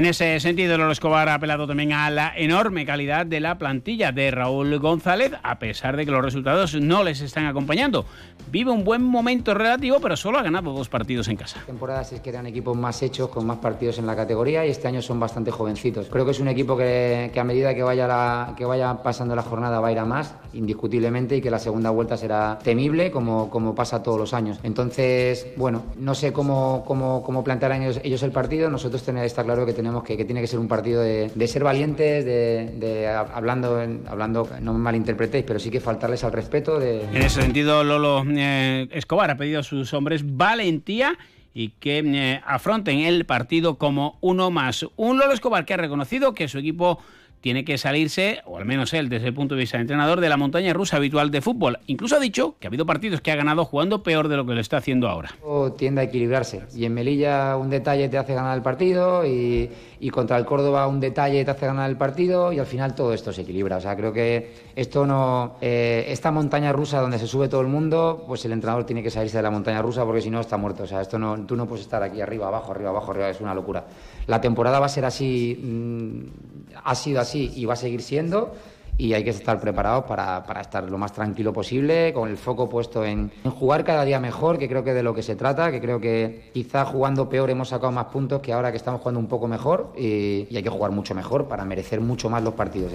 Ese 0.05 0.39
sentido, 0.39 0.77
Lolo 0.77 0.91
Escobar 0.91 1.27
ha 1.29 1.33
apelado 1.33 1.65
también 1.65 1.91
a 1.91 2.09
la 2.11 2.31
enorme 2.35 2.85
calidad 2.85 3.25
de 3.25 3.39
la 3.39 3.57
plantilla 3.57 4.11
de 4.11 4.29
Raúl 4.29 4.77
González, 4.77 5.31
a 5.41 5.57
pesar 5.59 5.97
de 5.97 6.05
que 6.05 6.11
los 6.11 6.21
resultados 6.21 6.75
no 6.75 7.03
les 7.03 7.21
están 7.21 7.45
acompañando. 7.45 8.05
Vive 8.51 8.69
un 8.69 8.83
buen 8.83 9.01
momento 9.01 9.53
relativo, 9.53 9.99
pero 9.99 10.15
solo 10.15 10.37
ha 10.37 10.43
ganado 10.43 10.71
dos 10.71 10.87
partidos 10.87 11.27
en 11.29 11.37
casa. 11.37 11.63
Temporadas 11.65 12.13
es 12.13 12.21
que 12.21 12.29
eran 12.29 12.45
equipos 12.45 12.77
más 12.77 13.01
hechos, 13.01 13.29
con 13.29 13.47
más 13.47 13.57
partidos 13.57 13.97
en 13.97 14.05
la 14.05 14.15
categoría, 14.15 14.65
y 14.65 14.69
este 14.69 14.87
año 14.87 15.01
son 15.01 15.19
bastante 15.19 15.49
jovencitos. 15.49 16.07
Creo 16.09 16.25
que 16.25 16.31
es 16.31 16.39
un 16.39 16.47
equipo 16.47 16.77
que, 16.77 17.31
a 17.35 17.43
medida 17.43 17.73
que 17.73 17.81
vaya, 17.81 18.53
que 18.55 18.65
vaya 18.65 19.01
pasando 19.01 19.35
la 19.35 19.41
jornada 19.41 19.79
va 19.79 19.87
a 19.87 19.91
ir 19.91 19.99
a 19.99 20.05
más, 20.05 20.35
indiscutiblemente, 20.53 21.35
y 21.37 21.41
que 21.41 21.49
la 21.49 21.59
segunda 21.59 21.89
vuelta 21.89 22.17
será 22.17 22.59
temible, 22.63 23.09
como, 23.09 23.49
como 23.49 23.73
pasa 23.73 24.03
todos 24.03 24.19
los 24.19 24.33
años. 24.35 24.59
Entonces, 24.63 25.47
bueno, 25.57 25.83
no 25.97 26.13
sé 26.13 26.31
cómo, 26.31 26.83
cómo, 26.85 27.23
cómo 27.23 27.43
plantearán 27.43 27.81
ellos, 27.81 27.99
ellos 28.03 28.21
el 28.21 28.31
partido. 28.31 28.69
Nosotros 28.69 29.01
tener, 29.01 29.25
está 29.25 29.43
claro 29.43 29.65
que 29.65 29.73
tenemos 29.73 29.86
que, 30.03 30.25
tiene 30.25 30.41
que 30.41 30.47
ser 30.47 30.59
un 30.59 30.67
partido 30.67 31.01
de, 31.01 31.47
ser 31.47 31.63
valientes, 31.63 32.25
de, 32.25 33.07
hablando, 33.07 33.79
hablando, 34.07 34.49
no 34.61 34.73
me 34.73 34.79
malinterpretéis, 34.79 35.45
pero 35.45 35.59
sí 35.59 35.69
que 35.69 35.79
faltarles 35.79 36.23
al 36.23 36.31
respeto. 36.31 36.79
De... 36.79 37.03
En 37.03 37.17
ese 37.17 37.41
sentido, 37.41 37.83
Lolo 37.83 38.23
eh, 38.29 38.87
Escobar 38.91 39.31
ha 39.31 39.37
pedido 39.37 39.59
a 39.59 39.63
sus 39.63 39.93
hombres 39.93 40.23
valentía 40.25 41.17
y 41.53 41.69
que 41.79 41.99
eh, 41.99 42.41
afronten 42.45 42.99
el 42.99 43.25
partido 43.25 43.77
como 43.77 44.17
uno 44.21 44.51
más. 44.51 44.85
Un 44.95 45.17
Lolo 45.17 45.33
Escobar 45.33 45.65
que 45.65 45.73
ha 45.73 45.77
reconocido 45.77 46.33
que 46.33 46.47
su 46.47 46.59
equipo 46.59 46.99
tiene 47.41 47.63
que 47.63 47.77
salirse, 47.77 48.41
o 48.45 48.57
al 48.57 48.65
menos 48.65 48.93
él 48.93 49.09
desde 49.09 49.27
el 49.27 49.33
punto 49.33 49.55
de 49.55 49.61
vista 49.61 49.77
de 49.77 49.81
entrenador, 49.81 50.21
de 50.21 50.29
la 50.29 50.37
montaña 50.37 50.73
rusa 50.73 50.97
habitual 50.97 51.31
de 51.31 51.41
fútbol. 51.41 51.79
Incluso 51.87 52.15
ha 52.15 52.19
dicho 52.19 52.55
que 52.59 52.67
ha 52.67 52.69
habido 52.69 52.85
partidos 52.85 53.21
que 53.21 53.31
ha 53.31 53.35
ganado 53.35 53.65
jugando 53.65 54.03
peor 54.03 54.27
de 54.27 54.37
lo 54.37 54.45
que 54.45 54.53
lo 54.53 54.61
está 54.61 54.77
haciendo 54.77 55.07
ahora. 55.07 55.31
Tiende 55.77 56.01
a 56.01 56.03
equilibrarse. 56.05 56.63
Y 56.75 56.85
en 56.85 56.93
Melilla 56.93 57.55
un 57.57 57.69
detalle 57.69 58.09
te 58.09 58.17
hace 58.17 58.33
ganar 58.33 58.57
el 58.57 58.63
partido 58.63 59.25
y, 59.25 59.69
contra 60.11 60.37
el 60.37 60.45
Córdoba 60.45 60.87
un 60.87 60.99
detalle 60.99 61.43
te 61.45 61.51
hace 61.51 61.67
ganar 61.67 61.89
el 61.89 61.97
partido 61.97 62.51
y 62.51 62.59
al 62.59 62.65
final 62.65 62.95
todo 62.95 63.13
esto 63.13 63.31
se 63.31 63.41
equilibra. 63.41 63.77
O 63.77 63.81
sea, 63.81 63.95
creo 63.95 64.11
que 64.11 64.53
esto 64.75 65.05
no... 65.05 65.55
Eh, 65.61 66.05
esta 66.07 66.31
montaña 66.31 66.71
rusa 66.71 66.99
donde 67.01 67.19
se 67.19 67.27
sube 67.27 67.47
todo 67.47 67.61
el 67.61 67.67
mundo, 67.67 68.23
pues 68.27 68.43
el 68.45 68.51
entrenador 68.51 68.85
tiene 68.85 69.03
que 69.03 69.11
salirse 69.11 69.37
de 69.37 69.43
la 69.43 69.51
montaña 69.51 69.81
rusa 69.81 70.03
porque 70.05 70.21
si 70.21 70.29
no 70.29 70.39
está 70.39 70.57
muerto. 70.57 70.83
O 70.83 70.87
sea, 70.87 71.01
esto 71.01 71.19
no, 71.19 71.45
tú 71.45 71.55
no 71.55 71.67
puedes 71.67 71.85
estar 71.85 72.01
aquí 72.01 72.21
arriba, 72.21 72.47
abajo, 72.47 72.71
arriba, 72.71 72.89
abajo, 72.89 73.11
arriba. 73.11 73.29
Es 73.29 73.41
una 73.41 73.53
locura. 73.53 73.85
La 74.25 74.41
temporada 74.41 74.79
va 74.79 74.87
a 74.87 74.89
ser 74.89 75.05
así... 75.05 75.59
Mm, 75.61 76.56
ha 76.83 76.95
sido 76.95 77.21
así 77.21 77.51
y 77.55 77.65
va 77.65 77.73
a 77.73 77.77
seguir 77.77 78.01
siendo 78.01 78.53
y 78.97 79.13
hay 79.13 79.23
que 79.23 79.29
estar 79.29 79.59
preparados 79.59 80.05
para, 80.05 80.43
estar 80.59 80.89
lo 80.89 80.97
más 80.97 81.13
tranquilo 81.13 81.53
posible, 81.53 82.13
con 82.13 82.29
el 82.29 82.37
foco 82.37 82.67
puesto 82.67 83.05
en, 83.05 83.31
jugar 83.43 83.83
cada 83.83 84.03
día 84.03 84.19
mejor, 84.19 84.57
que 84.57 84.67
creo 84.67 84.83
que 84.83 84.93
de 84.93 85.03
lo 85.03 85.13
que 85.13 85.21
se 85.21 85.35
trata, 85.35 85.71
que 85.71 85.79
creo 85.79 86.01
que 86.01 86.49
quizá 86.53 86.85
jugando 86.85 87.29
peor 87.29 87.49
hemos 87.49 87.69
sacado 87.69 87.91
más 87.91 88.05
puntos 88.05 88.41
que 88.41 88.53
ahora 88.53 88.71
que 88.71 88.77
estamos 88.77 89.01
jugando 89.01 89.19
un 89.19 89.27
poco 89.27 89.47
mejor 89.47 89.93
y, 89.97 90.47
hay 90.55 90.63
que 90.63 90.69
jugar 90.69 90.91
mucho 90.91 91.13
mejor 91.13 91.47
para 91.47 91.63
merecer 91.65 92.01
mucho 92.01 92.29
más 92.29 92.41
los 92.41 92.55
partidos. 92.55 92.93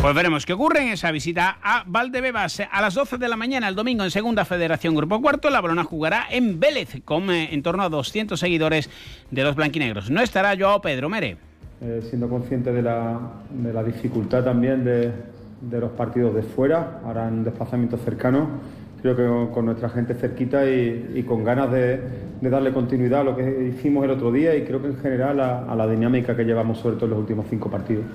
Pues 0.00 0.14
veremos 0.14 0.46
qué 0.46 0.52
ocurre 0.52 0.82
en 0.82 0.88
esa 0.90 1.10
visita 1.10 1.58
a 1.60 1.82
Valdebebas 1.84 2.62
a 2.70 2.80
las 2.80 2.94
12 2.94 3.18
de 3.18 3.26
la 3.26 3.34
mañana 3.34 3.66
el 3.66 3.74
domingo 3.74 4.04
en 4.04 4.12
Segunda 4.12 4.44
Federación 4.44 4.94
Grupo 4.94 5.20
Cuarto. 5.20 5.50
La 5.50 5.60
Brona 5.60 5.82
jugará 5.82 6.28
en 6.30 6.60
Vélez 6.60 7.02
con 7.04 7.28
eh, 7.32 7.48
en 7.50 7.64
torno 7.64 7.82
a 7.82 7.88
200 7.88 8.38
seguidores 8.38 8.88
de 9.32 9.42
los 9.42 9.56
blanquinegros. 9.56 10.08
No 10.08 10.20
estará 10.20 10.56
Joao 10.56 10.80
Pedro 10.80 11.08
Mere. 11.08 11.47
Eh, 11.80 12.00
siendo 12.08 12.28
consciente 12.28 12.72
de 12.72 12.82
la, 12.82 13.20
de 13.50 13.72
la 13.72 13.84
dificultad 13.84 14.42
también 14.42 14.84
de, 14.84 15.12
de, 15.60 15.80
los 15.80 15.92
partidos 15.92 16.34
de 16.34 16.42
fuera, 16.42 17.00
ahora 17.04 17.28
en 17.28 17.44
desplazamientos 17.44 18.00
cercanos, 18.00 18.48
creo 19.00 19.14
que 19.14 19.54
con 19.54 19.66
nuestra 19.66 19.88
gente 19.88 20.14
cerquita 20.14 20.68
y, 20.68 21.22
con 21.22 21.44
ganas 21.44 21.70
de, 21.70 22.00
darle 22.40 22.72
continuidad 22.72 23.20
a 23.20 23.24
lo 23.24 23.36
que 23.36 23.72
hicimos 23.72 24.04
el 24.04 24.10
otro 24.10 24.32
día 24.32 24.56
y 24.56 24.64
creo 24.64 24.82
que 24.82 24.88
en 24.88 24.96
general 24.96 25.38
a, 25.38 25.70
a 25.70 25.76
la 25.76 25.86
dinámica 25.86 26.34
que 26.34 26.42
llevamos 26.42 26.78
sobre 26.78 26.96
todo 26.96 27.04
en 27.06 27.10
los 27.12 27.20
últimos 27.20 27.46
cinco 27.48 27.70
partidos. 27.70 28.06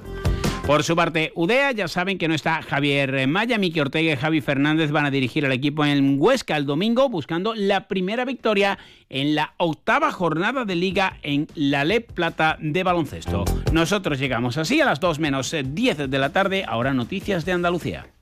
Por 0.66 0.84
su 0.84 0.96
parte, 0.96 1.34
UDEA, 1.36 1.74
ya 1.74 1.90
saben 1.90 2.18
que 2.18 2.30
no 2.30 2.34
está 2.34 2.62
Javier 2.62 3.28
Maya, 3.28 3.58
Miki 3.58 3.82
Ortega 3.82 4.14
y 4.14 4.16
Javi 4.16 4.40
Fernández 4.40 4.92
van 4.92 5.06
a 5.06 5.12
dirigir 5.12 5.46
al 5.46 5.52
equipo 5.52 5.84
en 5.84 6.16
Huesca 6.18 6.56
el 6.56 6.66
domingo 6.66 7.10
buscando 7.10 7.54
la 7.54 7.90
primera 7.90 8.24
victoria 8.24 8.80
en 9.10 9.36
la 9.36 9.56
octava 9.58 10.10
jornada 10.14 10.64
de 10.64 10.76
liga 10.76 11.18
en 11.22 11.48
la 11.56 11.84
Le 11.84 12.00
Plata 12.00 12.58
de 12.62 12.82
baloncesto. 12.82 13.44
Nosotros 13.74 14.18
llegamos 14.20 14.58
así 14.58 14.80
a 14.80 14.86
las 14.86 15.02
2 15.02 15.20
menos 15.20 15.54
10 15.54 16.10
de 16.10 16.18
la 16.18 16.32
tarde, 16.32 16.64
ahora 16.66 16.94
noticias 16.94 17.44
de 17.44 17.52
Andalucía. 17.52 18.13